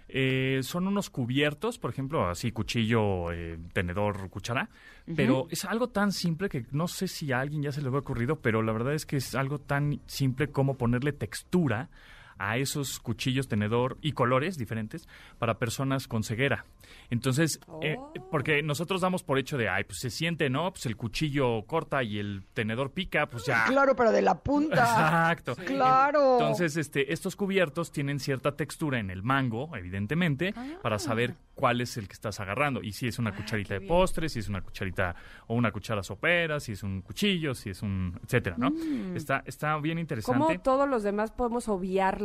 eh, 0.09 0.61
son 0.63 0.87
unos 0.87 1.11
cubiertos, 1.11 1.77
por 1.77 1.91
ejemplo, 1.91 2.27
así 2.27 2.51
cuchillo, 2.51 3.31
eh, 3.31 3.59
tenedor, 3.73 4.27
cuchara, 4.31 4.71
pero 5.15 5.45
es 5.51 5.65
algo 5.65 5.89
tan 5.89 6.11
simple 6.11 6.49
que 6.49 6.65
no 6.71 6.87
sé 6.87 7.07
si 7.07 7.31
a 7.31 7.41
alguien 7.41 7.61
ya 7.61 7.71
se 7.71 7.83
le 7.83 7.89
ha 7.89 7.91
ocurrido, 7.91 8.37
pero 8.37 8.63
la 8.63 8.73
verdad 8.73 8.95
es 8.95 9.05
que 9.05 9.17
es 9.17 9.35
algo 9.35 9.59
tan 9.59 9.99
simple 10.07 10.47
como 10.47 10.79
ponerle 10.79 11.13
textura 11.13 11.91
a 12.37 12.57
esos 12.57 12.99
cuchillos, 12.99 13.47
tenedor 13.47 13.97
y 14.01 14.11
colores 14.11 14.57
diferentes 14.57 15.07
para 15.37 15.57
personas 15.57 16.07
con 16.07 16.23
ceguera. 16.23 16.65
Entonces, 17.09 17.59
eh, 17.81 17.95
oh. 17.97 18.13
porque 18.31 18.63
nosotros 18.63 19.01
damos 19.01 19.23
por 19.23 19.37
hecho 19.37 19.57
de, 19.57 19.69
ay, 19.69 19.83
pues 19.83 19.99
se 19.99 20.09
siente, 20.09 20.49
¿no? 20.49 20.71
Pues 20.71 20.85
el 20.85 20.95
cuchillo 20.95 21.63
corta 21.65 22.03
y 22.03 22.19
el 22.19 22.43
tenedor 22.53 22.91
pica, 22.91 23.27
pues 23.27 23.45
ya. 23.45 23.65
Claro, 23.65 23.95
pero 23.95 24.11
de 24.11 24.21
la 24.21 24.39
punta. 24.39 24.75
Exacto. 24.75 25.55
Claro. 25.65 26.33
Entonces, 26.39 26.77
este, 26.77 27.13
estos 27.13 27.35
cubiertos 27.35 27.91
tienen 27.91 28.19
cierta 28.19 28.55
textura 28.55 28.99
en 28.99 29.09
el 29.09 29.23
mango, 29.23 29.75
evidentemente, 29.75 30.53
para 30.81 30.99
saber 30.99 31.35
ah. 31.35 31.41
cuál 31.55 31.81
es 31.81 31.97
el 31.97 32.07
que 32.07 32.13
estás 32.13 32.39
agarrando. 32.39 32.81
Y 32.81 32.91
si 32.91 33.07
es 33.07 33.19
una 33.19 33.35
cucharita 33.35 33.73
de 33.75 33.81
postre, 33.81 34.29
si 34.29 34.39
es 34.39 34.49
una 34.49 34.61
cucharita 34.61 35.15
o 35.47 35.55
una 35.55 35.71
cuchara 35.71 36.03
sopera, 36.03 36.59
si 36.59 36.73
es 36.73 36.83
un 36.83 37.01
cuchillo, 37.01 37.53
si 37.53 37.69
es 37.69 37.81
un, 37.81 38.19
etcétera, 38.23 38.55
¿no? 38.57 38.71
Mm. 38.71 39.15
Está, 39.15 39.43
está 39.45 39.77
bien 39.77 39.99
interesante. 39.99 40.39
Como 40.39 40.59
todos 40.59 40.89
los 40.89 41.03
demás 41.03 41.31
podemos 41.31 41.67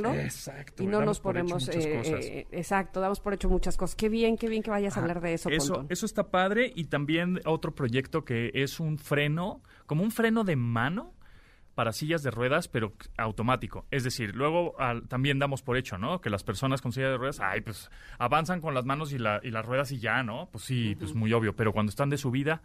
Exacto. 0.09 0.82
Y 0.82 0.86
no 0.86 1.02
nos 1.02 1.20
ponemos, 1.20 1.68
eh, 1.68 2.01
eh, 2.05 2.47
exacto, 2.52 3.01
damos 3.01 3.20
por 3.20 3.35
hecho 3.35 3.48
muchas 3.48 3.77
cosas. 3.77 3.97
Qué 3.97 4.09
bien, 4.09 4.36
qué 4.36 4.48
bien 4.48 4.62
que 4.62 4.70
vayas 4.70 4.97
a 4.97 5.01
hablar 5.01 5.20
de 5.20 5.35
eso. 5.35 5.51
Eso, 5.51 5.86
eso 5.89 6.06
está 6.06 6.31
padre 6.31 6.72
y 6.74 6.85
también 6.85 7.40
otro 7.44 7.74
proyecto 7.74 8.24
que 8.24 8.51
es 8.55 8.81
un 8.81 8.98
freno, 8.98 9.62
como 9.86 10.02
un 10.02 10.10
freno 10.10 10.44
de 10.44 10.56
mano 10.56 11.14
para 11.74 11.93
sillas 11.93 12.22
de 12.22 12.31
ruedas, 12.31 12.68
pero 12.68 12.93
automático. 13.16 13.86
Es 13.90 14.05
decir, 14.05 14.35
luego 14.35 14.77
también 15.09 15.39
damos 15.39 15.62
por 15.62 15.77
hecho, 15.77 15.97
¿no? 15.97 16.20
Que 16.20 16.28
las 16.28 16.44
personas 16.44 16.82
con 16.82 16.93
sillas 16.93 17.10
de 17.10 17.16
ruedas, 17.16 17.40
ay, 17.40 17.62
pues 17.62 17.90
avanzan 18.18 18.60
con 18.60 18.74
las 18.74 18.85
manos 18.85 19.12
y, 19.12 19.18
la, 19.18 19.40
y 19.43 19.51
las 19.51 19.64
ruedas 19.64 19.90
y 19.93 19.98
ya, 19.98 20.22
¿no? 20.22 20.48
Pues 20.52 20.64
sí, 20.64 20.94
pues 20.97 21.14
muy 21.14 21.32
obvio. 21.32 21.56
Pero 21.56 21.72
cuando 21.72 21.90
están 21.90 22.10
de 22.10 22.18
subida, 22.18 22.60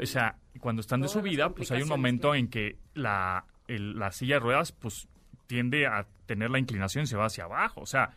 o 0.00 0.06
sea, 0.06 0.38
cuando 0.60 0.80
están 0.80 1.00
de 1.00 1.08
subida, 1.08 1.50
pues 1.50 1.70
hay 1.70 1.82
un 1.82 1.88
momento 1.88 2.34
en 2.34 2.48
que 2.48 2.78
la, 2.94 3.44
la 3.68 4.10
silla 4.12 4.36
de 4.36 4.40
ruedas, 4.40 4.72
pues 4.72 5.08
tiende 5.50 5.84
a 5.88 6.06
tener 6.26 6.48
la 6.48 6.60
inclinación 6.60 7.02
y 7.02 7.06
se 7.08 7.16
va 7.16 7.26
hacia 7.26 7.42
abajo. 7.42 7.80
O 7.80 7.86
sea, 7.86 8.10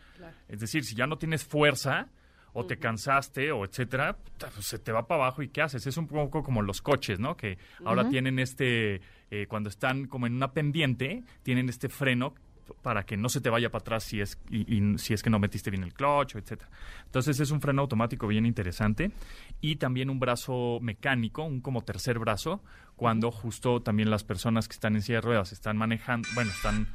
es 0.47 0.59
decir, 0.59 0.83
si 0.85 0.93
ya 0.93 1.07
no 1.07 1.17
tienes 1.17 1.43
fuerza, 1.43 2.09
o 2.55 2.67
te 2.67 2.77
cansaste 2.77 3.51
o 3.51 3.65
etcétera, 3.65 4.15
pues 4.37 4.67
se 4.67 4.77
te 4.77 4.91
va 4.91 5.07
para 5.07 5.23
abajo 5.23 5.41
y 5.41 5.49
¿qué 5.49 5.63
haces? 5.63 5.87
Es 5.87 5.97
un 5.97 6.05
poco 6.05 6.43
como 6.43 6.61
los 6.61 6.83
coches, 6.83 7.19
¿no? 7.19 7.35
Que 7.35 7.57
ahora 7.83 8.07
tienen 8.09 8.37
este, 8.37 9.01
eh, 9.31 9.47
cuando 9.47 9.69
están 9.69 10.05
como 10.05 10.27
en 10.27 10.35
una 10.35 10.51
pendiente, 10.51 11.23
tienen 11.41 11.67
este 11.67 11.89
freno 11.89 12.35
para 12.83 13.07
que 13.07 13.17
no 13.17 13.27
se 13.27 13.41
te 13.41 13.49
vaya 13.49 13.71
para 13.71 13.81
atrás 13.81 14.03
si 14.03 14.21
es 14.21 14.39
y, 14.51 14.99
si 14.99 15.15
es 15.15 15.23
que 15.23 15.31
no 15.31 15.39
metiste 15.39 15.71
bien 15.71 15.81
el 15.81 15.95
clutch, 15.95 16.35
etcétera. 16.35 16.69
Entonces 17.05 17.39
es 17.39 17.49
un 17.49 17.59
freno 17.59 17.81
automático 17.81 18.27
bien 18.27 18.45
interesante 18.45 19.11
y 19.59 19.77
también 19.77 20.11
un 20.11 20.19
brazo 20.19 20.77
mecánico, 20.79 21.43
un 21.43 21.59
como 21.59 21.81
tercer 21.81 22.19
brazo, 22.19 22.61
cuando 22.95 23.31
justo 23.31 23.81
también 23.81 24.11
las 24.11 24.23
personas 24.23 24.67
que 24.67 24.73
están 24.73 24.95
en 24.95 25.01
silla 25.01 25.17
de 25.17 25.21
ruedas 25.21 25.51
están 25.51 25.75
manejando, 25.75 26.29
bueno, 26.35 26.51
están 26.51 26.87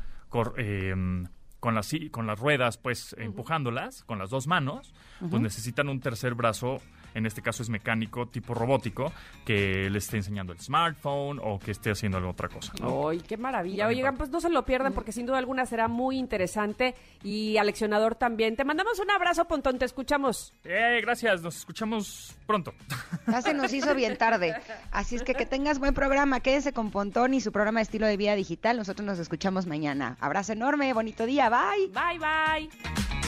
eh, 0.56 0.94
con 1.60 1.74
las, 1.74 1.92
con 2.10 2.26
las 2.26 2.38
ruedas, 2.38 2.78
pues 2.78 3.16
empujándolas 3.18 4.04
con 4.04 4.18
las 4.18 4.30
dos 4.30 4.46
manos, 4.46 4.94
pues 5.18 5.42
necesitan 5.42 5.88
un 5.88 6.00
tercer 6.00 6.34
brazo 6.34 6.80
en 7.18 7.26
este 7.26 7.42
caso 7.42 7.62
es 7.62 7.68
mecánico, 7.68 8.26
tipo 8.26 8.54
robótico, 8.54 9.12
que 9.44 9.90
le 9.90 9.98
esté 9.98 10.16
enseñando 10.16 10.52
el 10.52 10.60
smartphone 10.60 11.40
o 11.42 11.58
que 11.58 11.72
esté 11.72 11.90
haciendo 11.90 12.18
alguna 12.18 12.32
otra 12.32 12.48
cosa. 12.48 12.72
¡Ay, 12.82 13.20
qué 13.20 13.36
maravilla! 13.36 13.86
Oigan, 13.86 14.16
pues 14.16 14.30
no 14.30 14.40
se 14.40 14.48
lo 14.48 14.64
pierdan 14.64 14.92
porque 14.92 15.12
sin 15.12 15.26
duda 15.26 15.38
alguna 15.38 15.66
será 15.66 15.88
muy 15.88 16.18
interesante 16.18 16.94
y 17.22 17.56
aleccionador 17.56 18.14
también. 18.14 18.56
Te 18.56 18.64
mandamos 18.64 18.98
un 18.98 19.10
abrazo, 19.10 19.46
Pontón, 19.46 19.78
te 19.78 19.84
escuchamos. 19.84 20.54
Eh, 20.64 21.00
gracias, 21.02 21.42
nos 21.42 21.56
escuchamos 21.56 22.36
pronto. 22.46 22.72
Ya 23.26 23.42
se 23.42 23.54
nos 23.54 23.72
hizo 23.72 23.94
bien 23.94 24.16
tarde. 24.16 24.54
Así 24.90 25.16
es 25.16 25.22
que 25.22 25.34
que 25.34 25.46
tengas 25.46 25.78
buen 25.78 25.94
programa, 25.94 26.40
quédense 26.40 26.72
con 26.72 26.90
Pontón 26.90 27.34
y 27.34 27.40
su 27.40 27.52
programa 27.52 27.80
de 27.80 27.84
estilo 27.84 28.06
de 28.06 28.16
vida 28.16 28.34
digital. 28.34 28.76
Nosotros 28.76 29.06
nos 29.06 29.18
escuchamos 29.18 29.66
mañana. 29.66 30.16
Abrazo 30.20 30.52
enorme, 30.52 30.92
bonito 30.92 31.26
día, 31.26 31.48
bye. 31.48 31.88
Bye, 31.88 32.18
bye. 32.18 33.27